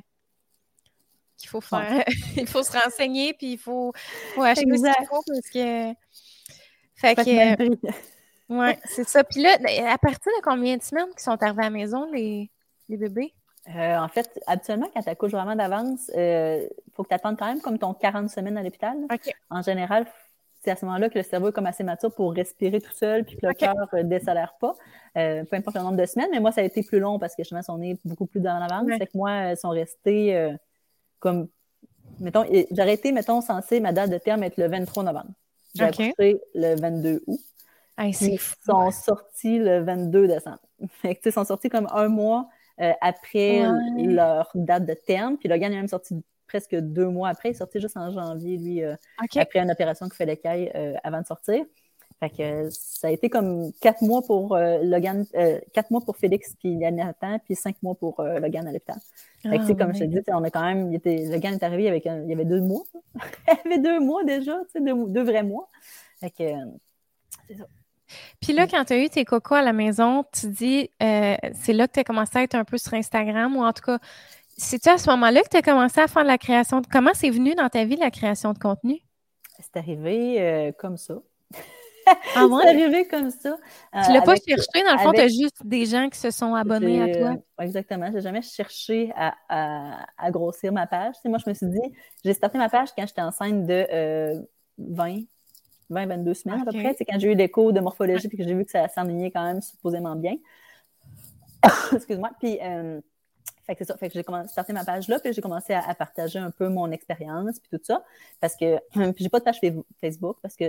qu'il 1.37 1.49
faut 1.49 1.61
faire. 1.61 2.03
il 2.37 2.47
faut 2.47 2.63
se 2.63 2.71
renseigner, 2.71 3.33
puis 3.33 3.53
il 3.53 3.57
faut, 3.57 3.91
faut 4.33 4.43
acheter 4.43 4.65
ce 4.77 4.83
qu'il 4.83 5.07
faut 5.07 5.23
parce 5.27 5.49
que. 5.49 5.93
Fait 6.95 7.15
que. 7.15 7.69
ouais, 8.49 8.79
c'est 8.85 9.07
ça. 9.07 9.23
Puis 9.23 9.41
là, 9.41 9.57
à 9.91 9.97
partir 9.97 10.31
de 10.37 10.43
combien 10.43 10.77
de 10.77 10.83
semaines 10.83 11.13
qui 11.15 11.23
sont 11.23 11.41
arrivés 11.41 11.61
à 11.61 11.65
la 11.65 11.69
maison, 11.69 12.09
les, 12.11 12.49
les 12.89 12.97
bébés? 12.97 13.33
Euh, 13.69 13.97
en 13.97 14.09
fait, 14.09 14.41
habituellement, 14.45 14.89
quand 14.93 15.01
tu 15.01 15.09
accouches 15.09 15.31
vraiment 15.31 15.55
d'avance, 15.55 16.09
il 16.13 16.19
euh, 16.19 16.67
faut 16.93 17.03
que 17.03 17.09
tu 17.09 17.15
attendes 17.15 17.37
quand 17.37 17.45
même 17.45 17.61
comme 17.61 17.79
ton 17.79 17.93
40 17.93 18.29
semaines 18.29 18.57
à 18.57 18.63
l'hôpital. 18.63 18.97
En 19.49 19.61
général, 19.61 20.05
c'est 20.63 20.71
à 20.71 20.75
ce 20.75 20.85
moment-là 20.85 21.09
que 21.09 21.17
le 21.17 21.23
cerveau 21.23 21.49
est 21.49 21.51
comme 21.51 21.65
assez 21.65 21.83
mature 21.83 22.13
pour 22.13 22.33
respirer 22.33 22.79
tout 22.79 22.93
seul, 22.93 23.25
puis 23.25 23.35
que 23.37 23.45
le 23.45 23.53
cœur 23.53 23.75
ne 23.93 23.99
euh, 23.99 24.03
décélère 24.03 24.55
pas. 24.59 24.75
peu 25.13 25.55
importe 25.55 25.75
le 25.75 25.83
nombre 25.83 25.97
de 25.97 26.05
semaines, 26.05 26.29
mais 26.31 26.39
moi, 26.39 26.51
ça 26.51 26.61
a 26.61 26.63
été 26.63 26.83
plus 26.83 26.99
long 26.99 27.19
parce 27.19 27.35
que 27.35 27.43
justement, 27.43 27.61
on 27.69 27.81
est 27.81 27.99
beaucoup 28.05 28.25
plus 28.25 28.39
dans 28.39 28.57
l'avance. 28.59 28.85
Ouais. 28.87 28.97
Fait 28.97 29.07
que 29.07 29.17
moi, 29.17 29.51
ils 29.51 29.57
sont 29.57 29.69
restés 29.69 30.55
comme, 31.19 31.47
mettons, 32.19 32.45
j'aurais 32.71 32.93
été, 32.93 33.11
mettons, 33.11 33.41
censé, 33.41 33.79
ma 33.79 33.91
date 33.91 34.09
de 34.09 34.17
terme 34.17 34.43
être 34.43 34.57
le 34.57 34.67
23 34.67 35.03
novembre. 35.03 35.31
J'ai 35.75 35.83
accouché 35.83 36.41
le 36.53 36.79
22 36.79 37.23
août. 37.27 37.39
ils 37.99 38.39
sont 38.65 38.91
sortis 38.91 39.59
le 39.59 39.83
22 39.83 40.27
décembre. 40.27 40.59
Fait 41.01 41.19
ils 41.25 41.31
sont 41.31 41.45
sortis 41.45 41.69
comme 41.69 41.87
un 41.91 42.07
mois 42.07 42.47
euh, 42.81 42.91
après 43.01 43.63
leur 43.97 44.51
date 44.55 44.85
de 44.85 44.93
terme. 44.93 45.37
Puis 45.37 45.49
Logan 45.49 45.73
est 45.73 45.77
même 45.77 45.87
sorti 45.87 46.15
presque 46.53 46.75
deux 46.75 47.07
mois 47.07 47.29
après. 47.29 47.49
Il 47.49 47.51
est 47.53 47.57
sorti 47.57 47.79
juste 47.79 47.97
en 47.97 48.11
janvier, 48.11 48.57
lui, 48.57 48.83
euh, 48.83 48.95
après 49.17 49.59
une 49.59 49.71
opération 49.71 50.07
qu'il 50.07 50.15
fait 50.15 50.25
l'écaille 50.27 50.71
euh, 50.75 50.93
avant 51.03 51.21
de 51.21 51.25
sortir. 51.25 51.65
Fait 52.19 52.29
que 52.29 52.69
ça 52.69 53.07
a 53.07 53.11
été 53.11 53.29
comme 53.29 53.73
quatre 53.81 54.01
mois 54.01 54.21
pour 54.21 54.55
Logan, 54.55 55.25
quatre 55.73 55.91
mois 55.91 55.99
pour 55.99 56.15
Félix 56.15 56.55
puis 56.57 56.77
Nathan, 56.77 57.39
puis 57.39 57.55
cinq 57.55 57.75
mois 57.81 57.95
pour 57.95 58.21
Logan 58.21 58.65
à 58.65 58.71
l'hôpital. 58.71 58.97
Fait 59.41 59.57
que, 59.57 59.73
comme 59.73 59.93
je 59.93 59.99
te 59.99 60.03
dis, 60.05 60.19
on 60.27 60.43
a 60.43 60.49
quand 60.49 60.63
même, 60.63 60.93
il 60.93 60.95
était, 60.95 61.25
le 61.25 61.37
gars 61.39 61.51
est 61.51 61.63
arrivé 61.63 61.89
avec 61.89 62.05
il 62.05 62.29
y 62.29 62.33
avait 62.33 62.45
deux 62.45 62.61
mois. 62.61 62.83
il 63.65 63.71
y 63.71 63.73
avait 63.73 63.79
deux 63.79 63.99
mois 63.99 64.23
déjà, 64.23 64.57
tu 64.73 64.79
sais, 64.79 64.79
deux, 64.79 65.23
vrais 65.23 65.43
mois. 65.43 65.67
Fait 66.21 66.29
que, 66.29 66.53
c'est 67.49 67.55
ça. 67.55 67.65
Puis 68.41 68.53
là, 68.53 68.67
quand 68.67 68.85
tu 68.85 68.93
as 68.93 69.03
eu 69.03 69.09
tes 69.09 69.25
cocos 69.25 69.55
à 69.55 69.61
la 69.61 69.73
maison, 69.73 70.25
tu 70.31 70.47
dis, 70.47 70.89
euh, 71.01 71.35
c'est 71.53 71.73
là 71.73 71.87
que 71.87 71.93
tu 71.93 71.99
as 71.99 72.03
commencé 72.03 72.37
à 72.37 72.43
être 72.43 72.55
un 72.55 72.63
peu 72.65 72.77
sur 72.77 72.93
Instagram 72.93 73.55
ou 73.55 73.63
en 73.63 73.73
tout 73.73 73.83
cas, 73.83 73.99
c'est-tu 74.57 74.89
à 74.89 74.97
ce 74.97 75.09
moment-là 75.09 75.41
que 75.41 75.49
tu 75.49 75.57
as 75.57 75.61
commencé 75.61 75.99
à 76.01 76.07
faire 76.07 76.23
la 76.23 76.37
création 76.37 76.81
de. 76.81 76.87
Comment 76.91 77.11
c'est 77.13 77.29
venu 77.29 77.55
dans 77.55 77.69
ta 77.69 77.85
vie 77.85 77.95
la 77.95 78.11
création 78.11 78.53
de 78.53 78.59
contenu? 78.59 78.99
C'est 79.59 79.77
arrivé 79.77 80.41
euh, 80.41 80.71
comme 80.77 80.97
ça. 80.97 81.15
Ah 82.35 82.47
ouais? 82.47 82.63
C'est 82.63 82.69
arrivé 82.69 83.07
comme 83.07 83.29
ça. 83.29 83.57
tu 84.05 84.11
l'as 84.11 84.21
pas 84.21 84.35
cherché, 84.35 84.83
dans 84.85 84.93
le 84.93 84.99
fond, 84.99 85.11
tu 85.13 85.21
as 85.21 85.27
juste 85.27 85.65
des 85.65 85.85
gens 85.85 86.09
qui 86.09 86.19
se 86.19 86.31
sont 86.31 86.53
abonnés 86.53 87.01
à 87.01 87.17
toi? 87.17 87.37
Exactement. 87.61 88.09
J'ai 88.11 88.21
jamais 88.21 88.41
cherché 88.41 89.13
à, 89.15 89.35
à, 90.17 90.31
grossir 90.31 90.73
ma 90.73 90.85
page. 90.85 91.15
moi, 91.25 91.37
je 91.43 91.49
me 91.49 91.53
suis 91.53 91.67
dit, 91.67 91.93
j'ai 92.25 92.33
starté 92.33 92.57
ma 92.57 92.67
page 92.69 92.89
quand 92.97 93.07
j'étais 93.07 93.21
enceinte 93.21 93.65
de 93.65 94.43
20, 94.77 95.19
20, 95.89 96.05
22 96.07 96.33
semaines 96.33 96.61
à 96.61 96.65
peu 96.65 96.77
près. 96.77 96.93
C'est 96.97 97.05
quand 97.05 97.19
j'ai 97.19 97.31
eu 97.31 97.35
des 97.35 97.49
cours 97.49 97.71
de 97.71 97.79
morphologie 97.79 98.27
et 98.31 98.37
que 98.37 98.43
j'ai 98.43 98.53
vu 98.53 98.65
que 98.65 98.71
ça 98.71 98.87
s'enlignait 98.89 99.31
quand 99.31 99.45
même 99.45 99.61
supposément 99.61 100.15
bien. 100.15 100.35
Excuse-moi. 101.93 102.31
Puis, 102.39 102.59
euh, 102.61 102.99
fait 103.65 103.75
que 103.75 103.79
c'est 103.79 103.91
ça. 103.91 103.97
Fait 103.97 104.09
que 104.09 104.13
j'ai 104.13 104.23
commencé 104.23 104.49
starté 104.49 104.73
ma 104.73 104.83
page 104.83 105.07
là, 105.07 105.19
puis 105.19 105.33
j'ai 105.33 105.41
commencé 105.41 105.73
à, 105.73 105.93
partager 105.95 106.39
un 106.39 106.51
peu 106.51 106.69
mon 106.69 106.91
expérience 106.91 107.59
puis 107.59 107.69
tout 107.77 107.83
ça. 107.83 108.03
Parce 108.39 108.55
que 108.55 108.79
puis 109.11 109.23
j'ai 109.23 109.29
pas 109.29 109.39
de 109.39 109.45
page 109.45 109.59
Facebook 110.01 110.37
parce 110.41 110.55
que 110.55 110.65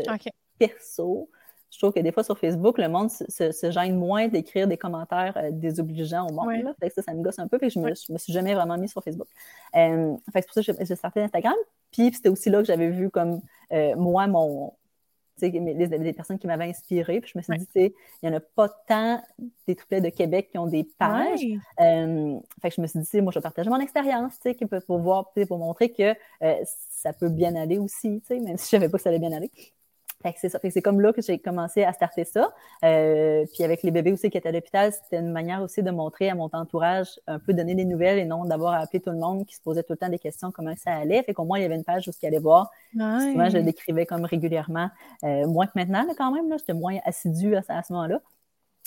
perso, 0.58 1.28
je 1.74 1.78
trouve 1.78 1.92
que 1.92 2.00
des 2.00 2.12
fois 2.12 2.22
sur 2.22 2.38
Facebook, 2.38 2.78
le 2.78 2.88
monde 2.88 3.10
se, 3.10 3.70
gêne 3.70 3.96
moins 3.96 4.28
d'écrire 4.28 4.68
des 4.68 4.76
commentaires 4.76 5.36
euh, 5.36 5.50
désobligeants 5.50 6.28
au 6.28 6.32
monde. 6.32 6.72
Fait 6.78 6.88
que 6.88 6.94
ça, 6.94 7.02
ça 7.02 7.12
me 7.12 7.22
gosse 7.22 7.38
un 7.40 7.48
peu. 7.48 7.58
Fait 7.58 7.66
que 7.66 7.72
je, 7.72 7.80
me, 7.80 7.88
me 7.88 8.18
suis 8.18 8.32
jamais 8.32 8.54
vraiment 8.54 8.78
mis 8.78 8.88
sur 8.88 9.02
Facebook. 9.02 9.26
Euh, 9.74 10.16
fait 10.32 10.40
que 10.42 10.46
c'est 10.54 10.62
pour 10.62 10.64
ça 10.64 10.72
que 10.72 10.84
j'ai 10.84 10.96
starté 10.96 11.22
Instagram. 11.22 11.54
Puis 11.90 12.12
c'était 12.14 12.28
aussi 12.28 12.48
là 12.48 12.60
que 12.60 12.66
j'avais 12.66 12.90
vu 12.90 13.10
comme 13.10 13.40
euh, 13.72 13.96
moi, 13.96 14.28
mon, 14.28 14.72
les, 15.40 15.88
des 15.88 16.12
personnes 16.12 16.38
qui 16.38 16.46
m'avaient 16.46 16.68
inspiré. 16.68 17.20
Puis 17.20 17.32
je 17.34 17.38
me 17.38 17.42
suis 17.42 17.66
dit, 17.74 17.94
il 18.22 18.28
n'y 18.28 18.34
en 18.34 18.38
a 18.38 18.40
pas 18.40 18.68
tant 18.68 19.22
des 19.66 19.74
triplets 19.74 20.00
de 20.00 20.10
Québec 20.10 20.48
qui 20.50 20.58
ont 20.58 20.66
des 20.66 20.84
pages. 20.98 21.40
Euh, 21.80 22.38
fait 22.62 22.70
que 22.70 22.74
je 22.76 22.80
me 22.80 22.86
suis 22.86 23.00
dit, 23.00 23.20
moi, 23.20 23.32
je 23.32 23.38
vais 23.38 23.42
partager 23.42 23.70
mon 23.70 23.80
expérience, 23.80 24.38
pour 24.86 24.98
voir, 24.98 25.32
pour 25.48 25.58
montrer 25.58 25.90
que 25.90 26.14
euh, 26.42 26.64
ça 26.90 27.12
peut 27.12 27.28
bien 27.28 27.54
aller 27.56 27.78
aussi, 27.78 28.22
même 28.30 28.56
si 28.58 28.70
je 28.70 28.76
ne 28.76 28.80
savais 28.80 28.88
pas 28.88 28.98
que 28.98 29.02
ça 29.02 29.10
allait 29.10 29.18
bien 29.18 29.32
aller 29.32 29.50
c'est 30.36 30.48
ça. 30.48 30.58
c'est 30.62 30.82
comme 30.82 31.00
là 31.00 31.12
que 31.12 31.22
j'ai 31.22 31.38
commencé 31.38 31.84
à 31.84 31.92
starter 31.92 32.24
ça. 32.24 32.52
Euh, 32.84 33.44
puis 33.52 33.64
avec 33.64 33.82
les 33.82 33.90
bébés 33.90 34.12
aussi 34.12 34.30
qui 34.30 34.38
étaient 34.38 34.48
à 34.48 34.52
l'hôpital, 34.52 34.92
c'était 34.92 35.18
une 35.18 35.32
manière 35.32 35.62
aussi 35.62 35.82
de 35.82 35.90
montrer 35.90 36.30
à 36.30 36.34
mon 36.34 36.48
entourage 36.52 37.20
un 37.26 37.38
peu 37.38 37.52
donner 37.52 37.74
des 37.74 37.84
nouvelles 37.84 38.18
et 38.18 38.24
non 38.24 38.44
d'avoir 38.44 38.74
à 38.74 38.78
appeler 38.78 39.00
tout 39.00 39.10
le 39.10 39.18
monde 39.18 39.44
qui 39.46 39.54
se 39.54 39.60
posait 39.60 39.82
tout 39.82 39.92
le 39.92 39.98
temps 39.98 40.08
des 40.08 40.18
questions 40.18 40.50
comment 40.50 40.74
ça 40.76 40.94
allait. 40.94 41.22
Fait 41.22 41.34
qu'au 41.34 41.44
moins 41.44 41.58
il 41.58 41.62
y 41.62 41.64
avait 41.64 41.76
une 41.76 41.84
page 41.84 42.08
où 42.08 42.12
ce 42.12 42.26
allait 42.26 42.38
voir. 42.38 42.70
Souvent 42.92 43.48
je 43.50 43.58
le 43.58 43.62
décrivais 43.62 44.06
comme 44.06 44.24
régulièrement, 44.24 44.88
euh, 45.24 45.46
moins 45.46 45.66
que 45.66 45.72
maintenant 45.74 46.04
quand 46.16 46.32
même. 46.32 46.48
Là, 46.48 46.56
j'étais 46.58 46.74
moins 46.74 46.98
assidue 47.04 47.56
à, 47.56 47.82
ce 47.82 47.92
moment-là 47.92 48.20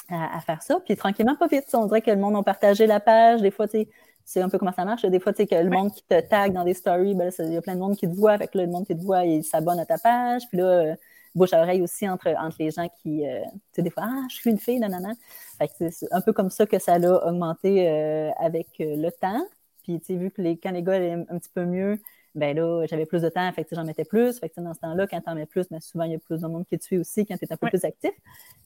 à, 0.10 0.40
faire 0.40 0.62
ça. 0.62 0.80
Puis 0.86 0.96
tranquillement, 0.96 1.36
pas 1.36 1.48
vite. 1.48 1.66
On 1.74 1.86
dirait 1.86 2.02
que 2.02 2.12
le 2.12 2.18
monde 2.18 2.36
a 2.36 2.44
partagé 2.44 2.88
la 2.88 3.00
page. 3.00 3.42
Des 3.42 3.52
fois, 3.52 3.68
tu 3.68 3.80
sais, 3.80 3.90
c'est 4.24 4.42
un 4.42 4.50
peu 4.50 4.58
comment 4.58 4.74
ça 4.74 4.86
marche. 4.86 5.06
Des 5.06 5.20
fois, 5.20 5.34
tu 5.34 5.44
sais, 5.44 5.48
que 5.48 5.56
le 5.56 5.70
monde 5.70 5.92
qui 5.92 6.04
te 6.04 6.20
tag 6.22 6.54
dans 6.54 6.64
des 6.64 6.74
stories, 6.74 7.16
ben, 7.16 7.32
il 7.40 7.54
y 7.54 7.58
a 7.58 7.62
plein 7.62 7.76
de 7.76 7.80
monde 7.80 7.96
qui 7.96 8.10
te 8.10 8.16
voit. 8.16 8.34
Avec 8.34 8.56
le 8.56 8.68
monde 8.68 8.86
qui 8.86 8.96
te 8.96 9.04
voit, 9.04 9.26
il 9.26 9.44
s'abonne 9.44 9.80
à 9.80 9.86
ta 9.86 9.98
page. 9.98 10.44
Puis 10.50 10.58
là, 10.58 10.96
bouche 11.38 11.54
à 11.54 11.62
oreille 11.62 11.82
aussi 11.82 12.08
entre, 12.10 12.28
entre 12.38 12.58
les 12.60 12.72
gens 12.72 12.88
qui, 13.02 13.26
euh, 13.26 13.42
tu 13.44 13.60
sais, 13.74 13.82
des 13.82 13.90
fois, 13.90 14.04
ah, 14.06 14.26
je 14.30 14.36
suis 14.36 14.50
une 14.50 14.60
fille, 14.60 14.80
nanana. 14.80 15.14
Fait 15.58 15.68
que 15.68 15.90
c'est 15.90 16.12
un 16.12 16.22
peu 16.22 16.34
comme 16.34 16.50
ça 16.50 16.66
que 16.66 16.80
ça 16.80 16.98
l'a 16.98 17.26
augmenté 17.26 17.90
euh, 17.90 18.32
avec 18.40 18.68
euh, 18.82 18.96
le 18.96 19.12
temps. 19.12 19.46
Puis, 19.84 20.00
tu 20.00 20.06
sais, 20.08 20.16
vu 20.16 20.32
que 20.32 20.42
les, 20.42 20.58
quand 20.58 20.72
les 20.72 20.84
gars 20.84 20.94
allaient 20.94 21.14
un 21.14 21.38
petit 21.38 21.52
peu 21.54 21.64
mieux, 21.64 22.00
ben 22.36 22.56
là, 22.56 22.86
j'avais 22.88 23.06
plus 23.06 23.22
de 23.22 23.30
temps, 23.30 23.52
fait 23.52 23.64
que 23.64 23.76
j'en 23.76 23.84
mettais 23.84 24.06
plus. 24.06 24.40
Fait 24.40 24.50
que 24.50 24.60
dans 24.60 24.74
ce 24.74 24.80
temps-là, 24.80 25.08
quand 25.08 25.22
t'en 25.22 25.34
mets 25.34 25.46
plus, 25.46 25.68
ben 25.70 25.80
souvent, 25.80 26.04
il 26.04 26.12
y 26.12 26.16
a 26.16 26.20
plus 26.20 26.42
de 26.42 26.48
monde 26.48 26.66
qui 26.68 26.78
te 26.78 26.84
suit 26.84 26.98
aussi 26.98 27.26
quand 27.26 27.36
tu 27.38 27.46
es 27.46 27.54
un 27.54 27.58
peu 27.58 27.68
plus 27.68 27.84
actif. 27.84 28.12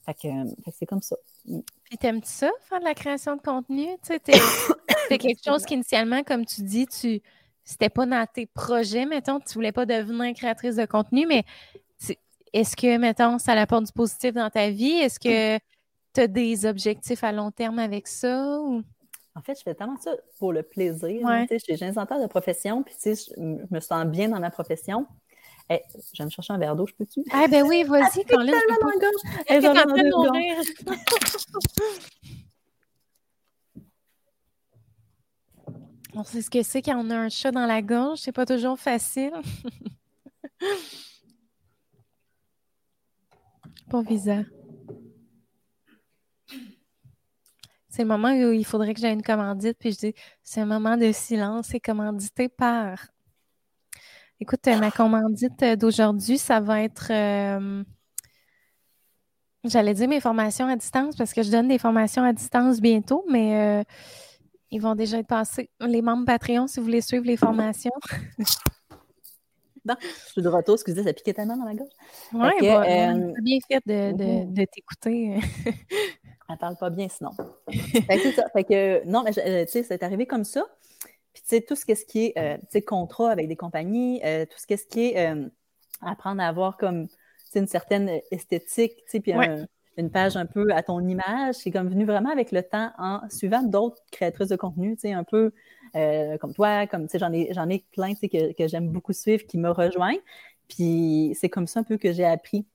Fait 0.04 0.14
que, 0.14 0.28
c'est 0.72 0.84
comme 0.84 1.00
ça. 1.00 1.16
Puis 1.44 1.98
t'aimes-tu 1.98 2.28
ça, 2.28 2.50
faire 2.68 2.80
de 2.80 2.84
la 2.84 2.94
création 2.94 3.36
de 3.36 3.40
contenu? 3.40 3.86
Tu 4.02 4.18
sais, 4.24 4.40
c'est 5.08 5.18
quelque 5.18 5.40
chose 5.44 5.64
qu'initialement, 5.64 6.22
comme 6.22 6.44
tu 6.44 6.62
dis, 6.62 6.86
tu 6.86 7.22
c'était 7.64 7.90
pas 7.90 8.06
dans 8.06 8.26
tes 8.26 8.46
projets, 8.46 9.06
mettons, 9.06 9.38
tu 9.38 9.54
voulais 9.54 9.72
pas 9.72 9.86
devenir 9.86 10.34
créatrice 10.34 10.76
de 10.76 10.84
contenu, 10.84 11.26
mais 11.26 11.44
est-ce 12.52 12.76
que, 12.76 12.98
mettons, 12.98 13.38
ça 13.38 13.52
apporte 13.52 13.84
du 13.84 13.92
positif 13.92 14.34
dans 14.34 14.50
ta 14.50 14.70
vie? 14.70 14.92
Est-ce 14.92 15.18
que 15.18 15.58
tu 16.14 16.20
as 16.20 16.26
des 16.26 16.66
objectifs 16.66 17.24
à 17.24 17.32
long 17.32 17.50
terme 17.50 17.78
avec 17.78 18.06
ça? 18.06 18.58
En 19.34 19.40
fait, 19.40 19.56
je 19.58 19.62
fais 19.62 19.74
tellement 19.74 19.96
ça 19.96 20.12
pour 20.38 20.52
le 20.52 20.62
plaisir. 20.62 21.26
je 21.50 21.58
suis 21.58 21.72
ingénieur 21.72 22.20
de 22.20 22.26
profession, 22.26 22.82
puis 22.82 22.94
je 23.04 23.64
me 23.70 23.80
sens 23.80 24.04
bien 24.06 24.28
dans 24.28 24.40
ma 24.40 24.50
profession. 24.50 25.06
je 25.70 25.76
vais 26.18 26.24
me 26.24 26.30
chercher 26.30 26.52
un 26.52 26.58
verre 26.58 26.76
d'eau, 26.76 26.86
je 26.86 26.94
peux-tu? 26.94 27.24
Ah 27.32 27.46
ben 27.48 27.64
oui, 27.66 27.82
vas-y, 27.88 28.24
quand 28.24 28.42
là, 28.42 28.52
je 28.52 28.66
peux 28.66 28.80
pas... 29.60 29.84
de 29.84 30.10
mourir? 30.10 30.56
On 36.14 36.24
sait 36.24 36.42
ce 36.42 36.50
que 36.50 36.62
c'est 36.62 36.82
quand 36.82 37.02
on 37.02 37.08
a 37.08 37.16
un 37.16 37.30
chat 37.30 37.50
dans 37.52 37.64
la 37.64 37.80
gorge, 37.80 38.18
c'est 38.18 38.32
pas 38.32 38.44
toujours 38.44 38.78
facile. 38.78 39.32
visa. 44.06 44.42
C'est 47.88 48.02
le 48.02 48.08
moment 48.08 48.32
où 48.32 48.52
il 48.52 48.64
faudrait 48.64 48.94
que 48.94 49.00
j'aie 49.00 49.12
une 49.12 49.22
commandite, 49.22 49.76
puis 49.78 49.92
je 49.92 49.98
dis 49.98 50.14
c'est 50.42 50.60
un 50.60 50.66
moment 50.66 50.96
de 50.96 51.12
silence, 51.12 51.68
c'est 51.68 51.80
commandité 51.80 52.48
par. 52.48 53.06
Écoute, 54.40 54.66
ma 54.66 54.90
commandite 54.90 55.62
d'aujourd'hui, 55.78 56.38
ça 56.38 56.60
va 56.60 56.82
être. 56.82 57.08
Euh, 57.10 57.84
J'allais 59.64 59.94
dire 59.94 60.08
mes 60.08 60.20
formations 60.20 60.66
à 60.66 60.74
distance 60.74 61.14
parce 61.14 61.32
que 61.32 61.42
je 61.42 61.50
donne 61.50 61.68
des 61.68 61.78
formations 61.78 62.24
à 62.24 62.32
distance 62.32 62.80
bientôt, 62.80 63.24
mais 63.30 63.80
euh, 63.80 63.84
ils 64.72 64.80
vont 64.80 64.96
déjà 64.96 65.18
être 65.18 65.28
passés. 65.28 65.70
Les 65.80 66.02
membres 66.02 66.24
Patreon, 66.24 66.66
si 66.66 66.80
vous 66.80 66.86
voulez 66.86 67.00
suivre 67.00 67.24
les 67.24 67.36
formations. 67.36 67.92
Bon, 69.84 69.96
je 70.00 70.32
suis 70.32 70.42
de 70.42 70.48
retour, 70.48 70.74
excusez, 70.74 71.02
ça 71.02 71.12
piquait 71.12 71.34
tellement 71.34 71.56
dans 71.56 71.64
ma 71.64 71.74
gorge. 71.74 71.90
Oui, 72.32 72.50
bah, 72.60 72.84
euh, 72.84 73.32
bien 73.42 73.58
fait 73.66 73.82
de, 73.84 74.16
de, 74.16 74.24
mhm. 74.24 74.54
de 74.54 74.64
t'écouter. 74.64 75.40
Elle 76.48 76.58
parle 76.58 76.76
pas 76.76 76.90
bien 76.90 77.08
sinon. 77.08 77.30
fait 77.68 78.18
que 78.18 78.32
ça. 78.32 78.48
Fait 78.50 78.64
que, 78.64 79.04
non, 79.06 79.24
mais 79.24 79.36
euh, 79.38 79.64
tu 79.64 79.72
sais, 79.72 79.82
c'est 79.82 80.02
arrivé 80.02 80.26
comme 80.26 80.44
ça. 80.44 80.64
Puis, 81.32 81.42
tu 81.42 81.48
sais, 81.48 81.60
tout 81.62 81.74
ce, 81.74 81.84
qui 81.84 82.26
est 82.26 82.38
euh, 82.38 82.58
tu 82.58 82.66
sais, 82.70 82.82
contrat 82.82 83.30
avec 83.30 83.48
des 83.48 83.56
compagnies, 83.56 84.20
tout 84.20 84.58
ce 84.58 84.66
qui 84.66 85.06
est 85.06 85.34
apprendre 86.00 86.42
à 86.42 86.48
avoir 86.48 86.76
comme 86.76 87.06
une 87.54 87.66
certaine 87.66 88.20
esthétique, 88.30 88.96
tu 89.04 89.10
sais, 89.10 89.20
puis 89.20 89.32
une 89.98 90.10
page 90.10 90.36
un 90.36 90.46
peu 90.46 90.72
à 90.72 90.82
ton 90.82 91.06
image, 91.06 91.56
c'est 91.56 91.70
comme 91.70 91.88
venu 91.88 92.04
vraiment 92.04 92.30
avec 92.30 92.50
le 92.50 92.62
temps 92.62 92.90
en 92.98 93.20
suivant 93.28 93.62
d'autres 93.62 94.02
créatrices 94.10 94.48
de 94.48 94.56
contenu, 94.56 94.94
tu 94.94 95.02
sais, 95.02 95.12
un 95.12 95.24
peu 95.24 95.52
euh, 95.96 96.38
comme 96.38 96.54
toi, 96.54 96.86
comme, 96.86 97.06
tu 97.06 97.12
sais, 97.12 97.18
j'en 97.18 97.32
ai, 97.32 97.52
j'en 97.52 97.68
ai 97.68 97.84
plein, 97.92 98.14
tu 98.14 98.20
sais, 98.20 98.28
que, 98.28 98.52
que 98.52 98.68
j'aime 98.68 98.88
beaucoup 98.88 99.12
suivre, 99.12 99.44
qui 99.46 99.58
me 99.58 99.70
rejoignent. 99.70 100.20
Puis 100.68 101.36
c'est 101.38 101.48
comme 101.48 101.66
ça 101.66 101.80
un 101.80 101.82
peu 101.82 101.98
que 101.98 102.12
j'ai 102.12 102.24
appris 102.24 102.66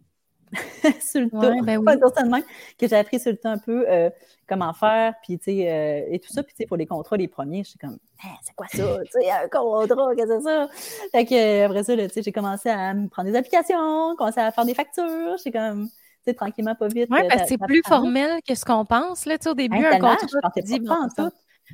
sur 1.01 1.21
le 1.21 1.29
temps, 1.29 1.61
ben 1.61 1.77
oui. 1.77 2.43
que 2.77 2.87
j'ai 2.87 2.95
appris 2.95 3.19
sur 3.19 3.31
le 3.31 3.37
temps 3.37 3.51
un 3.51 3.57
peu 3.57 3.85
euh, 3.89 4.09
comment 4.47 4.71
faire, 4.73 5.13
puis 5.21 5.37
tu 5.37 5.45
sais, 5.45 5.71
euh, 5.71 6.13
et 6.13 6.19
tout 6.19 6.31
ça. 6.31 6.43
Puis 6.43 6.53
tu 6.53 6.63
sais, 6.63 6.67
pour 6.67 6.77
les 6.77 6.85
contrats, 6.85 7.17
les 7.17 7.27
premiers, 7.27 7.63
je 7.63 7.71
suis 7.71 7.79
comme, 7.79 7.97
hein, 8.23 8.29
c'est 8.43 8.55
quoi 8.55 8.67
ça? 8.67 8.77
tu 9.05 9.11
sais, 9.11 9.29
un 9.29 9.47
contrat, 9.49 10.15
qu'est-ce 10.15 10.27
que 10.27 10.37
c'est 10.37 10.43
ça? 10.43 10.67
Fait 11.11 11.25
que 11.25 11.65
après 11.65 11.83
ça, 11.83 11.97
tu 11.97 12.09
sais, 12.09 12.21
j'ai 12.21 12.31
commencé 12.31 12.69
à 12.69 12.93
me 12.93 13.09
prendre 13.09 13.29
des 13.29 13.35
applications, 13.35 14.15
commencé 14.15 14.39
à 14.39 14.51
faire 14.51 14.65
des 14.65 14.73
factures. 14.73 15.33
Je 15.33 15.41
suis 15.41 15.51
comme, 15.51 15.87
tu 15.87 15.93
sais, 16.25 16.33
tranquillement, 16.33 16.75
pas 16.75 16.87
vite. 16.87 17.09
Oui, 17.09 17.19
parce 17.27 17.41
que 17.41 17.47
c'est 17.49 17.57
plus 17.57 17.81
formel 17.85 18.39
que 18.47 18.55
ce 18.55 18.63
qu'on 18.63 18.85
pense, 18.85 19.25
là, 19.25 19.37
tu 19.37 19.43
sais, 19.43 19.49
au 19.49 19.55
début, 19.55 19.83
un 19.83 19.99
contrat, 19.99 20.51
tu 20.55 20.61
dis, 20.63 20.79
bon, 20.79 21.07
tout. 21.15 21.31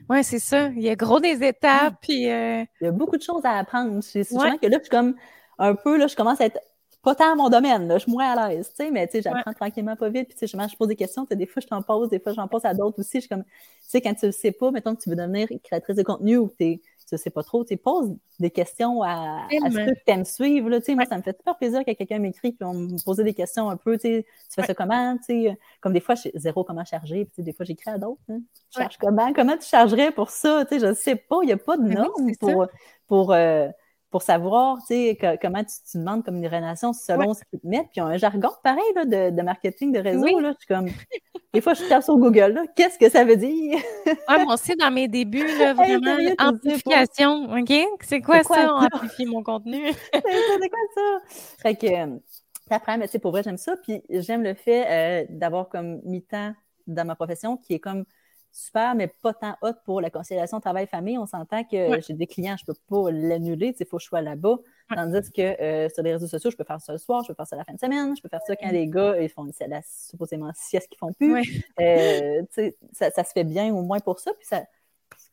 Oui, 0.09 0.23
c'est 0.23 0.39
ça. 0.39 0.67
Il 0.69 0.81
y 0.81 0.89
a 0.89 0.95
gros 0.95 1.19
des 1.19 1.43
étapes. 1.43 1.95
Puis, 2.01 2.29
euh, 2.29 2.63
Il 2.81 2.85
y 2.85 2.87
a 2.87 2.91
beaucoup 2.91 3.17
de 3.17 3.21
choses 3.21 3.45
à 3.45 3.57
apprendre. 3.57 4.01
C'est 4.03 4.23
souvent 4.23 4.57
que 4.57 4.67
là, 4.67 4.77
je 4.77 4.83
suis 4.83 4.89
comme 4.89 5.15
un 5.59 5.75
peu, 5.75 5.97
là, 5.97 6.07
je 6.07 6.15
commence 6.15 6.41
à 6.41 6.45
être 6.45 6.59
pas 7.03 7.15
tant 7.15 7.33
à 7.33 7.35
mon 7.35 7.49
domaine, 7.49 7.89
là, 7.89 7.97
je 7.97 8.03
suis 8.03 8.11
moins 8.11 8.31
à 8.31 8.47
l'aise, 8.47 8.69
tu 8.69 8.75
sais, 8.77 8.89
mais 8.89 9.05
tu 9.07 9.11
sais, 9.13 9.21
j'apprends 9.21 9.51
tranquillement 9.53 9.97
pas 9.97 10.07
vite, 10.07 10.29
puis 10.29 10.37
tu 10.37 10.47
sais, 10.47 10.67
je 10.69 10.77
pose 10.77 10.87
des 10.87 10.95
questions, 10.95 11.27
des 11.29 11.45
fois 11.45 11.61
je 11.61 11.67
t'en 11.67 11.81
pose, 11.81 12.09
des 12.09 12.19
fois 12.19 12.31
j'en 12.31 12.47
pose 12.47 12.63
à 12.63 12.73
d'autres 12.73 12.97
aussi, 12.99 13.17
je 13.17 13.19
suis 13.21 13.29
comme, 13.29 13.43
tu 13.43 13.51
sais, 13.81 13.99
quand 13.99 14.13
tu 14.13 14.27
le 14.27 14.31
sais 14.31 14.53
pas, 14.53 14.71
mettons 14.71 14.95
que 14.95 15.01
tu 15.01 15.09
veux 15.09 15.17
devenir 15.17 15.49
créatrice 15.65 15.97
de 15.97 16.03
contenu 16.03 16.37
ou 16.37 16.47
que 16.47 16.55
tu 16.57 16.81
ne 17.11 17.17
sais 17.17 17.29
pas 17.29 17.43
trop, 17.43 17.63
tu 17.63 17.77
poses 17.77 18.15
des 18.39 18.49
questions 18.49 19.03
à, 19.03 19.45
à 19.63 19.71
ceux 19.71 19.85
que 19.85 20.03
tu 20.05 20.11
aimes 20.11 20.25
suivre, 20.25 20.69
là, 20.69 20.79
tu 20.79 20.85
sais, 20.85 20.95
moi, 20.95 21.05
ça 21.05 21.17
me 21.17 21.21
fait 21.21 21.35
super 21.37 21.57
plaisir 21.57 21.83
que 21.85 21.91
quelqu'un 21.91 22.19
m'écrit, 22.19 22.51
puis 22.51 22.63
on 22.65 22.73
me 22.73 23.03
posait 23.03 23.23
des 23.23 23.33
questions 23.33 23.69
un 23.69 23.77
peu, 23.77 23.97
tu 23.97 24.23
tu 24.23 24.61
fais 24.61 24.63
ça 24.63 24.73
comment, 24.73 25.17
tu 25.17 25.23
sais, 25.25 25.57
comme 25.81 25.93
des 25.93 25.99
fois, 25.99 26.15
je 26.15 26.29
zéro 26.35 26.63
comment 26.63 26.85
charger, 26.85 27.25
puis 27.25 27.43
des 27.43 27.53
fois, 27.53 27.65
j'écris 27.65 27.91
à 27.91 27.97
d'autres, 27.97 28.21
hein, 28.29 28.39
je 28.73 28.79
charge 28.79 28.97
comment, 28.97 29.33
comment 29.33 29.57
tu 29.57 29.67
chargerais 29.67 30.11
pour 30.11 30.29
ça, 30.29 30.65
tu 30.65 30.79
sais, 30.79 30.87
je 30.87 30.93
sais 30.93 31.15
pas, 31.15 31.37
il 31.43 31.47
n'y 31.47 31.53
a 31.53 31.57
pas 31.57 31.77
de 31.77 31.83
normes 31.83 32.31
pour, 32.39 32.67
pour, 33.07 33.33
euh, 33.33 33.67
pour 34.13 34.21
savoir, 34.21 34.77
tu 34.81 34.93
sais, 34.93 35.17
comment 35.41 35.63
tu, 35.63 35.73
tu, 35.91 35.97
demandes 35.97 36.23
comme 36.23 36.35
une 36.35 36.45
relation 36.45 36.93
selon 36.93 37.33
ce 37.33 37.39
qu'ils 37.45 37.59
te 37.59 37.65
mettent. 37.65 37.87
Puis, 37.87 37.95
il 37.95 37.97
y 37.97 38.01
a 38.01 38.05
un 38.05 38.17
jargon 38.17 38.51
pareil 38.63 38.83
là, 38.93 39.05
de, 39.05 39.35
de, 39.35 39.41
marketing 39.41 39.91
de 39.91 39.97
réseau. 39.97 40.39
Là, 40.39 40.51
je 40.51 40.57
suis 40.59 40.67
comme, 40.67 40.87
des 41.51 41.61
fois, 41.61 41.73
je 41.73 41.83
tape 41.89 42.03
sur 42.03 42.15
Google, 42.17 42.61
qu'est-ce 42.75 42.99
que 42.99 43.09
ça 43.09 43.25
veut 43.25 43.37
dire? 43.37 43.79
ah, 44.27 44.43
moi 44.43 44.53
aussi, 44.53 44.75
dans 44.75 44.91
mes 44.91 45.07
débuts, 45.07 45.47
là, 45.57 45.73
vraiment, 45.73 46.15
amplification, 46.37 47.51
OK? 47.57 47.73
C'est 48.01 48.21
quoi, 48.21 48.43
quoi, 48.43 48.55
ça, 48.55 48.73
amplifier 48.75 49.25
mon 49.25 49.41
contenu? 49.41 49.91
c'est 50.13 50.21
quoi 50.21 50.79
ça? 50.93 51.19
Fait 51.63 51.73
que, 51.73 51.87
euh, 51.87 52.19
après, 52.69 52.95
mais 52.99 53.07
tu 53.07 53.13
sais, 53.13 53.19
pour 53.19 53.31
vrai, 53.31 53.41
j'aime 53.41 53.57
ça. 53.57 53.75
Puis, 53.77 54.03
j'aime 54.11 54.43
le 54.43 54.53
fait 54.53 54.85
euh, 54.87 55.25
d'avoir 55.27 55.69
comme 55.69 56.01
mi-temps 56.03 56.53
dans 56.85 57.03
ma 57.03 57.15
profession 57.15 57.57
qui 57.57 57.73
est 57.73 57.79
comme 57.79 58.05
super, 58.53 58.93
mais 58.93 59.07
pas 59.07 59.33
tant 59.33 59.57
hot 59.63 59.73
pour 59.83 59.99
la 59.99 60.11
conciliation 60.11 60.59
travail-famille. 60.59 61.17
On 61.17 61.25
s'entend 61.25 61.63
que 61.63 61.99
j'ai 62.01 62.13
des 62.13 62.27
clients, 62.27 62.55
je 62.57 62.65
peux 62.65 62.75
pas 62.87 63.11
l'annuler, 63.11 63.75
il 63.77 63.85
faut 63.85 63.97
que 63.97 64.03
je 64.03 64.07
sois 64.07 64.21
là-bas. 64.21 64.57
Tandis 64.93 65.31
que 65.31 65.41
euh, 65.41 65.89
sur 65.89 66.03
les 66.03 66.13
réseaux 66.13 66.27
sociaux, 66.27 66.51
je 66.51 66.55
peux 66.55 66.63
faire 66.63 66.79
ça 66.79 66.91
le 66.93 66.99
soir, 66.99 67.23
je 67.23 67.29
peux 67.29 67.33
faire 67.33 67.47
ça 67.47 67.55
la 67.55 67.63
fin 67.63 67.73
de 67.73 67.79
semaine, 67.79 68.15
je 68.15 68.21
peux 68.21 68.29
faire 68.29 68.41
ça 68.45 68.55
quand 68.55 68.69
les 68.69 68.87
gars, 68.87 69.19
ils 69.19 69.29
font 69.29 69.47
la, 69.67 69.81
supposément 69.81 70.51
sieste 70.53 70.87
qu'ils 70.87 70.99
font 70.99 71.11
plus. 71.13 71.63
Euh, 71.79 72.43
ça, 72.91 73.09
ça, 73.09 73.23
se 73.23 73.31
fait 73.31 73.43
bien 73.43 73.73
au 73.73 73.81
moins 73.81 73.99
pour 73.99 74.19
ça. 74.19 74.31
Puis 74.33 74.45
ça, 74.45 74.63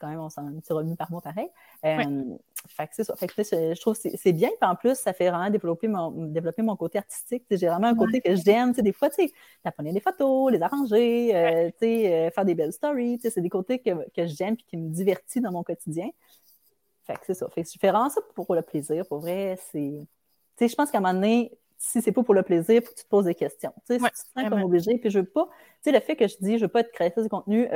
quand 0.01 0.09
même, 0.09 0.21
on 0.21 0.31
s'en 0.31 0.47
un 0.47 0.59
petit 0.59 0.73
revenu 0.73 0.97
par 0.97 1.11
mois 1.11 1.21
pareil. 1.21 1.49
Euh, 1.85 2.37
fait 2.69 2.87
que 2.87 2.95
c'est 2.95 3.05
ça. 3.05 3.15
Fait 3.17 3.27
que, 3.27 3.43
je 3.43 3.81
trouve 3.81 3.99
que 3.99 4.09
c'est 4.17 4.33
bien. 4.33 4.49
Puis 4.49 4.69
en 4.69 4.77
plus, 4.77 4.95
ça 4.95 5.13
fait 5.13 5.31
vraiment 5.31 5.49
développer 5.51 5.89
mon, 5.89 6.11
développer 6.27 6.63
mon 6.63 6.77
côté 6.77 6.99
artistique. 6.99 7.45
J'ai 7.51 7.67
vraiment 7.69 7.89
un 7.89 7.95
côté 7.95 8.21
que 8.21 8.35
j'aime. 8.37 8.73
Des 8.73 8.93
fois, 8.93 9.09
tu 9.09 9.27
sais, 9.27 9.33
des 9.79 10.01
photos, 10.01 10.53
les 10.53 10.61
arranger, 10.61 11.35
euh, 11.35 11.71
euh, 11.83 12.31
faire 12.31 12.45
des 12.45 12.55
belles 12.55 12.73
stories. 12.73 13.19
C'est 13.23 13.41
des 13.41 13.49
côtés 13.49 13.79
que, 13.79 13.91
que 14.11 14.27
j'aime 14.27 14.55
et 14.55 14.65
qui 14.69 14.77
me 14.77 14.91
divertit 14.91 15.41
dans 15.41 15.53
mon 15.53 15.63
quotidien. 15.63 16.09
Fait 17.07 17.15
que 17.15 17.21
c'est 17.27 17.35
ça. 17.35 17.49
Fait 17.49 17.63
que 17.63 17.69
je 17.69 17.79
fais 17.79 17.91
vraiment 17.91 18.11
ça 18.11 18.21
pour 18.35 18.55
le 18.55 18.63
plaisir. 18.63 19.07
Pour 19.07 19.21
vrai, 19.21 19.59
c'est. 19.73 20.07
Tu 20.57 20.65
sais, 20.65 20.69
je 20.69 20.75
pense 20.75 20.91
qu'à 20.91 20.99
un 20.99 21.01
moment 21.01 21.15
donné, 21.15 21.53
si 21.79 22.03
c'est 22.03 22.13
pas 22.13 22.23
pour 22.23 22.35
le 22.35 22.43
plaisir, 22.43 22.75
il 22.75 22.83
faut 22.83 22.93
que 22.93 22.99
tu 22.99 23.05
te 23.05 23.09
poses 23.09 23.25
des 23.25 23.35
questions. 23.35 23.73
Tu 23.87 23.95
sais, 23.95 23.99
si 23.99 24.05
tu 24.05 24.11
te 24.11 24.41
sens 24.41 24.51
comme 24.51 24.63
obligé, 24.63 24.99
puis 24.99 25.11
je 25.11 25.21
veux 25.21 25.25
pas, 25.25 25.47
tu 25.47 25.91
sais, 25.91 25.93
le 25.93 26.01
fait 26.01 26.15
que 26.15 26.29
je 26.29 26.37
dis, 26.41 26.59
je 26.59 26.65
veux 26.65 26.69
pas 26.69 26.81
être 26.81 26.93
créatrice 26.93 27.25
de 27.25 27.31
contenu 27.31 27.69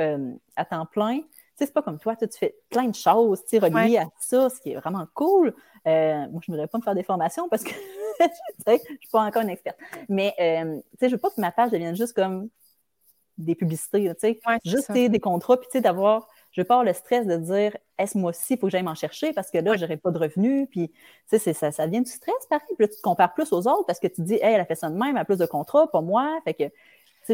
à 0.55 0.65
temps 0.65 0.85
plein, 0.85 1.21
c'est 1.55 1.73
pas 1.73 1.81
comme 1.81 1.99
toi, 1.99 2.15
tu 2.15 2.27
fais 2.37 2.55
plein 2.69 2.87
de 2.87 2.95
choses 2.95 3.43
reliées 3.53 3.97
à 3.97 4.05
ça, 4.19 4.49
ce 4.49 4.59
qui 4.59 4.71
est 4.71 4.75
vraiment 4.75 5.07
cool. 5.13 5.53
Euh, 5.87 6.27
moi, 6.31 6.41
je 6.45 6.51
ne 6.51 6.55
voudrais 6.55 6.67
pas 6.67 6.77
me 6.77 6.83
faire 6.83 6.95
des 6.95 7.03
formations 7.03 7.47
parce 7.49 7.63
que 7.63 7.71
je 8.19 8.71
ne 8.71 8.77
suis 8.77 9.09
pas 9.11 9.21
encore 9.21 9.43
une 9.43 9.49
experte. 9.49 9.77
Mais 10.09 10.33
euh, 10.39 10.81
je 10.99 11.05
ne 11.05 11.11
veux 11.11 11.17
pas 11.17 11.29
que 11.29 11.39
ma 11.39 11.51
page 11.51 11.71
devienne 11.71 11.95
juste 11.95 12.13
comme 12.13 12.49
des 13.37 13.55
publicités, 13.55 14.11
sais, 14.17 14.39
juste 14.63 14.91
des 14.91 15.19
contrats, 15.19 15.57
puis 15.57 15.81
d'avoir, 15.81 16.27
je 16.51 16.61
veux 16.61 16.65
pas 16.65 16.75
avoir 16.75 16.85
le 16.85 16.93
stress 16.93 17.27
de 17.27 17.35
dire, 17.35 17.75
est-ce 17.97 18.17
moi 18.17 18.29
aussi, 18.29 18.53
il 18.53 18.59
faut 18.59 18.67
que 18.67 18.71
j'aille 18.71 18.83
m'en 18.83 18.95
chercher 18.95 19.33
parce 19.33 19.51
que 19.51 19.57
là, 19.57 19.75
je 19.75 19.81
n'aurai 19.81 19.97
pas 19.97 20.11
de 20.11 20.17
revenus, 20.17 20.67
puis 20.69 20.91
ça, 21.27 21.71
ça 21.71 21.87
vient 21.87 22.01
du 22.01 22.09
stress, 22.11 22.33
pareil. 22.49 22.65
Puis 22.75 22.85
là, 22.85 22.87
tu 22.87 22.95
te 22.95 23.01
compares 23.01 23.33
plus 23.33 23.51
aux 23.51 23.67
autres 23.67 23.85
parce 23.85 23.99
que 23.99 24.07
tu 24.07 24.21
dis, 24.21 24.35
hey, 24.35 24.53
elle 24.53 24.61
a 24.61 24.65
fait 24.65 24.75
ça 24.75 24.89
de 24.89 24.95
même, 24.95 25.15
elle 25.15 25.21
a 25.21 25.25
plus 25.25 25.37
de 25.37 25.45
contrats, 25.45 25.87
pas 25.91 26.01
moi. 26.01 26.39
Fait 26.45 26.53
que, 26.53 26.63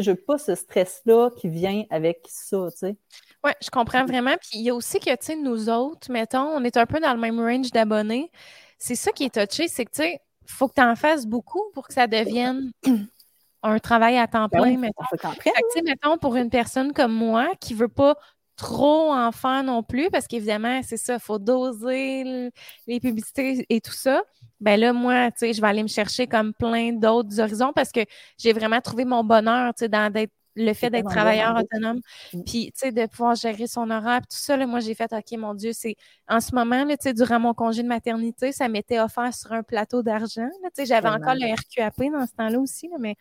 je 0.00 0.10
veux 0.12 0.16
pas 0.16 0.38
ce 0.38 0.54
stress-là 0.54 1.30
qui 1.36 1.48
vient 1.48 1.84
avec 1.90 2.26
ça, 2.28 2.68
tu 2.70 2.78
sais. 2.78 2.96
Oui, 3.44 3.50
je 3.60 3.70
comprends 3.70 4.04
vraiment. 4.04 4.34
Puis 4.40 4.60
il 4.60 4.62
y 4.62 4.70
a 4.70 4.74
aussi 4.74 5.00
que, 5.00 5.10
tu 5.10 5.16
sais, 5.20 5.36
nous 5.36 5.68
autres, 5.68 6.10
mettons, 6.10 6.46
on 6.46 6.64
est 6.64 6.76
un 6.76 6.86
peu 6.86 7.00
dans 7.00 7.12
le 7.12 7.20
même 7.20 7.40
range 7.40 7.70
d'abonnés. 7.70 8.30
C'est 8.78 8.94
ça 8.94 9.12
qui 9.12 9.24
est 9.24 9.34
touché, 9.34 9.68
c'est 9.68 9.84
que, 9.84 9.90
tu 9.90 10.02
sais, 10.02 10.20
il 10.42 10.50
faut 10.50 10.68
que 10.68 10.74
tu 10.74 10.82
en 10.82 10.96
fasses 10.96 11.26
beaucoup 11.26 11.62
pour 11.74 11.88
que 11.88 11.94
ça 11.94 12.06
devienne 12.06 12.72
un 13.62 13.78
travail 13.78 14.18
à 14.18 14.26
temps 14.26 14.48
ben 14.48 14.62
plein, 14.62 14.78
mettons. 14.78 15.04
Fait 15.40 15.82
mettons, 15.84 16.18
pour 16.18 16.36
une 16.36 16.50
personne 16.50 16.92
comme 16.92 17.12
moi 17.12 17.50
qui 17.60 17.74
veut 17.74 17.88
pas 17.88 18.16
trop 18.56 19.12
en 19.12 19.32
faire 19.32 19.62
non 19.64 19.82
plus, 19.82 20.10
parce 20.10 20.26
qu'évidemment, 20.26 20.82
c'est 20.82 20.96
ça, 20.96 21.14
il 21.14 21.20
faut 21.20 21.38
doser 21.38 22.50
les 22.86 23.00
publicités 23.00 23.66
et 23.68 23.80
tout 23.80 23.92
ça. 23.92 24.22
Ben 24.62 24.78
là, 24.78 24.92
moi, 24.92 25.30
tu 25.32 25.38
sais, 25.38 25.52
je 25.52 25.60
vais 25.60 25.66
aller 25.66 25.82
me 25.82 25.88
chercher 25.88 26.28
comme 26.28 26.54
plein 26.54 26.92
d'autres 26.92 27.40
horizons 27.40 27.72
parce 27.74 27.90
que 27.90 28.00
j'ai 28.38 28.52
vraiment 28.52 28.80
trouvé 28.80 29.04
mon 29.04 29.24
bonheur, 29.24 29.74
tu 29.74 29.80
sais, 29.80 29.88
dans 29.88 30.10
d'être 30.10 30.32
le 30.54 30.72
fait 30.74 30.90
d'être 30.90 31.08
travailleur 31.08 31.56
autonome, 31.56 32.00
mmh. 32.34 32.42
puis 32.44 32.72
tu 32.72 32.72
sais, 32.76 32.92
de 32.92 33.06
pouvoir 33.06 33.34
gérer 33.34 33.66
son 33.66 33.90
horaire, 33.90 34.20
tout 34.20 34.36
ça, 34.36 34.56
là, 34.56 34.66
moi, 34.66 34.80
j'ai 34.80 34.94
fait, 34.94 35.10
OK, 35.12 35.38
mon 35.38 35.54
Dieu, 35.54 35.72
c'est 35.72 35.96
en 36.28 36.40
ce 36.40 36.54
moment, 36.54 36.84
là, 36.84 36.96
tu 36.96 37.04
sais, 37.04 37.14
durant 37.14 37.40
mon 37.40 37.54
congé 37.54 37.82
de 37.82 37.88
maternité, 37.88 38.52
ça 38.52 38.68
m'était 38.68 39.00
offert 39.00 39.32
sur 39.34 39.52
un 39.52 39.62
plateau 39.62 40.02
d'argent. 40.02 40.48
Tu 40.62 40.68
sais, 40.74 40.86
j'avais 40.86 41.08
encore 41.08 41.34
le 41.34 41.52
RQAP 41.54 42.12
dans 42.12 42.26
ce 42.26 42.32
temps-là 42.34 42.58
aussi, 42.60 42.88
là, 42.88 42.96
mais 43.00 43.16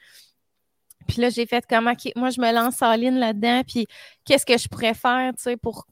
puis 1.08 1.22
là, 1.22 1.30
j'ai 1.30 1.46
fait 1.46 1.66
comme, 1.66 1.88
OK, 1.88 2.12
moi, 2.16 2.30
je 2.30 2.40
me 2.40 2.54
lance 2.54 2.82
en 2.82 2.94
ligne 2.94 3.18
là-dedans, 3.18 3.64
puis 3.68 3.88
qu'est-ce 4.26 4.46
que 4.46 4.58
je 4.58 4.68
pourrais 4.68 4.94
faire, 4.94 5.32
tu 5.36 5.44
sais, 5.44 5.58
pour, 5.58 5.88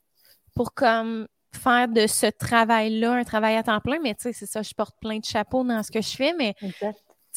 pour 0.55 0.73
comme 0.73 1.27
faire 1.51 1.87
de 1.87 2.07
ce 2.07 2.27
travail-là 2.27 3.13
un 3.13 3.23
travail 3.23 3.55
à 3.55 3.63
temps 3.63 3.79
plein, 3.79 3.99
mais 4.01 4.13
tu 4.15 4.23
sais, 4.23 4.33
c'est 4.33 4.45
ça, 4.45 4.61
je 4.61 4.73
porte 4.73 4.95
plein 5.01 5.17
de 5.17 5.25
chapeaux 5.25 5.63
dans 5.63 5.81
ce 5.83 5.91
que 5.91 6.01
je 6.01 6.15
fais, 6.15 6.33
mais 6.37 6.55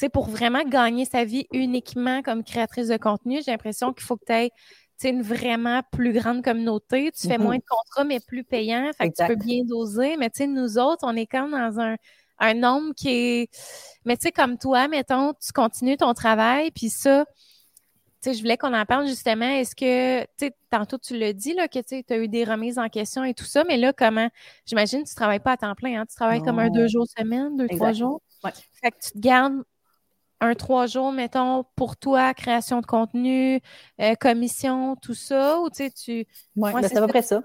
sais, 0.03 0.09
pour 0.09 0.29
vraiment 0.29 0.65
gagner 0.65 1.05
sa 1.05 1.25
vie 1.25 1.47
uniquement 1.53 2.23
comme 2.23 2.43
créatrice 2.45 2.89
de 2.89 2.97
contenu, 2.97 3.41
j'ai 3.45 3.53
l'impression 3.53 3.93
qu'il 3.93 4.05
faut 4.05 4.17
que 4.17 4.25
tu 4.27 4.33
aies 4.33 4.51
une 5.05 5.23
vraiment 5.23 5.83
plus 5.91 6.13
grande 6.13 6.45
communauté. 6.45 7.11
Tu 7.13 7.27
fais 7.27 7.37
mm-hmm. 7.37 7.43
moins 7.43 7.57
de 7.57 7.65
contrats, 7.69 8.05
mais 8.05 8.21
plus 8.21 8.45
payants. 8.45 8.91
Fait 8.97 9.11
que 9.11 9.17
tu 9.21 9.27
peux 9.27 9.35
bien 9.35 9.65
doser. 9.65 10.17
Mais 10.17 10.31
tu 10.31 10.39
sais, 10.39 10.47
nous 10.47 10.79
autres, 10.79 11.03
on 11.03 11.17
est 11.17 11.27
comme 11.27 11.51
dans 11.51 11.81
un, 11.81 11.97
un 12.39 12.55
nombre 12.55 12.95
qui 12.95 13.09
est. 13.09 13.51
Mais 14.05 14.17
tu 14.17 14.23
sais, 14.23 14.33
comme 14.33 14.59
toi, 14.59 14.87
mettons, 14.87 15.33
tu 15.35 15.53
continues 15.53 15.97
ton 15.97 16.15
travail, 16.15 16.71
puis 16.71 16.89
ça. 16.89 17.25
Tu 18.23 18.31
sais, 18.31 18.37
je 18.37 18.43
voulais 18.43 18.57
qu'on 18.57 18.73
en 18.73 18.85
parle 18.85 19.07
justement. 19.07 19.49
Est-ce 19.49 19.75
que, 19.75 20.21
tu 20.23 20.29
sais, 20.47 20.55
tantôt 20.71 20.97
tu 20.97 21.19
l'as 21.19 21.33
dit, 21.33 21.55
là, 21.55 21.67
que 21.67 21.81
tu 21.81 22.05
as 22.09 22.19
eu 22.19 22.29
des 22.29 22.45
remises 22.45 22.79
en 22.79 22.89
question 22.89 23.25
et 23.25 23.35
tout 23.35 23.45
ça, 23.45 23.65
mais 23.65 23.77
là, 23.77 23.93
comment, 23.93 24.29
j'imagine, 24.65 25.03
tu 25.03 25.15
travailles 25.15 25.41
pas 25.41 25.53
à 25.53 25.57
temps 25.57 25.75
plein, 25.75 26.01
hein? 26.01 26.07
Tu 26.09 26.15
travailles 26.15 26.43
comme 26.43 26.61
un 26.61 26.71
deux 26.71 26.87
jours 26.87 27.07
semaine, 27.19 27.57
deux, 27.57 27.67
trois 27.69 27.93
jours. 27.93 28.23
Ouais. 28.45 28.53
Fait 28.81 28.93
que 28.93 28.97
tu 29.03 29.11
te 29.13 29.19
gardes 29.19 29.63
un 30.41 30.55
trois 30.55 30.87
jours, 30.87 31.13
mettons, 31.13 31.65
pour 31.75 31.97
toi, 31.97 32.33
création 32.33 32.81
de 32.81 32.87
contenu, 32.87 33.61
euh, 34.01 34.15
commission, 34.15 34.97
tout 34.97 35.15
ça, 35.15 35.61
ou 35.61 35.69
tu 35.71 35.85
sais, 35.85 35.91
tu... 35.91 36.27
Oui, 36.57 36.73
ben, 36.73 36.83
c'est 36.83 36.97
à 36.97 37.01
peu 37.01 37.09
près 37.09 37.23
ça. 37.23 37.43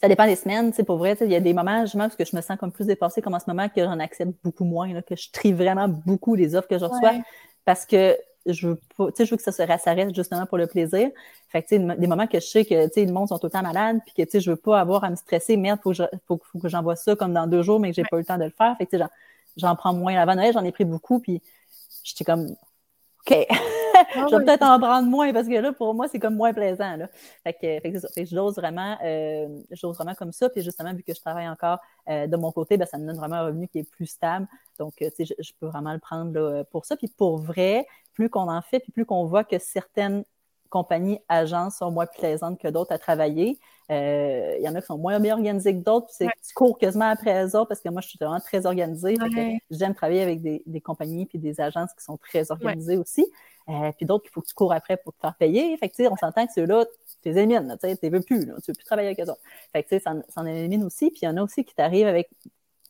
Ça 0.00 0.08
dépend 0.08 0.26
des 0.26 0.34
semaines, 0.34 0.72
c'est 0.72 0.82
pour 0.82 0.96
vrai. 0.96 1.16
Il 1.20 1.30
y 1.30 1.36
a 1.36 1.40
des 1.40 1.52
moments, 1.52 1.86
je 1.86 1.96
parce 1.96 2.16
que 2.16 2.24
je 2.24 2.34
me 2.34 2.40
sens 2.40 2.58
comme 2.58 2.72
plus 2.72 2.86
dépassée 2.86 3.22
comme 3.22 3.34
en 3.34 3.38
ce 3.38 3.48
moment, 3.48 3.68
que 3.68 3.84
j'en 3.84 4.00
accepte 4.00 4.32
beaucoup 4.42 4.64
moins, 4.64 4.92
là, 4.92 5.02
que 5.02 5.14
je 5.14 5.30
trie 5.30 5.52
vraiment 5.52 5.86
beaucoup 5.86 6.34
les 6.34 6.56
offres 6.56 6.66
que 6.66 6.78
je 6.78 6.84
reçois. 6.84 7.14
Parce 7.64 7.86
que 7.86 8.16
je 8.46 8.68
veux 8.68 8.80
pas, 8.96 9.08
tu 9.08 9.16
sais, 9.16 9.26
je 9.26 9.30
veux 9.30 9.36
que 9.36 9.42
ça, 9.42 9.52
se, 9.52 9.62
ça 9.62 9.92
reste 9.92 10.14
justement 10.14 10.46
pour 10.46 10.58
le 10.58 10.66
plaisir. 10.66 11.10
Fait 11.48 11.62
que, 11.62 11.68
tu 11.68 11.76
sais, 11.76 11.96
des 11.96 12.06
moments 12.06 12.26
que 12.26 12.40
je 12.40 12.46
sais 12.46 12.64
que, 12.64 12.86
tu 12.86 12.92
sais, 12.94 13.04
le 13.04 13.12
monde 13.12 13.28
sont 13.28 13.38
tout 13.38 13.46
le 13.46 13.50
temps 13.50 13.62
malades, 13.62 13.98
puis 14.04 14.14
que, 14.14 14.22
tu 14.22 14.30
sais, 14.32 14.40
je 14.40 14.50
veux 14.50 14.56
pas 14.56 14.80
avoir 14.80 15.04
à 15.04 15.10
me 15.10 15.16
stresser, 15.16 15.56
merde, 15.56 15.80
faut 15.82 15.92
que, 15.92 16.02
faut, 16.26 16.58
que 16.60 16.68
j'envoie 16.68 16.96
ça 16.96 17.16
comme 17.16 17.32
dans 17.32 17.46
deux 17.46 17.62
jours, 17.62 17.80
mais 17.80 17.90
que 17.90 17.96
j'ai 17.96 18.04
pas 18.04 18.16
eu 18.16 18.20
le 18.20 18.26
temps 18.26 18.38
de 18.38 18.44
le 18.44 18.50
faire. 18.50 18.76
Fait 18.78 18.86
que, 18.86 18.96
tu 18.96 18.98
sais, 18.98 19.08
j'en 19.56 19.76
prends 19.76 19.92
moins. 19.92 20.16
Avant 20.16 20.34
Noël, 20.34 20.52
j'en 20.52 20.64
ai 20.64 20.72
pris 20.72 20.84
beaucoup, 20.84 21.20
puis 21.20 21.42
j'étais 22.04 22.24
comme, 22.24 22.54
OK, 23.26 23.46
ah 23.50 24.26
je 24.30 24.36
vais 24.36 24.44
peut-être 24.44 24.62
en 24.62 24.78
prendre 24.80 25.08
moins 25.08 25.32
parce 25.32 25.46
que 25.46 25.54
là, 25.54 25.72
pour 25.72 25.94
moi, 25.94 26.08
c'est 26.08 26.18
comme 26.18 26.36
moins 26.36 26.52
plaisant. 26.52 26.96
Là. 26.96 27.08
Fait 27.44 27.52
que, 27.52 27.58
fait 27.60 27.82
que 27.82 27.92
c'est 27.92 28.00
ça. 28.00 28.08
Fait 28.14 28.24
que 28.24 28.30
je 28.30 28.34
dose 28.34 28.56
vraiment, 28.56 28.96
euh, 29.04 29.48
vraiment 29.82 30.14
comme 30.14 30.32
ça. 30.32 30.48
Puis 30.48 30.62
justement, 30.62 30.94
vu 30.94 31.02
que 31.02 31.14
je 31.14 31.20
travaille 31.20 31.48
encore 31.48 31.78
euh, 32.08 32.26
de 32.26 32.36
mon 32.36 32.50
côté, 32.50 32.76
ben, 32.76 32.86
ça 32.86 32.98
me 32.98 33.06
donne 33.06 33.16
vraiment 33.16 33.36
un 33.36 33.46
revenu 33.46 33.68
qui 33.68 33.80
est 33.80 33.90
plus 33.90 34.06
stable. 34.06 34.46
Donc, 34.78 34.94
euh, 35.02 35.10
tu 35.10 35.26
sais, 35.26 35.34
je, 35.36 35.42
je, 35.42 35.52
peux 35.60 35.66
vraiment 35.66 35.92
le 35.92 35.98
prendre 35.98 36.32
là, 36.32 36.64
pour 36.64 36.86
ça. 36.86 36.96
Puis 36.96 37.08
pour 37.08 37.38
vrai, 37.38 37.86
plus 38.20 38.28
qu'on 38.28 38.50
en 38.50 38.60
fait, 38.60 38.80
puis 38.80 38.92
plus 38.92 39.06
qu'on 39.06 39.24
voit 39.24 39.44
que 39.44 39.58
certaines 39.58 40.24
compagnies, 40.68 41.18
agences 41.26 41.78
sont 41.78 41.90
moins 41.90 42.04
plaisantes 42.04 42.60
que 42.60 42.68
d'autres 42.68 42.92
à 42.92 42.98
travailler. 42.98 43.58
Euh, 43.90 44.56
il 44.58 44.62
y 44.62 44.68
en 44.68 44.74
a 44.74 44.82
qui 44.82 44.86
sont 44.88 44.98
moins 44.98 45.18
bien 45.18 45.34
organisés 45.34 45.74
que 45.74 45.82
d'autres, 45.82 46.08
puis 46.18 46.28
tu 46.28 46.54
cours 46.54 46.76
quasiment 46.76 47.06
après 47.06 47.42
eux 47.42 47.56
autres 47.56 47.68
parce 47.68 47.80
que 47.80 47.88
moi, 47.88 48.02
je 48.02 48.08
suis 48.08 48.18
vraiment 48.20 48.38
très 48.38 48.66
organisée. 48.66 49.16
J'aime 49.70 49.94
travailler 49.94 50.20
avec 50.20 50.42
des, 50.42 50.62
des, 50.66 50.80
compagnies 50.82 51.24
puis 51.24 51.38
des 51.38 51.62
agences 51.62 51.94
qui 51.94 52.04
sont 52.04 52.18
très 52.18 52.50
organisées 52.50 52.98
aussi. 52.98 53.26
Euh, 53.70 53.90
puis 53.96 54.04
d'autres 54.04 54.24
qu'il 54.24 54.32
faut 54.32 54.42
que 54.42 54.48
tu 54.48 54.54
cours 54.54 54.74
après 54.74 54.98
pour 54.98 55.14
te 55.14 55.20
faire 55.20 55.34
payer. 55.34 55.74
Fait 55.78 55.88
que, 55.88 56.08
on 56.08 56.16
s'entend 56.16 56.46
que 56.46 56.52
ceux-là, 56.52 56.84
tu 57.22 57.30
les 57.30 57.38
élimines, 57.38 57.76
tu 57.80 57.86
ne 57.86 58.10
veux 58.10 58.20
plus, 58.20 58.44
là, 58.44 58.54
tu 58.62 58.70
veux 58.70 58.74
plus 58.74 58.84
travailler 58.84 59.08
avec 59.08 59.20
eux 59.20 59.30
autres. 59.30 59.40
Fait 59.72 59.82
que, 59.82 59.98
ça, 59.98 60.12
ça 60.28 60.40
en 60.42 60.46
élimine 60.46 60.84
aussi. 60.84 61.10
Puis 61.10 61.20
il 61.22 61.24
y 61.24 61.28
en 61.28 61.38
a 61.38 61.42
aussi 61.42 61.64
qui 61.64 61.74
t'arrivent 61.74 62.06
avec 62.06 62.28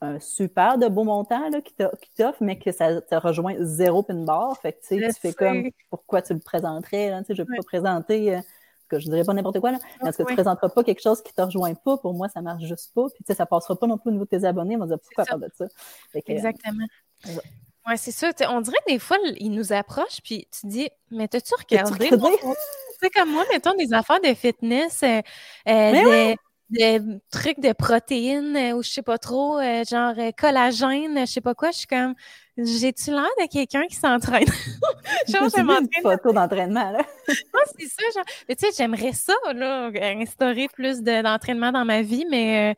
un 0.01 0.19
super 0.19 0.79
de 0.79 0.89
beau 0.89 1.05
montant 1.05 1.49
là, 1.51 1.61
qui 1.61 1.75
t'offre, 1.75 2.43
mais 2.43 2.59
que 2.59 2.73
ça 2.73 3.01
te 3.01 3.15
rejoint 3.15 3.55
zéro 3.59 4.03
pin 4.03 4.25
bar. 4.25 4.57
Fait 4.59 4.73
que 4.73 4.79
tu 4.87 5.13
fais 5.21 5.33
comme 5.33 5.71
pourquoi 5.91 6.23
tu 6.23 6.33
le 6.33 6.41
présenterais, 6.41 7.11
là, 7.11 7.23
je 7.29 7.33
ne 7.33 7.47
vais 7.47 7.57
pas 7.57 7.63
présenter. 7.63 8.37
Euh, 8.37 8.41
que 8.89 8.99
je 8.99 9.05
dirais 9.05 9.23
pas 9.25 9.33
n'importe 9.33 9.61
quoi, 9.61 9.71
là, 9.71 9.79
mais 10.03 10.11
que 10.11 10.17
tu 10.17 10.23
ne 10.23 10.27
présenteras 10.35 10.69
pas 10.69 10.83
quelque 10.83 11.01
chose 11.01 11.23
qui 11.23 11.31
ne 11.31 11.37
te 11.37 11.43
rejoint 11.43 11.75
pas, 11.75 11.97
pour 11.99 12.13
moi, 12.13 12.29
ça 12.29 12.41
ne 12.41 12.47
marche 12.47 12.65
juste 12.65 12.93
pas. 12.93 13.05
Puis, 13.15 13.23
tu 13.23 13.29
sais, 13.29 13.37
ça 13.37 13.47
passera 13.47 13.77
pas 13.77 13.87
non 13.87 13.97
plus 13.97 14.09
au 14.09 14.13
niveau 14.13 14.25
de 14.25 14.31
tes 14.31 14.45
abonnés. 14.45 14.75
On 14.75 14.81
va 14.81 14.87
dire 14.87 14.99
pourquoi 14.99 15.25
faire 15.25 15.39
de 15.39 15.49
ça? 15.57 15.67
Exactement. 16.27 16.87
ouais, 17.87 17.97
c'est 17.97 18.11
ça. 18.11 18.33
On 18.49 18.61
dirait 18.61 18.79
que 18.85 18.93
des 18.93 18.99
fois, 18.99 19.17
ils 19.37 19.53
nous 19.53 19.73
approchent, 19.73 20.21
puis 20.25 20.49
tu 20.51 20.67
dis, 20.67 20.89
mais 21.13 21.29
t'as-tu 21.29 21.55
regardé? 21.55 22.09
Tu 22.09 22.19
sais, 23.01 23.11
comme 23.11 23.31
moi, 23.31 23.45
mettons 23.51 23.75
des 23.75 23.93
affaires 23.95 24.21
de 24.21 24.35
fitness, 24.35 25.05
euh, 25.05 25.23
euh 25.69 25.93
des 25.93 26.37
trucs 27.31 27.61
de 27.61 27.73
protéines 27.73 28.57
euh, 28.57 28.77
ou 28.77 28.83
je 28.83 28.91
sais 28.91 29.03
pas 29.03 29.19
trop, 29.19 29.59
euh, 29.59 29.85
genre 29.85 30.15
euh, 30.19 30.31
collagène, 30.37 31.21
je 31.21 31.27
sais 31.27 31.41
pas 31.41 31.55
quoi. 31.55 31.71
Je 31.71 31.79
suis 31.79 31.87
comme, 31.87 32.15
j'ai-tu 32.57 33.11
l'air 33.11 33.29
de 33.41 33.49
quelqu'un 33.51 33.87
qui 33.87 33.97
s'entraîne? 33.97 34.47
genre, 35.29 35.49
je 35.49 35.61
une 35.61 36.03
photo 36.03 36.33
d'entraînement, 36.33 36.91
là. 36.91 37.01
c'est 37.27 37.87
ça, 37.87 38.03
genre. 38.15 38.25
Mais 38.49 38.57
tu 38.57 38.67
sais, 38.67 38.73
j'aimerais 38.77 39.13
ça, 39.13 39.35
là, 39.55 39.91
instaurer 40.21 40.69
plus 40.73 41.01
d'entraînement 41.03 41.73
dans 41.73 41.85
ma 41.85 42.03
vie, 42.03 42.27
mais 42.31 42.77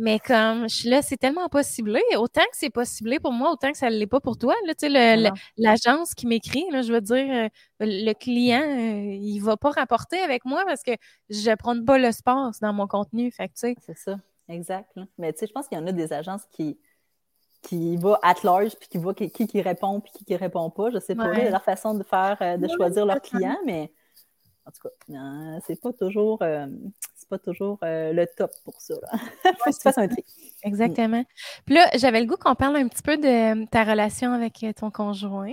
mais 0.00 0.18
comme 0.18 0.62
je 0.68 0.74
suis 0.74 0.88
là, 0.88 1.02
c'est 1.02 1.18
tellement 1.18 1.48
pas 1.48 1.62
ciblé. 1.62 2.00
Autant 2.16 2.40
que 2.42 2.54
c'est 2.54 2.70
pas 2.70 2.86
ciblé 2.86 3.20
pour 3.20 3.32
moi, 3.32 3.52
autant 3.52 3.70
que 3.70 3.76
ça 3.76 3.90
ne 3.90 3.96
l'est 3.96 4.06
pas 4.06 4.20
pour 4.20 4.38
toi. 4.38 4.54
Là, 4.66 4.74
tu 4.74 4.90
sais, 4.90 5.30
l'agence 5.58 6.14
qui 6.14 6.26
m'écrit, 6.26 6.64
je 6.70 6.90
veux 6.90 7.02
dire, 7.02 7.30
euh, 7.30 7.48
le 7.80 8.12
client, 8.14 8.62
euh, 8.62 9.18
il 9.20 9.40
va 9.40 9.58
pas 9.58 9.70
rapporter 9.70 10.18
avec 10.18 10.46
moi 10.46 10.64
parce 10.66 10.82
que 10.82 10.92
je 11.28 11.54
prends 11.54 11.84
pas 11.84 11.98
le 11.98 12.10
sport 12.12 12.50
dans 12.62 12.72
mon 12.72 12.86
contenu. 12.86 13.30
Fait 13.30 13.50
C'est 13.54 13.96
ça, 13.96 14.16
exact. 14.48 14.90
Mais 15.18 15.34
tu 15.34 15.40
sais, 15.40 15.46
je 15.46 15.52
pense 15.52 15.68
qu'il 15.68 15.76
y 15.76 15.80
en 15.80 15.86
a 15.86 15.92
des 15.92 16.12
agences 16.12 16.46
qui 16.50 16.78
qui 17.62 17.98
va 17.98 18.18
at 18.22 18.36
large 18.42 18.74
puis 18.76 18.88
qui 18.88 18.96
voit 18.96 19.12
qui, 19.12 19.30
qui, 19.30 19.60
répond 19.60 20.00
puis 20.00 20.12
qui, 20.14 20.24
qui 20.24 20.34
répond 20.34 20.70
pas. 20.70 20.88
Je 20.90 20.98
sais 20.98 21.14
pas 21.14 21.30
leur 21.30 21.62
façon 21.62 21.92
de 21.92 22.02
faire, 22.02 22.38
euh, 22.40 22.56
de 22.56 22.66
choisir 22.68 23.04
leurs 23.04 23.20
clients, 23.20 23.58
mais 23.66 23.92
en 24.64 24.70
tout 24.70 24.88
cas, 24.88 25.60
c'est 25.66 25.78
pas 25.78 25.92
toujours 25.92 26.42
pas 27.30 27.38
toujours 27.38 27.78
euh, 27.84 28.12
le 28.12 28.26
top 28.26 28.50
pour 28.64 28.80
ça. 28.80 28.94
Il 29.12 29.18
faut 29.58 29.70
que 29.70 29.76
tu 29.76 29.82
fasses 29.82 29.98
un 29.98 30.08
tri. 30.08 30.24
Exactement. 30.62 31.24
Puis 31.64 31.76
là, 31.76 31.88
j'avais 31.94 32.20
le 32.20 32.26
goût 32.26 32.36
qu'on 32.36 32.54
parle 32.54 32.76
un 32.76 32.88
petit 32.88 33.02
peu 33.02 33.16
de 33.16 33.66
ta 33.66 33.84
relation 33.84 34.32
avec 34.32 34.62
euh, 34.64 34.72
ton 34.72 34.90
conjoint. 34.90 35.52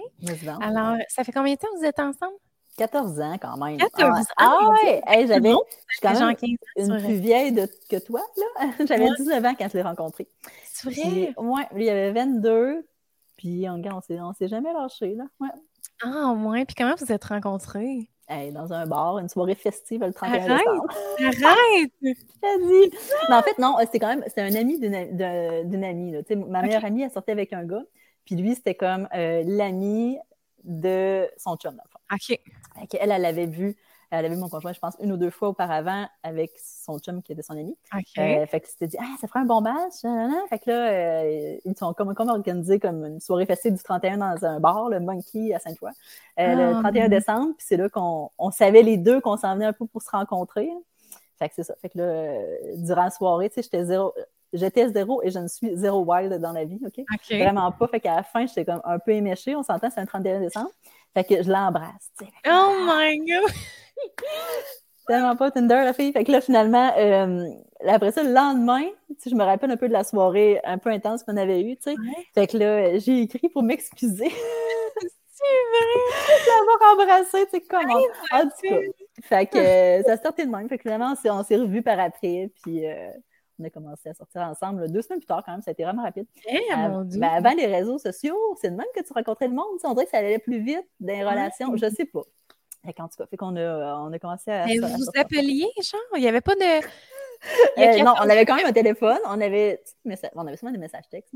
Alors, 0.61 0.97
ça 1.07 1.23
fait 1.23 1.31
combien 1.31 1.53
de 1.53 1.59
temps 1.59 1.67
que 1.73 1.79
vous 1.79 1.85
êtes 1.85 1.99
ensemble? 1.99 2.35
14 2.77 3.19
ans 3.21 3.37
quand 3.41 3.57
même. 3.57 3.77
14 3.77 4.19
ans? 4.19 4.23
Ah, 4.37 4.69
ouais! 4.71 5.01
j'avais 5.27 5.51
quand 6.01 6.19
même 6.19 6.57
une 6.75 6.97
plus 6.99 7.19
vieille 7.19 7.67
que 7.89 7.97
toi, 7.97 8.21
là. 8.37 8.69
j'avais 8.87 9.09
19 9.17 9.45
ans 9.45 9.55
quand 9.57 9.67
je 9.69 9.77
l'ai 9.77 9.83
rencontré. 9.83 10.27
C'est 10.65 10.89
vrai? 10.89 11.33
Oui, 11.37 11.61
lui, 11.73 11.85
il 11.85 11.89
avait 11.89 12.11
22. 12.11 12.87
Puis, 13.37 13.67
on 13.69 13.77
ne 13.77 14.33
s'est 14.33 14.47
jamais 14.47 14.73
lâché, 14.73 15.15
là. 15.15 15.25
Ouais. 15.39 15.49
Ah, 16.03 16.31
au 16.31 16.35
moins. 16.35 16.65
Puis 16.65 16.75
comment 16.75 16.95
vous 16.95 17.11
êtes 17.11 17.25
rencontrés? 17.25 18.09
Dans 18.29 18.73
un 18.73 18.85
bar, 18.85 19.19
une 19.19 19.29
soirée 19.29 19.55
festive 19.55 20.01
le 20.01 20.13
31 20.13 20.33
arrête, 20.33 20.59
décembre. 20.59 20.87
Arrête! 21.45 21.91
dit. 22.01 22.97
Mais 23.29 23.35
en 23.35 23.41
fait, 23.41 23.57
non, 23.57 23.75
c'est 23.91 23.99
quand 23.99 24.07
même, 24.07 24.23
c'est 24.27 24.41
un 24.41 24.53
ami 24.53 24.79
d'une 24.79 25.83
amie. 25.83 26.11
Là. 26.11 26.21
Ma 26.47 26.61
meilleure 26.61 26.85
amie, 26.85 27.03
elle 27.03 27.11
sortait 27.11 27.31
avec 27.31 27.53
un 27.53 27.63
gars, 27.63 27.83
puis 28.25 28.35
lui, 28.35 28.55
c'était 28.55 28.75
comme 28.75 29.07
euh, 29.13 29.43
l'ami 29.45 30.17
de 30.63 31.27
son 31.37 31.55
chum. 31.55 31.79
OK. 32.11 32.39
Elle, 32.99 33.11
elle 33.11 33.21
l'avait 33.21 33.45
vu 33.45 33.75
elle 34.09 34.25
avait 34.25 34.35
vu 34.35 34.39
mon 34.39 34.47
conjoint, 34.47 34.71
je 34.71 34.79
pense, 34.79 34.95
une 35.01 35.11
ou 35.11 35.17
deux 35.17 35.29
fois 35.29 35.49
auparavant 35.49 36.07
avec 36.23 36.51
son 36.63 36.97
chum 36.99 37.21
qui 37.21 37.33
était 37.33 37.41
son 37.41 37.53
ami. 37.53 37.75
Euh, 38.17 38.45
fait 38.45 38.61
que 38.61 38.67
c'était 38.67 38.87
dit, 38.87 38.97
ah, 38.99 39.15
ça 39.19 39.27
ferait 39.27 39.41
un 39.41 39.45
bon 39.45 39.61
match. 39.61 40.01
Fait 40.49 40.59
que 40.59 40.69
là, 40.69 40.91
euh, 40.91 41.57
ils 41.65 41.75
sont 41.77 41.93
comme, 41.93 42.13
comme 42.13 42.29
organisés 42.29 42.79
comme 42.79 43.05
une 43.05 43.19
soirée 43.19 43.45
festive 43.45 43.73
du 43.73 43.83
31 43.83 44.17
dans 44.17 44.45
un 44.45 44.59
bar, 44.59 44.89
le 44.89 44.99
Monkey 44.99 45.53
à 45.53 45.59
Sainte-Foy, 45.59 45.91
euh, 46.39 46.55
le 46.55 46.81
31 46.81 47.05
ah, 47.05 47.09
décembre. 47.09 47.53
Puis 47.57 47.65
c'est 47.67 47.77
là 47.77 47.89
qu'on 47.89 48.29
on 48.37 48.51
savait 48.51 48.83
les 48.83 48.97
deux 48.97 49.19
qu'on 49.19 49.37
s'en 49.37 49.55
venait 49.55 49.65
un 49.65 49.73
peu 49.73 49.85
pour 49.85 50.01
se 50.01 50.09
rencontrer. 50.09 50.69
Fait 51.37 51.49
que 51.49 51.55
c'est 51.55 51.63
ça. 51.63 51.75
Fait 51.81 51.89
que 51.89 51.97
là, 51.97 52.41
durant 52.77 53.03
la 53.03 53.09
soirée, 53.11 53.49
tu 53.49 53.55
sais, 53.55 53.63
j'étais 53.63 53.85
zéro 53.85 54.13
j'étais 54.53 54.89
zéro 54.89 55.21
et 55.23 55.29
je 55.29 55.39
ne 55.39 55.47
suis 55.47 55.75
zéro 55.75 56.03
wild 56.05 56.33
dans 56.35 56.53
la 56.53 56.63
vie, 56.63 56.79
OK? 56.85 57.03
Vraiment 57.29 57.71
pas. 57.71 57.87
Fait 57.89 57.99
qu'à 57.99 58.15
la 58.15 58.23
fin, 58.23 58.45
j'étais 58.45 58.63
comme 58.63 58.81
un 58.85 58.97
peu 58.97 59.11
éméchée. 59.11 59.55
On 59.55 59.63
s'entend, 59.63 59.89
c'est 59.89 59.99
un 59.99 60.05
31 60.05 60.39
décembre. 60.39 60.71
Fait 61.13 61.23
que 61.23 61.43
je 61.43 61.51
l'embrasse, 61.51 62.11
Oh 62.47 62.71
my 62.85 63.17
God! 63.19 63.51
Tellement 65.07 65.37
pas 65.37 65.51
Tinder, 65.51 65.83
la 65.85 65.93
fille. 65.93 66.11
Fait 66.11 66.25
que 66.25 66.31
là, 66.31 66.41
finalement, 66.41 66.91
euh, 66.97 67.47
après 67.87 68.11
ça, 68.11 68.23
le 68.23 68.33
lendemain, 68.33 68.83
je 69.25 69.35
me 69.35 69.43
rappelle 69.43 69.71
un 69.71 69.77
peu 69.77 69.87
de 69.87 69.93
la 69.93 70.03
soirée 70.03 70.59
un 70.65 70.77
peu 70.77 70.89
intense 70.89 71.23
qu'on 71.23 71.37
avait 71.37 71.61
eue, 71.61 71.77
tu 71.77 71.91
sais. 71.91 71.95
Fait 72.35 72.47
que 72.47 72.57
là, 72.57 72.97
j'ai 72.99 73.21
écrit 73.21 73.47
pour 73.47 73.63
m'excuser. 73.63 74.29
C'est 75.37 75.43
vrai! 75.71 76.47
L'avoir 76.47 76.93
embrassé, 76.93 77.45
tu 77.45 77.51
sais, 77.51 77.61
comment? 77.69 77.93
En 78.33 78.41
tout 78.41 78.49
cas. 78.63 78.79
Fait 79.21 79.45
que 79.45 79.57
euh, 79.57 80.03
ça 80.03 80.17
sortait 80.17 80.45
de 80.45 80.51
même. 80.51 80.67
Fait 80.67 80.77
que 80.77 80.81
finalement, 80.81 81.13
on 81.25 81.43
s'est 81.43 81.55
revus 81.55 81.83
par 81.83 81.99
après, 81.99 82.51
puis 82.63 82.87
euh, 82.87 83.11
on 83.59 83.63
a 83.63 83.69
commencé 83.69 84.09
à 84.09 84.13
sortir 84.13 84.41
ensemble 84.41 84.91
deux 84.91 85.01
semaines 85.01 85.19
plus 85.19 85.27
tard 85.27 85.43
quand 85.45 85.51
même. 85.51 85.61
Ça 85.61 85.71
a 85.71 85.73
été 85.73 85.83
vraiment 85.83 86.03
rapide. 86.03 86.25
Eh, 86.47 86.75
mon 86.75 87.03
Dieu. 87.03 87.19
Ben, 87.19 87.29
avant 87.29 87.53
les 87.53 87.67
réseaux 87.67 87.99
sociaux, 87.99 88.37
c'est 88.59 88.71
de 88.71 88.75
même 88.75 88.87
que 88.95 89.01
tu 89.01 89.13
rencontrais 89.13 89.47
le 89.47 89.53
monde. 89.53 89.65
On 89.83 89.93
dirait 89.93 90.05
que 90.05 90.11
ça 90.11 90.17
allait 90.17 90.39
plus 90.39 90.59
vite 90.59 90.87
dans 90.99 91.13
les 91.13 91.23
relations. 91.23 91.75
Je 91.75 91.89
sais 91.89 92.05
pas. 92.05 92.23
Fait 92.87 93.01
en 93.01 93.09
tout 93.09 93.17
cas, 93.17 93.25
fait 93.25 93.35
qu'on 93.35 93.55
a, 93.57 93.95
on 93.99 94.13
a 94.13 94.19
commencé 94.19 94.49
à. 94.49 94.65
Mais 94.65 94.77
vous 94.77 94.87
vous 94.87 95.11
appeliez, 95.15 95.67
genre? 95.81 95.99
Il 96.15 96.21
n'y 96.21 96.27
avait 96.27 96.41
pas 96.41 96.55
de. 96.55 96.85
Euh, 97.77 98.03
non, 98.03 98.13
on 98.17 98.29
avait 98.29 98.45
quand 98.45 98.55
même 98.55 98.65
un 98.65 98.73
téléphone. 98.73 99.19
On 99.25 99.39
avait, 99.41 99.83
on 100.33 100.47
avait 100.47 100.57
souvent 100.57 100.71
des 100.71 100.77
messages 100.77 101.07
textes. 101.09 101.33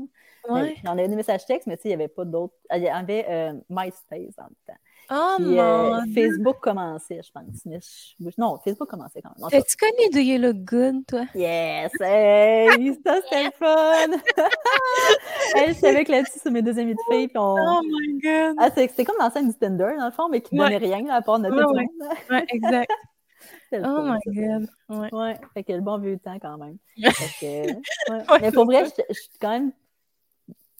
Ouais. 0.48 0.74
On 0.84 0.92
avait 0.92 1.08
des 1.08 1.14
messages 1.14 1.44
textes, 1.46 1.66
mais 1.66 1.76
tu 1.76 1.82
sais, 1.82 1.88
il 1.90 1.96
n'y 1.96 2.02
avait 2.02 2.08
pas 2.08 2.24
d'autres. 2.24 2.54
Il 2.74 2.82
y 2.82 2.88
avait 2.88 3.26
euh, 3.28 3.52
MySpace 3.68 4.34
en 4.38 4.44
même 4.44 4.56
temps. 4.66 4.78
Oh 5.10 5.34
Puis, 5.38 5.58
euh, 5.58 6.00
Facebook 6.14 6.56
commençait, 6.60 7.20
je 7.22 7.30
pense. 7.32 8.36
non, 8.38 8.58
Facebook 8.64 8.88
commençait 8.88 9.20
quand 9.20 9.32
même. 9.36 9.60
As-tu 9.60 9.76
connu 9.76 10.10
Do 10.12 10.18
You 10.18 10.38
Look 10.38 10.64
Good, 10.64 11.06
toi? 11.06 11.24
Yes! 11.34 11.90
Hey, 12.00 12.94
ça, 13.04 13.20
c'était 13.22 13.50
fun! 13.58 14.12
hey, 15.56 15.74
j'étais 15.74 15.88
avec 15.88 16.08
là-dessus 16.08 16.38
sur 16.38 16.50
mes 16.50 16.62
deux 16.62 16.78
amis 16.78 16.94
de 16.94 17.00
filles. 17.10 17.28
Puis 17.28 17.38
on... 17.38 17.54
Oh 17.54 17.80
my 17.84 18.20
God! 18.20 18.56
Ah, 18.58 18.70
c'était 18.74 19.04
comme 19.04 19.16
l'ancienne 19.18 19.48
du 19.48 19.54
Tinder, 19.54 19.94
dans 19.98 20.06
le 20.06 20.12
fond, 20.12 20.28
mais 20.28 20.40
qui 20.40 20.54
ne 20.54 20.62
donnait 20.62 20.78
rien 20.78 21.06
à 21.08 21.20
part 21.20 21.38
notre 21.38 21.56
ouais, 21.56 21.86
ouais. 22.00 22.16
ouais, 22.30 22.46
exact. 22.48 22.90
oh 23.72 24.02
my 24.02 24.18
God! 24.26 24.68
Ouais. 24.88 25.08
ouais. 25.12 25.40
Fait 25.54 25.64
que 25.64 25.72
le 25.72 25.80
bon 25.80 25.98
vieux 25.98 26.18
temps 26.18 26.38
quand 26.40 26.58
même. 26.58 26.78
Que, 27.40 27.66
ouais. 27.66 28.38
Mais 28.40 28.52
pour 28.52 28.66
vrai, 28.66 28.84
je 28.84 29.14
suis 29.14 29.30
quand 29.40 29.50
même 29.50 29.72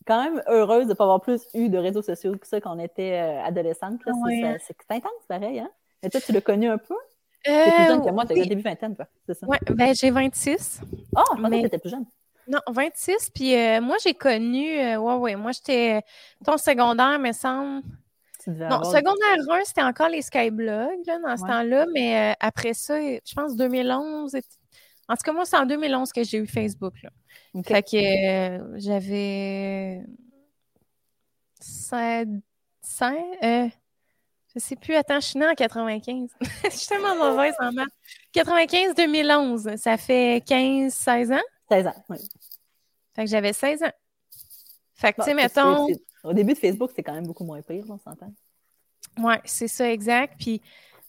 quand 0.07 0.23
même 0.25 0.43
heureuse 0.49 0.85
de 0.85 0.91
ne 0.91 0.95
pas 0.95 1.05
avoir 1.05 1.21
plus 1.21 1.43
eu 1.55 1.69
de 1.69 1.79
réseaux 1.79 2.03
sociaux 2.03 2.37
que 2.37 2.47
ça 2.47 2.61
quand 2.61 2.77
on 2.77 2.79
était 2.79 3.21
euh, 3.21 3.43
adolescente. 3.45 4.01
C'est 4.05 4.91
intense, 4.91 5.13
pareil. 5.29 5.61
Hein? 5.61 5.71
Mais 6.03 6.11
toi, 6.11 6.21
tu 6.21 6.33
l'as 6.33 6.41
connu 6.41 6.69
un 6.69 6.79
peu? 6.79 6.95
Tu 7.45 7.51
es 7.51 7.73
plus 7.73 7.87
jeune 7.87 8.05
que 8.05 8.11
moi, 8.11 8.25
tu 8.25 8.41
as 8.41 8.45
début 8.45 8.63
vingtaine, 8.63 8.95
toi. 8.95 9.07
C'est 9.27 9.35
ça? 9.35 9.47
Oui, 9.49 9.57
ben, 9.71 9.95
j'ai 9.95 10.11
26. 10.11 10.81
Ah, 11.15 11.23
oh, 11.27 11.35
je 11.37 11.43
pensais 11.43 11.55
que 11.55 11.61
tu 11.61 11.67
étais 11.67 11.79
plus 11.79 11.91
jeune. 11.91 12.07
Non, 12.49 12.61
26. 12.71 13.31
Puis 13.35 13.57
euh, 13.57 13.81
moi, 13.81 13.97
j'ai 14.03 14.15
connu. 14.15 14.79
Euh, 14.79 14.97
ouais, 14.97 15.15
ouais. 15.15 15.37
Moi, 15.37 15.53
j'étais. 15.53 16.03
Ton 16.45 16.57
secondaire, 16.57 17.19
me 17.19 17.33
semble. 17.33 17.83
Non, 18.47 18.83
secondaire 18.83 19.37
1, 19.49 19.65
c'était 19.65 19.83
encore 19.83 20.09
les 20.09 20.21
Skyblogs 20.21 21.07
là, 21.07 21.19
dans 21.21 21.37
ce 21.37 21.43
temps-là, 21.43 21.87
mais 21.95 22.35
après 22.41 22.75
ça, 22.75 23.01
je 23.01 23.35
pense 23.37 23.55
2011. 23.55 24.35
En 25.09 25.17
tout 25.17 25.23
cas, 25.25 25.33
moi, 25.33 25.45
c'est 25.45 25.57
en 25.57 25.67
2011 25.67 26.13
que 26.13 26.23
j'ai 26.25 26.39
eu 26.39 26.47
Facebook. 26.47 26.95
Là. 27.03 27.11
Fait 27.65 27.83
que 27.83 27.97
euh, 27.97 28.79
j'avais 28.79 30.03
5, 31.61 32.29
5, 32.81 33.17
Je 33.43 33.71
sais 34.57 34.77
plus. 34.77 34.95
Attends, 34.95 35.21
je 35.21 35.27
suis 35.27 35.39
née 35.39 35.47
en 35.47 35.55
95. 35.55 36.31
je 36.65 36.71
suis 36.71 36.87
tellement 36.87 37.17
mauvaise 37.17 37.55
en 37.59 37.73
maths. 37.73 37.89
95-2011. 38.35 39.77
Ça 39.77 39.97
fait 39.97 40.43
15-16 40.47 41.35
ans? 41.35 41.43
16 41.71 41.87
ans, 41.87 42.05
oui. 42.09 42.19
Fait 43.15 43.25
que 43.25 43.31
j'avais 43.31 43.53
16 43.53 43.83
ans. 43.83 43.93
Fait 44.95 45.13
que, 45.13 45.23
tu 45.23 45.25
sais, 45.25 45.35
mettons. 45.35 45.89
Au 46.23 46.33
début 46.33 46.55
de 46.55 46.59
Facebook, 46.59 46.91
c'était 46.91 47.03
quand 47.03 47.15
même 47.15 47.27
beaucoup 47.27 47.45
moins 47.45 47.61
pire, 47.63 47.85
on 47.89 47.99
s'entend. 47.99 48.33
Oui, 49.19 49.35
c'est 49.45 49.69
ça, 49.69 49.91
exact. 49.91 50.35
Puis 50.39 50.63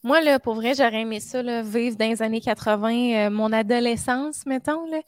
moi, 0.04 0.22
là, 0.22 0.40
pour 0.40 0.56
vrai, 0.56 0.74
j'aurais 0.76 1.02
aimé 1.02 1.20
ça, 1.22 1.42
là, 1.42 1.62
vivre 1.62 1.96
dans 1.96 2.10
les 2.10 2.22
années 2.22 2.42
80, 2.42 3.28
euh, 3.28 3.30
mon 3.30 3.54
adolescence, 3.54 4.46
mettons, 4.46 4.86
là. 4.88 5.02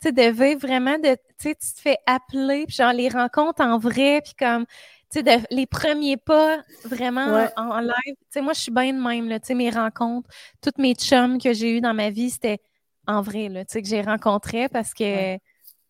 Tu 0.00 0.08
sais, 0.08 0.12
de 0.12 0.22
vivre 0.30 0.60
vraiment 0.60 0.98
de, 0.98 1.14
tu 1.38 1.48
sais, 1.48 1.54
tu 1.54 1.72
te 1.74 1.80
fais 1.80 1.96
appeler, 2.06 2.66
puis 2.66 2.76
genre 2.76 2.92
les 2.92 3.08
rencontres 3.08 3.62
en 3.62 3.78
vrai, 3.78 4.20
puis 4.22 4.34
comme, 4.38 4.66
tu 5.10 5.22
sais, 5.22 5.40
les 5.50 5.66
premiers 5.66 6.18
pas 6.18 6.58
vraiment 6.84 7.46
en, 7.56 7.80
live. 7.80 7.92
Tu 8.06 8.14
sais, 8.30 8.40
moi, 8.42 8.52
je 8.52 8.60
suis 8.60 8.72
bien 8.72 8.92
de 8.92 9.00
même, 9.00 9.28
là, 9.28 9.40
tu 9.40 9.46
sais, 9.48 9.54
mes 9.54 9.70
rencontres, 9.70 10.28
toutes 10.60 10.78
mes 10.78 10.94
chums 10.94 11.40
que 11.40 11.52
j'ai 11.54 11.76
eues 11.76 11.80
dans 11.80 11.94
ma 11.94 12.10
vie, 12.10 12.30
c'était 12.30 12.60
en 13.06 13.22
vrai, 13.22 13.48
là, 13.48 13.64
tu 13.64 13.72
sais, 13.72 13.82
que 13.82 13.88
j'ai 13.88 14.02
rencontré 14.02 14.68
parce 14.68 14.92
que 14.92 15.38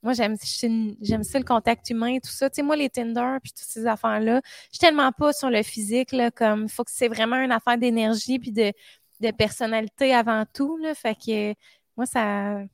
moi, 0.02 0.14
j'aime 0.14 0.36
j'aime 1.00 1.22
ça 1.22 1.38
le 1.38 1.44
contact 1.44 1.88
humain 1.90 2.14
et 2.14 2.20
tout 2.20 2.30
ça. 2.30 2.50
Tu 2.50 2.56
sais, 2.56 2.62
moi, 2.62 2.76
les 2.76 2.90
Tinder 2.90 3.36
puis 3.42 3.52
toutes 3.52 3.68
ces 3.68 3.86
affaires-là, 3.86 4.40
je 4.44 4.68
suis 4.72 4.78
tellement 4.78 5.12
pas 5.12 5.32
sur 5.32 5.48
le 5.48 5.62
physique, 5.62 6.12
là, 6.12 6.30
comme 6.30 6.68
faut 6.68 6.84
que 6.84 6.90
c'est 6.92 7.08
vraiment 7.08 7.36
une 7.36 7.52
affaire 7.52 7.78
d'énergie 7.78 8.38
puis 8.38 8.52
de, 8.52 8.72
de 9.20 9.30
personnalité 9.30 10.12
avant 10.12 10.44
tout, 10.52 10.76
là. 10.78 10.94
Fait 10.94 11.14
que 11.14 11.54
moi, 11.96 12.06
ça, 12.06 12.62
je 12.62 12.66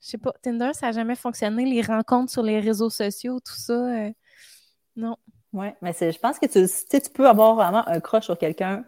sais 0.00 0.18
pas, 0.18 0.32
Tinder, 0.42 0.70
ça 0.72 0.88
a 0.88 0.92
jamais 0.92 1.14
fonctionné. 1.14 1.64
Les 1.64 1.82
rencontres 1.82 2.32
sur 2.32 2.42
les 2.42 2.58
réseaux 2.58 2.90
sociaux, 2.90 3.38
tout 3.38 3.56
ça, 3.56 3.74
euh, 3.74 4.10
non. 4.96 5.16
Oui, 5.52 5.68
mais 5.82 5.92
je 5.92 6.18
pense 6.18 6.38
que 6.38 6.46
tu, 6.46 6.66
tu 6.90 7.10
peux 7.10 7.28
avoir 7.28 7.54
vraiment 7.54 7.86
un 7.86 8.00
crush 8.00 8.24
sur 8.24 8.38
quelqu'un 8.38 8.84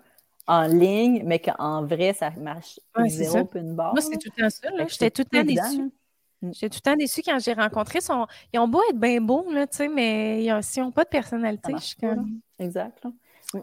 en 0.47 0.67
ligne, 0.67 1.23
mais 1.25 1.39
qu'en 1.39 1.85
vrai, 1.85 2.13
ça 2.13 2.31
marche 2.31 2.81
zéro 3.07 3.45
puis 3.45 3.61
une 3.61 3.75
barre. 3.75 3.95
Moi, 3.95 4.03
c'est 4.03 4.19
tout 4.19 4.31
le 4.37 4.43
temps 4.43 4.51
ça. 4.51 4.69
J'étais 4.89 5.11
tout 5.11 5.25
le 5.31 5.39
temps 5.39 5.45
déçue. 5.45 5.93
Mm. 6.45 6.53
J'étais 6.53 6.69
tout 6.69 6.81
le 6.85 6.91
temps 6.91 6.97
déçue 6.97 7.23
quand 7.25 7.39
j'ai 7.39 7.55
rencontré 7.55 8.01
son. 8.01 8.27
Ils 8.53 8.59
ont 8.59 8.69
beau 8.69 8.83
être 8.91 8.99
bien 8.99 9.21
beaux, 9.21 9.51
là, 9.51 9.67
tu 9.67 9.77
sais, 9.79 9.89
mais 9.89 10.45
ils 10.45 10.81
n'ont 10.81 10.91
pas 10.91 11.05
de 11.05 11.09
personnalité, 11.09 11.73
je 11.77 11.85
suis 11.85 11.97
comme. 11.97 12.41
Exact. 12.59 13.03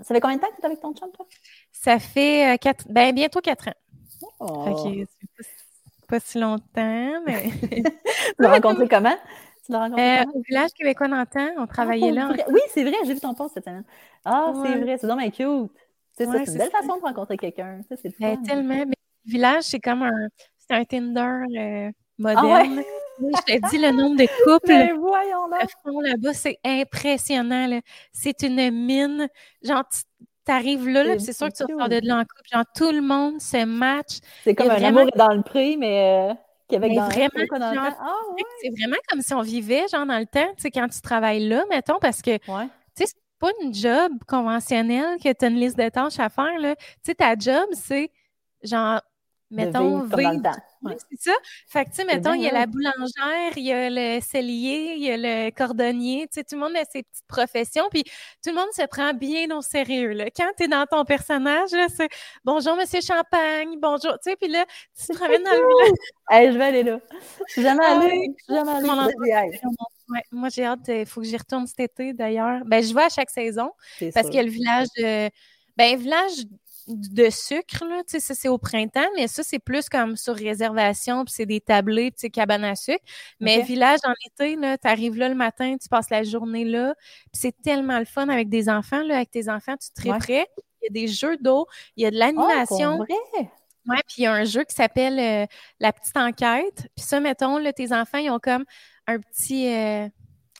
Ça 0.03 0.15
fait 0.15 0.21
combien 0.21 0.37
de 0.37 0.41
temps 0.41 0.47
que 0.47 0.55
tu 0.55 0.61
es 0.61 0.65
avec 0.65 0.79
ton 0.79 0.93
chum, 0.93 1.11
toi? 1.11 1.25
Ça 1.71 1.99
fait 1.99 2.53
euh, 2.53 2.57
quatre... 2.57 2.85
ben, 2.89 3.13
bientôt 3.13 3.41
quatre 3.41 3.67
ans. 3.67 3.73
Oh. 4.39 4.63
Fait 4.63 5.05
que 5.05 5.47
pas, 6.07 6.19
si 6.19 6.39
longtemps, 6.39 7.21
mais. 7.25 7.49
tu 7.69 7.83
l'as 8.39 8.51
rencontré 8.51 8.87
comment? 8.87 9.15
Tu 9.65 9.71
l'as 9.71 9.79
rencontré 9.79 10.19
euh, 10.19 10.23
Au 10.33 10.41
village 10.41 10.71
québécois 10.71 11.07
d'antan, 11.07 11.49
on 11.57 11.67
travaillait 11.67 12.11
ah, 12.17 12.29
là. 12.29 12.35
Oui, 12.49 12.61
c'est 12.69 12.83
vrai, 12.83 12.95
j'ai 13.05 13.13
vu 13.13 13.19
ton 13.19 13.33
post 13.33 13.53
cette 13.53 13.65
semaine. 13.65 13.83
Ah, 14.23 14.53
c'est 14.63 14.77
vrai, 14.77 14.97
c'est 14.97 15.07
vraiment 15.07 15.29
cute. 15.29 15.71
C'est 16.13 16.25
une 16.25 16.31
belle 16.31 16.71
façon 16.71 16.97
de 16.97 17.01
rencontrer 17.01 17.37
quelqu'un. 17.37 17.81
C'est 17.89 18.17
ben, 18.19 18.41
tellement. 18.43 18.85
Mais 18.85 18.95
le 19.25 19.31
village, 19.31 19.63
c'est 19.63 19.79
comme 19.79 20.03
un. 20.03 20.27
C'est 20.57 20.75
un 20.75 20.85
Tinder. 20.85 21.45
Euh, 21.57 21.91
moderne. 22.21 22.79
Ah 22.79 22.81
je 23.19 23.41
t'ai 23.43 23.59
dit 23.59 23.77
le 23.77 23.91
nombre 23.91 24.17
de 24.17 24.25
couples 24.43 24.67
Mais 24.67 24.93
voyons 24.93 25.47
là. 25.47 25.59
là-bas, 26.09 26.33
c'est 26.33 26.59
impressionnant. 26.63 27.79
C'est 28.11 28.41
une 28.43 28.71
mine. 28.71 29.27
Genre, 29.61 29.83
t'arrives 30.45 30.87
là, 30.87 31.03
là 31.03 31.19
c'est 31.19 31.33
sûr 31.33 31.47
que 31.49 31.53
tu 31.53 31.63
ressors 31.63 31.89
de 31.89 31.99
là 32.03 32.17
en 32.17 32.21
couple. 32.21 32.49
Genre, 32.51 32.65
tout 32.75 32.91
le 32.91 33.01
monde 33.01 33.39
se 33.39 33.63
match. 33.65 34.19
C'est 34.43 34.55
comme 34.55 34.69
un 34.69 34.75
vraiment... 34.75 35.01
amour 35.01 35.11
dans 35.15 35.33
le 35.33 35.43
prix, 35.43 35.77
mais 35.77 36.31
euh, 36.31 36.33
Québec 36.67 36.95
dans 36.95 37.09
vraiment, 37.09 37.89
ah, 37.99 38.13
C'est 38.61 38.69
vraiment 38.69 38.97
comme 39.09 39.21
si 39.21 39.33
on 39.33 39.41
vivait, 39.41 39.87
genre, 39.91 40.05
dans 40.05 40.19
le 40.19 40.25
temps, 40.25 40.47
tu 40.55 40.63
sais, 40.63 40.71
quand 40.71 40.87
tu 40.87 41.01
travailles 41.01 41.47
là, 41.47 41.63
mettons, 41.69 41.99
parce 41.99 42.21
que, 42.21 42.37
tu 42.37 42.43
sais, 42.95 43.05
c'est 43.05 43.15
pas 43.39 43.51
une 43.63 43.73
job 43.73 44.11
conventionnelle 44.27 45.17
que 45.23 45.31
tu 45.31 45.45
as 45.45 45.47
une 45.49 45.57
liste 45.57 45.77
de 45.77 45.89
tâches 45.89 46.19
à 46.19 46.29
faire, 46.29 46.57
là. 46.59 46.75
Tu 46.75 46.83
sais, 47.03 47.15
ta 47.15 47.35
job, 47.35 47.65
c'est, 47.73 48.09
genre, 48.63 49.01
mettons, 49.49 49.99
vivre. 49.99 50.41
Oui, 50.83 50.93
c'est 51.11 51.29
ça. 51.29 51.31
Fait 51.67 51.85
que, 51.85 51.91
tu 51.91 51.97
sais, 51.97 52.05
mettons, 52.05 52.33
il 52.33 52.41
y 52.41 52.47
a 52.47 52.51
la 52.51 52.65
boulangère, 52.65 53.55
il 53.55 53.63
y 53.63 53.71
a 53.71 53.89
le 53.89 54.19
cellier, 54.19 54.95
il 54.97 55.03
y 55.03 55.11
a 55.11 55.17
le 55.17 55.51
cordonnier, 55.51 56.27
tu 56.27 56.39
sais, 56.39 56.43
tout 56.43 56.55
le 56.55 56.61
monde 56.61 56.75
a 56.75 56.83
ses 56.85 57.03
petites 57.03 57.27
professions, 57.27 57.87
puis 57.91 58.03
tout 58.03 58.49
le 58.49 58.55
monde 58.55 58.71
se 58.75 58.85
prend 58.87 59.13
bien 59.13 59.55
au 59.55 59.61
sérieux, 59.61 60.13
là. 60.13 60.25
Quand 60.35 60.49
tu 60.57 60.63
es 60.63 60.67
dans 60.67 60.85
ton 60.87 61.05
personnage, 61.05 61.71
là, 61.71 61.85
c'est 61.95 62.09
«Bonjour, 62.43 62.75
Monsieur 62.75 62.99
Champagne, 63.01 63.77
bonjour», 63.79 64.13
tu 64.23 64.31
sais, 64.31 64.35
puis 64.35 64.49
là, 64.49 64.65
tu 64.99 65.05
te 65.05 65.13
promènes 65.13 65.43
dans 65.43 65.51
le 65.51 65.57
village. 65.83 65.97
Hey, 66.31 66.51
je 66.51 66.57
vais 66.57 66.63
aller 66.63 66.83
là. 66.83 66.99
Je 67.47 67.51
suis 67.53 67.61
jamais 67.61 67.85
allée. 67.85 68.33
Je 68.37 68.43
suis 68.43 68.55
jamais 68.55 68.71
allée. 68.71 69.59
Ouais, 70.09 70.23
moi, 70.31 70.49
j'ai 70.49 70.65
hâte, 70.65 70.87
il 70.87 71.05
faut 71.05 71.21
que 71.21 71.27
j'y 71.27 71.37
retourne 71.37 71.67
cet 71.67 71.79
été, 71.79 72.13
d'ailleurs. 72.13 72.61
Ben, 72.65 72.83
je 72.83 72.93
vais 72.93 73.03
à 73.03 73.09
chaque 73.09 73.29
saison, 73.29 73.71
parce 74.13 74.27
qu'il 74.27 74.35
y 74.37 74.39
a 74.39 74.43
le 74.43 74.49
village... 74.49 74.87
de... 74.97 75.29
ben, 75.77 75.97
village 75.97 76.45
de 76.87 77.29
sucre, 77.29 77.85
là, 77.85 78.03
tu 78.03 78.11
sais, 78.13 78.19
ça 78.19 78.33
c'est 78.33 78.47
au 78.47 78.57
printemps, 78.57 79.07
mais 79.15 79.27
ça 79.27 79.43
c'est 79.43 79.59
plus 79.59 79.89
comme 79.89 80.17
sur 80.17 80.35
réservation, 80.35 81.25
puis 81.25 81.33
c'est 81.35 81.45
des 81.45 81.61
tablés, 81.61 82.11
puis 82.11 82.31
cabane 82.31 82.63
à 82.63 82.75
sucre. 82.75 83.03
Mais 83.39 83.61
village 83.61 83.99
en 84.03 84.13
été, 84.25 84.55
là, 84.55 84.77
arrives 84.83 85.17
là 85.17 85.29
le 85.29 85.35
matin, 85.35 85.75
tu 85.81 85.87
passes 85.89 86.09
la 86.09 86.23
journée 86.23 86.65
là, 86.65 86.95
puis 87.31 87.41
c'est 87.41 87.61
tellement 87.61 87.99
le 87.99 88.05
fun 88.05 88.29
avec 88.29 88.49
des 88.49 88.69
enfants, 88.69 89.03
là, 89.03 89.17
avec 89.17 89.31
tes 89.31 89.49
enfants, 89.49 89.75
tu 89.77 89.89
te 89.91 90.17
prêt. 90.17 90.47
Il 90.81 90.85
y 90.85 90.87
a 90.87 91.01
des 91.01 91.07
jeux 91.07 91.37
d'eau, 91.37 91.67
il 91.95 92.03
y 92.03 92.05
a 92.07 92.11
de 92.11 92.17
l'animation. 92.17 92.99
Oh, 92.99 93.05
Ouais, 93.87 93.97
puis 94.07 94.17
il 94.19 94.23
y 94.23 94.25
a 94.27 94.33
un 94.33 94.43
jeu 94.43 94.63
qui 94.63 94.75
s'appelle 94.75 95.19
euh, 95.19 95.45
La 95.79 95.91
petite 95.91 96.15
enquête. 96.15 96.87
Puis 96.95 97.05
ça, 97.05 97.19
mettons, 97.19 97.57
là, 97.57 97.73
tes 97.73 97.93
enfants, 97.93 98.19
ils 98.19 98.29
ont 98.29 98.39
comme 98.39 98.63
un 99.07 99.19
petit, 99.19 99.73
euh, 99.73 100.07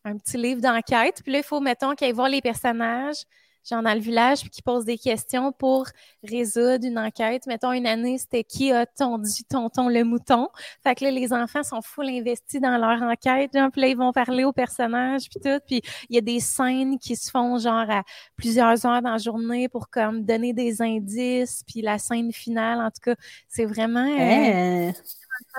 un 0.03 0.17
petit 0.17 0.37
livre 0.37 0.61
d'enquête. 0.61 1.21
Puis 1.23 1.31
là, 1.31 1.39
il 1.39 1.43
faut, 1.43 1.59
mettons, 1.59 1.93
qu'ils 1.93 2.07
aillent 2.07 2.13
voir 2.13 2.29
les 2.29 2.41
personnages, 2.41 3.23
genre 3.69 3.83
dans 3.83 3.93
le 3.93 3.99
village, 3.99 4.41
puis 4.41 4.49
qui 4.49 4.61
posent 4.61 4.85
des 4.85 4.97
questions 4.97 5.51
pour 5.51 5.87
résoudre 6.23 6.85
une 6.85 6.97
enquête. 6.97 7.45
Mettons, 7.47 7.71
une 7.71 7.87
année, 7.87 8.17
c'était 8.17 8.43
qui 8.43 8.71
a 8.71 8.85
tondu 8.85 9.43
tonton 9.49 9.87
le 9.87 10.03
mouton? 10.03 10.49
Fait 10.83 10.95
que 10.95 11.05
là, 11.05 11.11
les 11.11 11.33
enfants 11.33 11.63
sont 11.63 11.81
full 11.81 12.07
investis 12.07 12.59
dans 12.59 12.77
leur 12.77 13.01
enquête, 13.01 13.51
genre, 13.53 13.69
puis 13.71 13.81
là, 13.81 13.87
ils 13.87 13.97
vont 13.97 14.11
parler 14.11 14.43
aux 14.43 14.53
personnages, 14.53 15.29
puis 15.29 15.39
tout. 15.39 15.59
Puis 15.67 15.81
il 16.09 16.15
y 16.15 16.17
a 16.17 16.21
des 16.21 16.39
scènes 16.39 16.97
qui 16.97 17.15
se 17.15 17.29
font, 17.29 17.57
genre, 17.57 17.89
à 17.89 18.03
plusieurs 18.35 18.85
heures 18.85 19.01
dans 19.01 19.11
la 19.11 19.17
journée 19.17 19.69
pour, 19.69 19.89
comme, 19.89 20.23
donner 20.23 20.53
des 20.53 20.81
indices, 20.81 21.63
puis 21.67 21.81
la 21.81 21.97
scène 21.97 22.31
finale, 22.31 22.79
en 22.79 22.89
tout 22.89 23.01
cas, 23.03 23.15
c'est 23.47 23.65
vraiment... 23.65 24.05
Euh, 24.05 24.89
hein? 24.89 24.93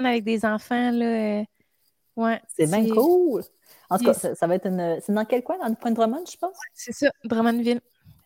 avec 0.04 0.24
des 0.24 0.44
enfants, 0.44 0.90
là... 0.90 1.40
Euh, 1.40 1.44
ouais. 2.16 2.40
C'est 2.56 2.66
bien 2.66 2.86
cool! 2.94 3.42
En 3.92 3.98
tout 3.98 4.04
cas, 4.04 4.14
ça, 4.14 4.46
va 4.46 4.54
être 4.54 4.66
une. 4.66 4.98
C'est 5.02 5.12
dans 5.12 5.24
quel 5.26 5.42
coin? 5.42 5.58
Dans 5.58 5.68
le 5.68 5.74
point 5.74 5.90
de 5.90 5.96
Drummond, 5.96 6.24
je 6.30 6.38
pense? 6.38 6.56
C'est 6.72 6.92
ça, 6.92 7.10
Drummondville. 7.24 7.82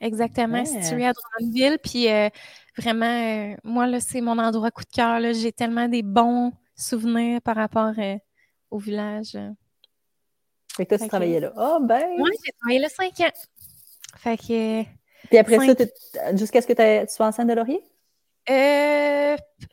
Exactement, 0.07 0.65
situé 0.65 1.07
à 1.07 1.13
Drummondville. 1.13 1.79
Puis 1.83 2.09
euh, 2.09 2.29
vraiment, 2.79 3.07
euh, 3.07 3.57
moi, 3.65 3.87
là, 3.87 4.01
c'est 4.01 4.21
mon 4.21 4.39
endroit 4.39 4.71
coup 4.71 4.85
de 4.85 4.91
cœur. 4.91 5.21
J'ai 5.35 5.53
tellement 5.53 5.89
des 5.89 6.03
bons 6.03 6.53
souvenirs 6.77 7.41
par 7.43 7.57
rapport 7.57 7.93
euh, 7.99 8.17
au 8.71 8.79
village. 8.79 9.37
Fait 10.77 10.85
que 10.85 10.91
toi, 10.91 10.99
tu 10.99 11.09
travaillais 11.09 11.41
là. 11.41 11.53
Ah, 11.57 11.79
oh, 11.79 11.85
ben! 11.85 12.05
Oui, 12.19 12.31
j'ai 12.45 12.53
travaillé 12.61 12.81
là 12.81 12.89
cinq 12.89 13.21
ans. 13.21 13.33
Fait 14.17 14.37
que. 14.37 14.83
Puis 15.29 15.39
après 15.39 15.59
ça, 15.59 16.35
jusqu'à 16.37 16.63
ce 16.63 16.67
que 16.67 17.05
tu 17.05 17.15
sois 17.15 17.27
enceinte 17.27 17.49
de 17.49 17.55
Laurier? 17.55 17.81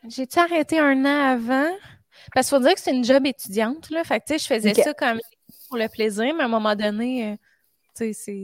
J'ai-tu 0.08 0.40
arrêté 0.40 0.80
un 0.80 1.06
an 1.06 1.32
avant? 1.34 1.70
Parce 2.34 2.48
qu'il 2.48 2.58
faut 2.58 2.64
dire 2.64 2.74
que 2.74 2.80
c'est 2.80 2.96
une 2.96 3.04
job 3.04 3.26
étudiante, 3.26 3.90
là. 3.90 4.04
Fait 4.04 4.20
que, 4.20 4.26
tu 4.26 4.34
sais, 4.34 4.40
je 4.40 4.48
faisais 4.48 4.74
ça 4.74 4.94
comme 4.94 5.20
pour 5.68 5.78
le 5.78 5.88
plaisir, 5.90 6.34
mais 6.36 6.44
à 6.44 6.46
un 6.46 6.50
moment 6.50 6.76
donné, 6.76 7.38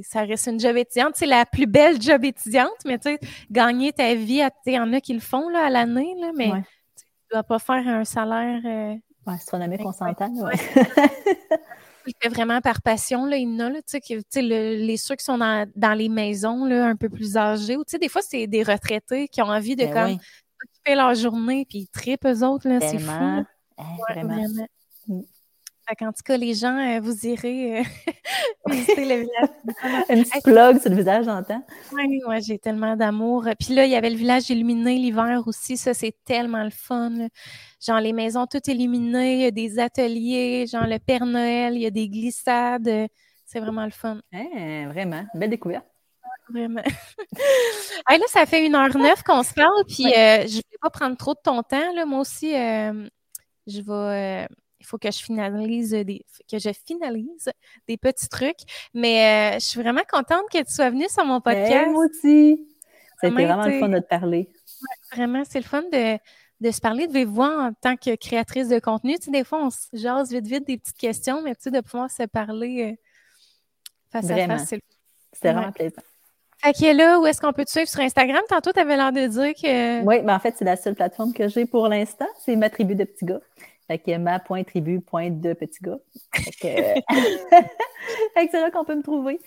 ça 0.03 0.21
reste 0.21 0.47
une 0.47 0.59
job 0.59 0.77
étudiante. 0.77 1.13
C'est 1.15 1.25
la 1.25 1.45
plus 1.45 1.67
belle 1.67 2.01
job 2.01 2.23
étudiante, 2.23 2.77
mais 2.85 2.99
gagner 3.51 3.91
ta 3.93 4.13
vie, 4.15 4.41
il 4.65 4.73
y 4.73 4.79
en 4.79 4.93
a 4.93 5.01
qui 5.01 5.13
le 5.13 5.19
font 5.19 5.49
là, 5.49 5.65
à 5.65 5.69
l'année, 5.69 6.15
là, 6.19 6.31
mais 6.35 6.49
tu 6.49 7.05
ne 7.31 7.35
dois 7.35 7.43
pas 7.43 7.59
faire 7.59 7.87
un 7.87 8.05
salaire. 8.05 8.61
Euh, 8.65 8.95
astronomique, 9.25 9.81
on 9.85 9.91
s'entend. 9.91 10.33
Ouais. 10.35 10.55
Il 12.07 12.13
fait 12.19 12.29
vraiment 12.29 12.59
par 12.59 12.81
passion, 12.81 13.25
là, 13.25 13.37
il 13.37 13.47
y 13.47 13.55
en 13.55 13.59
a, 13.59 13.69
là, 13.69 13.81
tu 13.83 13.99
sais, 13.99 14.41
les 14.41 14.97
ceux 14.97 15.15
qui 15.15 15.23
sont 15.23 15.37
dans, 15.37 15.93
les 15.93 16.09
maisons, 16.09 16.65
là, 16.65 16.87
un 16.87 16.95
peu 16.95 17.07
plus 17.07 17.37
âgés, 17.37 17.77
ou 17.77 17.83
tu 17.83 17.91
sais, 17.91 17.99
des 17.99 18.09
fois, 18.09 18.23
c'est 18.23 18.47
des 18.47 18.63
retraités 18.63 19.27
qui 19.27 19.43
ont 19.43 19.49
envie 19.49 19.75
de, 19.75 19.85
ben 19.85 19.93
comme, 19.93 20.19
occuper 20.63 20.95
leur 20.95 21.13
journée, 21.13 21.65
puis 21.69 21.79
ils 21.79 21.87
trippent 21.87 22.25
eux 22.25 22.43
autres, 22.43 22.67
là, 22.67 22.79
c'est 22.81 22.97
fou. 22.97 23.11
Hein, 23.11 23.45
vraiment. 24.09 24.43
Mm. 25.07 25.21
En 26.01 26.13
tout 26.13 26.23
cas, 26.23 26.37
les 26.37 26.53
gens, 26.53 26.77
euh, 26.77 26.99
vous 26.99 27.25
irez 27.25 27.79
euh, 27.79 27.83
visiter 28.67 29.05
le 29.05 29.21
village. 29.21 29.49
Un 30.09 30.23
petit 30.23 30.41
plug 30.41 30.79
sur 30.79 30.91
le 30.91 30.95
visage, 30.95 31.25
j'entends. 31.25 31.65
Oui, 31.91 32.21
ouais, 32.27 32.41
j'ai 32.41 32.59
tellement 32.59 32.95
d'amour. 32.95 33.47
Puis 33.59 33.73
là, 33.73 33.85
il 33.85 33.91
y 33.91 33.95
avait 33.95 34.11
le 34.11 34.15
village 34.15 34.49
illuminé 34.51 34.97
l'hiver 34.97 35.41
aussi. 35.47 35.77
Ça, 35.77 35.95
c'est 35.95 36.15
tellement 36.25 36.63
le 36.63 36.69
fun. 36.69 37.11
Genre, 37.85 37.99
les 37.99 38.13
maisons 38.13 38.45
toutes 38.45 38.67
illuminées, 38.67 39.33
il 39.33 39.41
y 39.41 39.45
a 39.45 39.51
des 39.51 39.79
ateliers, 39.79 40.67
genre 40.67 40.85
le 40.85 40.99
Père 40.99 41.25
Noël, 41.25 41.73
il 41.73 41.81
y 41.81 41.87
a 41.87 41.91
des 41.91 42.07
glissades. 42.07 43.07
C'est 43.45 43.59
vraiment 43.59 43.85
le 43.85 43.91
fun. 43.91 44.19
Hein, 44.31 44.89
vraiment, 44.89 45.25
belle 45.33 45.49
découverte. 45.49 45.85
Vraiment. 46.51 46.83
là, 48.09 48.25
ça 48.27 48.45
fait 48.45 48.65
une 48.65 48.75
heure 48.75 48.95
neuf 48.95 49.23
qu'on 49.23 49.41
se 49.41 49.53
parle, 49.53 49.83
puis 49.87 50.05
euh, 50.05 50.45
je 50.47 50.57
ne 50.57 50.61
vais 50.71 50.77
pas 50.81 50.89
prendre 50.91 51.17
trop 51.17 51.33
de 51.33 51.39
ton 51.43 51.63
temps. 51.63 51.93
Là. 51.93 52.05
Moi 52.05 52.19
aussi, 52.19 52.51
je 52.51 53.81
vais 53.81 54.47
il 54.79 54.85
faut 54.85 54.97
que 54.97 55.11
je 55.11 55.19
finalise 55.19 55.91
des 55.91 56.25
que 56.49 56.57
je 56.57 56.69
finalise 56.85 57.49
des 57.87 57.97
petits 57.97 58.29
trucs. 58.29 58.59
Mais 58.93 59.55
euh, 59.55 59.59
je 59.59 59.65
suis 59.65 59.81
vraiment 59.81 60.01
contente 60.09 60.43
que 60.51 60.59
tu 60.59 60.73
sois 60.73 60.89
venue 60.89 61.09
sur 61.09 61.25
mon 61.25 61.39
ben, 61.39 61.53
podcast. 61.53 61.91
moi 61.91 62.05
aussi. 62.05 62.67
C'était 63.21 63.33
vraiment 63.33 63.65
le 63.65 63.79
fun 63.79 63.89
de 63.89 63.99
te 63.99 64.07
parler. 64.07 64.49
vraiment, 65.11 65.43
c'est 65.43 65.59
le 65.59 65.65
fun 65.65 65.83
de, 65.91 66.17
de 66.61 66.71
se 66.71 66.79
parler 66.79 67.07
de 67.07 67.13
vive 67.13 67.27
voix 67.27 67.65
en 67.65 67.73
tant 67.73 67.97
que 67.97 68.15
créatrice 68.15 68.69
de 68.69 68.79
contenu. 68.79 69.15
Tu 69.17 69.25
sais, 69.25 69.31
des 69.31 69.43
fois, 69.43 69.61
on 69.61 69.69
se 69.69 69.87
jase 69.93 70.31
vite, 70.31 70.47
vite 70.47 70.67
des 70.67 70.77
petites 70.77 70.97
questions, 70.97 71.41
mais 71.41 71.53
tu 71.55 71.63
sais, 71.63 71.71
de 71.71 71.81
pouvoir 71.81 72.09
se 72.09 72.23
parler 72.23 72.91
euh, 72.91 72.95
face 74.09 74.29
à 74.29 74.47
face, 74.47 74.67
c'est 74.69 74.81
C'était 75.33 75.51
vraiment 75.51 75.71
plaisant. 75.73 76.01
Fait 76.61 76.73
que 76.73 76.97
là, 76.97 77.19
où 77.19 77.25
est-ce 77.25 77.39
qu'on 77.39 77.53
peut 77.53 77.63
te 77.63 77.69
suivre? 77.69 77.87
Sur 77.87 78.01
Instagram? 78.01 78.41
Tantôt, 78.49 78.73
tu 78.73 78.79
avais 78.79 78.97
l'air 78.97 79.13
de 79.13 79.27
dire 79.27 79.53
que. 79.53 80.03
Oui, 80.03 80.21
mais 80.23 80.33
en 80.33 80.39
fait, 80.39 80.55
c'est 80.57 80.65
la 80.65 80.75
seule 80.75 80.95
plateforme 80.95 81.33
que 81.33 81.47
j'ai 81.47 81.65
pour 81.65 81.87
l'instant. 81.87 82.27
C'est 82.39 82.55
ma 82.57 82.69
tribu 82.69 82.95
de 82.95 83.05
petits 83.05 83.25
gars. 83.25 83.39
Fait 83.89 83.97
que 83.97 84.17
ma.tribu.de 84.17 85.53
petits 85.53 85.79
gars. 85.81 85.97
Fait 86.33 86.51
que, 88.45 88.51
c'est 88.51 88.61
là 88.61 88.71
qu'on 88.71 88.85
peut 88.85 88.95
me 88.95 89.03
trouver. 89.03 89.39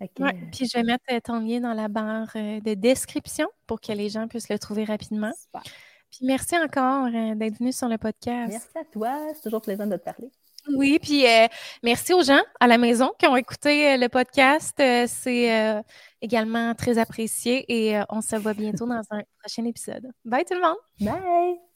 Ouais, 0.00 0.08
puis 0.52 0.68
je 0.72 0.78
vais 0.78 0.84
mettre 0.84 1.04
ton 1.24 1.40
lien 1.40 1.58
dans 1.58 1.74
la 1.74 1.88
barre 1.88 2.30
euh, 2.36 2.60
de 2.60 2.74
description 2.74 3.48
pour 3.66 3.80
que 3.80 3.90
les 3.90 4.08
gens 4.08 4.28
puissent 4.28 4.48
le 4.48 4.58
trouver 4.58 4.84
rapidement. 4.84 5.32
Super. 5.36 5.62
Puis 6.10 6.20
merci 6.22 6.56
encore 6.56 7.06
euh, 7.06 7.34
d'être 7.34 7.58
venu 7.58 7.72
sur 7.72 7.88
le 7.88 7.98
podcast. 7.98 8.50
Merci 8.50 8.78
à 8.78 8.84
toi. 8.92 9.18
C'est 9.34 9.42
toujours 9.42 9.60
plaisant 9.60 9.86
de 9.86 9.96
te 9.96 10.04
parler. 10.04 10.30
Oui, 10.74 10.98
puis 11.00 11.26
euh, 11.26 11.46
merci 11.82 12.12
aux 12.12 12.22
gens 12.22 12.42
à 12.60 12.66
la 12.66 12.78
maison 12.78 13.12
qui 13.18 13.26
ont 13.26 13.36
écouté 13.36 13.94
euh, 13.94 13.96
le 13.96 14.08
podcast. 14.08 14.74
c'est 14.76 15.82
également 16.20 16.74
très 16.74 16.98
apprécié 16.98 17.64
et 17.68 18.00
on 18.10 18.20
se 18.20 18.36
voit 18.36 18.54
bientôt 18.54 18.86
dans 18.86 19.02
un 19.10 19.22
prochain 19.40 19.64
épisode. 19.64 20.06
Bye 20.24 20.44
tout 20.44 20.54
le 20.54 20.60
monde. 20.60 20.76
Bye. 21.00 21.67